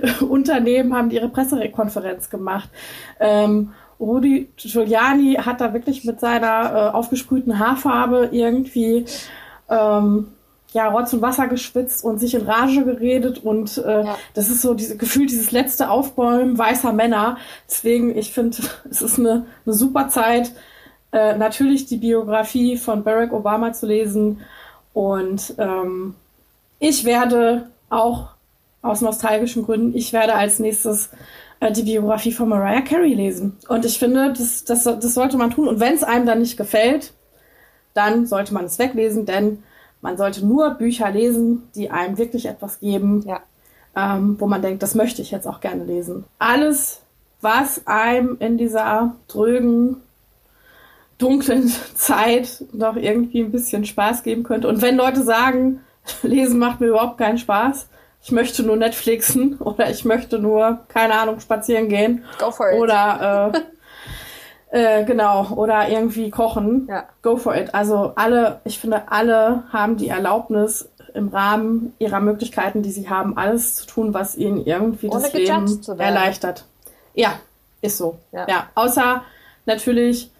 äh, 0.02 0.24
Unternehmen 0.24 0.94
haben 0.94 1.10
die 1.10 1.16
ihre 1.16 1.28
Pressekonferenz 1.28 2.28
gemacht. 2.28 2.68
Ähm, 3.20 3.72
Rudi 4.00 4.48
Giuliani 4.56 5.34
hat 5.34 5.60
da 5.60 5.72
wirklich 5.72 6.04
mit 6.04 6.18
seiner 6.18 6.90
äh, 6.90 6.96
aufgesprühten 6.96 7.60
Haarfarbe 7.60 8.30
irgendwie 8.32 9.06
ähm, 9.68 10.26
ja, 10.72 10.88
Rotz 10.88 11.12
und 11.12 11.22
Wasser 11.22 11.46
geschwitzt 11.46 12.04
und 12.04 12.18
sich 12.18 12.34
in 12.34 12.42
Rage 12.42 12.84
geredet 12.84 13.38
und 13.44 13.78
äh, 13.78 14.04
ja. 14.04 14.18
das 14.34 14.48
ist 14.48 14.62
so 14.62 14.74
diese 14.74 14.96
Gefühl, 14.96 15.26
dieses 15.26 15.52
letzte 15.52 15.90
Aufbäumen 15.90 16.56
weißer 16.56 16.92
Männer. 16.92 17.36
Deswegen, 17.68 18.16
ich 18.16 18.32
finde, 18.32 18.56
es 18.90 19.02
ist 19.02 19.18
eine, 19.18 19.46
eine 19.64 19.74
super 19.74 20.08
Zeit, 20.08 20.52
äh, 21.12 21.36
natürlich 21.36 21.86
die 21.86 21.98
Biografie 21.98 22.76
von 22.76 23.04
Barack 23.04 23.32
Obama 23.32 23.72
zu 23.72 23.86
lesen. 23.86 24.40
Und 24.94 25.54
ähm, 25.58 26.14
ich 26.78 27.04
werde 27.04 27.68
auch 27.90 28.30
aus 28.82 29.00
nostalgischen 29.00 29.64
Gründen, 29.64 29.96
ich 29.96 30.12
werde 30.12 30.34
als 30.34 30.58
nächstes 30.58 31.10
äh, 31.60 31.70
die 31.70 31.84
Biografie 31.84 32.32
von 32.32 32.48
Mariah 32.48 32.80
Carey 32.80 33.14
lesen. 33.14 33.56
Und 33.68 33.84
ich 33.84 33.98
finde, 33.98 34.32
das, 34.32 34.64
das, 34.64 34.84
das 34.84 35.14
sollte 35.14 35.36
man 35.36 35.50
tun. 35.50 35.68
Und 35.68 35.80
wenn 35.80 35.94
es 35.94 36.02
einem 36.02 36.26
dann 36.26 36.40
nicht 36.40 36.56
gefällt, 36.56 37.12
dann 37.94 38.26
sollte 38.26 38.54
man 38.54 38.64
es 38.64 38.78
weglesen, 38.78 39.26
denn 39.26 39.62
man 40.00 40.16
sollte 40.16 40.44
nur 40.44 40.70
Bücher 40.70 41.10
lesen, 41.10 41.68
die 41.76 41.90
einem 41.90 42.18
wirklich 42.18 42.46
etwas 42.46 42.80
geben, 42.80 43.22
ja. 43.26 43.40
ähm, 43.94 44.36
wo 44.40 44.46
man 44.46 44.62
denkt, 44.62 44.82
das 44.82 44.94
möchte 44.94 45.22
ich 45.22 45.30
jetzt 45.30 45.46
auch 45.46 45.60
gerne 45.60 45.84
lesen. 45.84 46.24
Alles, 46.38 47.02
was 47.40 47.86
einem 47.86 48.36
in 48.40 48.58
dieser 48.58 49.14
drögen 49.28 49.98
dunklen 51.22 51.72
Zeit 51.94 52.64
noch 52.72 52.96
irgendwie 52.96 53.40
ein 53.40 53.52
bisschen 53.52 53.84
Spaß 53.84 54.22
geben 54.22 54.42
könnte. 54.42 54.68
Und 54.68 54.82
wenn 54.82 54.96
Leute 54.96 55.22
sagen, 55.22 55.80
Lesen 56.22 56.58
macht 56.58 56.80
mir 56.80 56.88
überhaupt 56.88 57.18
keinen 57.18 57.38
Spaß, 57.38 57.88
ich 58.24 58.30
möchte 58.30 58.62
nur 58.62 58.76
Netflixen 58.76 59.56
oder 59.58 59.90
ich 59.90 60.04
möchte 60.04 60.38
nur, 60.38 60.80
keine 60.88 61.14
Ahnung, 61.14 61.40
spazieren 61.40 61.88
gehen. 61.88 62.24
Go 62.38 62.50
for 62.50 62.70
it. 62.70 62.80
Oder 62.80 63.52
äh, 64.70 65.00
äh, 65.00 65.04
genau, 65.04 65.48
oder 65.54 65.88
irgendwie 65.88 66.30
kochen. 66.30 66.86
Ja. 66.88 67.04
Go 67.22 67.36
for 67.36 67.54
it. 67.56 67.74
Also 67.74 68.12
alle, 68.16 68.60
ich 68.64 68.78
finde, 68.78 69.10
alle 69.10 69.64
haben 69.70 69.96
die 69.96 70.08
Erlaubnis, 70.08 70.88
im 71.14 71.28
Rahmen 71.28 71.94
ihrer 71.98 72.20
Möglichkeiten, 72.20 72.82
die 72.82 72.90
sie 72.90 73.08
haben, 73.08 73.36
alles 73.36 73.74
zu 73.74 73.86
tun, 73.86 74.14
was 74.14 74.36
ihnen 74.36 74.64
irgendwie 74.64 75.08
Ohne 75.08 75.22
das 75.22 75.32
Leben 75.32 75.80
erleichtert. 75.98 76.64
Ja, 77.14 77.34
ist 77.80 77.98
so. 77.98 78.18
Ja. 78.32 78.48
ja. 78.48 78.68
Außer 78.74 79.22
natürlich 79.66 80.31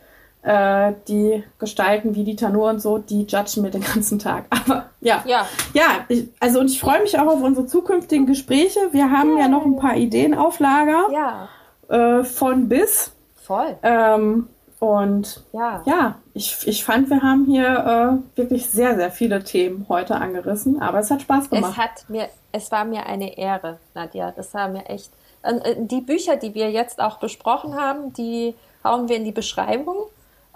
äh, 0.42 0.92
die 1.08 1.44
Gestalten 1.58 2.14
wie 2.14 2.24
Dieter 2.24 2.50
Nuhr 2.50 2.70
und 2.70 2.80
so, 2.80 2.98
die 2.98 3.24
judgen 3.24 3.62
mir 3.62 3.70
den 3.70 3.82
ganzen 3.82 4.18
Tag. 4.18 4.46
Aber 4.50 4.86
ja, 5.00 5.22
ja, 5.26 5.46
ja 5.72 6.04
ich, 6.08 6.28
also 6.40 6.60
und 6.60 6.70
ich 6.70 6.80
freue 6.80 7.00
mich 7.02 7.18
auch 7.18 7.26
auf 7.26 7.40
unsere 7.40 7.66
zukünftigen 7.66 8.26
Gespräche. 8.26 8.80
Wir 8.92 9.10
haben 9.10 9.36
ja, 9.36 9.44
ja 9.44 9.48
noch 9.48 9.64
ein 9.64 9.76
paar 9.76 9.96
Ideen 9.96 10.34
auf 10.34 10.58
Lager. 10.58 11.04
Ja. 11.12 11.48
Äh, 11.88 12.24
von 12.24 12.68
bis. 12.68 13.12
Voll. 13.36 13.76
Ähm, 13.82 14.48
Und 14.78 15.44
ja, 15.52 15.82
ja 15.84 16.16
ich, 16.34 16.66
ich 16.66 16.84
fand, 16.84 17.08
wir 17.08 17.22
haben 17.22 17.44
hier 17.44 18.22
äh, 18.34 18.38
wirklich 18.38 18.68
sehr, 18.68 18.96
sehr 18.96 19.12
viele 19.12 19.44
Themen 19.44 19.86
heute 19.88 20.16
angerissen, 20.16 20.82
aber 20.82 20.98
es 20.98 21.10
hat 21.10 21.22
Spaß 21.22 21.50
gemacht. 21.50 21.72
Es 21.72 21.78
hat 21.78 22.08
mir, 22.08 22.28
es 22.50 22.72
war 22.72 22.84
mir 22.84 23.06
eine 23.06 23.38
Ehre, 23.38 23.78
Nadja. 23.94 24.32
Das 24.32 24.52
war 24.54 24.68
mir 24.68 24.86
echt. 24.86 25.10
Äh, 25.42 25.76
die 25.78 26.00
Bücher, 26.00 26.36
die 26.36 26.54
wir 26.54 26.70
jetzt 26.70 27.00
auch 27.00 27.18
besprochen 27.18 27.76
haben, 27.76 28.12
die 28.12 28.54
hauen 28.82 29.08
wir 29.08 29.16
in 29.16 29.24
die 29.24 29.32
Beschreibung, 29.32 30.06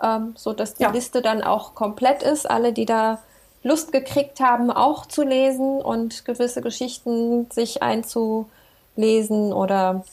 ähm, 0.02 0.34
so 0.36 0.52
dass 0.52 0.74
die 0.74 0.84
ja. 0.84 0.90
Liste 0.90 1.22
dann 1.22 1.42
auch 1.42 1.74
komplett 1.74 2.22
ist. 2.22 2.48
Alle, 2.48 2.72
die 2.72 2.86
da 2.86 3.18
Lust 3.62 3.92
gekriegt 3.92 4.40
haben, 4.40 4.70
auch 4.70 5.06
zu 5.06 5.22
lesen 5.22 5.80
und 5.80 6.24
gewisse 6.24 6.62
Geschichten 6.62 7.50
sich 7.50 7.82
einzulesen 7.82 9.52
oder 9.52 10.04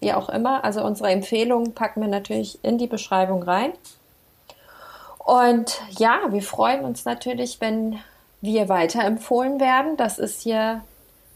wie 0.00 0.12
auch 0.12 0.28
immer. 0.28 0.64
Also 0.64 0.84
unsere 0.84 1.10
Empfehlungen 1.10 1.74
packen 1.74 2.00
wir 2.00 2.08
natürlich 2.08 2.58
in 2.62 2.78
die 2.78 2.86
Beschreibung 2.86 3.42
rein. 3.42 3.72
Und 5.18 5.80
ja, 5.98 6.20
wir 6.30 6.42
freuen 6.42 6.84
uns 6.84 7.04
natürlich, 7.04 7.60
wenn 7.60 7.98
wir 8.40 8.68
weiterempfohlen 8.68 9.60
werden. 9.60 9.96
Das 9.96 10.18
ist 10.18 10.42
hier 10.42 10.82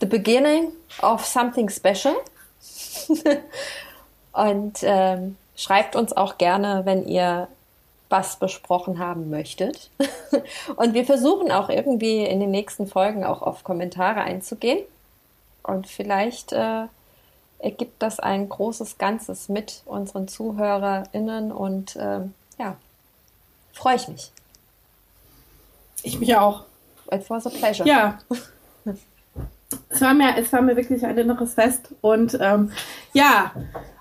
the 0.00 0.06
beginning 0.06 0.72
of 1.02 1.24
something 1.24 1.68
special. 1.68 2.14
Und 4.32 4.78
ähm, 4.82 5.36
schreibt 5.56 5.96
uns 5.96 6.12
auch 6.12 6.36
gerne, 6.36 6.82
wenn 6.84 7.06
ihr 7.06 7.48
was 8.08 8.36
besprochen 8.36 8.98
haben 8.98 9.30
möchtet. 9.30 9.90
Und 10.76 10.94
wir 10.94 11.04
versuchen 11.04 11.50
auch 11.50 11.68
irgendwie 11.68 12.24
in 12.24 12.40
den 12.40 12.50
nächsten 12.50 12.86
Folgen 12.86 13.24
auch 13.24 13.42
auf 13.42 13.64
Kommentare 13.64 14.20
einzugehen. 14.20 14.80
Und 15.62 15.88
vielleicht 15.88 16.52
äh, 16.52 16.86
ergibt 17.58 18.02
das 18.02 18.20
ein 18.20 18.48
großes 18.48 18.98
Ganzes 18.98 19.48
mit 19.48 19.82
unseren 19.86 20.28
ZuhörerInnen 20.28 21.50
und 21.52 21.96
äh, 21.96 22.20
ja, 22.58 22.76
freue 23.72 23.96
ich 23.96 24.08
mich. 24.08 24.32
Ich 26.02 26.20
mich 26.20 26.36
auch. 26.36 26.64
It 27.10 27.28
was 27.28 27.46
a 27.46 27.50
pleasure. 27.50 27.88
Ja. 27.88 28.18
es, 29.88 30.00
war 30.00 30.14
mir, 30.14 30.36
es 30.36 30.52
war 30.52 30.62
mir 30.62 30.76
wirklich 30.76 31.04
ein 31.04 31.18
inneres 31.18 31.54
Fest 31.54 31.88
und 32.00 32.36
ähm, 32.40 32.70
ja, 33.12 33.52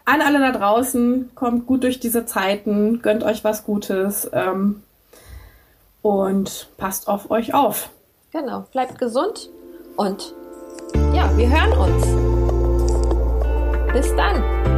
an 0.05 0.21
alle 0.21 0.39
da 0.39 0.51
draußen, 0.51 1.31
kommt 1.35 1.65
gut 1.65 1.83
durch 1.83 1.99
diese 1.99 2.25
Zeiten, 2.25 3.01
gönnt 3.01 3.23
euch 3.23 3.43
was 3.43 3.65
Gutes 3.65 4.29
ähm, 4.33 4.83
und 6.01 6.69
passt 6.77 7.07
auf 7.07 7.31
euch 7.31 7.53
auf. 7.53 7.89
Genau, 8.31 8.65
bleibt 8.71 8.99
gesund 8.99 9.49
und 9.97 10.33
ja, 11.13 11.35
wir 11.35 11.49
hören 11.49 11.73
uns. 11.73 12.05
Bis 13.93 14.15
dann! 14.15 14.74